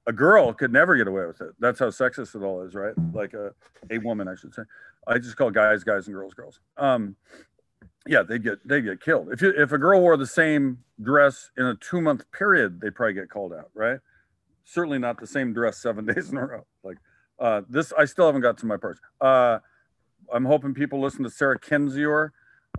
A 0.07 0.13
girl 0.13 0.53
could 0.53 0.71
never 0.71 0.95
get 0.95 1.07
away 1.07 1.25
with 1.25 1.41
it. 1.41 1.51
That's 1.59 1.79
how 1.79 1.87
sexist 1.87 2.35
it 2.35 2.43
all 2.43 2.61
is, 2.61 2.73
right? 2.73 2.93
Like 3.13 3.33
a, 3.33 3.51
a 3.91 3.99
woman, 3.99 4.27
I 4.27 4.35
should 4.35 4.53
say. 4.53 4.63
I 5.07 5.17
just 5.17 5.37
call 5.37 5.51
guys 5.51 5.83
guys 5.83 6.07
and 6.07 6.15
girls 6.15 6.33
girls. 6.33 6.59
Um, 6.77 7.15
yeah, 8.07 8.23
they 8.23 8.39
get 8.39 8.65
they 8.67 8.81
get 8.81 9.01
killed. 9.01 9.31
If 9.31 9.41
you 9.41 9.53
if 9.55 9.71
a 9.71 9.77
girl 9.77 10.01
wore 10.01 10.17
the 10.17 10.27
same 10.27 10.79
dress 11.01 11.51
in 11.57 11.65
a 11.65 11.75
two 11.75 12.01
month 12.01 12.29
period, 12.31 12.79
they'd 12.81 12.95
probably 12.95 13.13
get 13.13 13.29
called 13.29 13.53
out, 13.53 13.69
right? 13.73 13.99
Certainly 14.65 14.99
not 14.99 15.19
the 15.19 15.27
same 15.27 15.53
dress 15.53 15.77
seven 15.77 16.05
days 16.13 16.31
in 16.31 16.37
a 16.37 16.45
row. 16.45 16.65
Like 16.83 16.97
uh, 17.39 17.61
this, 17.69 17.93
I 17.97 18.05
still 18.05 18.25
haven't 18.25 18.41
got 18.41 18.57
to 18.59 18.65
my 18.65 18.77
parts. 18.77 18.99
Uh, 19.21 19.59
I'm 20.33 20.45
hoping 20.45 20.73
people 20.73 21.01
listen 21.01 21.23
to 21.23 21.29
Sarah 21.29 21.59
Kendzior, 21.59 22.31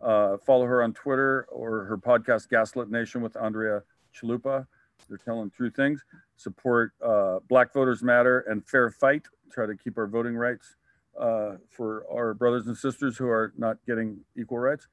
uh, 0.03 0.37
follow 0.39 0.67
her 0.67 0.83
on 0.83 0.93
Twitter 0.93 1.47
or 1.51 1.85
her 1.85 1.99
podcast 1.99 2.49
Gaslit 2.49 2.91
Nation 2.91 3.23
with 3.23 3.37
Andrea 3.37 3.83
Chalupa. 4.15 4.67
They're 5.11 5.19
telling 5.19 5.51
true 5.51 5.71
things. 5.71 6.03
Support 6.37 6.93
uh, 7.05 7.41
Black 7.49 7.75
Voters 7.75 8.03
Matter 8.03 8.45
and 8.49 8.67
Fair 8.67 8.91
Fight. 8.91 9.27
Try 9.53 9.67
to 9.67 9.77
keep 9.77 9.99
our 9.99 10.07
voting 10.07 10.37
rights 10.37 10.77
uh, 11.21 11.57
for 11.69 12.07
our 12.11 12.33
brothers 12.33 12.69
and 12.69 12.77
sisters 12.77 13.19
who 13.19 13.27
are 13.27 13.53
not 13.59 13.77
getting 13.87 14.21
equal 14.39 14.59
rights. 14.59 14.87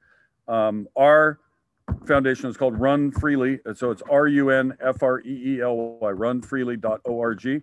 Um, 0.48 0.88
our 0.96 1.38
foundation 2.06 2.50
is 2.50 2.56
called 2.56 2.78
Run 2.78 3.12
Freely. 3.12 3.60
So 3.74 3.92
it's 3.92 4.02
R 4.10 4.26
U 4.26 4.50
N 4.50 4.76
F 4.80 5.02
R 5.02 5.20
E 5.20 5.54
E 5.56 5.60
L 5.60 5.98
Y, 6.00 6.10
runfreely.org. 6.10 7.62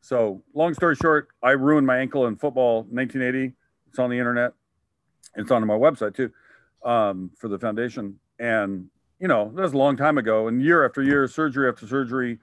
So, 0.00 0.42
long 0.52 0.74
story 0.74 0.96
short, 0.96 1.28
I 1.44 1.52
ruined 1.52 1.86
my 1.86 1.98
ankle 1.98 2.26
in 2.26 2.34
football 2.34 2.82
1980. 2.90 3.54
It's 3.88 3.98
on 4.00 4.10
the 4.10 4.18
internet. 4.18 4.52
It's 5.36 5.52
on 5.52 5.64
my 5.64 5.74
website 5.74 6.16
too 6.16 6.32
um, 6.84 7.30
for 7.38 7.46
the 7.48 7.58
foundation. 7.58 8.18
And, 8.38 8.88
you 9.22 9.28
know, 9.28 9.52
that 9.54 9.62
was 9.62 9.72
a 9.72 9.78
long 9.78 9.96
time 9.96 10.18
ago. 10.18 10.48
And 10.48 10.60
year 10.60 10.84
after 10.84 11.00
year, 11.00 11.28
surgery 11.28 11.68
after 11.68 11.86
surgery, 11.86 12.40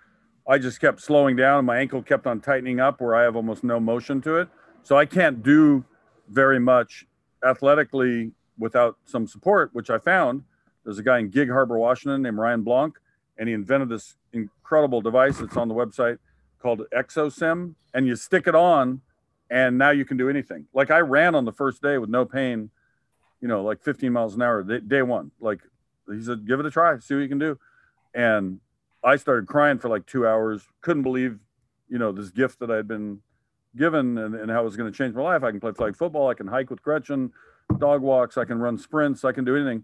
I 0.47 0.57
just 0.57 0.79
kept 0.79 1.01
slowing 1.01 1.35
down. 1.35 1.65
My 1.65 1.77
ankle 1.77 2.01
kept 2.01 2.25
on 2.25 2.39
tightening 2.39 2.79
up 2.79 3.01
where 3.01 3.13
I 3.15 3.23
have 3.23 3.35
almost 3.35 3.65
no 3.65 3.81
motion 3.81 4.21
to 4.21 4.37
it. 4.37 4.47
So 4.83 4.97
I 4.97 5.05
can't 5.05 5.43
do 5.43 5.83
very 6.29 6.57
much 6.57 7.05
athletically 7.45 8.31
without 8.57 8.97
some 9.03 9.27
support, 9.27 9.71
which 9.73 9.89
I 9.89 9.97
found. 9.97 10.43
There's 10.85 10.97
a 10.97 11.03
guy 11.03 11.19
in 11.19 11.29
Gig 11.29 11.49
Harbor, 11.49 11.77
Washington 11.77 12.21
named 12.21 12.37
Ryan 12.37 12.63
Blanck, 12.63 12.95
and 13.37 13.49
he 13.49 13.53
invented 13.53 13.89
this 13.89 14.15
incredible 14.31 15.01
device 15.01 15.37
that's 15.37 15.57
on 15.57 15.67
the 15.67 15.75
website 15.75 16.17
called 16.61 16.83
ExoSym. 16.95 17.75
And 17.93 18.07
you 18.07 18.15
stick 18.15 18.47
it 18.47 18.55
on, 18.55 19.01
and 19.49 19.77
now 19.77 19.89
you 19.89 20.05
can 20.05 20.15
do 20.15 20.29
anything. 20.29 20.65
Like 20.73 20.91
I 20.91 20.99
ran 20.99 21.35
on 21.35 21.43
the 21.43 21.51
first 21.51 21.81
day 21.81 21.97
with 21.97 22.09
no 22.09 22.23
pain, 22.23 22.69
you 23.41 23.49
know, 23.49 23.63
like 23.63 23.83
15 23.83 24.13
miles 24.13 24.35
an 24.35 24.41
hour, 24.43 24.63
day 24.63 25.01
one. 25.01 25.31
Like 25.41 25.59
he 26.15 26.23
said, 26.23 26.47
give 26.47 26.59
it 26.59 26.65
a 26.65 26.71
try, 26.71 26.97
see 26.99 27.15
what 27.15 27.21
you 27.21 27.29
can 27.29 27.39
do. 27.39 27.57
And 28.13 28.59
I 29.03 29.15
started 29.15 29.47
crying 29.47 29.79
for 29.79 29.89
like 29.89 30.05
two 30.05 30.27
hours, 30.27 30.67
couldn't 30.81 31.03
believe, 31.03 31.39
you 31.87 31.97
know, 31.97 32.11
this 32.11 32.29
gift 32.29 32.59
that 32.59 32.71
I'd 32.71 32.87
been 32.87 33.19
given 33.75 34.17
and, 34.17 34.35
and 34.35 34.51
how 34.51 34.61
it 34.61 34.65
was 34.65 34.75
going 34.75 34.91
to 34.91 34.97
change 34.97 35.15
my 35.15 35.21
life. 35.21 35.43
I 35.43 35.51
can 35.51 35.59
play 35.59 35.71
flag 35.71 35.95
football, 35.95 36.27
I 36.27 36.33
can 36.33 36.47
hike 36.47 36.69
with 36.69 36.81
Gretchen, 36.81 37.31
dog 37.77 38.01
walks, 38.01 38.37
I 38.37 38.45
can 38.45 38.59
run 38.59 38.77
sprints, 38.77 39.23
I 39.23 39.31
can 39.31 39.45
do 39.45 39.55
anything. 39.55 39.83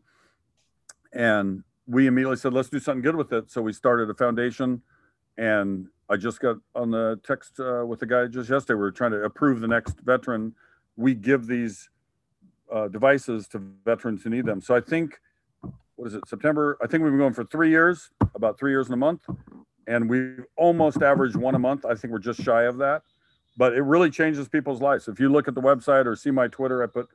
And 1.13 1.63
we 1.87 2.07
immediately 2.07 2.37
said, 2.37 2.53
let's 2.53 2.69
do 2.69 2.79
something 2.79 3.01
good 3.01 3.15
with 3.15 3.31
it. 3.31 3.51
So 3.51 3.61
we 3.61 3.73
started 3.73 4.09
a 4.09 4.13
foundation. 4.13 4.81
And 5.37 5.87
I 6.09 6.17
just 6.17 6.39
got 6.39 6.57
on 6.73 6.91
the 6.91 7.19
text 7.23 7.59
uh, 7.59 7.85
with 7.85 7.99
the 7.99 8.05
guy 8.05 8.27
just 8.27 8.49
yesterday. 8.49 8.77
We 8.79 8.85
are 8.85 8.91
trying 8.91 9.11
to 9.11 9.23
approve 9.23 9.59
the 9.59 9.67
next 9.67 9.99
veteran. 9.99 10.55
We 10.95 11.13
give 11.13 11.47
these 11.47 11.89
uh, 12.73 12.87
devices 12.87 13.47
to 13.49 13.61
veterans 13.85 14.23
who 14.23 14.29
need 14.29 14.45
them. 14.45 14.61
So 14.61 14.75
I 14.75 14.81
think, 14.81 15.19
what 15.95 16.07
is 16.07 16.13
it, 16.15 16.27
September? 16.27 16.77
I 16.81 16.87
think 16.87 17.03
we've 17.03 17.11
been 17.11 17.19
going 17.19 17.33
for 17.33 17.45
three 17.45 17.69
years, 17.69 18.09
about 18.35 18.59
three 18.59 18.71
years 18.71 18.87
and 18.87 18.93
a 18.93 18.97
month. 18.97 19.21
And 19.87 20.09
we 20.09 20.31
almost 20.57 21.01
average 21.01 21.35
one 21.35 21.55
a 21.55 21.59
month. 21.59 21.85
I 21.85 21.95
think 21.95 22.11
we're 22.11 22.19
just 22.19 22.41
shy 22.41 22.63
of 22.63 22.77
that. 22.77 23.03
But 23.57 23.73
it 23.73 23.81
really 23.81 24.09
changes 24.09 24.49
people's 24.49 24.81
lives. 24.81 25.07
If 25.07 25.19
you 25.19 25.29
look 25.29 25.47
at 25.47 25.55
the 25.55 25.61
website 25.61 26.05
or 26.05 26.15
see 26.15 26.31
my 26.31 26.47
Twitter, 26.47 26.83
I 26.83 26.87
put 26.87 27.07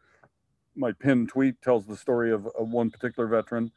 my 0.76 0.92
pinned 0.92 1.28
tweet 1.28 1.60
tells 1.60 1.84
the 1.86 1.96
story 1.96 2.32
of, 2.32 2.46
of 2.58 2.70
one 2.70 2.90
particular 2.90 3.28
veteran 3.28 3.70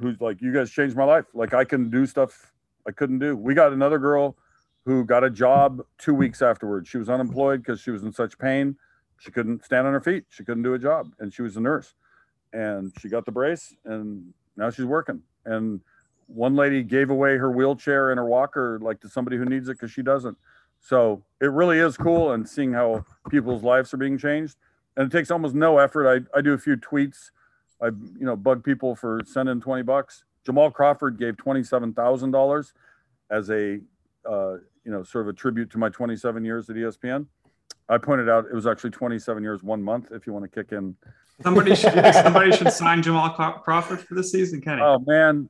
who's 0.00 0.20
like, 0.20 0.40
"You 0.40 0.52
guys 0.52 0.70
changed 0.70 0.96
my 0.96 1.04
life. 1.04 1.26
Like 1.34 1.52
I 1.52 1.64
can 1.64 1.90
do 1.90 2.06
stuff 2.06 2.52
I 2.86 2.92
couldn't 2.92 3.18
do." 3.18 3.36
We 3.36 3.52
got 3.54 3.72
another 3.72 3.98
girl 3.98 4.36
who 4.86 5.04
got 5.04 5.24
a 5.24 5.30
job 5.30 5.82
two 5.98 6.14
weeks 6.14 6.40
afterwards. 6.40 6.88
She 6.88 6.96
was 6.96 7.10
unemployed 7.10 7.62
because 7.62 7.80
she 7.80 7.90
was 7.90 8.02
in 8.04 8.12
such 8.12 8.38
pain. 8.38 8.76
She 9.18 9.30
couldn't 9.30 9.64
stand 9.64 9.86
on 9.86 9.92
her 9.92 10.00
feet. 10.00 10.24
She 10.30 10.44
couldn't 10.44 10.62
do 10.62 10.74
a 10.74 10.78
job, 10.78 11.12
and 11.18 11.34
she 11.34 11.42
was 11.42 11.56
a 11.56 11.60
nurse. 11.60 11.94
And 12.52 12.92
she 13.00 13.08
got 13.08 13.24
the 13.24 13.32
brace, 13.32 13.74
and 13.84 14.32
now 14.56 14.70
she's 14.70 14.84
working. 14.84 15.22
And 15.44 15.80
one 16.26 16.54
lady 16.54 16.82
gave 16.82 17.10
away 17.10 17.36
her 17.36 17.50
wheelchair 17.50 18.10
and 18.10 18.18
her 18.18 18.26
walker 18.26 18.78
like 18.82 19.00
to 19.00 19.08
somebody 19.08 19.36
who 19.36 19.44
needs 19.44 19.68
it 19.68 19.72
because 19.72 19.90
she 19.90 20.02
doesn't. 20.02 20.36
So 20.80 21.22
it 21.40 21.50
really 21.50 21.78
is 21.78 21.96
cool, 21.96 22.32
and 22.32 22.48
seeing 22.48 22.72
how 22.72 23.04
people's 23.30 23.62
lives 23.62 23.94
are 23.94 23.98
being 23.98 24.18
changed 24.18 24.56
and 24.96 25.12
it 25.12 25.16
takes 25.16 25.30
almost 25.30 25.54
no 25.54 25.78
effort. 25.78 26.08
I, 26.08 26.38
I 26.38 26.40
do 26.40 26.52
a 26.52 26.58
few 26.58 26.76
tweets. 26.76 27.30
I 27.80 27.86
you 27.86 28.26
know 28.26 28.36
bug 28.36 28.62
people 28.62 28.94
for 28.94 29.20
sending 29.26 29.60
twenty 29.60 29.82
bucks. 29.82 30.24
Jamal 30.44 30.70
Crawford 30.70 31.18
gave 31.18 31.36
twenty 31.36 31.62
seven 31.62 31.92
thousand 31.92 32.30
dollars 32.30 32.74
as 33.30 33.50
a 33.50 33.80
uh, 34.28 34.54
you 34.84 34.92
know 34.92 35.02
sort 35.02 35.26
of 35.26 35.28
a 35.28 35.32
tribute 35.32 35.70
to 35.70 35.78
my 35.78 35.88
twenty 35.88 36.16
seven 36.16 36.44
years 36.44 36.68
at 36.70 36.76
ESPN. 36.76 37.26
I 37.88 37.98
pointed 37.98 38.28
out 38.28 38.46
it 38.46 38.54
was 38.54 38.66
actually 38.66 38.90
twenty 38.90 39.18
seven 39.18 39.42
years 39.42 39.62
one 39.62 39.82
month. 39.82 40.12
If 40.12 40.26
you 40.26 40.32
want 40.32 40.44
to 40.44 40.48
kick 40.48 40.72
in, 40.72 40.96
somebody 41.42 41.74
should 41.74 41.92
somebody 42.14 42.52
should 42.52 42.72
sign 42.72 43.02
Jamal 43.02 43.30
Crawford 43.30 44.00
for 44.00 44.14
the 44.14 44.24
season, 44.24 44.60
Kenny. 44.60 44.82
Oh 44.82 45.02
man, 45.06 45.48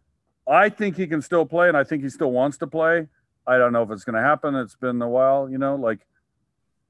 I 0.49 0.69
think 0.69 0.97
he 0.97 1.07
can 1.07 1.23
still 1.23 1.47
play, 1.47 1.69
and 1.69 1.77
I 1.77 1.85
think 1.85 2.03
he 2.03 2.09
still 2.09 2.33
wants 2.33 2.59
to 2.59 2.67
play. 2.67 3.09
I 3.47 3.59
don't 3.59 3.73
know 3.73 3.83
if 3.83 3.91
it's 3.91 4.05
going 4.05 4.15
to 4.15 4.23
happen. 4.23 4.55
It's 4.55 4.77
been 4.77 5.03
a 5.03 5.09
while, 5.09 5.51
you 5.51 5.59
know, 5.59 5.75
like 5.75 6.07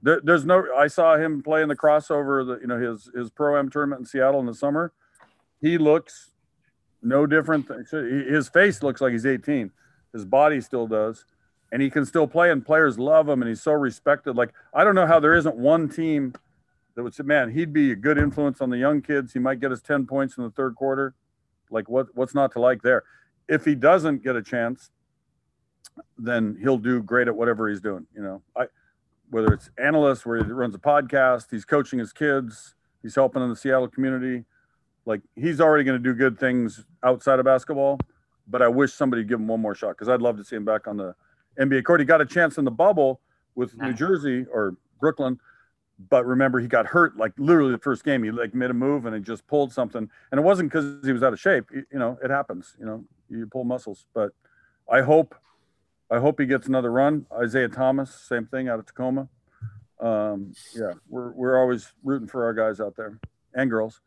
there, 0.02 0.20
there's 0.22 0.44
no. 0.44 0.64
I 0.76 0.88
saw 0.88 1.16
him 1.16 1.42
play 1.42 1.62
in 1.62 1.68
the 1.68 1.76
crossover. 1.76 2.46
The, 2.46 2.60
you 2.60 2.66
know 2.66 2.78
his 2.78 3.10
his 3.14 3.30
pro 3.30 3.58
am 3.58 3.70
tournament 3.70 4.00
in 4.00 4.06
Seattle 4.06 4.40
in 4.40 4.46
the 4.46 4.54
summer. 4.54 4.92
He 5.60 5.78
looks 5.78 6.30
no 7.02 7.26
different. 7.26 7.66
His 7.90 8.48
face 8.48 8.82
looks 8.82 9.00
like 9.00 9.12
he's 9.12 9.26
18. 9.26 9.70
His 10.12 10.24
body 10.24 10.60
still 10.60 10.86
does, 10.86 11.24
and 11.72 11.80
he 11.82 11.90
can 11.90 12.04
still 12.06 12.28
play. 12.28 12.50
And 12.50 12.64
players 12.64 12.98
love 12.98 13.28
him, 13.28 13.42
and 13.42 13.48
he's 13.48 13.62
so 13.62 13.72
respected. 13.72 14.36
Like 14.36 14.50
I 14.72 14.84
don't 14.84 14.94
know 14.94 15.06
how 15.06 15.18
there 15.18 15.34
isn't 15.34 15.56
one 15.56 15.88
team 15.88 16.34
that 16.94 17.02
would 17.02 17.14
say, 17.14 17.24
"Man, 17.24 17.50
he'd 17.50 17.72
be 17.72 17.90
a 17.90 17.96
good 17.96 18.18
influence 18.18 18.60
on 18.60 18.70
the 18.70 18.78
young 18.78 19.00
kids. 19.00 19.32
He 19.32 19.38
might 19.38 19.58
get 19.58 19.72
us 19.72 19.80
10 19.80 20.06
points 20.06 20.36
in 20.36 20.44
the 20.44 20.50
third 20.50 20.76
quarter." 20.76 21.14
Like 21.70 21.88
what 21.88 22.14
what's 22.14 22.34
not 22.34 22.52
to 22.52 22.60
like 22.60 22.82
there? 22.82 23.02
If 23.48 23.64
he 23.64 23.74
doesn't 23.74 24.22
get 24.22 24.36
a 24.36 24.42
chance, 24.42 24.90
then 26.18 26.56
he'll 26.60 26.78
do 26.78 27.02
great 27.02 27.26
at 27.26 27.34
whatever 27.34 27.68
he's 27.68 27.80
doing. 27.80 28.06
You 28.14 28.22
know, 28.22 28.42
I 28.54 28.66
whether 29.30 29.54
it's 29.54 29.70
analyst 29.78 30.26
where 30.26 30.44
he 30.44 30.52
runs 30.52 30.74
a 30.74 30.78
podcast, 30.78 31.46
he's 31.50 31.64
coaching 31.64 31.98
his 31.98 32.12
kids, 32.12 32.74
he's 33.00 33.14
helping 33.14 33.42
in 33.42 33.48
the 33.48 33.56
Seattle 33.56 33.88
community. 33.88 34.44
Like 35.06 35.22
he's 35.34 35.60
already 35.60 35.84
going 35.84 36.00
to 36.00 36.02
do 36.02 36.14
good 36.14 36.38
things 36.38 36.84
outside 37.02 37.38
of 37.38 37.46
basketball. 37.46 37.98
But 38.46 38.60
I 38.60 38.68
wish 38.68 38.92
somebody 38.92 39.24
give 39.24 39.40
him 39.40 39.48
one 39.48 39.60
more 39.60 39.74
shot 39.74 39.90
because 39.90 40.08
I'd 40.08 40.20
love 40.20 40.36
to 40.36 40.44
see 40.44 40.56
him 40.56 40.66
back 40.66 40.86
on 40.86 40.98
the 40.98 41.14
NBA 41.58 41.84
court. 41.84 42.00
He 42.00 42.06
got 42.06 42.20
a 42.20 42.26
chance 42.26 42.58
in 42.58 42.64
the 42.64 42.70
bubble 42.70 43.20
with 43.54 43.76
New 43.76 43.92
Jersey 43.92 44.46
or 44.52 44.76
Brooklyn, 45.00 45.38
but 46.08 46.24
remember 46.24 46.58
he 46.58 46.66
got 46.66 46.86
hurt 46.86 47.16
like 47.16 47.32
literally 47.38 47.72
the 47.72 47.78
first 47.78 48.04
game. 48.04 48.22
He 48.22 48.30
like 48.30 48.54
made 48.54 48.70
a 48.70 48.74
move 48.74 49.06
and 49.06 49.14
he 49.14 49.20
just 49.20 49.46
pulled 49.46 49.72
something, 49.72 50.08
and 50.30 50.38
it 50.38 50.42
wasn't 50.42 50.70
because 50.70 51.04
he 51.04 51.12
was 51.12 51.22
out 51.22 51.32
of 51.32 51.40
shape. 51.40 51.66
You 51.72 51.98
know, 51.98 52.18
it 52.22 52.30
happens. 52.30 52.76
You 52.78 52.86
know, 52.86 53.04
you 53.28 53.46
pull 53.46 53.64
muscles. 53.64 54.06
But 54.14 54.32
I 54.90 55.02
hope, 55.02 55.34
I 56.10 56.18
hope 56.18 56.40
he 56.40 56.46
gets 56.46 56.66
another 56.66 56.90
run. 56.90 57.26
Isaiah 57.32 57.68
Thomas, 57.68 58.14
same 58.14 58.46
thing 58.46 58.68
out 58.68 58.78
of 58.78 58.86
Tacoma. 58.86 59.28
Um, 60.00 60.52
yeah, 60.74 60.92
we're 61.08 61.30
we're 61.32 61.60
always 61.60 61.92
rooting 62.02 62.28
for 62.28 62.44
our 62.44 62.54
guys 62.54 62.80
out 62.80 62.96
there 62.96 63.18
and 63.54 63.70
girls. 63.70 64.00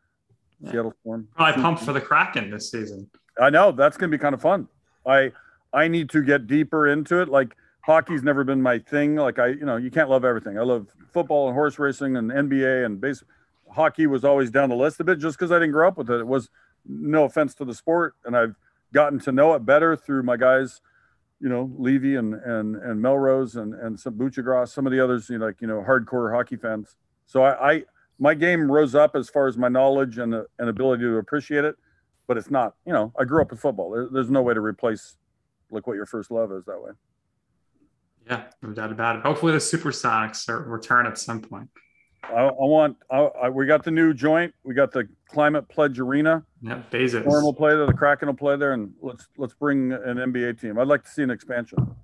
Yeah. 0.60 0.72
Seattle 0.72 0.94
Storm. 1.02 1.28
Probably 1.36 1.62
pumped 1.62 1.84
for 1.84 1.94
the 1.94 2.02
Kraken 2.02 2.50
this 2.50 2.72
season. 2.72 3.10
I 3.40 3.50
know 3.50 3.72
that's 3.72 3.98
going 3.98 4.10
to 4.10 4.18
be 4.18 4.22
kind 4.22 4.34
of 4.34 4.42
fun. 4.42 4.68
I 5.06 5.32
I 5.76 5.90
need 5.90 6.10
to 6.12 6.24
get 6.24 6.48
deeper 6.48 6.88
into 6.88 7.22
it. 7.22 7.28
Like 7.28 7.56
hockey's 7.82 8.24
never 8.24 8.44
been 8.44 8.62
my 8.62 8.80
thing. 8.80 9.16
Like 9.16 9.38
I, 9.38 9.48
you 9.48 9.66
know, 9.66 9.76
you 9.76 9.92
can't 9.92 10.10
love 10.10 10.24
everything. 10.24 10.58
I 10.58 10.64
love 10.64 10.88
football 11.12 11.48
and 11.48 11.54
horse 11.54 11.78
racing 11.78 12.16
and 12.16 12.32
NBA 12.32 12.86
and 12.86 13.00
base. 13.00 13.24
Hockey 13.70 14.08
was 14.08 14.24
always 14.24 14.50
down 14.50 14.70
the 14.70 14.76
list 14.76 15.00
a 15.02 15.04
bit 15.04 15.20
just 15.20 15.38
because 15.38 15.52
I 15.52 15.56
didn't 15.56 15.74
grow 15.74 15.88
up 15.88 15.98
with 15.98 16.10
it. 16.10 16.20
It 16.22 16.28
was 16.28 16.50
no 16.88 17.26
offense 17.26 17.54
to 17.56 17.66
the 17.66 17.74
sport, 17.74 18.16
and 18.24 18.38
I've 18.38 18.56
gotten 18.94 19.20
to 19.20 19.32
know 19.32 19.54
it 19.54 19.66
better 19.66 19.96
through 19.96 20.24
my 20.24 20.38
guys, 20.38 20.82
you 21.42 21.50
know, 21.50 21.70
Levy 21.78 22.16
and 22.16 22.36
and 22.36 22.76
and 22.78 23.02
Melrose 23.02 23.56
and 23.56 23.74
and 23.74 24.00
some 24.00 24.14
Buccigross, 24.14 24.70
some 24.70 24.86
of 24.86 24.94
the 24.94 25.04
others, 25.04 25.30
you 25.30 25.38
know, 25.38 25.48
like 25.48 25.60
you 25.60 25.68
know, 25.68 25.84
hardcore 25.86 26.34
hockey 26.34 26.56
fans. 26.56 26.96
So 27.26 27.44
I, 27.44 27.72
I 27.72 27.84
my 28.18 28.34
game 28.34 28.72
rose 28.72 28.96
up 28.96 29.16
as 29.16 29.30
far 29.30 29.48
as 29.48 29.58
my 29.58 29.68
knowledge 29.68 30.20
and 30.20 30.34
and 30.34 30.70
ability 30.70 31.04
to 31.04 31.18
appreciate 31.18 31.66
it, 31.66 31.76
but 32.28 32.38
it's 32.38 32.50
not. 32.50 32.76
You 32.86 32.94
know, 32.94 33.12
I 33.20 33.26
grew 33.26 33.42
up 33.42 33.52
with 33.52 33.60
football. 33.60 33.92
There, 33.92 34.08
there's 34.10 34.30
no 34.30 34.42
way 34.42 34.54
to 34.54 34.62
replace 34.62 35.18
like 35.72 35.88
what 35.88 35.94
your 35.94 36.06
first 36.06 36.32
love 36.32 36.52
is 36.52 36.66
that 36.66 36.82
way. 36.82 36.92
Yeah, 38.28 38.44
no 38.62 38.72
doubt 38.72 38.92
about 38.92 39.18
it. 39.18 39.22
Hopefully, 39.22 39.52
the 39.52 39.60
Supersonics 39.60 40.48
return 40.68 41.06
at 41.06 41.18
some 41.18 41.42
point. 41.42 41.70
I, 42.24 42.42
I 42.42 42.52
want. 42.52 42.98
I, 43.12 43.18
I, 43.18 43.50
we 43.50 43.66
got 43.66 43.84
the 43.84 43.92
new 43.92 44.14
joint. 44.14 44.54
We 44.64 44.74
got 44.74 44.92
the 44.92 45.08
Climate 45.30 45.68
Pledge 45.70 46.00
Arena. 46.00 46.44
Yeah, 46.62 46.82
Bezos. 46.92 47.22
Storm 47.22 47.44
will 47.44 47.54
play 47.54 47.76
there. 47.76 47.86
The 47.86 47.94
Kraken 47.94 48.28
will 48.28 48.36
play 48.36 48.56
there, 48.58 48.74
and 48.74 48.94
let's 49.02 49.28
let's 49.38 49.54
bring 49.54 49.92
an 49.92 50.18
NBA 50.18 50.60
team. 50.60 50.80
I'd 50.80 50.88
like 50.88 51.04
to 51.04 51.10
see 51.10 51.24
an 51.24 51.30
expansion. 51.30 51.96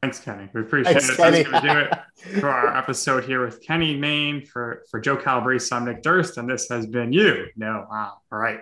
Thanks, 0.00 0.20
Kenny. 0.20 0.48
We 0.54 0.60
appreciate 0.60 0.92
Thanks, 0.92 1.10
it. 1.10 1.16
Kenny. 1.16 1.42
That's 1.42 1.50
going 1.50 1.62
to 1.62 1.90
do 1.90 2.34
it 2.34 2.40
for 2.40 2.48
our 2.48 2.76
episode 2.76 3.24
here 3.24 3.44
with 3.44 3.60
Kenny 3.62 3.96
Mayne. 3.96 4.46
For 4.46 4.84
for 4.90 5.00
Joe 5.00 5.16
Calabrese, 5.16 5.74
I'm 5.74 5.84
Nick 5.84 6.02
Durst, 6.02 6.38
and 6.38 6.48
this 6.48 6.68
has 6.70 6.86
been 6.86 7.12
you. 7.12 7.46
No, 7.56 7.86
wow. 7.90 8.18
All 8.32 8.38
right. 8.38 8.60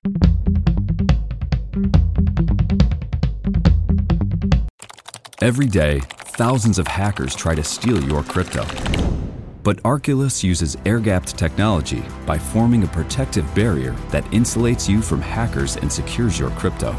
Every 5.46 5.68
day, 5.68 6.00
thousands 6.34 6.76
of 6.76 6.88
hackers 6.88 7.36
try 7.36 7.54
to 7.54 7.62
steal 7.62 8.02
your 8.02 8.24
crypto. 8.24 8.64
But 9.62 9.80
Arculus 9.84 10.42
uses 10.42 10.76
air 10.84 10.98
gapped 10.98 11.38
technology 11.38 12.02
by 12.26 12.36
forming 12.36 12.82
a 12.82 12.88
protective 12.88 13.46
barrier 13.54 13.92
that 14.10 14.24
insulates 14.32 14.88
you 14.88 15.00
from 15.00 15.20
hackers 15.20 15.76
and 15.76 15.92
secures 15.92 16.36
your 16.36 16.50
crypto. 16.50 16.96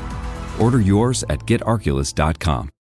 Order 0.62 0.80
yours 0.80 1.26
at 1.28 1.40
getarculus.com. 1.46 2.70